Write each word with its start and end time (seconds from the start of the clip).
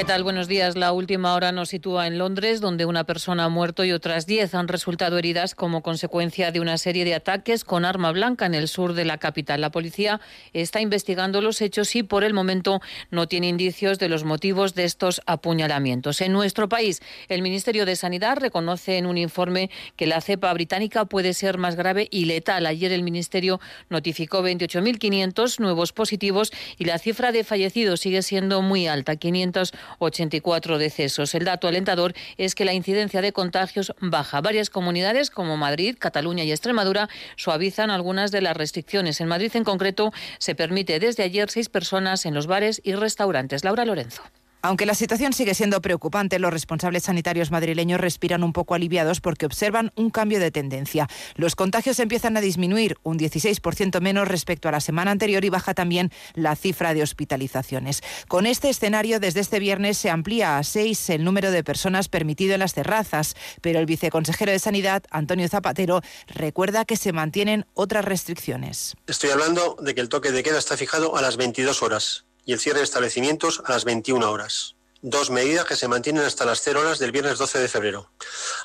¿Qué 0.00 0.06
tal? 0.06 0.22
Buenos 0.22 0.48
días. 0.48 0.78
La 0.78 0.92
última 0.92 1.34
hora 1.34 1.52
nos 1.52 1.68
sitúa 1.68 2.06
en 2.06 2.16
Londres, 2.16 2.62
donde 2.62 2.86
una 2.86 3.04
persona 3.04 3.44
ha 3.44 3.48
muerto 3.50 3.84
y 3.84 3.92
otras 3.92 4.24
diez 4.24 4.54
han 4.54 4.66
resultado 4.66 5.18
heridas 5.18 5.54
como 5.54 5.82
consecuencia 5.82 6.50
de 6.52 6.60
una 6.60 6.78
serie 6.78 7.04
de 7.04 7.14
ataques 7.14 7.64
con 7.64 7.84
arma 7.84 8.10
blanca 8.10 8.46
en 8.46 8.54
el 8.54 8.66
sur 8.66 8.94
de 8.94 9.04
la 9.04 9.18
capital. 9.18 9.60
La 9.60 9.70
policía 9.70 10.18
está 10.54 10.80
investigando 10.80 11.42
los 11.42 11.60
hechos 11.60 11.94
y 11.96 12.02
por 12.02 12.24
el 12.24 12.32
momento 12.32 12.80
no 13.10 13.28
tiene 13.28 13.48
indicios 13.48 13.98
de 13.98 14.08
los 14.08 14.24
motivos 14.24 14.74
de 14.74 14.84
estos 14.84 15.20
apuñalamientos. 15.26 16.22
En 16.22 16.32
nuestro 16.32 16.66
país, 16.70 17.02
el 17.28 17.42
Ministerio 17.42 17.84
de 17.84 17.94
Sanidad 17.94 18.38
reconoce 18.38 18.96
en 18.96 19.04
un 19.04 19.18
informe 19.18 19.68
que 19.96 20.06
la 20.06 20.22
cepa 20.22 20.50
británica 20.54 21.04
puede 21.04 21.34
ser 21.34 21.58
más 21.58 21.76
grave 21.76 22.08
y 22.10 22.24
letal. 22.24 22.64
Ayer 22.64 22.92
el 22.92 23.02
Ministerio 23.02 23.60
notificó 23.90 24.42
28.500 24.42 25.60
nuevos 25.60 25.92
positivos 25.92 26.52
y 26.78 26.86
la 26.86 26.98
cifra 26.98 27.32
de 27.32 27.44
fallecidos 27.44 28.00
sigue 28.00 28.22
siendo 28.22 28.62
muy 28.62 28.86
alta, 28.86 29.16
500 29.16 29.74
84 29.98 30.78
decesos. 30.78 31.34
El 31.34 31.44
dato 31.44 31.68
alentador 31.68 32.14
es 32.36 32.54
que 32.54 32.64
la 32.64 32.72
incidencia 32.72 33.20
de 33.22 33.32
contagios 33.32 33.92
baja. 34.00 34.40
Varias 34.40 34.70
comunidades 34.70 35.30
como 35.30 35.56
Madrid, 35.56 35.96
Cataluña 35.98 36.44
y 36.44 36.52
Extremadura 36.52 37.08
suavizan 37.36 37.90
algunas 37.90 38.30
de 38.30 38.40
las 38.40 38.56
restricciones. 38.56 39.20
En 39.20 39.28
Madrid, 39.28 39.50
en 39.54 39.64
concreto, 39.64 40.12
se 40.38 40.54
permite 40.54 40.98
desde 41.00 41.22
ayer 41.22 41.50
seis 41.50 41.68
personas 41.68 42.26
en 42.26 42.34
los 42.34 42.46
bares 42.46 42.80
y 42.84 42.94
restaurantes. 42.94 43.64
Laura 43.64 43.84
Lorenzo. 43.84 44.22
Aunque 44.62 44.84
la 44.84 44.94
situación 44.94 45.32
sigue 45.32 45.54
siendo 45.54 45.80
preocupante, 45.80 46.38
los 46.38 46.52
responsables 46.52 47.04
sanitarios 47.04 47.50
madrileños 47.50 48.00
respiran 48.00 48.44
un 48.44 48.52
poco 48.52 48.74
aliviados 48.74 49.20
porque 49.20 49.46
observan 49.46 49.90
un 49.96 50.10
cambio 50.10 50.38
de 50.38 50.50
tendencia. 50.50 51.08
Los 51.34 51.56
contagios 51.56 51.98
empiezan 51.98 52.36
a 52.36 52.42
disminuir 52.42 52.98
un 53.02 53.18
16% 53.18 54.00
menos 54.00 54.28
respecto 54.28 54.68
a 54.68 54.72
la 54.72 54.80
semana 54.80 55.12
anterior 55.12 55.44
y 55.44 55.48
baja 55.48 55.72
también 55.72 56.10
la 56.34 56.56
cifra 56.56 56.92
de 56.92 57.02
hospitalizaciones. 57.02 58.02
Con 58.28 58.44
este 58.44 58.68
escenario, 58.68 59.18
desde 59.18 59.40
este 59.40 59.60
viernes 59.60 59.96
se 59.96 60.10
amplía 60.10 60.58
a 60.58 60.62
seis 60.62 61.08
el 61.08 61.24
número 61.24 61.50
de 61.50 61.64
personas 61.64 62.08
permitido 62.08 62.52
en 62.52 62.60
las 62.60 62.74
terrazas, 62.74 63.36
pero 63.62 63.78
el 63.78 63.86
viceconsejero 63.86 64.52
de 64.52 64.58
Sanidad, 64.58 65.04
Antonio 65.10 65.48
Zapatero, 65.48 66.02
recuerda 66.26 66.84
que 66.84 66.96
se 66.96 67.12
mantienen 67.12 67.64
otras 67.72 68.04
restricciones. 68.04 68.94
Estoy 69.06 69.30
hablando 69.30 69.76
de 69.80 69.94
que 69.94 70.02
el 70.02 70.10
toque 70.10 70.32
de 70.32 70.42
queda 70.42 70.58
está 70.58 70.76
fijado 70.76 71.16
a 71.16 71.22
las 71.22 71.38
22 71.38 71.82
horas 71.82 72.26
y 72.44 72.52
el 72.52 72.60
cierre 72.60 72.78
de 72.78 72.84
establecimientos 72.84 73.62
a 73.64 73.72
las 73.72 73.84
21 73.84 74.30
horas. 74.30 74.76
Dos 75.02 75.30
medidas 75.30 75.64
que 75.64 75.76
se 75.76 75.88
mantienen 75.88 76.24
hasta 76.24 76.44
las 76.44 76.60
0 76.62 76.80
horas 76.80 76.98
del 76.98 77.12
viernes 77.12 77.38
12 77.38 77.58
de 77.58 77.68
febrero. 77.68 78.10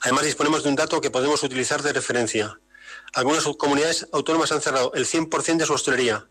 Además, 0.01 0.25
disponemos 0.25 0.63
de 0.63 0.69
un 0.69 0.75
dato 0.75 1.01
que 1.01 1.11
podemos 1.11 1.43
utilizar 1.43 1.81
de 1.81 1.93
referencia. 1.93 2.59
Algunas 3.13 3.45
comunidades 3.57 4.07
autónomas 4.11 4.51
han 4.51 4.61
cerrado 4.61 4.91
el 4.93 5.05
100% 5.05 5.57
de 5.57 5.65
su 5.65 5.73
hostelería 5.73 6.27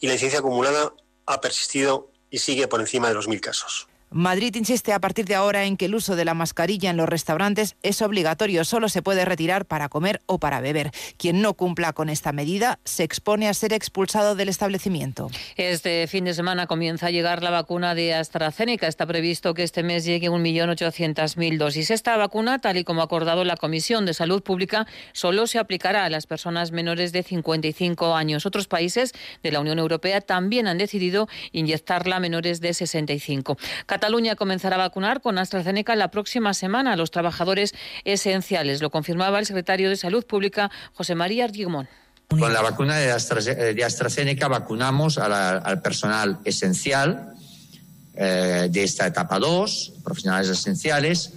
y 0.00 0.06
la 0.06 0.14
incidencia 0.14 0.40
acumulada 0.40 0.94
ha 1.26 1.40
persistido 1.40 2.10
y 2.30 2.38
sigue 2.38 2.66
por 2.66 2.80
encima 2.80 3.08
de 3.08 3.14
los 3.14 3.28
mil 3.28 3.40
casos. 3.40 3.88
Madrid 4.12 4.54
insiste 4.56 4.92
a 4.92 5.00
partir 5.00 5.24
de 5.24 5.34
ahora 5.34 5.64
en 5.64 5.76
que 5.76 5.86
el 5.86 5.94
uso 5.94 6.16
de 6.16 6.24
la 6.24 6.34
mascarilla 6.34 6.90
en 6.90 6.96
los 6.96 7.08
restaurantes 7.08 7.76
es 7.82 8.02
obligatorio, 8.02 8.64
solo 8.64 8.88
se 8.88 9.02
puede 9.02 9.24
retirar 9.24 9.64
para 9.64 9.88
comer 9.88 10.20
o 10.26 10.38
para 10.38 10.60
beber. 10.60 10.90
Quien 11.16 11.40
no 11.40 11.54
cumpla 11.54 11.92
con 11.92 12.08
esta 12.08 12.32
medida 12.32 12.78
se 12.84 13.04
expone 13.04 13.48
a 13.48 13.54
ser 13.54 13.72
expulsado 13.72 14.34
del 14.34 14.48
establecimiento. 14.48 15.30
Este 15.56 16.06
fin 16.06 16.24
de 16.24 16.34
semana 16.34 16.66
comienza 16.66 17.06
a 17.06 17.10
llegar 17.10 17.42
la 17.42 17.50
vacuna 17.50 17.94
de 17.94 18.14
AstraZeneca. 18.14 18.86
Está 18.86 19.06
previsto 19.06 19.54
que 19.54 19.62
este 19.62 19.82
mes 19.82 20.04
llegue 20.04 20.30
1.800.000 20.30 21.58
dosis. 21.58 21.90
Esta 21.90 22.16
vacuna, 22.16 22.58
tal 22.58 22.76
y 22.76 22.84
como 22.84 23.00
ha 23.00 23.04
acordado 23.04 23.44
la 23.44 23.56
Comisión 23.56 24.06
de 24.06 24.14
Salud 24.14 24.42
Pública, 24.42 24.86
solo 25.12 25.46
se 25.46 25.58
aplicará 25.58 26.04
a 26.04 26.10
las 26.10 26.26
personas 26.26 26.72
menores 26.72 27.12
de 27.12 27.22
55 27.22 28.14
años. 28.14 28.46
Otros 28.46 28.68
países 28.68 29.12
de 29.42 29.52
la 29.52 29.60
Unión 29.60 29.78
Europea 29.78 30.20
también 30.20 30.66
han 30.66 30.78
decidido 30.78 31.28
inyectarla 31.52 32.16
a 32.16 32.20
menores 32.20 32.60
de 32.60 32.74
65. 32.74 33.56
Cataluña 34.02 34.34
comenzará 34.34 34.74
a 34.74 34.78
vacunar 34.78 35.20
con 35.20 35.38
AstraZeneca 35.38 35.94
la 35.94 36.10
próxima 36.10 36.54
semana 36.54 36.94
a 36.94 36.96
los 36.96 37.12
trabajadores 37.12 37.72
esenciales. 38.02 38.82
Lo 38.82 38.90
confirmaba 38.90 39.38
el 39.38 39.46
secretario 39.46 39.88
de 39.90 39.96
Salud 39.96 40.26
Pública, 40.26 40.72
José 40.92 41.14
María 41.14 41.44
Argimón. 41.44 41.88
Con 42.26 42.52
la 42.52 42.62
vacuna 42.62 42.96
de, 42.96 43.12
AstraZeneca 43.84 44.48
vacunamos 44.48 45.18
al 45.18 45.82
personal 45.82 46.40
esencial 46.44 47.32
eh, 48.16 48.66
de 48.72 48.82
esta 48.82 49.06
etapa 49.06 49.38
2, 49.38 49.92
profesionales 50.02 50.48
esenciales, 50.48 51.34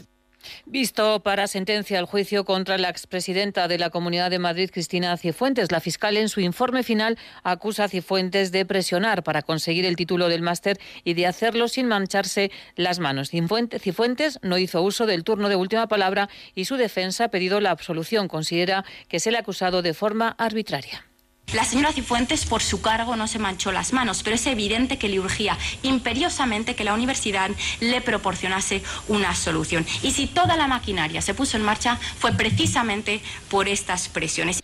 Visto 0.68 1.20
para 1.22 1.46
sentencia 1.46 2.00
el 2.00 2.06
juicio 2.06 2.44
contra 2.44 2.80
la 2.80 2.90
expresidenta 2.90 3.68
de 3.68 3.78
la 3.78 3.92
Comunidad 3.92 4.32
de 4.32 4.40
Madrid, 4.40 4.72
Cristina 4.74 5.16
Cifuentes, 5.16 5.72
la 5.72 5.80
fiscal 5.80 6.18
en 6.18 6.28
su 6.28 6.40
informe 6.40 6.82
final 6.82 7.20
acusa 7.44 7.84
a 7.84 7.88
Cifuentes 7.88 8.52
de 8.52 8.66
presionar 8.66 9.24
para 9.24 9.44
conseguir 9.44 9.86
el 9.86 9.96
título 9.96 10.28
del 10.28 10.42
máster 10.42 10.80
y 11.04 11.14
de 11.14 11.28
hacerlo 11.28 11.68
sin 11.68 11.88
mancharse 11.88 12.50
las 12.76 12.98
manos. 12.98 13.30
Cifuentes 13.30 14.40
no 14.42 14.58
hizo 14.58 14.82
uso 14.82 15.06
del 15.06 15.24
turno 15.24 15.50
de 15.50 15.56
última 15.56 15.88
palabra 15.88 16.30
y 16.56 16.66
su 16.66 16.78
defensa 16.78 17.26
ha 17.26 17.30
pedido 17.30 17.62
la 17.62 17.70
absolución. 17.70 18.28
Considera 18.28 18.86
que 19.08 19.20
se 19.20 19.30
le 19.30 19.38
ha 19.38 19.42
acusado 19.42 19.84
de 19.84 19.94
forma 19.94 20.30
arbitraria. 20.40 21.06
La 21.54 21.64
señora 21.64 21.94
Cifuentes 21.94 22.46
por 22.46 22.62
su 22.62 22.82
cargo 22.82 23.16
no 23.16 23.28
se 23.28 23.40
manchó 23.40 23.72
las 23.72 23.94
manos, 23.94 24.24
pero 24.24 24.36
es 24.36 24.46
evidente 24.48 24.98
que 24.98 25.08
le 25.08 25.20
urgía 25.20 25.58
imperiosamente 25.84 26.76
que 26.76 26.84
la 26.84 26.94
universidad 26.94 27.50
le 27.80 28.02
proporcionase 28.02 28.82
una 29.08 29.34
solución. 29.36 29.86
Y 30.02 30.12
si 30.12 30.28
toda 30.28 30.58
la 30.58 30.68
maquinaria 30.68 31.22
se 31.22 31.34
puso 31.34 31.58
en 31.58 31.64
marcha 31.64 31.96
fue 31.96 32.34
precisamente 32.34 33.22
por 33.50 33.68
estas 33.70 34.10
presiones. 34.10 34.62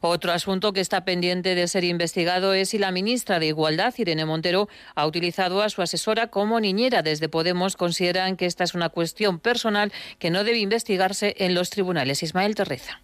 Otro 0.00 0.32
asunto 0.32 0.72
que 0.72 0.80
está 0.80 1.04
pendiente 1.04 1.54
de 1.54 1.68
ser 1.68 1.84
investigado 1.84 2.54
es 2.54 2.70
si 2.70 2.78
la 2.78 2.90
ministra 2.90 3.38
de 3.38 3.46
Igualdad, 3.46 3.94
Irene 3.96 4.24
Montero, 4.24 4.68
ha 4.96 5.06
utilizado 5.06 5.62
a 5.62 5.68
su 5.68 5.80
asesora 5.80 6.26
como 6.26 6.58
niñera. 6.58 7.02
Desde 7.02 7.28
Podemos 7.28 7.76
consideran 7.76 8.36
que 8.36 8.46
esta 8.46 8.64
es 8.64 8.74
una 8.74 8.88
cuestión 8.88 9.38
personal 9.38 9.92
que 10.18 10.30
no 10.30 10.42
debe 10.42 10.58
investigarse 10.58 11.36
en 11.38 11.54
los 11.54 11.70
tribunales. 11.70 12.24
Ismael 12.24 12.56
Terreza. 12.56 13.00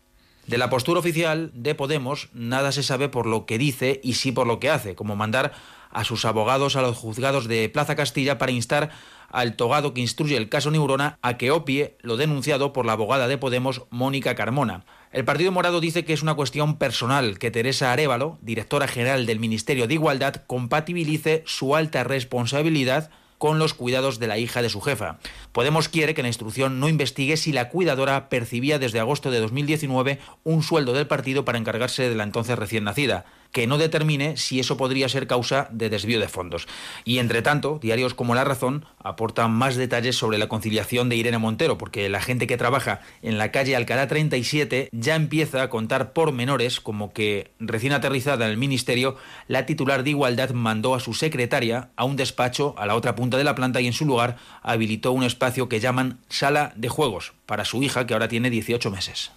De 0.48 0.56
la 0.56 0.70
postura 0.70 1.00
oficial 1.00 1.50
de 1.52 1.74
Podemos 1.74 2.30
nada 2.32 2.72
se 2.72 2.82
sabe 2.82 3.10
por 3.10 3.26
lo 3.26 3.44
que 3.44 3.58
dice 3.58 4.00
y 4.02 4.14
sí 4.14 4.32
por 4.32 4.46
lo 4.46 4.58
que 4.58 4.70
hace, 4.70 4.94
como 4.94 5.14
mandar 5.14 5.52
a 5.90 6.04
sus 6.04 6.24
abogados 6.24 6.74
a 6.74 6.80
los 6.80 6.96
juzgados 6.96 7.48
de 7.48 7.68
Plaza 7.68 7.96
Castilla 7.96 8.38
para 8.38 8.50
instar 8.50 8.88
al 9.28 9.56
togado 9.56 9.92
que 9.92 10.00
instruye 10.00 10.38
el 10.38 10.48
caso 10.48 10.70
Neurona 10.70 11.18
a 11.20 11.36
que 11.36 11.50
opie 11.50 11.98
lo 12.00 12.16
denunciado 12.16 12.72
por 12.72 12.86
la 12.86 12.92
abogada 12.92 13.28
de 13.28 13.36
Podemos, 13.36 13.82
Mónica 13.90 14.34
Carmona. 14.34 14.86
El 15.12 15.26
Partido 15.26 15.52
Morado 15.52 15.82
dice 15.82 16.06
que 16.06 16.14
es 16.14 16.22
una 16.22 16.34
cuestión 16.34 16.78
personal 16.78 17.38
que 17.38 17.50
Teresa 17.50 17.92
Arevalo, 17.92 18.38
directora 18.40 18.88
general 18.88 19.26
del 19.26 19.40
Ministerio 19.40 19.86
de 19.86 19.94
Igualdad, 19.94 20.44
compatibilice 20.46 21.42
su 21.44 21.76
alta 21.76 22.04
responsabilidad 22.04 23.10
con 23.38 23.58
los 23.58 23.74
cuidados 23.74 24.18
de 24.18 24.26
la 24.26 24.38
hija 24.38 24.62
de 24.62 24.68
su 24.68 24.80
jefa. 24.80 25.18
Podemos 25.52 25.88
quiere 25.88 26.14
que 26.14 26.22
la 26.22 26.28
instrucción 26.28 26.80
no 26.80 26.88
investigue 26.88 27.36
si 27.36 27.52
la 27.52 27.70
cuidadora 27.70 28.28
percibía 28.28 28.78
desde 28.78 29.00
agosto 29.00 29.30
de 29.30 29.40
2019 29.40 30.18
un 30.44 30.62
sueldo 30.62 30.92
del 30.92 31.06
partido 31.06 31.44
para 31.44 31.58
encargarse 31.58 32.08
de 32.08 32.14
la 32.14 32.24
entonces 32.24 32.58
recién 32.58 32.84
nacida 32.84 33.24
que 33.52 33.66
no 33.66 33.78
determine 33.78 34.36
si 34.36 34.60
eso 34.60 34.76
podría 34.76 35.08
ser 35.08 35.26
causa 35.26 35.68
de 35.70 35.90
desvío 35.90 36.20
de 36.20 36.28
fondos. 36.28 36.68
Y 37.04 37.18
entre 37.18 37.42
tanto, 37.42 37.78
diarios 37.82 38.14
como 38.14 38.34
La 38.34 38.44
Razón 38.44 38.84
aportan 39.02 39.50
más 39.52 39.76
detalles 39.76 40.16
sobre 40.16 40.38
la 40.38 40.48
conciliación 40.48 41.08
de 41.08 41.16
Irene 41.16 41.38
Montero, 41.38 41.78
porque 41.78 42.08
la 42.08 42.20
gente 42.20 42.46
que 42.46 42.56
trabaja 42.56 43.00
en 43.22 43.38
la 43.38 43.50
calle 43.50 43.76
Alcalá 43.76 44.06
37 44.08 44.88
ya 44.92 45.14
empieza 45.14 45.62
a 45.62 45.70
contar 45.70 46.12
pormenores 46.12 46.80
como 46.80 47.12
que, 47.12 47.52
recién 47.58 47.92
aterrizada 47.92 48.44
en 48.44 48.50
el 48.50 48.56
ministerio, 48.56 49.16
la 49.46 49.66
titular 49.66 50.04
de 50.04 50.10
Igualdad 50.10 50.50
mandó 50.50 50.94
a 50.94 51.00
su 51.00 51.14
secretaria 51.14 51.90
a 51.96 52.04
un 52.04 52.16
despacho 52.16 52.74
a 52.78 52.86
la 52.86 52.94
otra 52.94 53.14
punta 53.14 53.36
de 53.36 53.44
la 53.44 53.54
planta 53.54 53.80
y 53.80 53.86
en 53.86 53.92
su 53.92 54.04
lugar 54.04 54.36
habilitó 54.62 55.12
un 55.12 55.24
espacio 55.24 55.68
que 55.68 55.80
llaman 55.80 56.20
sala 56.28 56.72
de 56.76 56.88
juegos 56.88 57.32
para 57.46 57.64
su 57.64 57.82
hija 57.82 58.06
que 58.06 58.14
ahora 58.14 58.28
tiene 58.28 58.50
18 58.50 58.90
meses. 58.90 59.30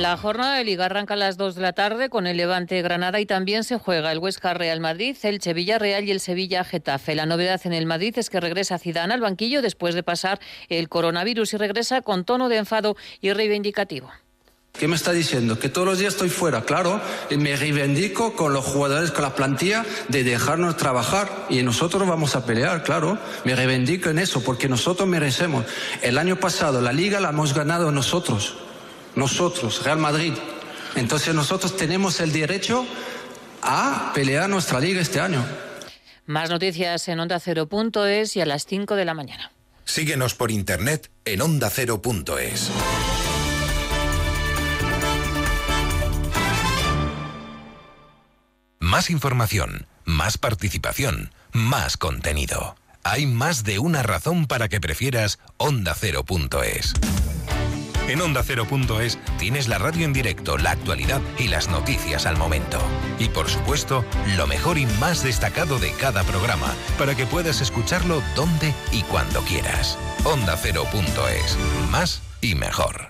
La 0.00 0.16
jornada 0.16 0.56
de 0.56 0.64
Liga 0.64 0.86
arranca 0.86 1.12
a 1.12 1.16
las 1.18 1.36
2 1.36 1.56
de 1.56 1.60
la 1.60 1.74
tarde 1.74 2.08
con 2.08 2.26
el 2.26 2.38
Levante 2.38 2.80
Granada 2.80 3.20
y 3.20 3.26
también 3.26 3.64
se 3.64 3.78
juega 3.78 4.10
el 4.10 4.18
Huesca 4.18 4.54
Real 4.54 4.80
Madrid, 4.80 5.14
el 5.24 5.42
Sevilla 5.42 5.78
Real 5.78 6.04
y 6.04 6.10
el 6.10 6.20
Sevilla 6.20 6.64
Getafe. 6.64 7.14
La 7.14 7.26
novedad 7.26 7.60
en 7.64 7.74
el 7.74 7.84
Madrid 7.84 8.14
es 8.16 8.30
que 8.30 8.40
regresa 8.40 8.78
Zidane 8.78 9.12
al 9.12 9.20
banquillo 9.20 9.60
después 9.60 9.94
de 9.94 10.02
pasar 10.02 10.40
el 10.70 10.88
coronavirus 10.88 11.52
y 11.52 11.56
regresa 11.58 12.00
con 12.00 12.24
tono 12.24 12.48
de 12.48 12.56
enfado 12.56 12.96
y 13.20 13.34
reivindicativo. 13.34 14.10
¿Qué 14.72 14.88
me 14.88 14.96
está 14.96 15.12
diciendo? 15.12 15.58
Que 15.58 15.68
todos 15.68 15.86
los 15.86 15.98
días 15.98 16.14
estoy 16.14 16.30
fuera, 16.30 16.62
claro, 16.62 16.98
y 17.28 17.36
me 17.36 17.54
reivindico 17.54 18.34
con 18.34 18.54
los 18.54 18.64
jugadores, 18.64 19.10
con 19.10 19.20
la 19.20 19.34
plantilla, 19.34 19.84
de 20.08 20.24
dejarnos 20.24 20.78
trabajar 20.78 21.28
y 21.50 21.62
nosotros 21.62 22.08
vamos 22.08 22.36
a 22.36 22.46
pelear, 22.46 22.84
claro. 22.84 23.18
Me 23.44 23.54
reivindico 23.54 24.08
en 24.08 24.18
eso 24.18 24.42
porque 24.42 24.66
nosotros 24.66 25.06
merecemos. 25.06 25.66
El 26.00 26.16
año 26.16 26.36
pasado 26.36 26.80
la 26.80 26.94
liga 26.94 27.20
la 27.20 27.28
hemos 27.28 27.52
ganado 27.52 27.92
nosotros 27.92 28.56
nosotros, 29.14 29.84
Real 29.84 29.98
Madrid. 29.98 30.34
Entonces 30.94 31.34
nosotros 31.34 31.76
tenemos 31.76 32.20
el 32.20 32.32
derecho 32.32 32.86
a 33.62 34.12
pelear 34.14 34.48
nuestra 34.48 34.80
liga 34.80 35.00
este 35.00 35.20
año. 35.20 35.44
Más 36.26 36.50
noticias 36.50 37.08
en 37.08 37.20
Onda 37.20 37.40
Cero.es 37.40 38.36
y 38.36 38.40
a 38.40 38.46
las 38.46 38.66
5 38.66 38.94
de 38.96 39.04
la 39.04 39.14
mañana. 39.14 39.52
Síguenos 39.84 40.34
por 40.34 40.50
internet 40.50 41.10
en 41.24 41.42
ondacero.es. 41.42 42.70
Más 48.78 49.10
información, 49.10 49.86
más 50.04 50.38
participación, 50.38 51.32
más 51.52 51.96
contenido. 51.96 52.76
Hay 53.02 53.26
más 53.26 53.64
de 53.64 53.78
una 53.78 54.02
razón 54.02 54.46
para 54.46 54.68
que 54.68 54.80
prefieras 54.80 55.38
ondacero.es. 55.56 56.94
En 58.10 58.20
Onda 58.20 58.42
Cero.es 58.42 59.20
tienes 59.38 59.68
la 59.68 59.78
radio 59.78 60.04
en 60.04 60.12
directo, 60.12 60.58
la 60.58 60.72
actualidad 60.72 61.20
y 61.38 61.46
las 61.46 61.68
noticias 61.68 62.26
al 62.26 62.36
momento. 62.36 62.80
Y 63.20 63.28
por 63.28 63.48
supuesto, 63.48 64.04
lo 64.36 64.48
mejor 64.48 64.78
y 64.78 64.86
más 64.98 65.22
destacado 65.22 65.78
de 65.78 65.92
cada 65.92 66.24
programa, 66.24 66.74
para 66.98 67.14
que 67.14 67.26
puedas 67.26 67.60
escucharlo 67.60 68.20
donde 68.34 68.74
y 68.90 69.02
cuando 69.02 69.42
quieras. 69.42 69.96
Onda 70.24 70.56
Cero.es. 70.56 71.56
Más 71.92 72.20
y 72.40 72.56
mejor. 72.56 73.09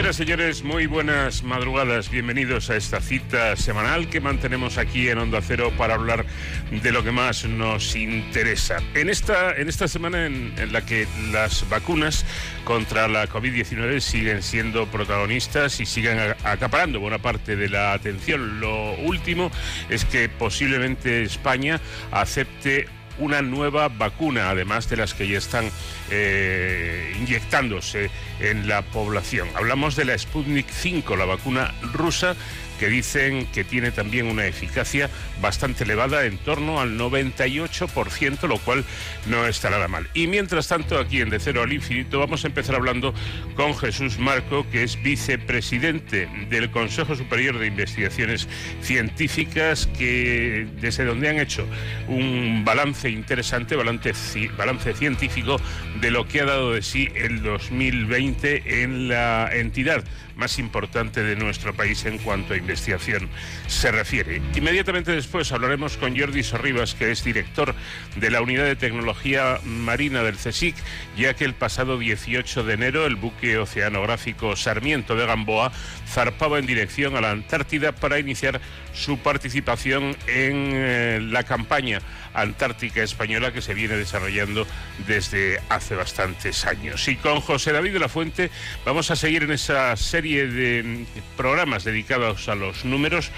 Señoras, 0.00 0.16
señores, 0.16 0.64
muy 0.64 0.86
buenas 0.86 1.42
madrugadas. 1.42 2.10
Bienvenidos 2.10 2.70
a 2.70 2.76
esta 2.76 3.02
cita 3.02 3.54
semanal 3.54 4.08
que 4.08 4.18
mantenemos 4.18 4.78
aquí 4.78 5.10
en 5.10 5.18
Onda 5.18 5.42
Cero 5.42 5.74
para 5.76 5.92
hablar 5.92 6.24
de 6.70 6.90
lo 6.90 7.04
que 7.04 7.12
más 7.12 7.44
nos 7.44 7.94
interesa. 7.94 8.78
En 8.94 9.10
esta, 9.10 9.54
en 9.54 9.68
esta 9.68 9.88
semana 9.88 10.24
en, 10.24 10.54
en 10.56 10.72
la 10.72 10.86
que 10.86 11.06
las 11.32 11.68
vacunas 11.68 12.24
contra 12.64 13.08
la 13.08 13.28
COVID-19 13.28 14.00
siguen 14.00 14.42
siendo 14.42 14.86
protagonistas 14.86 15.80
y 15.80 15.84
siguen 15.84 16.18
acaparando 16.44 16.98
buena 16.98 17.18
parte 17.18 17.54
de 17.54 17.68
la 17.68 17.92
atención. 17.92 18.58
Lo 18.58 18.94
último 19.00 19.50
es 19.90 20.06
que 20.06 20.30
posiblemente 20.30 21.24
España 21.24 21.78
acepte 22.10 22.86
una 23.20 23.42
nueva 23.42 23.88
vacuna, 23.88 24.50
además 24.50 24.88
de 24.88 24.96
las 24.96 25.14
que 25.14 25.28
ya 25.28 25.38
están 25.38 25.70
eh, 26.10 27.14
inyectándose 27.18 28.10
en 28.40 28.66
la 28.68 28.82
población. 28.82 29.48
Hablamos 29.54 29.96
de 29.96 30.06
la 30.06 30.18
Sputnik 30.18 30.68
5, 30.68 31.16
la 31.16 31.26
vacuna 31.26 31.74
rusa 31.92 32.34
que 32.80 32.88
dicen 32.88 33.46
que 33.52 33.62
tiene 33.62 33.90
también 33.90 34.24
una 34.26 34.46
eficacia 34.46 35.10
bastante 35.42 35.84
elevada, 35.84 36.24
en 36.24 36.38
torno 36.38 36.80
al 36.80 36.98
98%, 36.98 38.48
lo 38.48 38.56
cual 38.56 38.86
no 39.26 39.46
está 39.46 39.68
nada 39.68 39.86
mal. 39.86 40.08
Y 40.14 40.26
mientras 40.28 40.68
tanto, 40.68 40.98
aquí 40.98 41.20
en 41.20 41.28
De 41.28 41.38
Cero 41.38 41.62
al 41.62 41.74
Infinito, 41.74 42.18
vamos 42.18 42.42
a 42.44 42.46
empezar 42.46 42.76
hablando 42.76 43.12
con 43.54 43.76
Jesús 43.76 44.18
Marco, 44.18 44.66
que 44.70 44.82
es 44.82 45.00
vicepresidente 45.02 46.26
del 46.48 46.70
Consejo 46.70 47.14
Superior 47.14 47.58
de 47.58 47.66
Investigaciones 47.66 48.48
Científicas, 48.80 49.86
que 49.98 50.66
desde 50.80 51.04
donde 51.04 51.28
han 51.28 51.38
hecho 51.38 51.66
un 52.08 52.64
balance 52.64 53.10
interesante, 53.10 53.76
balance, 53.76 54.14
balance 54.56 54.94
científico 54.94 55.60
de 56.00 56.10
lo 56.10 56.26
que 56.26 56.40
ha 56.40 56.46
dado 56.46 56.72
de 56.72 56.80
sí 56.80 57.10
el 57.14 57.42
2020 57.42 58.82
en 58.82 59.08
la 59.08 59.50
entidad 59.52 60.02
más 60.40 60.58
importante 60.58 61.22
de 61.22 61.36
nuestro 61.36 61.74
país 61.74 62.04
en 62.06 62.18
cuanto 62.18 62.54
a 62.54 62.56
investigación 62.56 63.28
se 63.66 63.92
refiere. 63.92 64.40
Inmediatamente 64.56 65.12
después 65.12 65.52
hablaremos 65.52 65.98
con 65.98 66.18
Jordi 66.18 66.42
Sorribas, 66.42 66.94
que 66.94 67.12
es 67.12 67.22
director 67.22 67.74
de 68.16 68.30
la 68.30 68.40
Unidad 68.40 68.64
de 68.64 68.74
Tecnología 68.74 69.60
Marina 69.64 70.22
del 70.22 70.36
CSIC, 70.36 70.74
ya 71.16 71.34
que 71.34 71.44
el 71.44 71.54
pasado 71.54 71.98
18 71.98 72.64
de 72.64 72.74
enero 72.74 73.06
el 73.06 73.16
buque 73.16 73.58
oceanográfico 73.58 74.56
Sarmiento 74.56 75.14
de 75.14 75.26
Gamboa 75.26 75.72
zarpaba 76.08 76.58
en 76.58 76.66
dirección 76.66 77.16
a 77.16 77.20
la 77.20 77.30
Antártida 77.30 77.92
para 77.92 78.18
iniciar 78.18 78.60
su 78.94 79.18
participación 79.18 80.16
en 80.26 80.72
eh, 80.74 81.20
la 81.20 81.44
campaña 81.44 82.00
antártica 82.34 83.02
española 83.02 83.52
que 83.52 83.62
se 83.62 83.74
viene 83.74 83.96
desarrollando 83.96 84.66
desde 85.06 85.60
hace 85.68 85.94
bastantes 85.94 86.66
años. 86.66 87.06
Y 87.08 87.16
con 87.16 87.40
José 87.40 87.72
David 87.72 87.94
de 87.94 87.98
la 87.98 88.08
Fuente 88.08 88.50
vamos 88.84 89.10
a 89.10 89.16
seguir 89.16 89.44
en 89.44 89.52
esa 89.52 89.96
serie 89.96 90.46
de 90.46 91.04
programas 91.36 91.84
dedicados 91.84 92.48
a 92.48 92.54
los 92.54 92.84
números, 92.84 93.30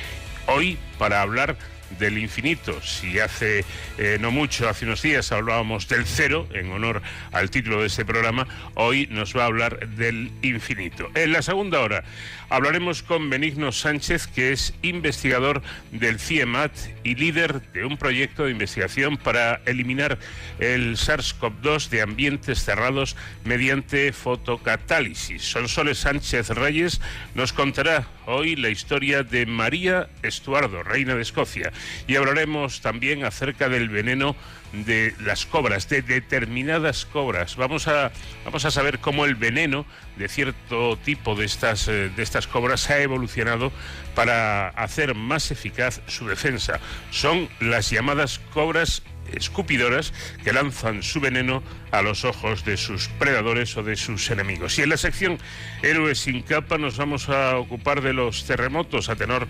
hoy 0.47 0.79
para 0.99 1.23
hablar 1.23 1.57
del 1.99 2.19
infinito. 2.19 2.81
Si 2.83 3.19
hace 3.19 3.65
eh, 3.99 4.19
no 4.21 4.31
mucho, 4.31 4.69
hace 4.69 4.85
unos 4.85 5.03
días 5.03 5.33
hablábamos 5.33 5.89
del 5.89 6.07
cero, 6.07 6.49
en 6.53 6.71
honor 6.71 7.03
al 7.33 7.51
título 7.51 7.81
de 7.81 7.87
este 7.87 8.05
programa, 8.05 8.47
hoy 8.75 9.07
nos 9.11 9.37
va 9.37 9.43
a 9.43 9.47
hablar 9.47 9.89
del 9.89 10.31
infinito. 10.43 11.09
En 11.15 11.33
la 11.33 11.43
segunda 11.43 11.81
hora 11.81 12.05
hablaremos 12.49 13.03
con 13.03 13.31
Benigno 13.31 13.73
Sánchez, 13.73 14.27
que 14.27 14.53
es 14.53 14.75
investigador 14.83 15.63
del 15.91 16.19
CIEMAT 16.19 16.73
y 17.03 17.15
líder 17.15 17.63
de 17.73 17.87
un 17.87 17.97
proyecto 17.97 18.45
de 18.45 18.51
investigación 18.51 19.17
para 19.17 19.63
eliminar 19.65 20.19
el 20.59 20.97
SARS-CoV-2 20.97 21.89
de 21.89 22.03
ambientes 22.03 22.63
cerrados 22.63 23.17
mediante 23.45 24.13
fotocatálisis. 24.13 25.43
Sonsoles 25.43 25.99
Sánchez 25.99 26.51
Reyes 26.51 27.01
nos 27.35 27.53
contará 27.53 28.07
hoy 28.27 28.57
la 28.57 28.69
historia 28.69 29.23
de 29.23 29.47
María 29.47 30.09
Estuardo, 30.23 30.83
reina 30.83 31.15
de 31.15 31.23
Escocia, 31.23 31.73
y 32.07 32.17
hablaremos 32.17 32.81
también 32.81 33.25
acerca 33.25 33.69
del 33.69 33.89
veneno 33.89 34.37
de 34.73 35.15
las 35.21 35.47
cobras, 35.47 35.89
de 35.89 36.03
determinadas 36.03 37.05
cobras. 37.05 37.57
Vamos 37.57 37.89
a, 37.89 38.11
vamos 38.45 38.65
a 38.65 38.71
saber 38.71 38.99
cómo 38.99 39.25
el 39.25 39.35
veneno 39.35 39.85
de 40.17 40.29
cierto 40.29 40.97
tipo 40.97 41.35
de 41.35 41.45
estas, 41.45 41.89
eh, 41.89 42.11
de 42.15 42.23
estas 42.23 42.47
cobras 42.47 42.89
ha 42.91 43.01
evolucionado 43.01 43.73
para 44.15 44.69
hacer 44.69 45.15
más 45.15 45.51
eficaz 45.51 46.01
su 46.07 46.27
defensa. 46.27 46.81
Son 47.11 47.49
las 47.61 47.91
llamadas 47.91 48.41
cobras 48.53 49.03
escupidoras 49.33 50.13
que 50.45 50.53
lanzan 50.53 51.03
su 51.03 51.21
veneno 51.21 51.63
a 51.91 52.03
los 52.03 52.25
ojos 52.25 52.65
de 52.65 52.77
sus 52.77 53.09
predadores 53.09 53.77
o 53.77 53.83
de 53.83 53.97
sus 53.97 54.31
enemigos. 54.31 54.79
Y 54.79 54.83
en 54.83 54.89
la 54.89 54.97
sección 54.97 55.39
Héroes 55.83 56.21
sin 56.21 56.43
capa 56.43 56.79
nos 56.79 56.97
vamos 56.97 57.29
a 57.29 57.59
ocupar 57.59 58.01
de 58.01 58.13
los 58.13 58.47
terremotos 58.47 59.09
a 59.09 59.17
tenor 59.17 59.47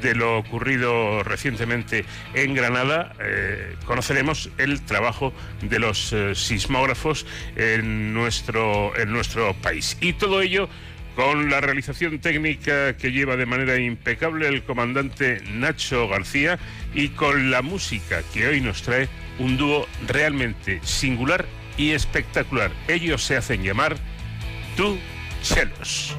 de 0.00 0.14
lo 0.14 0.38
ocurrido 0.38 1.22
recientemente 1.22 2.04
en 2.34 2.54
Granada. 2.54 3.14
Eh, 3.20 3.76
conoceremos 3.84 4.50
el 4.58 4.80
trabajo 4.82 5.32
de 5.62 5.78
los 5.78 6.12
eh, 6.12 6.34
sismógrafos 6.34 7.26
en 7.56 8.14
nuestro, 8.14 8.96
en 8.96 9.12
nuestro 9.12 9.54
país. 9.54 9.96
Y 10.00 10.12
todo 10.14 10.42
ello 10.42 10.68
con 11.20 11.50
la 11.50 11.60
realización 11.60 12.18
técnica 12.18 12.96
que 12.96 13.12
lleva 13.12 13.36
de 13.36 13.44
manera 13.44 13.78
impecable 13.78 14.48
el 14.48 14.64
comandante 14.64 15.42
Nacho 15.52 16.08
García 16.08 16.58
y 16.94 17.08
con 17.10 17.50
la 17.50 17.60
música 17.60 18.22
que 18.32 18.48
hoy 18.48 18.62
nos 18.62 18.80
trae 18.80 19.06
un 19.38 19.58
dúo 19.58 19.86
realmente 20.08 20.80
singular 20.82 21.44
y 21.76 21.90
espectacular. 21.90 22.72
Ellos 22.88 23.22
se 23.22 23.36
hacen 23.36 23.62
llamar 23.62 23.98
Tú 24.78 24.98
Chelos. 25.42 26.16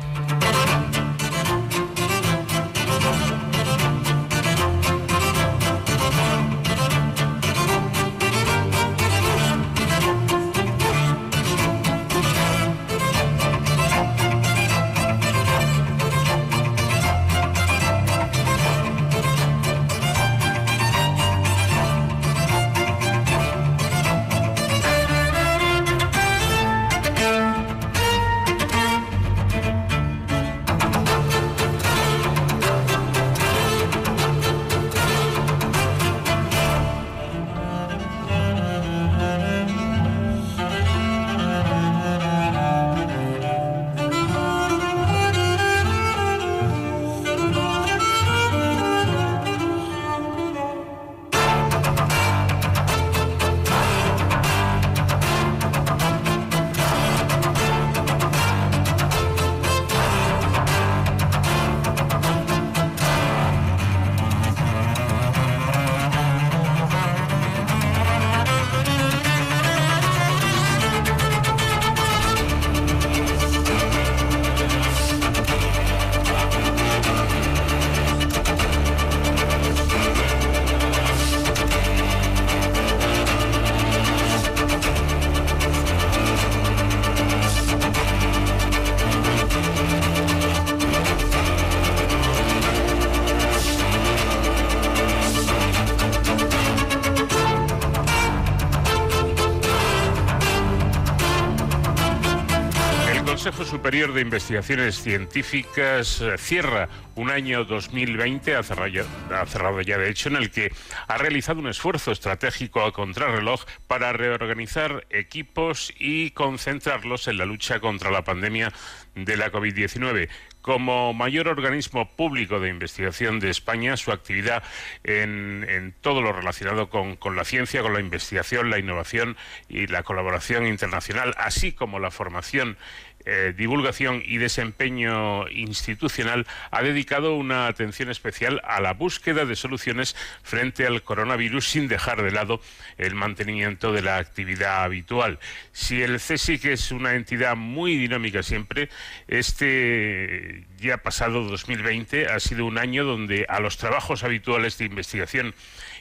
De 104.11 104.21
Investigaciones 104.21 105.01
Científicas 105.01 106.19
eh, 106.19 106.37
cierra 106.37 106.89
un 107.15 107.29
año 107.29 107.63
2020, 107.63 108.55
ha 108.55 108.63
cerrado, 108.63 108.87
ya, 108.87 109.05
ha 109.33 109.45
cerrado 109.45 109.79
ya 109.81 109.97
de 109.97 110.09
hecho, 110.09 110.29
en 110.29 110.35
el 110.35 110.51
que 110.51 110.71
ha 111.07 111.17
realizado 111.17 111.59
un 111.59 111.67
esfuerzo 111.67 112.11
estratégico 112.11 112.81
a 112.81 112.91
contrarreloj 112.91 113.63
para 113.87 114.11
reorganizar 114.11 115.05
equipos 115.09 115.93
y 115.97 116.31
concentrarlos 116.31 117.27
en 117.27 117.37
la 117.37 117.45
lucha 117.45 117.79
contra 117.79 118.11
la 118.11 118.23
pandemia 118.23 118.73
de 119.15 119.37
la 119.37 119.51
COVID-19. 119.51 120.29
Como 120.61 121.13
mayor 121.13 121.47
organismo 121.47 122.07
público 122.15 122.59
de 122.59 122.69
investigación 122.69 123.39
de 123.39 123.49
España, 123.49 123.97
su 123.97 124.11
actividad 124.11 124.61
en, 125.03 125.95
todo 126.01 126.21
lo 126.21 126.33
relacionado 126.33 126.89
con, 126.89 127.15
con, 127.15 127.35
la 127.35 127.45
ciencia, 127.45 127.81
con 127.81 127.93
la 127.93 127.99
investigación, 127.99 128.69
la 128.69 128.77
innovación 128.77 129.37
y 129.69 129.87
la 129.87 130.03
colaboración 130.03 130.67
internacional, 130.67 131.33
así 131.37 131.71
como 131.71 131.99
la 131.99 132.11
formación 132.11 132.77
eh, 133.25 133.53
divulgación 133.55 134.23
y 134.25 134.37
desempeño 134.37 135.47
institucional 135.49 136.47
ha 136.71 136.81
dedicado 136.81 137.35
una 137.35 137.67
atención 137.67 138.09
especial 138.09 138.61
a 138.63 138.81
la 138.81 138.93
búsqueda 138.93 139.45
de 139.45 139.55
soluciones 139.55 140.15
frente 140.43 140.87
al 140.87 141.03
coronavirus 141.03 141.69
sin 141.69 141.87
dejar 141.87 142.21
de 142.23 142.31
lado 142.31 142.61
el 142.97 143.15
mantenimiento 143.15 143.91
de 143.93 144.01
la 144.01 144.17
actividad 144.17 144.83
habitual. 144.83 145.39
Si 145.71 146.01
el 146.01 146.17
CSIC 146.17 146.65
es 146.65 146.91
una 146.91 147.13
entidad 147.13 147.55
muy 147.55 147.97
dinámica 147.97 148.43
siempre, 148.43 148.89
este 149.27 150.65
ya 150.77 150.97
pasado 150.97 151.43
2020 151.43 152.27
ha 152.27 152.39
sido 152.39 152.65
un 152.65 152.77
año 152.77 153.03
donde 153.03 153.45
a 153.47 153.59
los 153.59 153.77
trabajos 153.77 154.23
habituales 154.23 154.77
de 154.77 154.85
investigación 154.85 155.53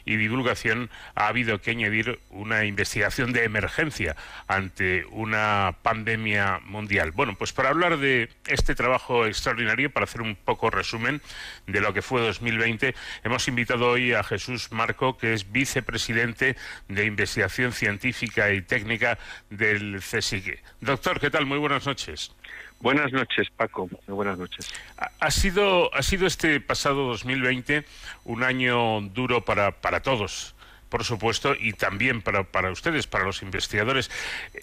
y 0.04 0.16
divulgación 0.16 0.90
ha 1.14 1.28
habido 1.28 1.60
que 1.60 1.72
añadir 1.72 2.18
una 2.30 2.64
investigación 2.64 3.32
de 3.32 3.44
emergencia 3.44 4.16
ante 4.46 5.04
una 5.10 5.76
pandemia 5.82 6.60
mundial. 6.64 7.12
Bueno, 7.12 7.36
pues 7.36 7.52
para 7.52 7.70
hablar 7.70 7.98
de 7.98 8.28
este 8.46 8.74
trabajo 8.74 9.26
extraordinario, 9.26 9.90
para 9.90 10.04
hacer 10.04 10.22
un 10.22 10.36
poco 10.36 10.70
resumen 10.70 11.20
de 11.66 11.80
lo 11.80 11.92
que 11.92 12.02
fue 12.02 12.20
2020, 12.20 12.94
hemos 13.24 13.48
invitado 13.48 13.88
hoy 13.88 14.12
a 14.12 14.22
Jesús 14.22 14.72
Marco, 14.72 15.16
que 15.16 15.34
es 15.34 15.50
vicepresidente 15.52 16.56
de 16.88 17.04
Investigación 17.04 17.72
Científica 17.72 18.52
y 18.52 18.62
Técnica 18.62 19.18
del 19.50 20.00
CSIC. 20.00 20.62
Doctor, 20.80 21.20
¿qué 21.20 21.30
tal? 21.30 21.46
Muy 21.46 21.58
buenas 21.58 21.86
noches. 21.86 22.32
Buenas 22.80 23.12
noches, 23.12 23.48
Paco. 23.50 23.90
buenas 24.06 24.38
noches. 24.38 24.72
Ha 25.20 25.30
sido, 25.30 25.94
ha 25.94 26.02
sido 26.02 26.26
este 26.26 26.60
pasado 26.60 27.08
2020 27.08 27.84
un 28.24 28.42
año 28.42 29.02
duro 29.02 29.44
para, 29.44 29.72
para 29.72 30.00
todos 30.00 30.54
por 30.88 31.04
supuesto, 31.04 31.54
y 31.56 31.72
también 31.72 32.20
para, 32.20 32.42
para, 32.42 32.72
ustedes, 32.72 33.06
para 33.06 33.24
los 33.24 33.42
investigadores. 33.42 34.10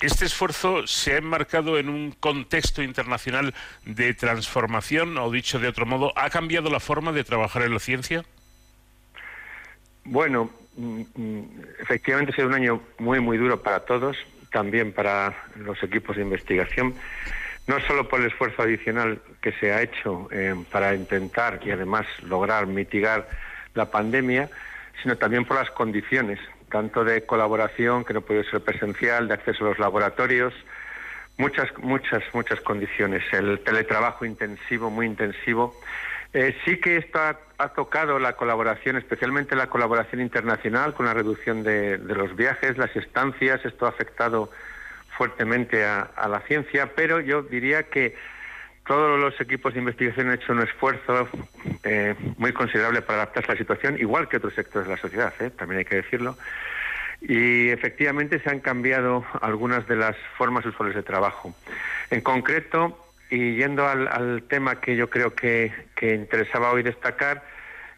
¿Este 0.02 0.26
esfuerzo 0.26 0.86
se 0.86 1.14
ha 1.14 1.18
enmarcado 1.20 1.78
en 1.78 1.88
un 1.88 2.12
contexto 2.12 2.84
internacional 2.84 3.54
de 3.86 4.14
transformación, 4.14 5.18
o 5.18 5.32
dicho 5.32 5.58
de 5.58 5.70
otro 5.70 5.86
modo, 5.86 6.12
¿ha 6.18 6.30
cambiado 6.30 6.70
la 6.70 6.82
forma 6.82 7.14
de 7.14 7.24
trabajar 7.24 7.62
en 7.62 7.74
la 7.74 7.80
ciencia? 7.80 8.26
Bueno, 10.04 10.50
mm, 10.76 11.02
mm, 11.16 11.44
efectivamente 11.80 12.34
ha 12.34 12.36
sido 12.36 12.50
un 12.50 12.56
año 12.56 12.82
muy, 13.00 13.22
muy 13.22 13.38
duro 13.38 13.64
para 13.64 13.86
todos, 13.86 14.18
también 14.52 14.92
para 14.92 15.34
los 15.56 15.82
equipos 15.82 16.18
de 16.18 16.24
investigación 16.24 16.94
no 17.68 17.82
solo 17.82 18.08
por 18.08 18.22
el 18.22 18.28
esfuerzo 18.28 18.64
adicional 18.64 19.22
que 19.42 19.52
se 19.52 19.74
ha 19.74 19.82
hecho 19.82 20.30
eh, 20.32 20.56
para 20.72 20.96
intentar 20.96 21.60
y 21.64 21.72
además 21.72 22.06
lograr 22.24 22.66
mitigar 22.66 23.28
la 23.74 23.92
pandemia, 23.92 24.50
sino 25.04 25.18
también 25.18 25.46
por 25.46 25.58
las 25.58 25.70
condiciones, 25.72 26.40
tanto 26.72 27.04
de 27.04 27.26
colaboración, 27.26 28.06
que 28.06 28.14
no 28.14 28.22
puede 28.22 28.50
ser 28.50 28.62
presencial, 28.62 29.28
de 29.28 29.34
acceso 29.34 29.66
a 29.66 29.70
los 29.70 29.80
laboratorios, 29.80 30.54
muchas, 31.38 31.68
muchas, 31.78 32.24
muchas 32.34 32.62
condiciones. 32.62 33.22
El 33.34 33.60
teletrabajo 33.60 34.26
intensivo, 34.26 34.90
muy 34.90 35.06
intensivo. 35.06 35.76
Eh, 36.34 36.56
sí 36.66 36.78
que 36.80 36.98
esto 36.98 37.20
ha, 37.20 37.70
tocado 37.70 38.18
la 38.20 38.34
colaboración, 38.34 38.96
especialmente 38.98 39.56
la 39.56 39.68
colaboración 39.68 40.22
internacional, 40.22 40.94
con 40.94 41.06
la 41.06 41.14
reducción 41.14 41.64
de 41.64 41.98
los 41.98 42.36
viajes, 42.36 42.78
las 42.78 42.96
estancias. 42.96 43.64
Esto 43.66 43.86
ha 43.86 43.90
afectado 43.90 44.50
fuertemente 45.18 45.84
a, 45.84 46.28
la 46.30 46.42
ciencia, 46.42 46.92
pero 46.96 47.20
yo 47.20 47.42
diría 47.42 47.84
que 47.84 48.16
todos 48.86 49.20
los 49.20 49.40
equipos 49.42 49.74
de 49.74 49.80
investigación 49.80 50.30
han 50.30 50.36
hecho 50.36 50.54
un 50.54 50.62
esfuerzo 50.62 51.28
eh, 51.84 52.16
muy 52.38 52.54
considerable 52.54 53.02
para 53.02 53.24
adaptarse 53.24 53.52
a 53.52 53.56
la 53.56 53.60
situación, 53.60 53.98
igual 54.00 54.30
que 54.30 54.38
otros 54.38 54.54
sectores 54.54 54.88
de 54.88 54.96
la 54.96 55.02
sociedad, 55.02 55.34
¿eh? 55.40 55.50
también 55.50 55.80
hay 55.80 55.86
que 55.86 55.98
decirlo. 55.98 56.38
Y 57.20 57.70
efectivamente 57.70 58.40
se 58.40 58.50
han 58.50 58.60
cambiado 58.60 59.26
algunas 59.42 59.88
de 59.88 59.96
las 59.96 60.16
formas 60.38 60.66
usuales 60.66 60.96
de 60.96 61.02
trabajo. 61.02 61.54
En 62.12 62.22
concreto, 62.22 62.98
y 63.32 63.56
yendo 63.56 63.88
al, 63.88 64.44
tema 64.44 64.80
que 64.80 64.96
yo 64.96 65.10
creo 65.10 65.34
que, 65.34 65.74
que, 65.96 66.14
interesaba 66.14 66.72
hoy 66.72 66.84
destacar, 66.84 67.44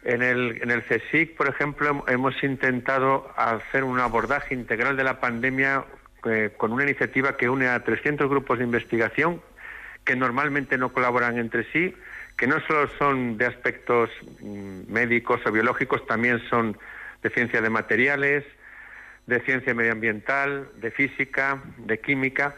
en 0.02 0.22
el, 0.22 0.58
en 0.62 0.70
el 0.70 0.82
CSIC, 0.82 1.36
por 1.36 1.48
ejemplo, 1.48 2.02
hemos 2.08 2.42
intentado 2.42 3.30
hacer 3.36 3.84
un 3.84 4.00
abordaje 4.00 4.54
integral 4.54 4.96
de 4.96 5.04
la 5.04 5.20
pandemia 5.20 5.84
eh, 6.26 6.50
con 6.56 6.72
una 6.72 6.84
iniciativa 6.84 7.36
que 7.36 7.48
une 7.48 7.68
a 7.68 7.82
300 7.82 8.28
grupos 8.28 8.58
de 8.58 8.64
investigación 8.64 9.40
que 10.04 10.16
normalmente 10.16 10.78
no 10.78 10.92
colaboran 10.92 11.38
entre 11.38 11.64
sí, 11.72 11.94
que 12.36 12.46
no 12.46 12.60
solo 12.66 12.88
son 12.98 13.36
de 13.36 13.46
aspectos 13.46 14.10
mm, 14.40 14.90
médicos 14.90 15.40
o 15.46 15.52
biológicos, 15.52 16.06
también 16.06 16.40
son 16.48 16.76
de 17.22 17.30
ciencia 17.30 17.60
de 17.60 17.70
materiales, 17.70 18.44
de 19.26 19.40
ciencia 19.40 19.74
medioambiental, 19.74 20.68
de 20.76 20.90
física, 20.90 21.62
de 21.76 22.00
química, 22.00 22.54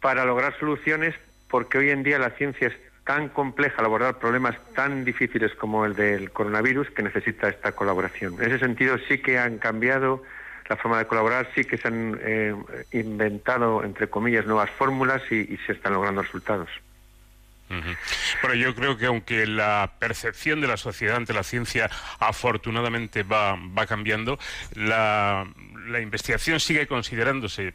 para 0.00 0.24
lograr 0.24 0.58
soluciones, 0.58 1.14
porque 1.48 1.78
hoy 1.78 1.90
en 1.90 2.02
día 2.02 2.18
la 2.18 2.30
ciencia 2.30 2.68
es 2.68 2.74
tan 3.04 3.28
compleja 3.28 3.76
al 3.78 3.86
abordar 3.86 4.18
problemas 4.18 4.56
tan 4.74 5.04
difíciles 5.04 5.54
como 5.54 5.84
el 5.84 5.94
del 5.94 6.30
coronavirus 6.30 6.90
que 6.90 7.02
necesita 7.02 7.48
esta 7.48 7.72
colaboración. 7.72 8.34
En 8.42 8.50
ese 8.50 8.58
sentido 8.58 8.98
sí 9.08 9.18
que 9.18 9.38
han 9.38 9.58
cambiado 9.58 10.22
la 10.68 10.76
forma 10.76 10.98
de 10.98 11.06
colaborar, 11.06 11.50
sí 11.54 11.64
que 11.64 11.76
se 11.76 11.88
han 11.88 12.18
eh, 12.22 12.54
inventado, 12.92 13.84
entre 13.84 14.08
comillas, 14.08 14.46
nuevas 14.46 14.70
fórmulas 14.70 15.22
y, 15.30 15.56
se 15.66 15.72
están 15.72 15.92
logrando 15.92 16.22
resultados. 16.22 16.68
Bueno, 18.42 18.54
yo 18.54 18.74
creo 18.74 18.96
que 18.96 19.06
aunque 19.06 19.46
la 19.46 19.94
percepción 19.98 20.60
de 20.60 20.68
la 20.68 20.76
sociedad 20.76 21.16
ante 21.16 21.32
la 21.32 21.42
ciencia 21.42 21.90
afortunadamente 22.20 23.22
va, 23.24 23.56
va 23.56 23.86
cambiando, 23.86 24.38
la, 24.74 25.46
la 25.86 26.00
investigación 26.00 26.60
sigue 26.60 26.86
considerándose 26.86 27.74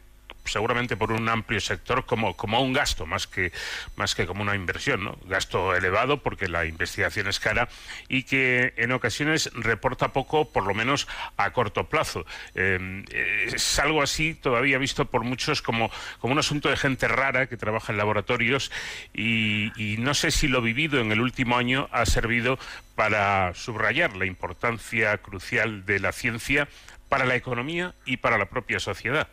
seguramente 0.50 0.96
por 0.96 1.12
un 1.12 1.28
amplio 1.28 1.60
sector 1.60 2.06
como, 2.06 2.36
como 2.36 2.60
un 2.60 2.72
gasto 2.72 3.06
más 3.06 3.26
que, 3.26 3.52
más 3.96 4.14
que 4.14 4.26
como 4.26 4.42
una 4.42 4.54
inversión. 4.54 5.16
Gasto 5.26 5.74
elevado 5.74 6.22
porque 6.22 6.48
la 6.48 6.66
investigación 6.66 7.28
es 7.28 7.40
cara 7.40 7.68
y 8.08 8.24
que 8.24 8.74
en 8.76 8.92
ocasiones 8.92 9.50
reporta 9.54 10.12
poco, 10.12 10.50
por 10.50 10.66
lo 10.66 10.74
menos 10.74 11.08
a 11.36 11.52
corto 11.52 11.88
plazo. 11.88 12.24
Em, 12.54 13.04
es 13.10 13.78
algo 13.78 14.02
así 14.02 14.34
todavía 14.34 14.78
visto 14.78 15.04
por 15.06 15.24
muchos 15.24 15.62
como, 15.62 15.90
como 16.20 16.32
un 16.32 16.38
asunto 16.38 16.68
de 16.68 16.76
gente 16.76 17.08
rara 17.08 17.46
que 17.46 17.56
trabaja 17.56 17.92
en 17.92 17.98
laboratorios 17.98 18.70
y 19.12 19.96
no 19.98 20.14
sé 20.14 20.30
si 20.30 20.48
lo 20.48 20.62
vivido 20.62 21.00
en 21.00 21.12
el 21.12 21.20
último 21.20 21.56
año 21.56 21.88
ha 21.92 22.06
servido 22.06 22.58
para 22.94 23.54
subrayar 23.54 24.16
la 24.16 24.26
importancia 24.26 25.16
crucial 25.18 25.86
de 25.86 26.00
la 26.00 26.12
ciencia 26.12 26.68
para 27.08 27.24
la 27.24 27.34
economía 27.34 27.94
y 28.04 28.18
para 28.18 28.38
la 28.38 28.46
propia 28.46 28.78
sociedad. 28.78 29.28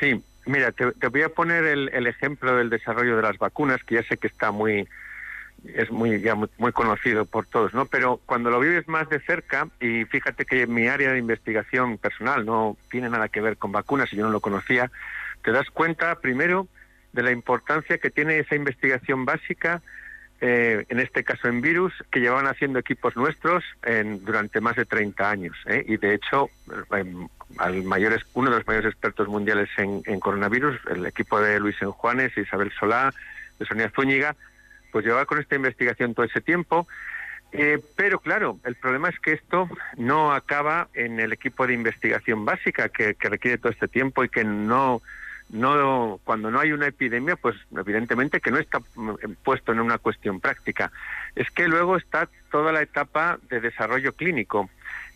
Sí, 0.00 0.24
mira, 0.46 0.72
te, 0.72 1.06
voy 1.08 1.22
a 1.22 1.28
poner 1.28 1.64
el, 1.64 2.06
ejemplo 2.06 2.56
del 2.56 2.70
desarrollo 2.70 3.16
de 3.16 3.22
las 3.22 3.38
vacunas, 3.38 3.84
que 3.84 3.96
ya 3.96 4.02
sé 4.02 4.16
que 4.16 4.26
está 4.26 4.50
muy 4.50 4.88
es 5.74 5.90
muy 5.90 6.22
ya 6.22 6.34
muy, 6.34 6.72
conocido 6.72 7.26
por 7.26 7.44
todos, 7.44 7.74
¿no? 7.74 7.84
Pero 7.84 8.18
cuando 8.24 8.48
lo 8.48 8.58
vives 8.60 8.88
más 8.88 9.10
de 9.10 9.20
cerca 9.20 9.68
y 9.78 10.06
fíjate 10.06 10.46
que 10.46 10.66
mi 10.66 10.88
área 10.88 11.12
de 11.12 11.18
investigación 11.18 11.98
personal 11.98 12.46
no 12.46 12.78
tiene 12.90 13.10
nada 13.10 13.28
que 13.28 13.42
ver 13.42 13.58
con 13.58 13.70
vacunas 13.70 14.10
y 14.10 14.16
yo 14.16 14.24
no 14.24 14.30
lo 14.30 14.40
conocía, 14.40 14.90
te 15.44 15.52
das 15.52 15.68
cuenta 15.68 16.18
primero 16.20 16.66
de 17.12 17.22
la 17.22 17.30
importancia 17.30 17.98
que 17.98 18.08
tiene 18.08 18.38
esa 18.38 18.54
investigación 18.54 19.26
básica 19.26 19.82
eh, 20.42 20.86
en 20.88 21.00
este 21.00 21.22
caso 21.22 21.48
en 21.48 21.60
virus, 21.60 21.92
que 22.10 22.20
llevaban 22.20 22.46
haciendo 22.46 22.78
equipos 22.78 23.14
nuestros 23.14 23.62
en, 23.82 24.24
durante 24.24 24.60
más 24.60 24.74
de 24.76 24.86
30 24.86 25.30
años. 25.30 25.56
¿eh? 25.66 25.84
Y 25.86 25.98
de 25.98 26.14
hecho, 26.14 26.48
em, 26.92 27.28
al 27.58 27.82
mayor, 27.82 28.18
uno 28.32 28.50
de 28.50 28.56
los 28.56 28.66
mayores 28.66 28.92
expertos 28.92 29.28
mundiales 29.28 29.68
en, 29.76 30.20
coronavirus, 30.20 30.78
el 30.90 31.04
equipo 31.04 31.40
de 31.40 31.60
Luis 31.60 31.76
Enjuanes, 31.82 32.36
Isabel 32.38 32.72
Solá, 32.78 33.12
de 33.58 33.66
Sonia 33.66 33.92
Zúñiga, 33.94 34.34
pues 34.92 35.04
llevaba 35.04 35.26
con 35.26 35.38
esta 35.38 35.56
investigación 35.56 36.14
todo 36.14 36.24
ese 36.24 36.40
tiempo. 36.40 36.88
Eh, 37.52 37.78
pero 37.96 38.20
claro, 38.20 38.58
el 38.64 38.76
problema 38.76 39.10
es 39.10 39.18
que 39.18 39.32
esto 39.32 39.68
no 39.98 40.32
acaba 40.32 40.88
en 40.94 41.20
el 41.20 41.32
equipo 41.32 41.66
de 41.66 41.74
investigación 41.74 42.46
básica 42.46 42.88
que 42.88 43.14
requiere 43.20 43.58
todo 43.58 43.72
este 43.72 43.88
tiempo 43.88 44.24
y 44.24 44.28
que 44.28 44.44
no 44.44 45.02
no 45.52 46.20
cuando 46.24 46.50
no 46.50 46.60
hay 46.60 46.72
una 46.72 46.86
epidemia 46.86 47.36
pues 47.36 47.56
evidentemente 47.76 48.40
que 48.40 48.50
no 48.50 48.58
está 48.58 48.80
puesto 49.44 49.72
en 49.72 49.80
una 49.80 49.98
cuestión 49.98 50.40
práctica. 50.40 50.90
Es 51.34 51.50
que 51.50 51.68
luego 51.68 51.96
está 51.96 52.28
toda 52.50 52.72
la 52.72 52.82
etapa 52.82 53.38
de 53.48 53.60
desarrollo 53.60 54.12
clínico. 54.12 54.70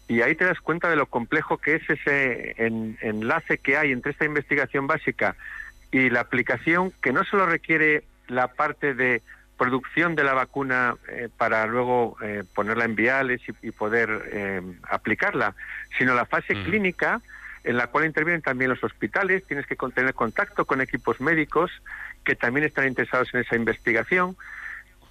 Y 0.06 0.20
ahí 0.20 0.34
te 0.34 0.44
das 0.44 0.60
cuenta 0.60 0.90
de 0.90 0.96
lo 0.96 1.06
complejo 1.06 1.58
que 1.58 1.76
es 1.76 1.88
ese 1.88 2.54
enlace 2.58 3.58
que 3.58 3.76
hay 3.76 3.92
entre 3.92 4.12
esta 4.12 4.26
investigación 4.26 4.86
básica 4.86 5.34
y 5.90 6.10
la 6.10 6.20
aplicación 6.20 6.92
que 7.00 7.12
no 7.12 7.24
solo 7.24 7.46
requiere 7.46 8.04
la 8.28 8.48
parte 8.48 8.94
de 8.94 9.22
producción 9.56 10.14
de 10.14 10.24
la 10.24 10.34
vacuna 10.34 10.96
eh, 11.08 11.28
para 11.36 11.66
luego 11.66 12.16
eh, 12.20 12.42
ponerla 12.54 12.84
en 12.84 12.96
viales 12.96 13.40
y, 13.62 13.70
poder 13.70 14.28
eh, 14.32 14.60
aplicarla, 14.90 15.54
sino 15.96 16.14
la 16.14 16.26
fase 16.26 16.54
clínica 16.64 17.20
en 17.64 17.76
la 17.76 17.88
cual 17.88 18.04
intervienen 18.04 18.42
también 18.42 18.70
los 18.70 18.84
hospitales, 18.84 19.44
tienes 19.46 19.66
que 19.66 19.76
tener 19.76 20.14
contacto 20.14 20.66
con 20.66 20.80
equipos 20.80 21.20
médicos 21.20 21.70
que 22.24 22.36
también 22.36 22.66
están 22.66 22.86
interesados 22.86 23.32
en 23.34 23.40
esa 23.40 23.56
investigación. 23.56 24.36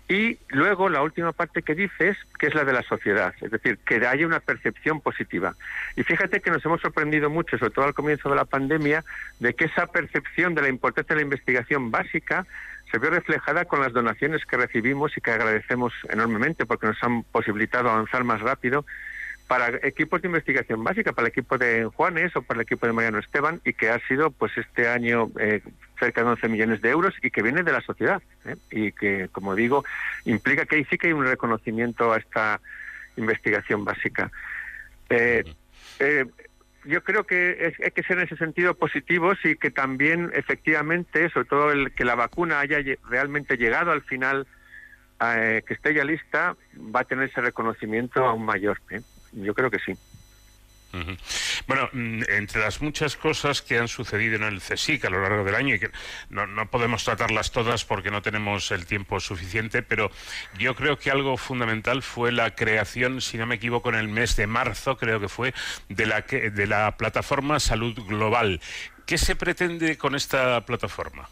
Y 0.08 0.38
luego 0.50 0.90
la 0.90 1.02
última 1.02 1.32
parte 1.32 1.64
que 1.64 1.76
dices, 1.76 2.18
que 2.38 2.48
es 2.48 2.56
la 2.56 2.66
de 2.66 2.74
la 2.74 2.84
sociedad, 2.84 3.34
es 3.42 3.50
decir, 3.50 3.80
que 3.86 4.06
haya 4.06 4.28
una 4.28 4.42
percepción 4.42 5.02
positiva. 5.02 5.56
Y 5.96 6.04
fíjate 6.04 6.42
que 6.42 6.52
nos 6.52 6.64
hemos 6.66 6.82
sorprendido 6.82 7.30
mucho, 7.30 7.58
sobre 7.58 7.72
todo 7.72 7.86
al 7.86 7.94
comienzo 7.94 8.30
de 8.30 8.36
la 8.36 8.46
pandemia, 8.46 9.04
de 9.40 9.54
que 9.56 9.66
esa 9.66 9.88
percepción 9.88 10.56
de 10.56 10.62
la 10.62 10.70
importancia 10.70 11.16
de 11.16 11.22
la 11.22 11.26
investigación 11.26 11.90
básica 11.90 12.46
se 12.92 13.00
vio 13.00 13.10
reflejada 13.10 13.66
con 13.66 13.80
las 13.80 13.94
donaciones 13.94 14.46
que 14.46 14.58
recibimos 14.58 15.18
y 15.18 15.22
que 15.22 15.32
agradecemos 15.32 15.94
enormemente 16.10 16.66
porque 16.66 16.88
nos 16.88 17.02
han 17.02 17.24
posibilitado 17.24 17.90
avanzar 17.90 18.24
más 18.24 18.42
rápido 18.42 18.86
para 19.54 19.78
equipos 19.88 20.20
de 20.20 20.30
investigación 20.30 20.84
básica, 20.84 21.14
para 21.14 21.28
el 21.28 21.32
equipo 21.32 21.60
de 21.60 21.86
Juanes 21.86 22.36
o 22.36 22.42
para 22.42 22.58
el 22.58 22.64
equipo 22.64 22.88
de 22.88 22.94
Mariano 22.94 23.20
Esteban 23.20 23.62
y 23.64 23.74
que 23.74 23.92
ha 23.92 24.00
sido 24.08 24.32
pues 24.32 24.52
este 24.58 24.88
año 24.88 25.30
eh, 25.40 25.62
cerca 26.00 26.24
de 26.24 26.30
11 26.32 26.50
millones 26.50 26.82
de 26.82 26.90
euros 26.90 27.14
y 27.22 27.30
que 27.30 27.44
viene 27.44 27.62
de 27.62 27.72
la 27.72 27.82
sociedad 27.82 28.20
¿eh? 28.46 28.56
y 28.72 28.92
que, 28.94 29.30
como 29.32 29.54
digo, 29.54 29.86
implica 30.26 30.66
que 30.66 30.78
ahí 30.78 30.86
sí 30.86 30.98
que 30.98 31.06
hay 31.06 31.14
un 31.14 31.28
reconocimiento 31.28 32.12
a 32.12 32.18
esta 32.18 32.62
investigación 33.16 33.86
básica. 33.86 34.32
Eh, 35.12 35.44
yo 36.86 37.04
creo 37.04 37.26
que 37.26 37.76
hay 37.80 37.92
que 37.92 38.02
ser 38.02 38.18
en 38.18 38.26
ese 38.26 38.38
sentido 38.38 38.74
positivos 38.74 39.38
y 39.44 39.56
que 39.56 39.70
también 39.70 40.32
efectivamente, 40.34 41.30
sobre 41.30 41.48
todo 41.48 41.72
el 41.72 41.92
que 41.92 42.06
la 42.06 42.16
vacuna 42.16 42.60
haya 42.60 42.80
realmente 43.08 43.58
llegado 43.58 43.92
al 43.92 44.02
final, 44.02 44.48
eh, 45.24 45.62
que 45.68 45.76
esté 45.76 45.94
ya 45.94 46.04
lista, 46.04 46.58
va 46.76 47.02
a 47.02 47.04
tener 47.04 47.30
ese 47.30 47.40
reconocimiento 47.40 48.26
aún 48.26 48.46
mayor. 48.46 48.82
¿eh? 48.90 49.02
Yo 49.34 49.54
creo 49.54 49.70
que 49.70 49.80
sí. 49.80 49.94
Bueno, 51.68 51.90
mm, 51.92 52.22
entre 52.30 52.62
las 52.62 52.82
muchas 52.82 53.16
cosas 53.16 53.64
que 53.64 53.80
han 53.80 53.88
sucedido 53.88 54.36
en 54.36 54.44
el 54.44 54.62
CSIC 54.62 55.06
a 55.06 55.10
lo 55.10 55.22
largo 55.22 55.44
del 55.44 55.56
año, 55.56 55.74
y 55.74 55.80
que 55.80 55.90
no, 56.30 56.46
podemos 56.70 57.04
tratarlas 57.04 57.52
todas 57.52 57.84
porque 57.84 58.12
no 58.12 58.22
tenemos 58.22 58.72
el 58.72 58.86
tiempo 58.86 59.20
suficiente, 59.20 59.82
pero 59.82 60.12
yo 60.60 60.76
creo 60.76 61.00
que 61.00 61.10
algo 61.10 61.36
fundamental 61.38 62.04
fue 62.04 62.32
la 62.32 62.54
creación, 62.54 63.22
si 63.22 63.38
no 63.40 63.48
me 63.48 63.56
equivoco, 63.56 63.90
en 63.90 63.96
el 63.96 64.08
mes 64.08 64.36
de 64.36 64.46
marzo, 64.46 64.98
creo 64.98 65.20
que 65.20 65.30
fue, 65.30 65.54
de 65.90 66.06
la, 66.06 66.22
de 66.22 66.68
la 66.68 66.96
plataforma 66.96 67.60
Salud 67.60 67.98
Global. 68.08 68.62
¿Qué 69.08 69.18
se 69.18 69.36
pretende 69.36 69.98
con 69.98 70.14
esta 70.14 70.64
plataforma? 70.66 71.28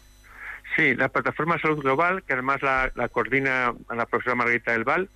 Sí, 0.76 0.94
la 0.94 1.08
plataforma 1.08 1.60
Salud 1.60 1.82
Global, 1.82 2.22
que 2.24 2.32
además 2.32 2.62
la, 2.62 2.90
coordina 3.10 3.72
la 3.90 4.06
profesora 4.06 4.34
Margarita 4.34 4.72
del 4.72 4.84
Val, 4.84 5.08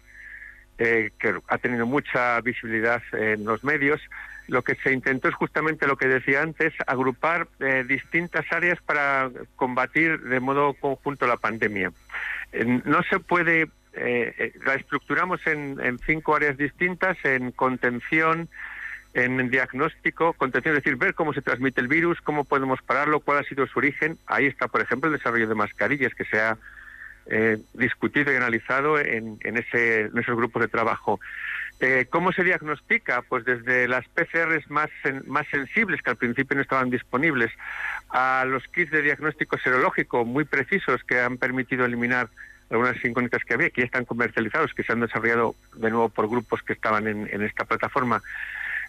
eh, 0.78 1.10
que 1.18 1.34
ha 1.48 1.58
tenido 1.58 1.86
mucha 1.86 2.40
visibilidad 2.40 3.02
en 3.12 3.44
los 3.44 3.64
medios, 3.64 4.00
lo 4.48 4.62
que 4.62 4.74
se 4.76 4.92
intentó 4.92 5.28
es 5.28 5.34
justamente 5.34 5.86
lo 5.86 5.96
que 5.96 6.06
decía 6.06 6.42
antes, 6.42 6.72
agrupar 6.86 7.48
eh, 7.60 7.84
distintas 7.86 8.44
áreas 8.52 8.80
para 8.82 9.30
combatir 9.56 10.20
de 10.20 10.40
modo 10.40 10.74
conjunto 10.74 11.26
la 11.26 11.36
pandemia. 11.36 11.92
no 12.84 13.02
se 13.04 13.18
puede, 13.18 13.62
eh, 13.62 14.34
eh, 14.38 14.52
la 14.64 14.74
estructuramos 14.74 15.44
en, 15.46 15.80
en, 15.82 15.98
cinco 15.98 16.36
áreas 16.36 16.56
distintas, 16.56 17.16
en 17.24 17.50
contención, 17.50 18.48
en 19.14 19.50
diagnóstico, 19.50 20.34
contención, 20.34 20.76
es 20.76 20.84
decir, 20.84 20.98
ver 20.98 21.14
cómo 21.14 21.32
se 21.32 21.40
transmite 21.40 21.80
el 21.80 21.88
virus, 21.88 22.20
cómo 22.20 22.44
podemos 22.44 22.82
pararlo, 22.82 23.20
cuál 23.20 23.38
ha 23.38 23.44
sido 23.44 23.66
su 23.66 23.78
origen. 23.78 24.18
Ahí 24.26 24.46
está, 24.46 24.68
por 24.68 24.82
ejemplo, 24.82 25.10
el 25.10 25.16
desarrollo 25.16 25.48
de 25.48 25.54
mascarillas 25.54 26.14
que 26.14 26.26
se 26.26 26.38
ha 26.38 26.58
discutido 27.74 28.32
y 28.32 28.36
analizado 28.36 29.00
en, 29.00 29.38
en, 29.42 29.56
ese, 29.56 30.02
en 30.02 30.18
esos 30.18 30.36
grupos 30.36 30.62
de 30.62 30.68
trabajo. 30.68 31.18
Eh, 31.78 32.06
¿Cómo 32.08 32.32
se 32.32 32.42
diagnostica? 32.42 33.22
Pues 33.22 33.44
desde 33.44 33.86
las 33.86 34.06
PCRs 34.08 34.70
más, 34.70 34.88
más 35.26 35.46
sensibles, 35.48 36.00
que 36.00 36.10
al 36.10 36.16
principio 36.16 36.56
no 36.56 36.62
estaban 36.62 36.88
disponibles, 36.88 37.52
a 38.10 38.44
los 38.46 38.66
kits 38.68 38.90
de 38.90 39.02
diagnóstico 39.02 39.58
serológico 39.58 40.24
muy 40.24 40.44
precisos 40.44 41.04
que 41.04 41.20
han 41.20 41.36
permitido 41.36 41.84
eliminar 41.84 42.28
algunas 42.70 43.02
incógnitas 43.04 43.44
que 43.44 43.54
había, 43.54 43.70
que 43.70 43.82
ya 43.82 43.86
están 43.86 44.06
comercializados, 44.06 44.72
que 44.72 44.84
se 44.84 44.92
han 44.92 45.00
desarrollado 45.00 45.54
de 45.74 45.90
nuevo 45.90 46.08
por 46.08 46.28
grupos 46.28 46.62
que 46.62 46.72
estaban 46.72 47.06
en, 47.06 47.42
esta 47.42 47.64
plataforma. 47.64 48.22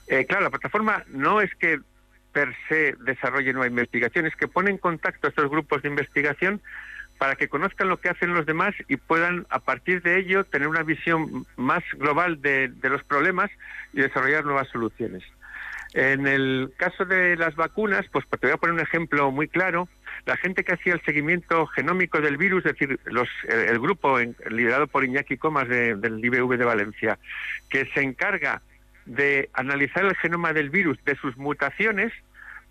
Eh, 0.08 0.26
claro, 0.26 0.44
la 0.44 0.50
plataforma 0.50 1.04
no 1.10 1.42
es 1.42 1.54
que 1.56 1.80
per 2.32 2.56
se 2.70 2.96
desarrolle 3.00 3.52
nueva 3.52 3.68
investigación, 3.68 4.26
es 4.26 4.36
que 4.36 4.48
pone 4.48 4.72
en 4.72 4.78
contacto 4.78 5.28
a 5.28 5.30
estos 5.30 5.50
grupos 5.50 5.82
de 5.82 5.90
investigación 5.90 6.62
para 7.18 7.36
que 7.36 7.48
conozcan 7.48 7.90
lo 7.90 7.98
que 7.98 8.10
hacen 8.10 8.34
los 8.34 8.46
demás 8.46 8.74
y 8.88 8.98
puedan 8.98 9.46
a 9.50 9.60
partir 9.60 10.02
de 10.02 10.20
ello 10.20 10.44
tener 10.44 10.68
una 10.68 10.84
visión 10.84 11.46
más 11.56 11.84
global 11.94 12.42
de, 12.42 12.72
los 12.84 13.04
problemas 13.04 13.50
y 13.94 14.02
desarrollar 14.02 14.46
nuevas 14.46 14.68
soluciones. 14.70 15.24
En 15.94 16.28
el 16.28 16.72
caso 16.78 17.06
de 17.06 17.36
las 17.38 17.56
vacunas, 17.56 18.06
pues 18.12 18.26
te 18.28 18.48
voy 18.48 18.52
a 18.52 18.58
poner 18.58 18.76
un 18.76 18.82
ejemplo 18.82 19.32
muy 19.32 19.48
claro. 19.48 19.88
La 20.26 20.36
gente 20.38 20.64
que 20.64 20.74
hacía 20.74 20.94
el 20.94 21.02
seguimiento 21.02 21.66
genómico 21.68 22.20
del 22.20 22.38
virus, 22.38 22.66
es 22.66 22.74
decir, 22.74 23.00
los, 23.06 23.30
el, 23.48 23.80
grupo 23.80 24.20
liderado 24.50 24.88
por 24.88 25.06
Iñaki 25.06 25.38
Comas 25.38 25.68
del 25.68 26.24
IBV 26.24 26.58
de 26.58 26.66
Valencia, 26.66 27.18
que 27.70 27.86
se 27.94 28.02
encarga 28.02 28.62
de 29.06 29.50
analizar 29.54 30.04
el 30.06 30.16
genoma 30.18 30.52
del 30.52 30.70
virus, 30.70 31.04
de 31.06 31.16
sus 31.16 31.38
mutaciones, 31.38 32.12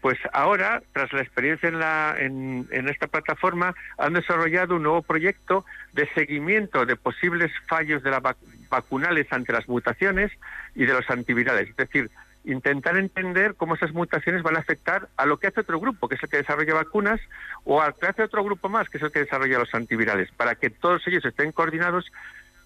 pues 0.00 0.18
ahora, 0.32 0.82
tras 0.92 1.12
la 1.12 1.22
experiencia 1.22 1.68
en, 1.68 1.78
la, 1.78 2.14
en, 2.18 2.88
esta 2.88 3.06
plataforma, 3.06 3.74
han 3.98 4.12
desarrollado 4.12 4.76
un 4.76 4.84
nuevo 4.84 5.02
proyecto 5.02 5.64
de 5.92 6.08
seguimiento 6.14 6.86
de 6.86 6.96
posibles 6.96 7.50
fallos 7.66 8.02
de 8.02 8.10
las 8.10 8.22
vacunales 8.68 9.26
ante 9.32 9.52
las 9.52 9.68
mutaciones 9.68 10.30
y 10.74 10.84
de 10.84 10.92
los 10.92 11.08
antivirales. 11.10 11.70
Es 11.70 11.76
decir, 11.76 12.10
intentar 12.44 12.96
entender 12.96 13.54
cómo 13.56 13.74
esas 13.74 13.92
mutaciones 13.92 14.42
van 14.42 14.56
a 14.56 14.60
afectar 14.60 15.08
a 15.16 15.26
lo 15.26 15.38
que 15.38 15.48
hace 15.48 15.60
otro 15.60 15.80
grupo, 15.80 16.08
que 16.08 16.14
es 16.14 16.22
el 16.22 16.28
que 16.28 16.36
desarrolla 16.38 16.74
vacunas, 16.74 17.20
o 17.64 17.82
al 17.82 17.94
que 17.94 18.06
hace 18.06 18.22
otro 18.22 18.44
grupo 18.44 18.68
más, 18.68 18.88
que 18.88 18.98
es 18.98 19.02
el 19.02 19.10
que 19.10 19.20
desarrolla 19.20 19.58
los 19.58 19.74
antivirales, 19.74 20.30
para 20.36 20.54
que 20.54 20.70
todos 20.70 21.06
ellos 21.08 21.24
estén 21.24 21.52
coordinados 21.52 22.12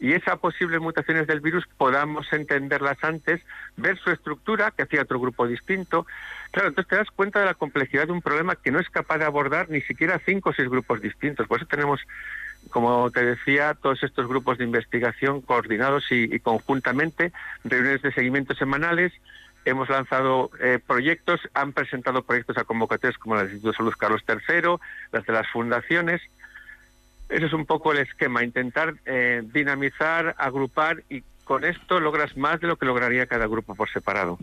y 0.01 0.15
esas 0.15 0.39
posibles 0.39 0.81
mutaciones 0.81 1.27
del 1.27 1.41
virus 1.41 1.67
podamos 1.77 2.33
entenderlas 2.33 2.97
antes, 3.03 3.43
ver 3.77 3.99
su 3.99 4.11
estructura, 4.11 4.71
que 4.71 4.83
hacía 4.83 5.03
otro 5.03 5.21
grupo 5.21 5.47
distinto. 5.47 6.07
Claro, 6.51 6.69
entonces 6.69 6.89
te 6.89 6.97
das 6.97 7.11
cuenta 7.11 7.41
de 7.41 7.47
la 7.47 7.55
complejidad 7.55 8.07
de 8.07 8.13
un 8.13 8.23
problema 8.23 8.57
que 8.57 8.71
no 8.71 8.81
es 8.81 8.89
capaz 8.89 9.19
de 9.19 9.27
abordar 9.27 9.69
ni 9.69 9.83
siquiera 9.83 10.21
cinco 10.25 10.51
o 10.51 10.53
seis 10.55 10.71
grupos 10.71 11.03
distintos. 11.03 11.47
Por 11.47 11.59
eso 11.59 11.67
tenemos, 11.67 12.01
como 12.71 13.11
te 13.11 13.25
decía, 13.25 13.75
todos 13.75 14.03
estos 14.03 14.27
grupos 14.27 14.57
de 14.57 14.65
investigación 14.65 15.43
coordinados 15.43 16.07
y, 16.11 16.41
conjuntamente, 16.41 17.33
reuniones 17.65 18.01
de 18.01 18.13
seguimiento 18.13 18.55
semanales. 18.55 19.13
Hemos 19.67 19.91
lanzado 19.91 20.51
eh, 20.61 20.79
proyectos, 20.85 21.43
han 21.53 21.75
presentado 21.75 22.23
proyectos 22.23 22.57
a 22.57 22.65
convocatorias 22.65 23.19
como 23.19 23.35
la 23.35 23.43
del 23.43 23.53
Instituto 23.53 23.73
de 23.73 23.77
Salud 23.77 23.95
Carlos 23.99 24.25
III, 24.27 24.77
las 25.13 25.27
de 25.27 25.33
las 25.35 25.47
fundaciones, 25.49 26.23
ese 27.31 27.47
es 27.47 27.53
un 27.53 27.65
poco 27.65 27.93
el 27.93 27.99
esquema, 27.99 28.43
intentar 28.43 28.95
eh, 29.07 29.43
dinamizar, 29.45 30.35
agrupar 30.39 31.03
y 31.09 31.23
con 31.45 31.65
esto 31.65 32.01
logras 32.01 32.37
más 32.37 32.61
de 32.61 32.67
lo 32.67 32.77
que 32.77 32.87
lograría 32.87 33.27
cada 33.27 33.47
grupo 33.47 33.75
por 33.75 33.91
separado. 33.91 34.39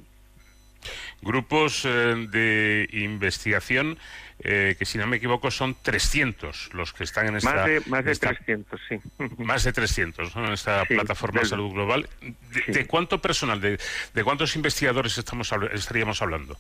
Grupos 1.22 1.84
eh, 1.86 2.28
de 2.30 2.88
investigación 2.92 3.98
eh, 4.40 4.76
que, 4.78 4.86
si 4.86 4.98
no 4.98 5.08
me 5.08 5.18
equivoco, 5.18 5.50
son 5.50 5.76
300 5.82 6.74
los 6.74 6.94
que 6.94 7.04
están 7.04 7.28
en 7.28 7.38
esta... 7.38 7.56
Más 7.56 7.66
de, 7.66 7.82
más 7.88 8.06
de 8.06 8.16
300, 8.16 8.82
sí. 8.88 9.00
Más 9.44 9.64
de 9.64 9.74
300 9.74 10.36
en 10.36 10.46
esta 10.46 10.86
plataforma 10.86 11.42
de 11.42 11.48
salud 11.48 11.72
global. 11.72 12.08
¿De, 12.68 12.86
cuánto 12.86 13.20
personal, 13.20 13.60
de, 13.60 13.80
de, 14.14 14.24
cuántos 14.24 14.56
investigadores 14.56 15.18
estamos 15.18 15.52
estaríamos 15.74 16.22
hablando? 16.22 16.58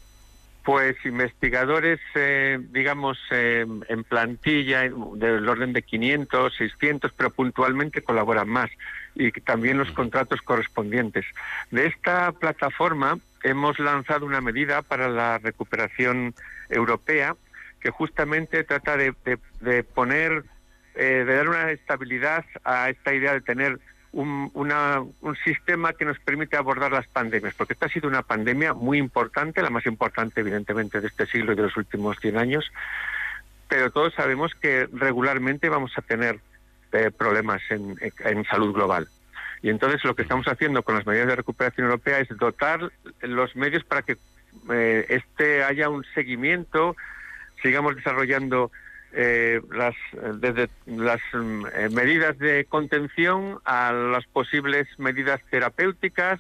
Pues 0.67 0.97
investigadores, 1.05 1.97
eh, 2.13 2.59
digamos, 2.71 3.17
eh, 3.31 3.65
en 3.87 4.03
plantilla 4.03 4.81
del 4.81 5.47
orden 5.47 5.71
de 5.71 5.81
500, 5.81 6.53
600, 6.57 7.13
pero 7.13 7.29
puntualmente 7.29 8.01
colaboran 8.01 8.49
más 8.49 8.69
y 9.15 9.31
también 9.31 9.77
los 9.77 9.89
contratos 9.93 10.41
correspondientes. 10.41 11.23
De 11.71 11.85
esta 11.85 12.33
plataforma 12.33 13.17
hemos 13.43 13.79
lanzado 13.79 14.25
una 14.25 14.41
medida 14.41 14.81
para 14.81 15.07
la 15.07 15.37
recuperación 15.37 16.35
europea 16.67 17.37
que 17.79 17.89
justamente 17.89 18.65
trata 18.65 18.97
de, 18.97 19.13
poner, 19.95 20.43
eh, 20.95 21.23
de 21.25 21.33
dar 21.33 21.47
una 21.47 21.71
estabilidad 21.71 22.43
a 22.65 22.89
esta 22.89 23.13
idea 23.13 23.31
de 23.31 23.39
tener 23.39 23.79
un, 24.13 24.51
un 24.53 25.35
sistema 25.43 25.93
que 25.93 26.05
nos 26.05 26.19
permite 26.19 26.57
abordar 26.57 26.91
las 26.91 27.07
pandemias, 27.07 27.53
porque 27.55 27.73
esta 27.73 27.85
ha 27.85 27.89
sido 27.89 28.07
una 28.07 28.23
pandemia 28.23 28.73
muy 28.73 28.97
importante, 28.97 29.61
la 29.61 29.69
más 29.69 29.85
importante 29.85 30.41
evidentemente 30.41 31.01
de 31.01 31.07
este 31.07 31.25
siglo 31.25 31.53
y 31.53 31.55
de 31.55 31.63
los 31.63 31.77
últimos 31.77 32.17
100 32.19 32.37
años, 32.37 32.71
pero 33.67 33.91
todos 33.91 34.13
sabemos 34.13 34.53
que 34.55 34.87
regularmente 34.93 35.69
vamos 35.69 35.91
a 35.97 36.01
tener 36.01 36.39
eh, 36.93 37.11
problemas 37.11 37.61
en, 37.69 37.97
en 38.19 38.45
salud 38.45 38.73
global. 38.73 39.07
Y 39.61 39.69
entonces 39.69 40.03
lo 40.03 40.15
que 40.15 40.21
estamos 40.21 40.47
haciendo 40.47 40.83
con 40.83 40.95
las 40.95 41.05
medidas 41.05 41.27
de 41.27 41.35
recuperación 41.35 41.87
europea 41.87 42.19
es 42.19 42.29
dotar 42.37 42.91
los 43.21 43.55
medios 43.55 43.83
para 43.83 44.03
que 44.03 44.17
eh, 44.71 45.05
este 45.09 45.63
haya 45.63 45.89
un 45.89 46.05
seguimiento, 46.13 46.95
sigamos 47.61 47.95
desarrollando 47.95 48.71
eh, 49.13 49.61
las, 49.71 49.95
desde 50.39 50.69
las 50.85 51.21
mm, 51.33 51.65
eh, 51.73 51.89
medidas 51.91 52.37
de 52.37 52.65
contención 52.65 53.59
a 53.63 53.91
las 53.91 54.25
posibles 54.27 54.87
medidas 54.97 55.41
terapéuticas, 55.49 56.39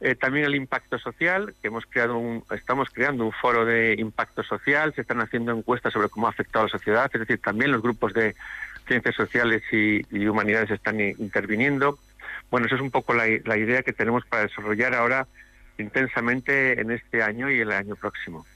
eh, 0.00 0.14
también 0.14 0.46
el 0.46 0.54
impacto 0.54 0.98
social, 0.98 1.54
que 1.60 1.68
hemos 1.68 1.84
creado 1.84 2.16
un, 2.16 2.42
estamos 2.52 2.88
creando 2.90 3.26
un 3.26 3.32
foro 3.32 3.66
de 3.66 3.94
impacto 3.98 4.42
social, 4.42 4.94
se 4.94 5.02
están 5.02 5.20
haciendo 5.20 5.52
encuestas 5.52 5.92
sobre 5.92 6.08
cómo 6.08 6.26
ha 6.26 6.30
afectado 6.30 6.64
a 6.64 6.68
la 6.68 6.72
sociedad, 6.72 7.10
es 7.12 7.20
decir, 7.20 7.38
también 7.38 7.70
los 7.70 7.82
grupos 7.82 8.14
de 8.14 8.34
ciencias 8.88 9.14
sociales 9.14 9.62
y, 9.70 10.26
humanidades 10.26 10.70
están 10.70 11.00
interviniendo. 11.00 11.98
Bueno, 12.50 12.66
esa 12.66 12.76
es 12.76 12.80
un 12.80 12.90
poco 12.90 13.12
la, 13.12 13.28
idea 13.28 13.82
que 13.82 13.92
tenemos 13.92 14.24
para 14.24 14.44
desarrollar 14.44 14.94
ahora 14.94 15.26
intensamente 15.78 16.80
en 16.80 16.90
este 16.90 17.22
año 17.22 17.50
y 17.50 17.60
el 17.60 17.70
año 17.70 17.94
próximo. 17.94 18.46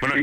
Bueno, 0.00 0.14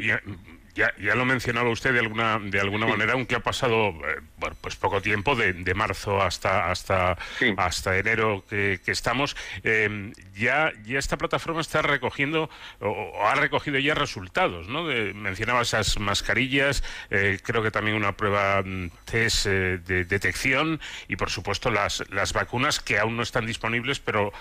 ya, 0.77 0.93
ya 0.99 1.15
lo 1.15 1.25
mencionaba 1.25 1.69
usted 1.71 1.91
de 1.91 1.99
alguna 1.99 2.39
de 2.39 2.59
alguna 2.59 2.85
manera, 2.85 3.13
aunque 3.13 3.35
ha 3.35 3.39
pasado 3.39 3.89
eh, 3.89 4.21
pues 4.61 4.75
poco 4.75 5.01
tiempo, 5.01 5.35
de, 5.35 5.73
marzo 5.73 6.21
hasta 6.21 6.69
hasta 6.71 7.17
hasta 7.57 7.97
enero 7.97 8.43
que, 8.47 8.79
estamos, 8.85 9.35
eh, 9.63 10.13
ya 10.35 10.71
ya 10.85 10.99
esta 10.99 11.17
plataforma 11.17 11.61
está 11.61 11.81
recogiendo 11.81 12.49
o, 12.79 13.25
ha 13.25 13.35
recogido 13.35 13.79
ya 13.79 13.95
resultados, 13.95 14.67
¿no? 14.69 14.83
mencionaba 14.83 15.61
esas 15.63 15.99
mascarillas, 15.99 16.83
eh, 17.09 17.39
creo 17.43 17.63
que 17.63 17.71
también 17.71 17.97
una 17.97 18.15
prueba 18.15 18.61
mm, 18.63 18.91
test 19.05 19.47
de 19.47 20.05
detección 20.05 20.79
y 21.07 21.15
por 21.15 21.31
supuesto 21.31 21.71
las 21.71 22.03
las 22.11 22.33
vacunas 22.33 22.79
que 22.79 22.99
aún 22.99 23.17
no 23.17 23.23
están 23.23 23.47
disponibles, 23.47 23.99
pero 23.99 24.31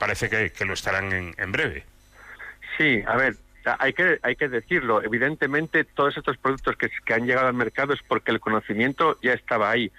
parece 0.00 0.28
que, 0.28 0.64
lo 0.64 0.74
estarán 0.74 1.12
en, 1.12 1.34
en 1.38 1.52
breve. 1.52 1.84
Sí, 2.76 3.02
a 3.06 3.16
ver, 3.16 3.36
hay 3.78 3.92
que, 3.92 4.18
hay 4.22 4.36
que 4.36 4.48
decirlo, 4.48 5.02
evidentemente 5.02 5.84
todos 5.84 6.16
estos 6.16 6.36
productos 6.36 6.76
que, 6.76 7.14
han 7.14 7.26
llegado 7.26 7.48
al 7.48 7.54
mercado 7.54 7.92
es 7.92 8.00
porque 8.06 8.30
el 8.30 8.40
conocimiento 8.40 9.18
ya 9.22 9.32
estaba 9.32 9.70
ahí, 9.70 9.90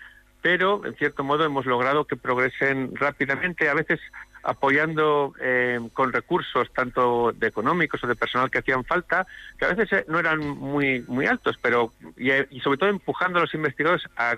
pero 0.41 0.85
en 0.85 0.95
cierto 0.95 1.23
modo 1.23 1.43
hemos 1.43 1.65
logrado 1.65 2.05
que 2.05 2.15
progresen 2.15 2.95
rápidamente, 2.95 3.69
a 3.69 3.73
veces 3.73 3.99
apoyando 4.43 5.33
eh, 5.41 5.79
con 5.93 6.13
recursos 6.13 6.71
tanto 6.71 7.33
de 7.33 7.47
económicos 7.47 8.01
o 8.03 8.07
de 8.07 8.15
personal 8.15 8.49
que 8.49 8.59
hacían 8.59 8.85
falta, 8.85 9.27
que 9.57 9.65
a 9.65 9.73
veces 9.73 9.91
eh, 9.91 10.05
no 10.07 10.19
eran 10.19 10.39
muy, 10.39 11.03
muy 11.07 11.25
altos, 11.25 11.57
pero 11.61 11.91
y, 12.15 12.31
y 12.51 12.61
sobre 12.61 12.77
todo 12.77 12.89
empujando 12.89 13.39
a 13.39 13.41
los 13.41 13.53
investigadores 13.53 14.03
a 14.15 14.37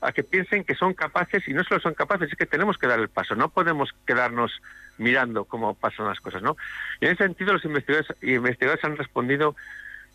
a 0.00 0.12
que 0.12 0.22
piensen 0.22 0.64
que 0.64 0.74
son 0.74 0.94
capaces 0.94 1.46
y 1.48 1.52
no 1.52 1.64
solo 1.64 1.80
son 1.80 1.94
capaces, 1.94 2.30
es 2.30 2.38
que 2.38 2.46
tenemos 2.46 2.78
que 2.78 2.86
dar 2.86 2.98
el 2.98 3.08
paso, 3.08 3.34
no 3.34 3.48
podemos 3.48 3.94
quedarnos 4.06 4.60
mirando 4.98 5.44
cómo 5.44 5.74
pasan 5.74 6.06
las 6.06 6.20
cosas, 6.20 6.42
¿no? 6.42 6.56
Y 7.00 7.06
en 7.06 7.12
ese 7.12 7.24
sentido 7.24 7.52
los 7.52 7.64
investigadores, 7.64 8.10
investigadores 8.22 8.84
han 8.84 8.96
respondido 8.96 9.56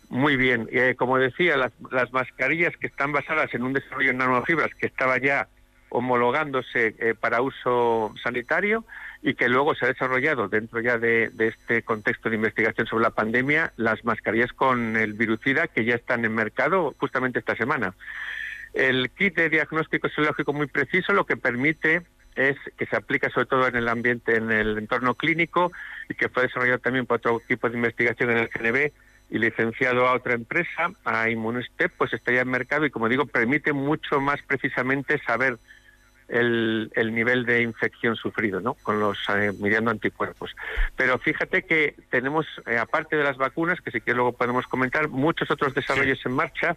muy 0.08 0.36
bien. 0.36 0.68
Eh, 0.70 0.94
como 0.96 1.18
decía, 1.18 1.56
las, 1.56 1.72
las, 1.90 2.12
mascarillas 2.12 2.76
que 2.76 2.86
están 2.86 3.12
basadas 3.12 3.52
en 3.54 3.62
un 3.62 3.72
desarrollo 3.72 4.10
en 4.10 4.18
nanofibras 4.18 4.70
que 4.74 4.86
estaba 4.86 5.18
ya 5.18 5.48
homologándose 5.88 6.94
eh, 6.98 7.14
para 7.18 7.42
uso 7.42 8.14
sanitario 8.22 8.84
y 9.22 9.34
que 9.34 9.48
luego 9.48 9.74
se 9.74 9.84
ha 9.84 9.88
desarrollado 9.88 10.48
dentro 10.48 10.80
ya 10.80 10.98
de, 10.98 11.30
de, 11.30 11.48
este 11.48 11.82
contexto 11.82 12.28
de 12.28 12.36
investigación 12.36 12.86
sobre 12.86 13.04
la 13.04 13.10
pandemia, 13.10 13.72
las 13.76 14.04
mascarillas 14.04 14.52
con 14.52 14.96
el 14.96 15.12
virucida 15.14 15.68
que 15.68 15.84
ya 15.84 15.94
están 15.94 16.24
en 16.24 16.34
mercado 16.34 16.94
justamente 16.98 17.38
esta 17.38 17.56
semana. 17.56 17.94
El 18.74 19.10
kit 19.10 19.36
de 19.36 19.50
diagnóstico 19.50 20.08
serológico 20.08 20.52
muy 20.52 20.66
preciso 20.66 21.12
lo 21.12 21.26
que 21.26 21.36
permite 21.36 22.02
es 22.34 22.56
que 22.78 22.86
se 22.86 22.96
aplica 22.96 23.28
sobre 23.30 23.46
todo 23.46 23.66
en 23.66 23.76
el 23.76 23.88
ambiente, 23.88 24.36
en 24.36 24.50
el 24.50 24.78
entorno 24.78 25.14
clínico 25.14 25.70
y 26.08 26.14
que 26.14 26.28
fue 26.28 26.44
desarrollado 26.44 26.78
también 26.78 27.06
por 27.06 27.18
otro 27.18 27.40
equipo 27.44 27.68
de 27.68 27.76
investigación 27.76 28.30
en 28.30 28.38
el 28.38 28.48
GNB 28.48 28.92
y 29.30 29.38
licenciado 29.38 30.06
a 30.06 30.14
otra 30.14 30.34
empresa, 30.34 30.90
a 31.04 31.28
Immunostep, 31.28 31.92
pues 31.96 32.12
está 32.12 32.32
ya 32.32 32.42
en 32.42 32.48
mercado 32.48 32.84
y 32.86 32.90
como 32.90 33.08
digo, 33.08 33.26
permite 33.26 33.72
mucho 33.72 34.20
más 34.20 34.40
precisamente 34.42 35.18
saber 35.26 35.58
el, 36.28 36.90
nivel 37.14 37.44
de 37.44 37.62
infección 37.62 38.16
sufrido, 38.16 38.60
¿no? 38.60 38.74
Con 38.74 39.00
los 39.00 39.18
eh, 39.28 39.52
midiendo 39.58 39.90
anticuerpos. 39.90 40.54
Pero 40.96 41.18
fíjate 41.18 41.64
que 41.64 41.94
tenemos, 42.10 42.46
eh, 42.66 42.78
aparte 42.78 43.16
de 43.16 43.24
las 43.24 43.36
vacunas, 43.36 43.80
que 43.80 43.90
sí 43.90 44.00
que 44.00 44.14
luego 44.14 44.32
podemos 44.32 44.66
comentar, 44.66 45.08
muchos 45.08 45.50
otros 45.50 45.74
desarrollos 45.74 46.24
en 46.24 46.32
marcha 46.32 46.76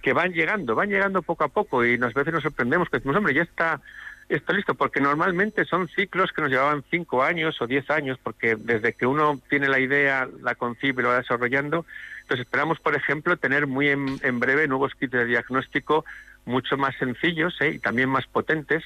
que 0.00 0.12
van 0.12 0.32
llegando, 0.32 0.74
van 0.74 0.88
llegando 0.88 1.22
poco 1.22 1.44
a 1.44 1.48
poco 1.48 1.84
y 1.84 1.94
a 1.94 2.06
veces 2.06 2.32
nos 2.32 2.42
sorprendemos 2.42 2.88
que 2.88 2.98
decimos, 2.98 3.16
hombre, 3.16 3.34
ya 3.34 3.42
está, 3.42 3.80
está 4.28 4.52
listo, 4.52 4.74
porque 4.74 5.00
normalmente 5.00 5.64
son 5.64 5.88
ciclos 5.88 6.32
que 6.32 6.42
nos 6.42 6.50
llevaban 6.50 6.84
cinco 6.90 7.22
años 7.22 7.60
o 7.60 7.66
diez 7.66 7.88
años, 7.90 8.18
porque 8.22 8.56
desde 8.56 8.92
que 8.94 9.06
uno 9.06 9.40
tiene 9.48 9.68
la 9.68 9.78
idea, 9.78 10.28
la 10.42 10.54
concibe 10.54 11.02
y 11.02 11.04
lo 11.04 11.10
va 11.10 11.18
desarrollando, 11.18 11.84
entonces 12.22 12.46
esperamos, 12.46 12.78
por 12.78 12.94
ejemplo, 12.94 13.36
tener 13.36 13.66
muy 13.66 13.88
en, 13.88 14.40
breve 14.40 14.68
nuevos 14.68 14.94
kits 14.94 15.12
de 15.12 15.26
diagnóstico 15.26 16.04
mucho 16.44 16.76
más 16.76 16.96
sencillos 16.96 17.54
¿eh? 17.60 17.72
y 17.74 17.78
también 17.78 18.08
más 18.08 18.26
potentes, 18.26 18.84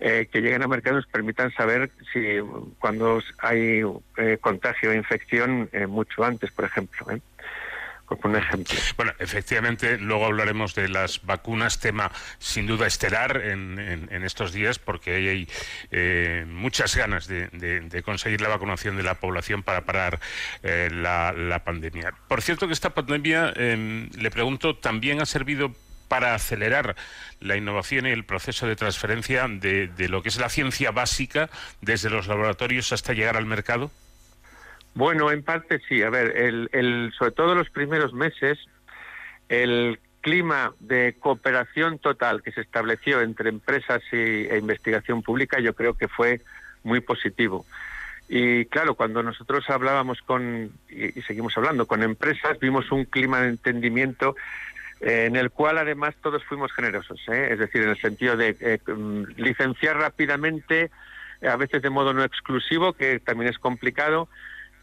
eh, 0.00 0.28
que 0.30 0.40
lleguen 0.40 0.62
a 0.62 0.68
mercado 0.68 0.96
nos 0.96 1.06
permitan 1.06 1.52
saber 1.52 1.90
si 2.12 2.38
cuando 2.80 3.22
hay 3.38 3.82
eh, 4.16 4.38
contagio 4.40 4.90
o 4.90 4.94
infección 4.94 5.70
mucho 5.88 6.24
antes, 6.24 6.50
por 6.50 6.64
ejemplo 6.64 7.06
Bueno, 8.96 9.12
efectivamente, 9.18 9.98
luego 9.98 10.26
hablaremos 10.26 10.74
de 10.74 10.88
las 10.88 11.24
vacunas, 11.24 11.80
tema 11.80 12.10
sin 12.38 12.66
duda 12.66 12.86
estelar 12.86 13.36
en, 13.36 14.24
estos 14.24 14.52
días, 14.52 14.78
porque 14.78 15.14
hay 15.14 15.48
eh, 15.90 16.44
muchas 16.48 16.96
ganas 16.96 17.26
de, 17.26 18.02
conseguir 18.04 18.40
la 18.40 18.48
vacunación 18.48 18.96
de 18.96 19.02
la 19.02 19.14
población 19.14 19.62
para 19.62 19.82
parar 19.82 20.20
eh, 20.62 20.88
la, 20.92 21.62
pandemia. 21.64 22.14
Por 22.28 22.42
cierto, 22.42 22.66
que 22.66 22.72
esta 22.72 22.90
pandemia, 22.90 23.52
em, 23.56 24.10
le 24.16 24.30
pregunto, 24.30 24.76
también 24.76 25.20
ha 25.20 25.26
servido 25.26 25.72
para 26.08 26.34
acelerar 26.34 26.96
la 27.40 27.56
innovación 27.56 28.06
y 28.06 28.10
el 28.10 28.24
proceso 28.24 28.66
de 28.66 28.76
transferencia 28.76 29.48
de 29.48 30.08
lo 30.08 30.22
que 30.22 30.28
es 30.28 30.36
la 30.36 30.50
ciencia 30.50 30.90
básica 30.90 31.48
desde 31.80 32.10
los 32.10 32.26
laboratorios 32.26 32.92
hasta 32.92 33.14
llegar 33.14 33.36
al 33.36 33.46
mercado? 33.46 33.90
Bueno, 34.94 35.30
en 35.30 35.42
parte 35.42 35.80
sí. 35.88 36.02
A 36.02 36.10
ver, 36.10 36.36
el, 36.36 37.12
sobre 37.16 37.32
todo 37.32 37.54
los 37.54 37.70
primeros 37.70 38.12
meses, 38.12 38.58
el 39.48 39.98
clima 40.20 40.72
de 40.80 41.16
cooperación 41.18 41.98
total 41.98 42.42
que 42.42 42.52
se 42.52 42.60
estableció 42.60 43.20
entre 43.20 43.48
empresas 43.48 44.02
y, 44.12 44.16
e 44.16 44.56
investigación 44.56 45.22
pública 45.22 45.58
yo 45.58 45.74
creo 45.74 45.94
que 45.94 46.08
fue 46.08 46.40
muy 46.84 47.00
positivo. 47.00 47.66
Y 48.28 48.64
claro, 48.66 48.94
cuando 48.94 49.22
nosotros 49.22 49.68
hablábamos 49.68 50.22
con, 50.22 50.70
y, 50.88 51.20
seguimos 51.22 51.56
hablando 51.58 51.86
con 51.86 52.02
empresas, 52.02 52.58
vimos 52.60 52.90
un 52.92 53.04
clima 53.04 53.40
de 53.40 53.48
entendimiento 53.48 54.36
eh, 55.00 55.26
en 55.26 55.36
el 55.36 55.50
cual 55.50 55.78
además 55.78 56.14
todos 56.22 56.44
fuimos 56.44 56.72
generosos, 56.72 57.20
¿eh? 57.28 57.48
es 57.50 57.58
decir, 57.58 57.82
en 57.82 57.90
el 57.90 58.00
sentido 58.00 58.36
de 58.36 58.56
eh, 58.60 58.78
mm, 58.86 59.24
licenciar 59.36 59.96
rápidamente, 59.96 60.90
a 61.46 61.56
veces 61.56 61.82
de 61.82 61.90
modo 61.90 62.14
no 62.14 62.22
exclusivo, 62.22 62.92
que 62.92 63.18
también 63.18 63.50
es 63.50 63.58
complicado, 63.58 64.28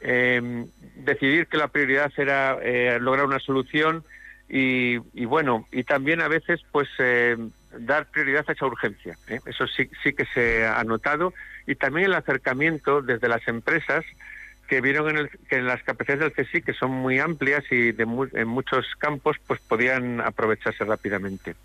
eh, 0.02 0.66
decidir 0.96 1.48
que 1.48 1.58
la 1.58 1.68
prioridad 1.68 2.12
era 2.18 2.58
eh, 2.62 3.00
lograr 3.00 3.26
una 3.26 3.40
solución 3.40 4.04
y, 4.52 4.98
bueno, 5.26 5.68
y 5.72 5.84
también 5.84 6.22
a 6.22 6.28
veces 6.28 6.62
pues 6.72 6.90
eh, 6.98 7.38
dar 7.78 8.08
prioridad 8.08 8.46
a 8.48 8.54
esa 8.54 8.66
urgencia. 8.66 9.16
¿eh? 9.28 9.40
Eso 9.46 9.68
sí, 9.68 9.90
sí 10.04 10.14
que 10.14 10.26
se 10.26 10.66
ha 10.66 10.84
notado 10.84 11.34
y 11.68 11.76
también 11.76 12.08
el 12.08 12.16
acercamiento 12.16 13.04
desde 13.04 13.28
las 13.28 13.48
empresas 13.48 14.04
que 14.68 14.82
vieron 14.82 15.10
en 15.10 15.18
el, 15.18 15.30
que 15.50 15.58
en 15.58 15.66
las 15.66 15.84
capacidades 15.84 16.34
del 16.36 16.46
CSIC, 16.46 16.66
que 16.66 16.74
son 16.74 16.92
muy 16.92 17.20
amplias 17.20 17.64
y 17.72 17.92
de 17.92 18.04
en 18.34 18.48
muchos 18.48 18.86
campos, 18.98 19.38
pues 19.46 19.60
podían 19.62 20.22
aprovecharse 20.22 20.84
rápidamente. 20.84 21.56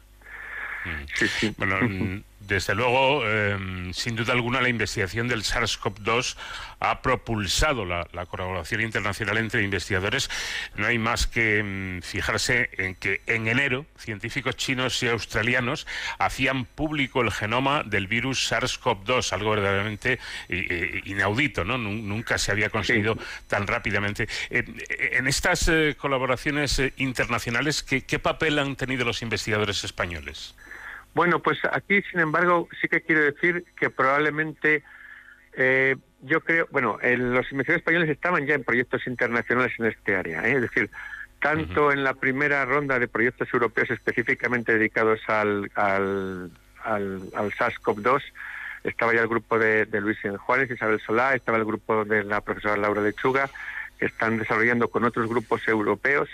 Mm. 0.85 1.05
Sí, 1.15 1.29
sí. 1.29 1.55
Bueno, 1.57 1.79
desde 2.47 2.75
luego, 2.75 3.27
em, 3.27 3.93
sin 3.93 4.17
duda 4.17 4.33
alguna, 4.33 4.61
la 4.61 4.69
investigación 4.69 5.29
del 5.29 5.43
SARS-CoV-2 5.43 6.37
ha 6.81 7.01
propulsado 7.01 7.85
la, 7.85 8.05
colaboración 8.27 8.81
internacional 8.81 9.39
entre 9.39 9.63
investigadores. 9.63 10.31
No 10.77 10.87
hay 10.87 10.99
más 10.99 11.27
que 11.27 11.59
em, 11.59 12.03
fijarse 12.03 12.71
en 12.79 12.95
que 12.95 13.21
en 13.27 13.49
enero 13.49 13.87
científicos 13.97 14.57
chinos 14.57 15.03
y 15.03 15.09
australianos 15.09 15.87
hacían 16.19 16.65
público 16.65 17.23
el 17.23 17.31
genoma 17.31 17.83
del 17.85 18.07
virus 18.07 18.51
SARS-CoV-2, 18.51 19.33
algo 19.33 19.51
verdaderamente 19.51 20.19
inaudito, 20.49 21.65
¿no? 21.65 21.79
Nunca 21.79 22.39
se 22.39 22.53
había 22.53 22.71
conseguido 22.71 23.17
tan 23.47 23.67
rápidamente. 23.67 24.29
en 24.51 25.27
estas 25.29 25.69
eh, 25.69 25.97
colaboraciones 25.99 26.79
eh, 26.79 26.93
internacionales, 26.97 27.83
¿qué 27.83 28.19
papel 28.19 28.59
han 28.59 28.77
tenido 28.77 29.05
los 29.05 29.23
investigadores 29.23 29.85
españoles? 29.85 30.55
Bueno, 31.15 31.41
pues 31.41 31.59
aquí, 31.71 32.03
sin 32.11 32.21
embargo, 32.21 32.69
sí 32.81 32.89
que 32.89 33.01
quiero 33.01 33.23
decir 33.23 33.65
que 33.77 33.89
probablemente 33.89 34.83
eh, 35.53 35.97
yo 36.23 36.41
creo, 36.41 36.67
bueno, 36.73 36.99
los 37.03 37.51
investigadores 37.53 37.83
españoles 37.83 38.11
estaban 38.11 38.47
ya 38.47 38.55
en 38.55 38.65
proyectos 38.65 39.07
internacionales 39.07 39.73
en 39.79 39.87
este 39.87 40.17
área, 40.17 40.47
¿eh? 40.49 40.57
es 40.57 40.63
decir, 40.63 40.91
tanto 41.41 41.93
en 41.93 42.03
la 42.03 42.15
primera 42.15 42.65
ronda 42.65 42.99
de 42.99 43.07
proyectos 43.07 43.49
europeos 43.53 43.91
específicamente 43.91 44.73
dedicados 44.73 45.21
al, 45.29 45.71
al, 45.75 46.51
al, 46.83 47.53
SARS-CoV-2, 47.53 48.23
estaba 48.83 49.15
ya 49.15 49.21
el 49.21 49.29
grupo 49.29 49.59
de, 49.59 49.87
de 49.87 50.01
Luis 50.01 50.19
Juárez, 50.39 50.71
Isabel 50.71 51.01
Solá, 51.01 51.35
estaba 51.35 51.59
el 51.59 51.65
grupo 51.65 52.05
de 52.05 52.25
la 52.25 52.41
profesora 52.41 52.77
Laura 52.77 53.03
Lechuga, 53.03 53.49
que 53.99 54.07
están 54.07 54.39
desarrollando 54.39 54.89
con 54.89 55.05
otros 55.05 55.29
grupos 55.29 55.69
europeos 55.69 56.29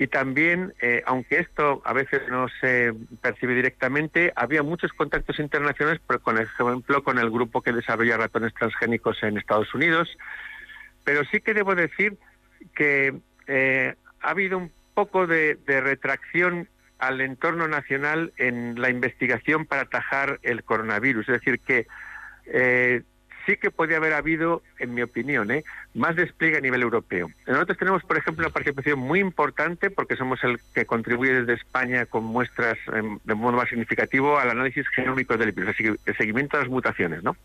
y 0.00 0.06
también, 0.06 0.74
eh, 0.80 1.02
aunque 1.06 1.40
esto 1.40 1.82
a 1.84 1.92
veces 1.92 2.22
no 2.30 2.46
se 2.60 2.94
percibe 3.20 3.56
directamente, 3.56 4.32
había 4.36 4.62
muchos 4.62 4.92
contactos 4.92 5.40
internacionales, 5.40 6.00
por 6.06 6.22
ejemplo, 6.22 7.02
con 7.02 7.18
el 7.18 7.30
grupo 7.30 7.62
que 7.62 7.72
desarrolla 7.72 8.16
ratones 8.16 8.54
transgénicos 8.54 9.20
en 9.24 9.38
Estados 9.38 9.74
Unidos. 9.74 10.16
Pero 11.02 11.24
sí 11.24 11.40
que 11.40 11.52
debo 11.52 11.74
decir 11.74 12.16
que 12.76 13.12
eh, 13.48 13.94
ha 14.20 14.30
habido 14.30 14.58
un 14.58 14.70
poco 14.94 15.26
de, 15.26 15.58
retracción 15.66 16.68
al 17.00 17.20
entorno 17.20 17.66
nacional 17.66 18.32
en 18.36 18.80
la 18.80 18.90
investigación 18.90 19.66
para 19.66 19.82
atajar 19.82 20.38
el 20.42 20.62
coronavirus. 20.62 21.28
Es 21.28 21.40
decir, 21.40 21.58
que 21.58 21.88
eh, 22.46 23.02
sí 23.48 23.56
que 23.56 23.70
podría 23.70 23.96
haber 23.96 24.12
habido, 24.12 24.62
en 24.78 24.92
mi 24.92 25.00
opinión, 25.00 25.50
¿eh? 25.50 25.64
más 25.94 26.14
despliegue 26.14 26.58
a 26.58 26.60
nivel 26.60 26.82
europeo. 26.82 27.30
Nosotros 27.46 27.78
tenemos, 27.78 28.04
por 28.04 28.18
ejemplo, 28.18 28.44
una 28.44 28.52
participación 28.52 28.98
muy 28.98 29.20
importante 29.20 29.90
porque 29.90 30.16
somos 30.16 30.44
el 30.44 30.60
que 30.74 30.84
contribuye 30.84 31.32
desde 31.32 31.54
España 31.54 32.04
con 32.04 32.24
muestras 32.24 32.76
em, 32.92 33.18
de 33.24 33.34
modo 33.34 33.56
más 33.56 33.70
significativo 33.70 34.38
al 34.38 34.50
análisis 34.50 34.86
genómico 34.88 35.38
del 35.38 35.52
virus, 35.52 35.74
el 35.80 36.16
seguimiento 36.18 36.58
de 36.58 36.64
las 36.64 36.70
mutaciones, 36.70 37.22
¿no? 37.22 37.36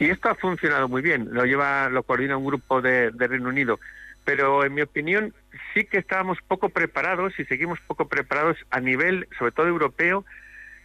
Y 0.00 0.06
esto 0.06 0.30
ha 0.30 0.34
funcionado 0.34 0.88
muy 0.88 1.00
bien. 1.00 1.28
Lo 1.30 1.44
lleva, 1.44 1.88
lo 1.90 2.02
coordina 2.02 2.36
un 2.36 2.46
grupo 2.46 2.82
de, 2.82 3.10
Reino 3.10 3.50
Unido. 3.50 3.78
Pero 4.24 4.64
en 4.64 4.74
mi 4.74 4.80
opinión 4.80 5.32
sí 5.72 5.84
que 5.84 5.98
estábamos 5.98 6.38
poco 6.48 6.70
preparados 6.70 7.38
y 7.38 7.44
seguimos 7.44 7.78
poco 7.86 8.08
preparados 8.08 8.56
a 8.70 8.80
nivel, 8.80 9.28
sobre 9.38 9.52
todo 9.52 9.68
europeo, 9.68 10.24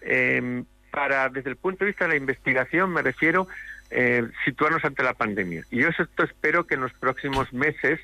em, 0.01 0.65
para, 0.91 1.29
desde 1.29 1.49
el 1.49 1.55
punto 1.55 1.83
de 1.83 1.91
vista 1.91 2.05
de 2.05 2.09
la 2.09 2.17
investigación, 2.17 2.93
me 2.93 3.01
refiero 3.01 3.47
eh, 3.91 4.27
situarnos 4.45 4.83
ante 4.85 5.03
la 5.03 5.13
pandemia. 5.13 5.63
Y 5.69 5.81
yo 5.81 5.89
esto 5.89 6.23
espero 6.23 6.65
que 6.65 6.75
en 6.75 6.81
los 6.81 6.93
próximos 6.93 7.51
meses 7.53 7.99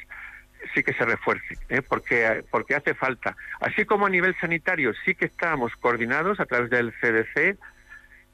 sí 0.73 0.83
que 0.83 0.93
se 0.93 1.05
refuerce, 1.05 1.57
¿eh? 1.69 1.81
porque, 1.81 2.43
porque 2.51 2.75
hace 2.75 2.93
falta. 2.93 3.35
Así 3.59 3.85
como 3.85 4.05
a 4.05 4.09
nivel 4.09 4.35
sanitario 4.39 4.93
sí 5.05 5.15
que 5.15 5.25
estamos 5.25 5.75
coordinados 5.77 6.39
a 6.39 6.45
través 6.45 6.69
del 6.69 6.93
CDC, 6.93 7.57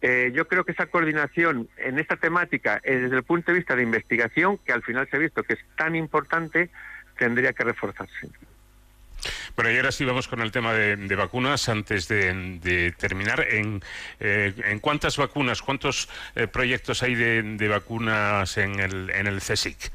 eh, 0.02 0.32
yo 0.34 0.48
creo 0.48 0.66
que 0.66 0.74
esa 0.74 0.88
coordinación 0.88 1.70
en 1.78 2.00
esta 2.00 2.18
temática, 2.18 2.82
eh, 2.84 2.98
desde 2.98 3.16
el 3.16 3.24
punto 3.24 3.52
de 3.52 3.60
vista 3.60 3.76
de 3.76 3.84
investigación, 3.84 4.58
que 4.58 4.74
al 4.74 4.84
final 4.84 5.08
se 5.10 5.16
ha 5.16 5.20
visto 5.20 5.44
que 5.44 5.54
es 5.54 5.60
tan 5.78 5.96
importante, 5.96 6.70
tendría 7.18 7.54
que 7.54 7.64
reforzarse. 7.64 8.30
Bueno, 9.56 9.72
y 9.72 9.78
ahora 9.78 9.92
sí 9.92 10.06
vamos 10.06 10.28
con 10.28 10.42
el 10.42 10.52
tema 10.52 10.74
de, 10.74 11.16
vacunas. 11.16 11.70
Antes 11.70 12.08
de, 12.08 12.94
terminar, 12.98 13.46
¿en, 13.50 13.82
eh, 14.20 14.54
¿en, 14.66 14.80
cuántas 14.80 15.18
vacunas, 15.18 15.62
cuántos 15.62 16.10
eh, 16.36 16.48
proyectos 16.48 17.04
hay 17.04 17.16
de, 17.16 17.68
vacunas 17.68 18.58
en 18.58 18.80
el, 18.80 19.10
en 19.10 19.28
el 19.28 19.40
CSIC? 19.40 19.92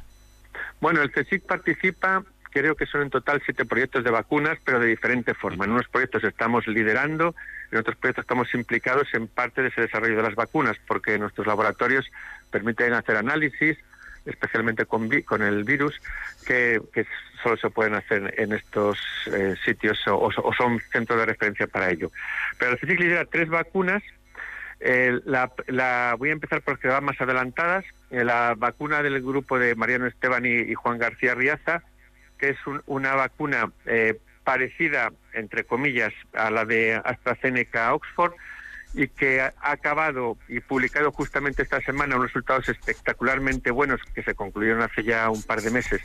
Bueno, 0.80 1.02
el 1.02 1.10
CSIC 1.10 1.44
participa, 1.44 2.22
creo 2.50 2.74
que 2.76 2.86
son 2.86 3.02
en 3.02 3.10
total 3.10 3.42
siete 3.44 3.64
proyectos 3.64 4.04
de 4.04 4.10
vacunas, 4.10 4.58
pero 4.64 4.78
de 4.78 4.86
diferente 4.86 5.34
forma. 5.34 5.64
En 5.64 5.72
unos 5.72 5.88
proyectos 5.88 6.24
estamos 6.24 6.66
liderando, 6.66 7.34
en 7.70 7.78
otros 7.78 7.96
proyectos 7.96 8.22
estamos 8.22 8.52
implicados 8.54 9.08
en 9.12 9.26
parte 9.26 9.62
de 9.62 9.68
ese 9.68 9.82
desarrollo 9.82 10.16
de 10.16 10.22
las 10.22 10.34
vacunas, 10.34 10.76
porque 10.86 11.18
nuestros 11.18 11.46
laboratorios 11.46 12.06
permiten 12.50 12.94
hacer 12.94 13.16
análisis, 13.16 13.76
especialmente 14.28 14.86
con, 14.86 15.08
con 15.22 15.42
el 15.42 15.64
virus, 15.64 16.00
que, 16.46 16.80
solo 17.42 17.56
se 17.56 17.70
pueden 17.70 17.94
hacer 17.94 18.34
en 18.36 18.52
estos 18.52 18.98
eh, 19.26 19.54
sitios 19.64 19.98
o, 20.08 20.30
son 20.56 20.80
centros 20.92 21.18
de 21.18 21.26
referencia 21.26 21.66
para 21.66 21.90
ello. 21.90 22.10
Pero 22.58 22.72
el 22.72 22.78
CSIC 22.78 23.00
lidera 23.00 23.24
tres 23.24 23.48
vacunas. 23.48 24.02
Eh, 24.80 25.20
la, 25.24 26.14
voy 26.18 26.28
a 26.30 26.32
empezar 26.32 26.62
por 26.62 26.74
las 26.74 26.80
que 26.80 26.88
van 26.88 27.04
más 27.04 27.20
adelantadas. 27.20 27.84
Eh, 28.10 28.24
la 28.24 28.54
vacuna 28.56 29.02
del 29.02 29.22
grupo 29.22 29.58
de 29.58 29.74
Mariano 29.74 30.06
Esteban 30.06 30.44
y, 30.46 30.74
Juan 30.74 30.98
García 30.98 31.34
Riaza, 31.34 31.82
que 32.38 32.50
es 32.50 32.58
una 32.86 33.14
vacuna 33.14 33.70
parecida, 34.44 35.12
entre 35.32 35.64
comillas, 35.64 36.12
a 36.32 36.50
la 36.50 36.64
de 36.64 36.94
AstraZeneca 37.04 37.92
Oxford, 37.94 38.32
y 38.94 39.08
que 39.08 39.40
ha 39.40 39.52
acabado 39.60 40.38
y 40.48 40.60
publicado 40.60 41.12
justamente 41.12 41.62
esta 41.62 41.80
semana 41.80 42.16
unos 42.16 42.28
resultados 42.28 42.68
espectacularmente 42.68 43.70
buenos 43.70 44.00
que 44.14 44.22
se 44.22 44.34
concluyeron 44.34 44.82
hace 44.82 45.02
ya 45.04 45.28
un 45.30 45.42
par 45.42 45.60
de 45.60 45.70
meses 45.70 46.00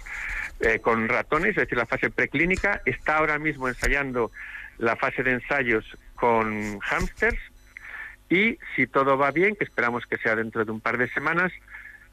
eh, 0.60 0.80
con 0.80 1.08
ratones, 1.08 1.52
es 1.52 1.56
decir, 1.56 1.78
la 1.78 1.86
fase 1.86 2.10
preclínica. 2.10 2.82
Está 2.86 3.18
ahora 3.18 3.40
mismo 3.40 3.68
ensayando 3.68 4.32
la 4.78 4.96
fase 4.96 5.24
de 5.24 5.32
ensayos 5.32 5.86
con 6.16 6.80
hámsters 6.80 7.40
y 8.30 8.58
si 8.76 8.88
todo 8.88 9.18
va 9.18 9.32
bien, 9.32 9.56
que 9.56 9.64
esperamos 9.64 10.06
que 10.06 10.18
sea 10.18 10.36
dentro 10.36 10.66
de 10.66 10.72
un 10.72 10.82
par 10.82 10.98
de 10.98 11.10
semanas, 11.10 11.52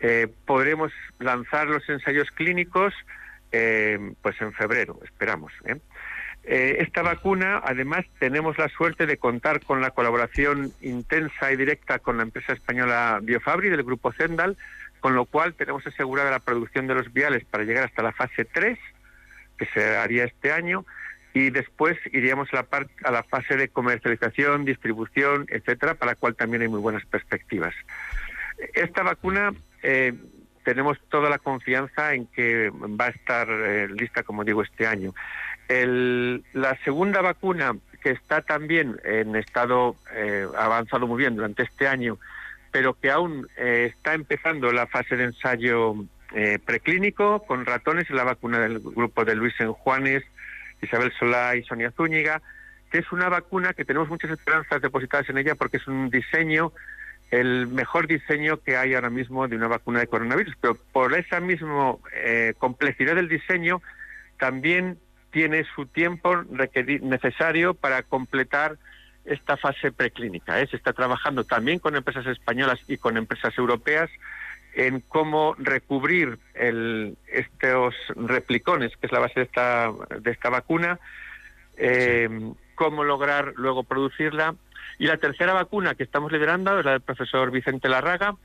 eh, 0.01 0.29
podremos 0.47 0.93
lanzar 1.19 1.67
los 1.67 1.89
ensayos 1.89 2.31
clínicos 2.31 2.95
eh, 3.53 3.99
pues 4.23 4.41
en 4.41 4.53
febrero, 4.53 5.01
esperamos. 5.05 5.53
Eh, 5.65 5.77
esta 6.45 7.03
vacuna, 7.03 7.61
además, 7.65 8.05
tenemos 8.19 8.59
la 8.59 8.69
suerte 8.69 9.07
de 9.07 9.19
contar 9.19 9.61
con 9.63 9.81
la 9.81 9.91
colaboración 9.91 10.73
intensa 10.81 11.53
y 11.53 11.57
directa 11.57 11.99
con 11.99 12.17
la 12.17 12.23
empresa 12.23 12.53
española 12.53 13.21
Biofabri 13.23 13.69
del 13.69 13.83
grupo 13.83 14.13
Zendal, 14.13 14.57
con 15.01 15.15
lo 15.15 15.27
cual 15.27 15.55
tenemos 15.55 15.87
asegurada 15.87 16.31
la 16.31 16.41
producción 16.41 16.87
de 16.87 16.95
los 16.95 17.13
viales 17.13 17.45
para 17.45 17.65
llegar 17.65 17.85
hasta 17.85 18.03
la 18.03 18.13
fase 18.13 18.45
3, 18.45 18.79
que 19.59 19.67
se 19.67 19.97
haría 19.97 20.25
este 20.25 20.53
año, 20.53 20.85
y 21.33 21.51
después 21.51 21.97
iríamos 22.13 22.49
a 22.53 22.57
la, 22.57 22.87
a 23.05 23.11
la 23.11 23.23
fase 23.23 23.57
de 23.57 23.69
comercialización, 23.69 24.65
distribución, 24.65 25.47
etcétera, 25.49 25.95
para 25.95 26.13
la 26.13 26.17
cual 26.17 26.35
también 26.35 26.63
hay 26.63 26.69
muy 26.69 26.81
buenas 26.81 27.05
perspectivas. 27.07 27.75
Esta 28.75 29.03
vacuna 29.03 29.53
eh, 29.83 30.13
tenemos 30.65 30.99
toda 31.09 31.31
la 31.31 31.39
confianza 31.39 32.15
en 32.15 32.27
que 32.27 32.71
va 32.71 33.07
a 33.07 33.11
estar 33.11 33.49
eh, 33.51 33.89
lista, 33.89 34.23
como 34.23 34.45
digo, 34.45 34.63
este 34.63 34.87
año 34.87 35.15
la 35.71 36.77
segunda 36.85 37.21
vacuna 37.21 37.77
que 38.03 38.11
está 38.11 38.43
también 38.43 38.97
en 39.05 39.37
estado 39.37 39.97
eh, 40.15 40.47
avanzado 40.59 41.07
muy 41.07 41.19
bien 41.19 41.37
durante 41.37 41.63
este 41.63 41.87
año, 41.87 42.19
pero 42.73 42.95
que 42.95 43.11
aún 43.11 43.47
eh, 43.57 43.93
está 43.95 44.15
empezando 44.15 44.73
la 44.73 44.87
fase 44.87 45.17
de 45.17 45.25
ensayo 45.25 45.95
eh, 46.35 46.59
preclínico 46.65 47.45
con 47.47 47.67
ratones, 47.67 48.05
es 48.05 48.17
la 48.17 48.25
vacuna 48.25 48.59
del 48.59 48.81
grupo 48.81 49.25
de 49.25 49.35
Luis 49.37 49.55
en 49.61 49.73
Juanes, 49.73 50.25
Isabel 50.83 51.13
Solá 51.19 51.57
y 51.57 51.63
Sonia 51.63 51.93
Zúñiga, 51.93 52.43
que 52.91 52.99
es 52.99 53.13
una 53.13 53.29
vacuna 53.29 53.75
que 53.75 53.85
tenemos 53.85 54.09
muchas 54.09 54.31
esperanzas 54.31 54.83
depositadas 54.83 55.29
en 55.29 55.39
ella 55.39 55.55
porque 55.55 55.77
es 55.77 55.87
un 55.87 56.11
diseño, 56.11 56.73
el 57.31 57.69
mejor 57.69 58.09
diseño 58.09 58.61
que 58.61 58.77
hay 58.77 58.95
ahora 58.95 59.11
mismo 59.11 59.47
de 59.47 59.57
una 59.57 59.69
vacuna 59.69 60.01
de 60.01 60.09
coronavirus, 60.09 60.55
pero 60.61 60.75
por 60.93 61.15
esa 61.15 61.39
misma 61.39 61.95
complejidad 62.59 63.15
del 63.15 63.29
diseño 63.29 63.81
también 64.39 64.99
tiene 65.31 65.65
su 65.75 65.87
tiempo 65.87 66.43
necesario 67.03 67.75
para 67.75 68.03
completar 68.03 68.77
esta 69.25 69.57
fase 69.57 69.93
preclínica. 69.93 70.61
¿eh? 70.61 70.67
Se 70.67 70.77
está 70.77 70.93
trabajando 70.93 71.45
también 71.45 71.79
con 71.79 71.97
empresas 71.97 72.27
españolas 72.27 72.81
y 72.89 72.97
con 72.97 73.17
empresas 73.17 73.57
europeas 73.57 74.11
en 74.75 75.01
cómo 75.01 75.55
recubrir 75.59 76.39
estos 76.55 77.95
replicones, 78.15 78.97
que 78.97 79.07
es 79.07 79.13
la 79.13 79.19
base 79.19 79.41
de 79.41 79.47
esta, 79.47 79.91
de 80.21 80.31
esta 80.31 80.49
vacuna, 80.49 80.99
eh, 81.77 82.29
cómo 82.75 83.05
lograr 83.05 83.53
luego 83.57 83.83
producirla. 83.83 84.55
Y 84.99 85.07
la 85.07 85.17
tercera 85.17 85.53
vacuna 85.53 85.95
que 85.95 86.05
estamos 86.05 86.31
liderando 86.31 86.79
es 86.79 86.85
la 86.85 86.93
del 86.93 87.01
profesor 87.01 87.51
Vicente 87.51 87.89
Larraga, 87.89 88.37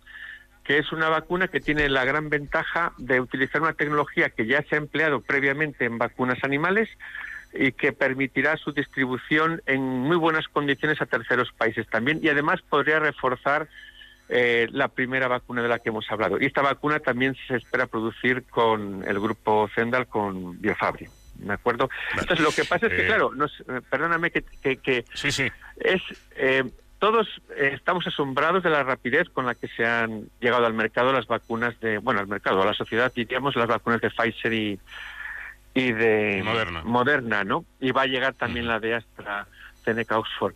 que 0.66 0.80
es 0.80 0.92
una 0.92 1.10
vacuna 1.10 1.48
que 1.48 1.62
tiene 1.62 1.88
la 1.90 2.04
gran 2.06 2.30
ventaja 2.30 2.92
de 2.98 3.22
utilizar 3.22 3.62
una 3.62 3.74
tecnología 3.74 4.32
que 4.32 4.48
ya 4.48 4.64
se 4.64 4.76
ha 4.76 4.80
empleado 4.80 5.22
previamente 5.22 5.86
en 5.86 6.00
vacunas 6.00 6.44
animales 6.44 6.90
y 7.54 7.72
que 7.72 7.94
permitirá 7.94 8.58
su 8.58 8.72
distribución 8.74 9.62
en 9.68 9.82
muy 9.82 10.18
buenas 10.18 10.48
condiciones 10.48 11.02
a 11.02 11.06
terceros 11.06 11.52
países 11.54 11.88
también 11.88 12.20
y 12.22 12.30
además 12.30 12.62
podría 12.64 13.00
reforzar 13.00 13.70
eh, 14.28 14.68
la 14.72 14.88
primera 14.88 15.28
vacuna 15.28 15.62
de 15.62 15.70
la 15.70 15.78
que 15.78 15.90
hemos 15.90 16.12
hablado. 16.12 16.42
Y 16.42 16.46
esta 16.46 16.64
vacuna 16.64 17.00
también 17.00 17.36
se 17.48 17.58
espera 17.58 17.86
producir 17.86 18.44
con 18.46 19.04
el 19.08 19.20
grupo 19.20 19.70
Zendal, 19.76 20.08
con 20.08 20.60
Biofabri. 20.60 21.08
¿De 21.36 21.54
acuerdo? 21.54 21.90
Entonces, 22.18 22.40
lo 22.40 22.52
que 22.52 22.64
pasa 22.64 22.88
es 22.88 22.94
que, 22.94 23.04
eh, 23.04 23.08
claro, 23.08 23.32
eh, 23.36 23.82
perdóname 23.90 24.32
que, 24.32 24.42
que, 24.78 25.06
sí, 25.14 25.32
sí. 25.32 25.48
es 25.78 26.02
todos 27.06 27.28
estamos 27.56 28.08
asombrados 28.08 28.64
de 28.64 28.72
la 28.72 28.82
rapidez 28.82 29.30
con 29.30 29.46
la 29.46 29.54
que 29.54 29.68
se 29.68 29.86
han 29.86 30.28
llegado 30.40 30.66
al 30.66 30.74
mercado 30.74 31.14
las 31.14 31.28
vacunas 31.28 31.80
de, 31.80 32.00
bueno, 32.00 32.20
al 32.20 32.26
mercado, 32.26 32.64
a 32.64 32.66
la 32.66 32.74
sociedad, 32.74 33.14
diríamos, 33.16 33.56
las 33.56 33.68
vacunas 33.68 34.02
de 34.02 34.10
Pfizer 34.10 34.52
y, 34.52 34.80
y 35.76 35.92
de 35.92 36.42
Moderna. 36.84 37.44
¿no? 37.44 37.64
Y 37.80 37.92
va 37.92 38.02
a 38.02 38.08
llegar 38.08 38.34
también 38.34 38.68
la 38.68 38.80
de 38.80 38.96
AstraZeneca 38.96 40.18
Oxford. 40.18 40.56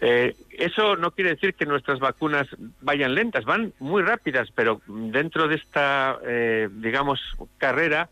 Eh, 0.00 0.34
eso 0.52 0.96
no 0.96 1.10
quiere 1.10 1.34
decir 1.34 1.52
que 1.52 1.66
nuestras 1.66 1.98
vacunas 1.98 2.46
vayan 2.80 3.14
lentas, 3.14 3.44
van 3.44 3.74
muy 3.78 4.02
rápidas, 4.02 4.48
pero 4.54 4.80
dentro 4.86 5.48
de 5.48 5.56
esta, 5.56 6.18
eh, 6.26 6.70
digamos, 6.72 7.20
carrera, 7.58 8.08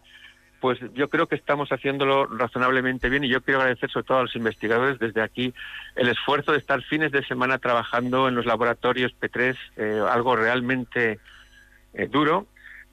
pues 0.61 0.79
yo 0.95 1.09
creo 1.09 1.27
que 1.27 1.37
estamos 1.37 1.71
haciéndolo 1.71 2.27
razonablemente 2.27 3.09
bien 3.09 3.25
y 3.25 3.29
yo 3.29 3.43
quiero 3.43 3.61
agradecer 3.61 3.91
sobre 3.91 4.07
todo 4.07 4.19
a 4.19 4.23
los 4.23 4.37
investigadores 4.37 4.99
desde 4.99 5.23
aquí 5.23 5.55
el 5.97 6.09
esfuerzo 6.09 6.53
de 6.53 6.59
estar 6.59 6.83
fines 6.83 7.13
de 7.13 7.25
semana 7.25 7.59
trabajando 7.59 8.29
en 8.29 8.35
los 8.35 8.47
laboratorios 8.47 9.15
P3, 9.21 9.57
eh, 9.77 10.03
algo 10.11 10.37
realmente 10.37 11.19
eh, 11.95 12.07
duro, 12.07 12.47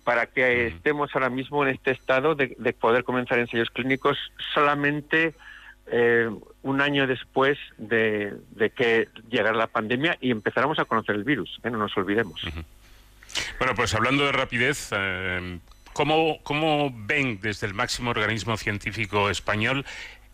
para 0.03 0.27
que 0.27 0.67
estemos 0.67 1.09
ahora 1.15 1.29
mismo 1.29 1.63
en 1.65 1.73
este 1.73 1.91
estado 1.91 2.35
de, 2.35 2.47
poder 2.79 3.03
comenzar 3.03 3.39
ensayos 3.39 3.69
clínicos 3.71 4.17
solamente 4.53 5.33
eh, 5.87 6.29
un 6.61 6.81
año 6.81 7.07
después 7.07 7.57
de, 7.77 8.37
que 8.75 9.09
llegara 9.29 9.53
la 9.53 9.67
pandemia 9.67 10.17
y 10.21 10.31
empezáramos 10.31 10.77
a 10.79 10.85
conocer 10.85 11.15
el 11.15 11.23
virus, 11.23 11.59
no 11.63 11.71
nos 11.71 11.97
olvidemos. 11.97 12.41
Bueno, 13.57 13.73
pues 13.75 13.93
hablando 13.95 14.25
de 14.25 14.31
rapidez, 14.31 14.89
eh, 14.91 15.59
¿cómo, 15.95 16.39
¿cómo 16.43 16.93
ven 16.93 17.39
desde 17.41 17.65
el 17.67 17.73
máximo 17.73 18.09
organismo 18.11 18.57
científico 18.57 19.29
español 19.29 19.85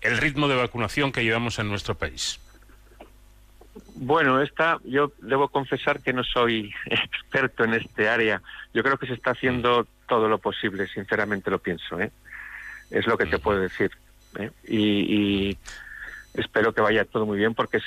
el 0.02 0.18
ritmo 0.18 0.48
de 0.48 0.56
vacunación 0.56 1.12
que 1.12 1.24
llevamos 1.24 1.60
en 1.60 1.70
nuestro 1.70 1.94
país? 1.94 2.40
Bueno, 3.94 4.42
esta, 4.42 4.80
yo 4.84 5.12
debo 5.20 5.50
confesar 5.50 6.02
que 6.02 6.14
no 6.14 6.24
soy 6.24 6.74
experto 6.88 7.64
en 7.64 7.76
este 7.76 8.10
área. 8.10 8.42
Yo 8.74 8.82
creo 8.82 8.98
que 8.98 9.06
se 9.06 9.14
está 9.14 9.32
haciendo 9.32 9.88
todo 10.10 10.28
lo 10.28 10.40
posible, 10.40 10.88
sinceramente 10.88 11.52
lo 11.52 11.60
pienso. 11.60 12.02
¿eh? 12.02 12.12
Es 12.90 13.06
lo 13.06 13.16
que 13.16 13.28
te 13.28 13.38
puedo 13.38 13.60
decir. 13.60 13.92
¿eh? 14.40 14.50
Y, 14.68 15.58
espero 16.34 16.74
que 16.74 16.82
vaya 16.82 17.06
todo 17.06 17.26
muy 17.28 17.38
bien 17.38 17.54
porque 17.54 17.78
es 17.78 17.84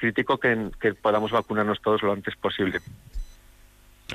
crítico 0.00 0.38
que, 0.38 0.72
podamos 1.00 1.30
vacunarnos 1.30 1.80
todos 1.80 2.02
lo 2.02 2.12
antes 2.12 2.34
posible. 2.34 2.80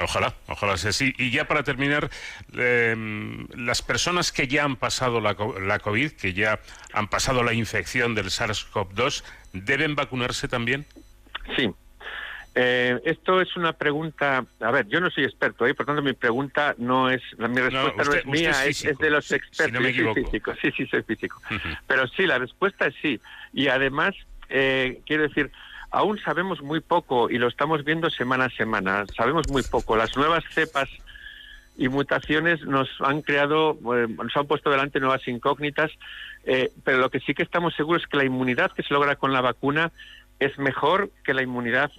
Ojalá, 0.01 0.33
ojalá 0.47 0.77
sea 0.77 0.91
así. 0.91 1.13
Y 1.17 1.31
ya 1.31 1.47
para 1.47 1.63
terminar, 1.63 2.09
em, 2.53 3.47
las 3.55 3.81
personas 3.81 4.31
que 4.31 4.47
ya 4.47 4.63
han 4.63 4.75
pasado 4.75 5.21
la, 5.21 5.35
la 5.61 5.79
COVID, 5.79 6.11
que 6.11 6.33
ya 6.33 6.59
han 6.93 7.07
pasado 7.07 7.43
la 7.43 7.53
infección 7.53 8.15
del 8.15 8.27
SARS-CoV-2, 8.27 9.23
¿deben 9.53 9.95
vacunarse 9.95 10.47
también? 10.47 10.85
Sí. 11.55 11.71
Eh, 12.59 12.99
esto 13.05 13.39
es 13.39 13.55
una 13.55 13.73
pregunta, 13.73 14.43
a 14.61 14.71
ver, 14.71 14.87
yo 14.87 14.99
no 14.99 15.11
soy 15.11 15.25
experto, 15.25 15.67
¿eh? 15.67 15.75
por 15.75 15.85
tanto 15.85 16.01
mi 16.01 16.13
pregunta 16.13 16.73
no 16.79 17.07
es, 17.07 17.21
mi 17.37 17.61
respuesta 17.61 18.03
no, 18.03 18.13
es 18.13 18.25
mía, 18.25 18.65
es, 18.65 18.81
de 18.81 19.09
los 19.11 19.31
expertos. 19.31 19.85
físico, 20.15 20.55
sí, 20.59 20.71
sí, 20.75 20.87
soy 20.87 21.03
físico. 21.03 21.39
Pero 21.85 22.07
sí, 22.07 22.25
la 22.25 22.39
respuesta 22.39 22.87
es 22.87 22.95
sí. 22.99 23.21
Y 23.53 23.67
además, 23.67 24.15
eh, 24.49 25.01
quiero 25.05 25.27
decir, 25.27 25.51
aún 25.91 26.19
sabemos 26.19 26.61
muy 26.61 26.79
poco 26.79 27.29
y 27.29 27.37
lo 27.37 27.47
estamos 27.47 27.83
viendo 27.83 28.09
semana 28.09 28.45
a 28.45 28.49
semana, 28.49 29.05
sabemos 29.15 29.47
muy 29.49 29.63
poco. 29.63 29.95
Las 29.95 30.15
nuevas 30.15 30.43
cepas 30.53 30.89
y 31.77 31.89
mutaciones 31.89 32.61
nos 32.65 32.89
han 33.01 33.21
creado, 33.21 33.77
eh, 33.95 34.07
nos 34.07 34.35
han 34.35 34.47
puesto 34.47 34.69
delante 34.69 34.99
nuevas 34.99 35.27
incógnitas, 35.27 35.91
eh, 36.43 36.71
pero 36.83 36.97
lo 36.97 37.09
que 37.09 37.19
sí 37.19 37.33
que 37.33 37.43
estamos 37.43 37.75
seguros 37.75 38.03
es 38.03 38.07
que 38.07 38.17
la 38.17 38.25
inmunidad 38.25 38.71
que 38.71 38.83
se 38.83 38.93
logra 38.93 39.15
con 39.15 39.33
la 39.33 39.41
vacuna 39.41 39.91
es 40.39 40.57
mejor 40.57 41.11
que 41.23 41.33
la 41.33 41.41
inmunidad, 41.41 41.91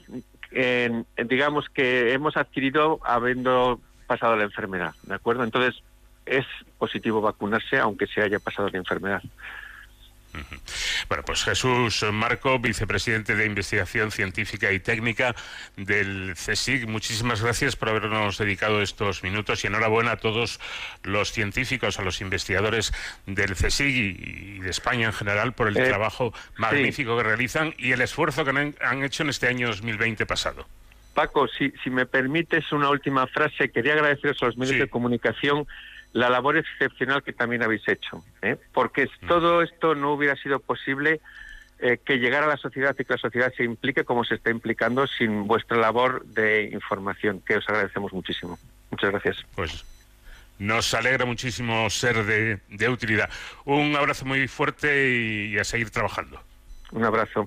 digamos, 1.29 1.69
que 1.69 2.13
hemos 2.13 2.37
adquirido 2.37 3.01
habiendo 3.05 3.81
pasado 4.07 4.37
la 4.37 4.45
enfermedad, 4.45 4.95
¿de 5.03 5.15
acuerdo? 5.15 5.45
Entonces, 5.45 5.83
es 6.29 6.47
positivo 6.79 7.21
vacunarse 7.21 7.79
aunque 7.79 8.07
se 8.07 8.23
haya 8.23 8.39
pasado 8.39 8.69
la 8.69 8.79
enfermedad. 8.79 9.23
Bueno, 11.09 11.25
pues 11.25 11.45
Jesús 11.45 12.05
Marco, 12.13 12.59
vicepresidente 12.59 13.35
de 13.35 13.47
Investigación 13.47 14.11
Científica 14.11 14.73
y 14.73 14.81
Técnica 14.81 15.35
del 15.77 16.35
CSIC, 16.35 16.87
muchísimas 16.87 17.43
gracias 17.43 17.77
por 17.77 17.89
habernos 17.89 18.39
dedicado 18.39 18.83
estos 18.83 19.23
minutos 19.23 19.65
y 19.65 19.69
enhorabuena 19.69 20.13
a 20.13 20.17
todos 20.17 20.61
los 21.03 21.33
científicos, 21.33 21.99
a 21.99 22.03
los 22.03 22.21
investigadores 22.21 22.93
del 23.27 23.55
CSIC 23.55 23.89
y, 23.89 24.59
de 24.61 24.71
España 24.71 25.07
en 25.07 25.13
general 25.13 25.53
por 25.53 25.69
el 25.69 25.77
eh, 25.77 25.89
trabajo 25.89 26.33
magnífico 26.57 27.17
que 27.17 27.23
realizan 27.23 27.75
y 27.79 27.93
el 27.93 28.01
esfuerzo 28.01 28.45
que 28.45 28.75
han, 28.81 29.03
hecho 29.03 29.23
en 29.23 29.31
este 29.31 29.49
año 29.49 29.69
2020 29.69 30.27
pasado. 30.27 30.67
Paco, 31.15 31.49
si, 31.49 31.73
si 31.83 31.91
me 31.91 32.07
permites 32.07 32.71
una 32.73 32.91
última 32.91 33.27
frase, 33.27 33.71
quería 33.71 33.95
agradeceros 33.95 34.43
a 34.43 34.47
los 34.47 34.57
medios 34.57 34.79
de 34.79 34.89
comunicación 34.89 35.67
la 36.13 36.31
labor 36.31 36.57
excepcional 36.57 37.23
que 37.23 37.33
también 37.33 37.63
habéis 37.63 37.87
hecho, 37.89 38.25
¿eh? 38.43 38.57
porque 38.73 39.07
mm. 39.07 39.27
todo 39.27 39.63
esto 39.63 39.95
no 39.95 40.13
hubiera 40.13 40.37
sido 40.37 40.61
posible 40.61 41.21
eh, 41.81 41.99
que 42.05 42.19
llegara 42.19 42.47
a 42.47 42.49
la 42.49 42.57
sociedad 42.57 42.97
y 42.99 43.05
que 43.05 43.13
la 43.13 43.19
sociedad 43.19 43.53
se 43.57 43.65
implique 43.65 44.05
como 44.05 44.25
se 44.25 44.35
está 44.37 44.51
implicando 44.51 45.07
sin 45.07 45.47
vuestra 45.47 45.77
labor 45.77 46.25
de 46.27 46.65
información, 46.73 47.41
que 47.47 47.57
os 47.57 47.69
agradecemos 47.69 48.13
muchísimo. 48.13 48.59
Muchas 48.91 49.11
gracias. 49.11 49.47
Pues 49.55 49.85
nos 50.59 50.93
alegra 50.95 51.25
muchísimo 51.25 51.89
ser 51.89 52.25
de, 52.25 52.59
de 52.69 52.89
utilidad. 52.89 53.31
Un 53.65 53.95
abrazo 53.95 54.25
muy 54.25 54.49
fuerte 54.49 55.49
y 55.51 55.59
a 55.59 55.65
seguir 55.65 55.91
trabajando. 55.91 56.41
Un 56.91 57.05
abrazo. 57.05 57.47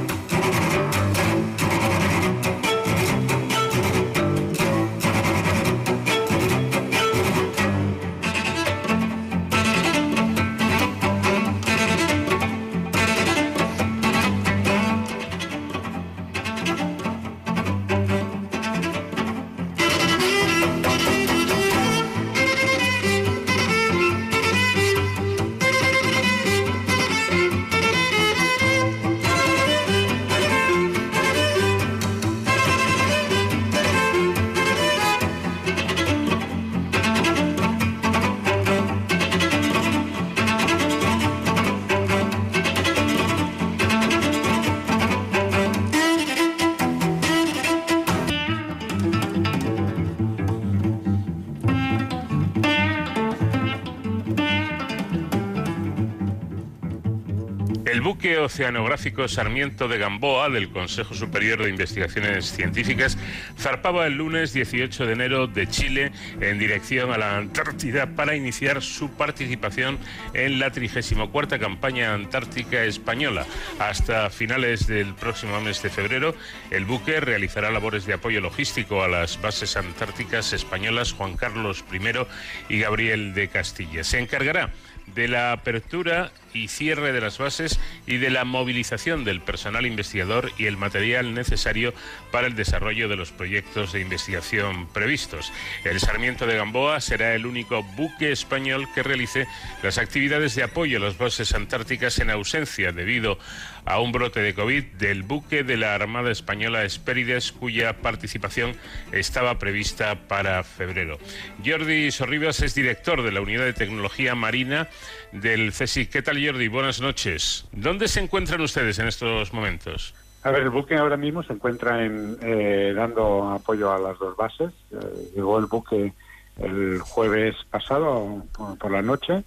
Oceanográfico 58.21 59.27
Sarmiento 59.27 59.87
de 59.87 59.97
Gamboa 59.97 60.49
del 60.49 60.69
Consejo 60.69 61.15
Superior 61.15 61.63
de 61.63 61.69
Investigaciones 61.71 62.51
Científicas 62.51 63.17
zarpaba 63.57 64.05
el 64.05 64.13
lunes 64.13 64.53
18 64.53 65.07
de 65.07 65.13
enero 65.13 65.47
de 65.47 65.67
Chile 65.67 66.11
en 66.39 66.59
dirección 66.59 67.11
a 67.11 67.17
la 67.17 67.37
Antártida 67.37 68.15
para 68.15 68.35
iniciar 68.35 68.83
su 68.83 69.09
participación 69.11 69.97
en 70.35 70.59
la 70.59 70.69
34 70.69 71.59
campaña 71.59 72.13
antártica 72.13 72.83
española. 72.83 73.45
Hasta 73.79 74.29
finales 74.29 74.85
del 74.85 75.15
próximo 75.15 75.59
mes 75.59 75.81
de 75.81 75.89
febrero, 75.89 76.35
el 76.69 76.85
buque 76.85 77.19
realizará 77.21 77.71
labores 77.71 78.05
de 78.05 78.13
apoyo 78.13 78.39
logístico 78.39 79.03
a 79.03 79.07
las 79.07 79.41
bases 79.41 79.75
antárticas 79.77 80.53
españolas 80.53 81.13
Juan 81.13 81.35
Carlos 81.35 81.83
I 81.91 82.75
y 82.75 82.79
Gabriel 82.79 83.33
de 83.33 83.47
Castilla. 83.47 84.03
Se 84.03 84.19
encargará 84.19 84.69
de 85.15 85.27
la 85.27 85.51
apertura 85.51 86.31
y 86.53 86.67
cierre 86.67 87.11
de 87.11 87.21
las 87.21 87.37
bases 87.37 87.79
y 88.07 88.17
de 88.17 88.29
la 88.29 88.45
movilización 88.45 89.23
del 89.23 89.41
personal 89.41 89.85
investigador 89.85 90.51
y 90.57 90.65
el 90.65 90.77
material 90.77 91.33
necesario 91.33 91.93
para 92.31 92.47
el 92.47 92.55
desarrollo 92.55 93.07
de 93.07 93.15
los 93.15 93.31
proyectos 93.31 93.93
de 93.93 94.01
investigación 94.01 94.87
previstos. 94.87 95.51
El 95.83 95.99
Sarmiento 95.99 96.45
de 96.45 96.57
Gamboa 96.57 96.99
será 97.01 97.35
el 97.35 97.45
único 97.45 97.83
buque 97.83 98.31
español 98.31 98.87
que 98.93 99.03
realice 99.03 99.47
las 99.83 99.97
actividades 99.97 100.55
de 100.55 100.63
apoyo 100.63 100.97
a 100.97 101.01
las 101.01 101.17
bases 101.17 101.53
antárticas 101.53 102.19
en 102.19 102.29
ausencia 102.29 102.91
debido 102.91 103.37
a 103.85 103.99
un 103.99 104.11
brote 104.11 104.41
de 104.41 104.53
COVID 104.53 104.83
del 104.99 105.23
buque 105.23 105.63
de 105.63 105.77
la 105.77 105.95
Armada 105.95 106.31
Española 106.31 106.83
Espérides, 106.83 107.51
cuya 107.51 107.97
participación 107.97 108.75
estaba 109.11 109.57
prevista 109.57 110.27
para 110.27 110.63
febrero. 110.63 111.19
Jordi 111.65 112.11
Sorribas 112.11 112.61
es 112.61 112.75
director 112.75 113.23
de 113.23 113.31
la 113.31 113.41
Unidad 113.41 113.65
de 113.65 113.73
Tecnología 113.73 114.35
Marina 114.35 114.87
del 115.31 115.71
CSIC. 115.71 116.09
¿Qué 116.09 116.21
tal, 116.21 116.37
Jordi? 116.45 116.67
Buenas 116.67 117.01
noches. 117.01 117.67
¿Dónde 117.71 118.07
se 118.07 118.19
encuentran 118.19 118.61
ustedes 118.61 118.99
en 118.99 119.07
estos 119.07 119.53
momentos? 119.53 120.13
A 120.43 120.51
ver, 120.51 120.63
el 120.63 120.69
buque 120.69 120.95
ahora 120.95 121.17
mismo 121.17 121.43
se 121.43 121.53
encuentra 121.53 122.03
en, 122.03 122.37
eh, 122.41 122.93
dando 122.95 123.49
apoyo 123.51 123.91
a 123.91 123.99
las 123.99 124.17
dos 124.17 124.35
bases. 124.35 124.71
Eh, 124.91 125.31
llegó 125.35 125.59
el 125.59 125.65
buque 125.67 126.13
el 126.57 126.99
jueves 126.99 127.55
pasado 127.69 128.43
por 128.79 128.91
la 128.91 129.01
noche 129.01 129.43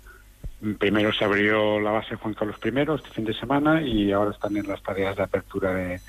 Primero 0.79 1.13
se 1.13 1.25
abrió 1.25 1.79
la 1.79 1.91
base 1.91 2.17
Juan 2.17 2.33
Carlos 2.33 2.57
I 2.65 2.69
este 2.69 3.11
fin 3.11 3.25
de 3.27 3.35
semana 3.35 3.83
y 3.83 4.13
ahora 4.13 4.31
están 4.31 4.57
en 4.57 4.67
las 4.67 4.83
tareas 4.83 5.15
de 5.15 5.23
apertura 5.23 5.75
de 5.75 6.01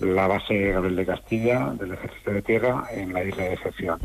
la 0.00 0.26
base 0.26 0.72
Gabriel 0.72 0.96
de 0.96 1.06
Castilla 1.06 1.74
del 1.78 1.92
Ejército 1.92 2.30
de 2.30 2.42
Tierra 2.42 2.86
en 2.90 3.12
la 3.12 3.22
isla 3.22 3.44
de 3.44 3.52
Excepción. 3.54 4.00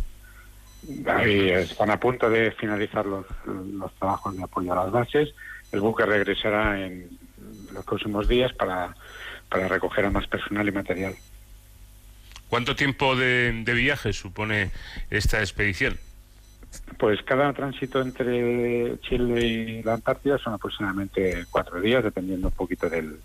están 1.16 1.90
a 1.90 2.00
punto 2.00 2.30
de 2.30 2.52
finalizar 2.52 3.06
los, 3.06 3.26
los 3.46 3.94
trabajos 3.96 4.36
de 4.36 4.44
apoyo 4.44 4.74
a 4.74 4.84
las 4.84 4.92
bases. 4.92 5.34
El 5.74 5.82
buque 5.82 6.06
regresará 6.06 6.80
en 6.80 7.10
los 7.74 7.84
próximos 7.84 8.28
días 8.28 8.54
para, 8.54 8.96
para 9.50 9.68
recoger 9.68 10.06
a 10.06 10.12
más 10.12 10.28
personal 10.28 10.68
y 10.68 10.72
material. 10.72 11.16
¿Cuánto 12.48 12.76
tiempo 12.76 13.16
de, 13.16 13.64
viaje 13.66 14.14
supone 14.14 14.70
esta 15.10 15.40
expedición? 15.40 15.98
Pues 17.00 17.22
cada 17.24 17.52
tránsito 17.54 18.00
entre 18.00 19.00
Chile 19.02 19.46
y 19.46 19.84
la 19.84 19.96
Antártida 19.96 20.38
son 20.38 20.54
aproximadamente 20.54 21.46
cuatro 21.50 21.82
días, 21.82 22.04
dependiendo 22.04 22.50
un 22.50 22.54
poquito 22.54 22.90
del, 22.90 23.20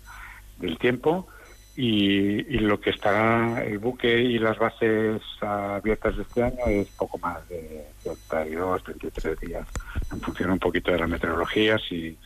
del 0.57 0.77
tiempo. 0.79 1.27
Y, 1.75 2.41
lo 2.59 2.79
que 2.79 2.89
estará 2.89 3.63
el 3.63 3.79
buque 3.79 4.21
y 4.21 4.37
las 4.37 4.57
bases 4.57 5.21
abiertas 5.39 6.17
de 6.17 6.23
este 6.23 6.43
año 6.43 6.65
es 6.67 6.87
poco 6.89 7.17
más 7.19 7.47
de 7.47 7.85
32, 8.29 8.83
33 8.83 9.39
días, 9.39 9.67
en 10.11 10.19
función 10.19 10.51
un 10.51 10.59
poquito 10.59 10.91
de 10.91 10.99
la 10.99 11.07
meteorología, 11.07 11.77
si, 11.77 12.17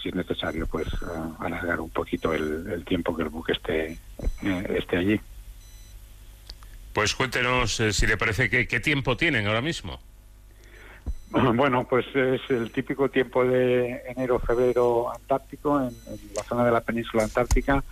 si 0.00 0.08
es 0.08 0.14
necesario, 0.14 0.66
pues 0.66 0.86
alargar 1.40 1.80
un 1.80 1.90
poquito 1.90 2.32
el, 2.32 2.84
tiempo 2.84 3.16
que 3.16 3.24
el 3.24 3.28
buque 3.28 3.52
esté, 3.52 3.98
eh, 4.42 4.76
esté 4.78 4.96
allí. 4.96 5.20
Pues 6.92 7.14
cuéntenos, 7.14 7.80
eh, 7.80 7.92
si 7.92 8.06
le 8.06 8.16
parece, 8.16 8.48
que, 8.48 8.66
¿qué 8.66 8.80
tiempo 8.80 9.16
tienen 9.16 9.46
ahora 9.46 9.60
mismo? 9.60 10.00
Bueno, 11.54 11.86
pues 11.88 12.06
es 12.14 12.40
el 12.48 12.72
típico 12.72 13.08
tiempo 13.08 13.44
de 13.44 14.02
enero-febrero 14.08 15.12
antártico 15.12 15.80
en, 15.80 15.94
la 16.34 16.42
zona 16.42 16.64
de 16.64 16.72
la 16.72 16.80
península 16.80 17.24
antártica 17.24 17.84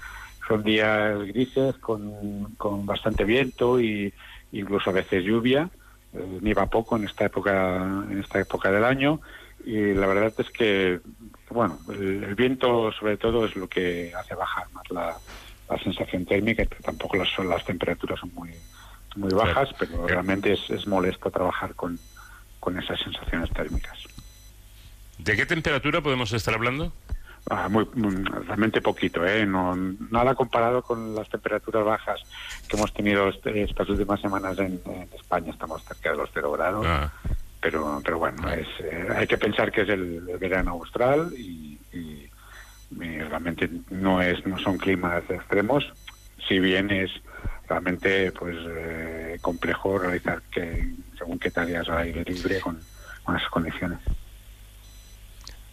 son 0.48 0.64
días 0.64 1.18
grises 1.28 1.76
con, 1.76 2.54
con 2.56 2.86
bastante 2.86 3.24
viento 3.24 3.78
y 3.80 4.12
incluso 4.52 4.90
a 4.90 4.94
veces 4.94 5.22
lluvia. 5.22 5.70
Eh, 6.14 6.38
nieva 6.40 6.64
poco 6.66 6.96
en 6.96 7.04
esta 7.04 7.26
época 7.26 7.76
en 8.10 8.20
esta 8.20 8.40
época 8.40 8.70
del 8.70 8.82
año 8.82 9.20
y 9.66 9.92
la 9.92 10.06
verdad 10.06 10.32
es 10.38 10.48
que 10.48 11.00
bueno 11.50 11.78
el, 11.90 12.34
viento 12.34 12.90
sobre 12.92 13.18
todo 13.18 13.44
es 13.44 13.54
lo 13.56 13.68
que 13.68 14.14
hace 14.16 14.34
bajar 14.34 14.70
más 14.72 14.90
la, 14.90 15.18
sensación 15.84 16.24
térmica 16.24 16.64
que 16.64 16.82
tampoco 16.82 17.18
las, 17.18 17.28
las 17.40 17.62
temperaturas 17.62 18.18
son 18.20 18.32
muy 18.32 18.48
muy 19.16 19.28
bajas 19.34 19.68
pero 19.78 20.06
realmente 20.06 20.54
es, 20.54 20.70
es 20.70 20.86
molesto 20.86 21.30
trabajar 21.30 21.74
con, 21.74 21.98
con 22.58 22.78
esas 22.78 22.98
sensaciones 23.00 23.50
térmicas 23.50 23.98
¿De 25.18 25.36
qué 25.36 25.44
temperatura 25.44 26.00
podemos 26.00 26.32
estar 26.32 26.54
hablando? 26.54 26.92
Ah, 27.50 27.68
muy, 27.68 27.86
realmente 28.46 28.82
poquito, 28.82 29.24
¿eh? 29.24 29.46
No, 29.46 29.74
nada 29.74 30.34
comparado 30.34 30.82
con 30.82 31.14
las 31.14 31.28
temperaturas 31.30 31.84
bajas 31.84 32.20
que 32.68 32.76
hemos 32.76 32.92
tenido 32.92 33.28
este, 33.28 33.62
estas 33.62 33.88
últimas 33.88 34.20
semanas 34.20 34.58
en, 34.58 34.80
España. 35.14 35.52
Estamos 35.52 35.82
cerca 35.84 36.10
de 36.10 36.16
los 36.18 36.30
cero 36.32 36.52
grados. 36.52 36.84
Ah. 36.86 37.10
Pero, 37.60 38.00
pero 38.04 38.18
bueno, 38.18 38.48
es, 38.52 38.68
eh, 38.80 39.08
hay 39.16 39.26
que 39.26 39.38
pensar 39.38 39.72
que 39.72 39.82
es 39.82 39.88
el, 39.88 40.20
verano 40.38 40.72
austral 40.72 41.32
y, 41.36 41.78
realmente 43.28 43.68
no 43.90 44.22
es 44.22 44.44
no 44.46 44.58
son 44.58 44.78
climas 44.78 45.22
extremos. 45.28 45.84
Si 46.48 46.58
bien 46.58 46.90
es 46.90 47.10
realmente 47.68 48.32
pues 48.32 48.56
eh, 48.66 49.38
complejo 49.40 49.98
realizar 49.98 50.40
que 50.50 50.94
según 51.16 51.38
qué 51.38 51.50
tareas 51.50 51.88
al 51.88 51.98
aire 51.98 52.24
libre 52.24 52.60
con, 52.60 52.78
con 53.22 53.36
esas 53.36 53.50
condiciones. 53.50 53.98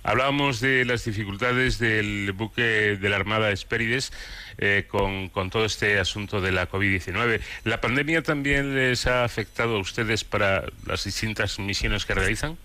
Hablábamos 0.06 0.60
de 0.62 0.86
las 0.86 1.04
dificultades 1.04 1.80
del 1.80 2.32
buque 2.32 2.62
de 2.96 3.10
la 3.10 3.16
Armada 3.16 3.50
Espérides 3.50 4.14
eh, 4.60 4.86
con, 4.88 5.32
todo 5.50 5.66
este 5.66 6.00
asunto 6.00 6.42
de 6.42 6.52
la 6.52 6.70
COVID-19. 6.70 7.42
¿La 7.64 7.82
pandemia 7.82 8.22
también 8.22 8.76
les 8.76 9.08
ha 9.08 9.24
afectado 9.24 9.78
a 9.78 9.80
ustedes 9.80 10.24
para 10.24 10.66
las 10.86 11.06
distintas 11.06 11.58
misiones 11.58 12.06
que 12.06 12.14
realizan? 12.14 12.56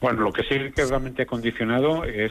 Bueno, 0.00 0.20
lo 0.20 0.32
que 0.32 0.44
sí 0.44 0.54
que 0.72 0.84
realmente 0.84 1.22
ha 1.22 1.26
condicionado 1.26 2.04
es 2.04 2.30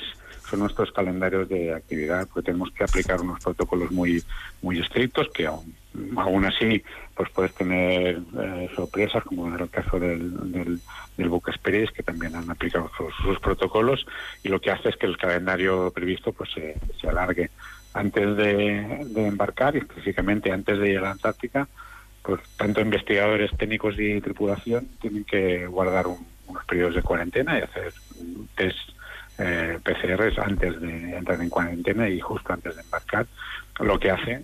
son 0.49 0.59
nuestros 0.59 0.93
calendarios 0.93 1.49
de 1.49 1.73
actividad, 1.73 2.25
porque 2.34 2.45
tenemos 2.45 2.71
que 2.71 2.86
aplicar 2.86 3.19
unos 3.19 3.43
protocolos 3.43 3.91
muy 3.91 4.23
muy 4.61 4.79
estrictos 4.79 5.27
que 5.34 5.45
aún, 5.45 5.75
aún 6.17 6.45
así 6.45 6.83
pues 7.15 7.29
puedes 7.29 7.53
tener 7.53 8.19
eh, 8.41 8.69
sorpresas, 8.75 9.23
como 9.23 9.47
en 9.47 9.59
el 9.61 9.69
caso 9.69 9.99
del, 9.99 10.51
del, 10.51 10.79
del 11.17 11.91
que 11.93 12.03
también 12.03 12.35
han 12.35 12.49
aplicado 12.49 12.89
sus, 12.97 13.39
protocolos, 13.39 14.05
y 14.43 14.49
lo 14.49 14.59
que 14.59 14.71
hace 14.71 14.89
es 14.89 14.95
que 14.95 15.05
el 15.05 15.17
calendario 15.17 15.91
previsto 15.91 16.31
pues 16.31 16.49
se, 16.51 16.77
se 16.99 17.07
alargue. 17.07 17.49
Antes 17.93 18.37
de, 18.37 19.27
embarcar, 19.27 19.75
y 19.75 19.79
específicamente 19.79 20.51
antes 20.51 20.79
de 20.79 20.91
ir 20.91 20.99
a 20.99 21.01
la 21.01 21.11
Antártica, 21.11 21.67
pues 22.23 22.41
tanto 22.55 22.79
investigadores 22.81 23.51
técnicos 23.57 23.99
y 23.99 24.21
tripulación 24.21 24.87
tienen 25.01 25.25
que 25.25 25.67
guardar 25.67 26.05
unos 26.07 26.65
periodos 26.65 26.95
de 26.95 27.03
cuarentena 27.03 27.59
y 27.59 27.63
hacer 27.63 27.93
test 28.55 28.77
eh, 29.37 29.77
PCRs 29.83 30.39
antes 30.39 30.79
de 30.79 31.17
entrar 31.17 31.41
en 31.41 31.49
cuarentena 31.49 32.07
y 32.07 32.19
justo 32.19 32.53
antes 32.53 32.75
de 32.75 32.81
embarcar, 32.81 33.27
lo 33.79 33.99
que 33.99 34.11
hace 34.11 34.43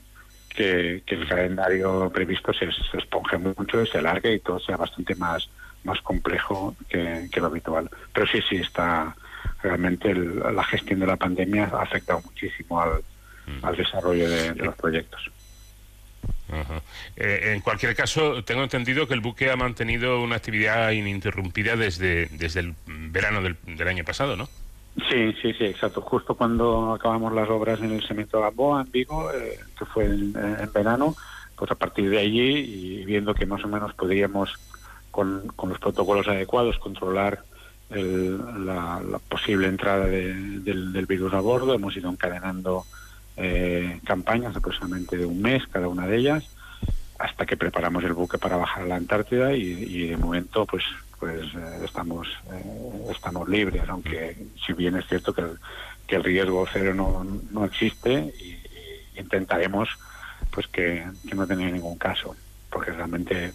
que, 0.57 1.03
el 1.05 1.27
calendario 1.27 2.09
previsto 2.09 2.51
se, 2.51 2.71
se 2.71 2.97
esponje 2.97 3.37
mucho 3.37 3.81
y 3.81 3.87
se 3.87 3.99
alargue 3.99 4.33
y 4.33 4.39
todo 4.39 4.59
sea 4.59 4.75
bastante 4.75 5.15
más, 5.15 5.49
más 5.83 6.01
complejo 6.01 6.75
que, 6.89 7.29
lo 7.35 7.45
habitual. 7.45 7.89
Pero 8.13 8.27
sí, 8.27 8.39
sí, 8.49 8.57
está 8.57 9.15
realmente 9.61 10.13
la 10.13 10.63
gestión 10.63 10.99
de 10.99 11.07
la 11.07 11.15
pandemia 11.15 11.69
ha 11.71 11.83
afectado 11.83 12.21
muchísimo 12.25 12.81
al, 12.81 13.03
mm. 13.45 13.77
desarrollo 13.77 14.29
de, 14.29 14.55
los 14.55 14.75
proyectos. 14.75 15.31
Eh, 17.17 17.53
en 17.53 17.61
cualquier 17.61 17.95
caso, 17.95 18.43
tengo 18.43 18.63
entendido 18.63 19.07
que 19.07 19.13
el 19.13 19.19
buque 19.21 19.51
ha 19.51 19.55
mantenido 19.55 20.21
una 20.21 20.37
actividad 20.37 20.91
ininterrumpida 20.91 21.75
desde, 21.75 22.27
desde 22.27 22.61
el 22.61 22.75
verano 22.87 23.41
del, 23.41 23.57
del 23.65 23.87
año 23.87 24.03
pasado, 24.03 24.35
¿no? 24.35 24.49
Sí, 25.09 25.33
sí, 25.41 25.53
sí, 25.53 25.65
exacto. 25.65 26.01
Justo 26.01 26.35
cuando 26.35 26.93
acabamos 26.93 27.31
las 27.33 27.49
obras 27.49 27.79
en 27.81 27.91
el 27.91 28.05
cemento 28.05 28.41
Gamboa, 28.41 28.81
en 28.81 28.91
Vigo, 28.91 29.31
eh, 29.31 29.59
que 29.77 29.85
fue 29.85 30.05
en, 30.05 30.33
verano, 30.73 31.15
pues 31.55 31.69
a 31.71 31.75
partir 31.75 32.09
de 32.09 32.17
allí 32.17 32.57
y 32.57 33.05
viendo 33.05 33.33
que 33.33 33.45
más 33.45 33.63
o 33.63 33.67
menos 33.67 33.93
podríamos, 33.93 34.55
con, 35.11 35.43
los 35.63 35.79
protocolos 35.79 36.27
adecuados, 36.27 36.79
controlar 36.79 37.43
la, 37.89 39.01
posible 39.29 39.67
entrada 39.67 40.07
del, 40.07 41.05
virus 41.07 41.33
a 41.33 41.39
bordo, 41.41 41.73
hemos 41.73 41.95
ido 41.95 42.09
encadenando 42.09 42.83
eh, 43.37 44.01
campañas 44.03 44.55
aproximadamente 44.55 45.15
de 45.15 45.25
un 45.25 45.41
mes 45.41 45.63
cada 45.67 45.87
una 45.87 46.07
de 46.07 46.17
ellas, 46.17 46.49
hasta 47.19 47.45
que 47.45 47.55
preparamos 47.55 48.03
el 48.03 48.13
buque 48.13 48.39
para 48.39 48.57
bajar 48.57 48.83
a 48.83 48.87
la 48.87 48.95
Antártida 48.95 49.53
y, 49.53 49.61
y 49.61 50.07
de 50.07 50.17
momento, 50.17 50.65
pues 50.65 50.83
pues 51.19 51.45
eh, 51.55 51.81
estamos 51.83 52.27
eh, 52.51 53.11
estamos 53.11 53.49
libres, 53.49 53.83
aunque 53.87 54.37
si 54.65 54.73
bien 54.73 54.95
es 54.95 55.07
cierto 55.07 55.33
que 55.33 55.41
el, 55.41 55.57
que 56.05 56.15
el 56.15 56.23
riesgo 56.23 56.67
cero 56.71 56.93
no, 56.93 57.25
no 57.51 57.65
existe 57.65 58.33
y, 58.39 58.57
intentaremos 59.19 59.89
pues 60.51 60.67
que, 60.67 61.05
no 61.33 61.47
tenga 61.47 61.65
ningún 61.65 61.97
caso, 61.97 62.35
porque 62.69 62.91
realmente 62.91 63.51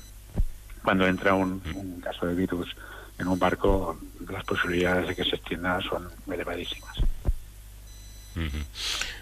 cuando 0.83 1.07
entra 1.07 1.35
un, 1.35 1.61
caso 2.03 2.27
de 2.27 2.35
virus 2.35 2.75
en 3.19 3.29
un 3.29 3.39
barco 3.39 3.99
las 4.29 4.45
posibilidades 4.45 5.09
de 5.09 5.15
que 5.15 5.25
se 5.25 5.37
extienda 5.37 5.81
son 5.83 6.09
elevadísimas. 6.31 6.99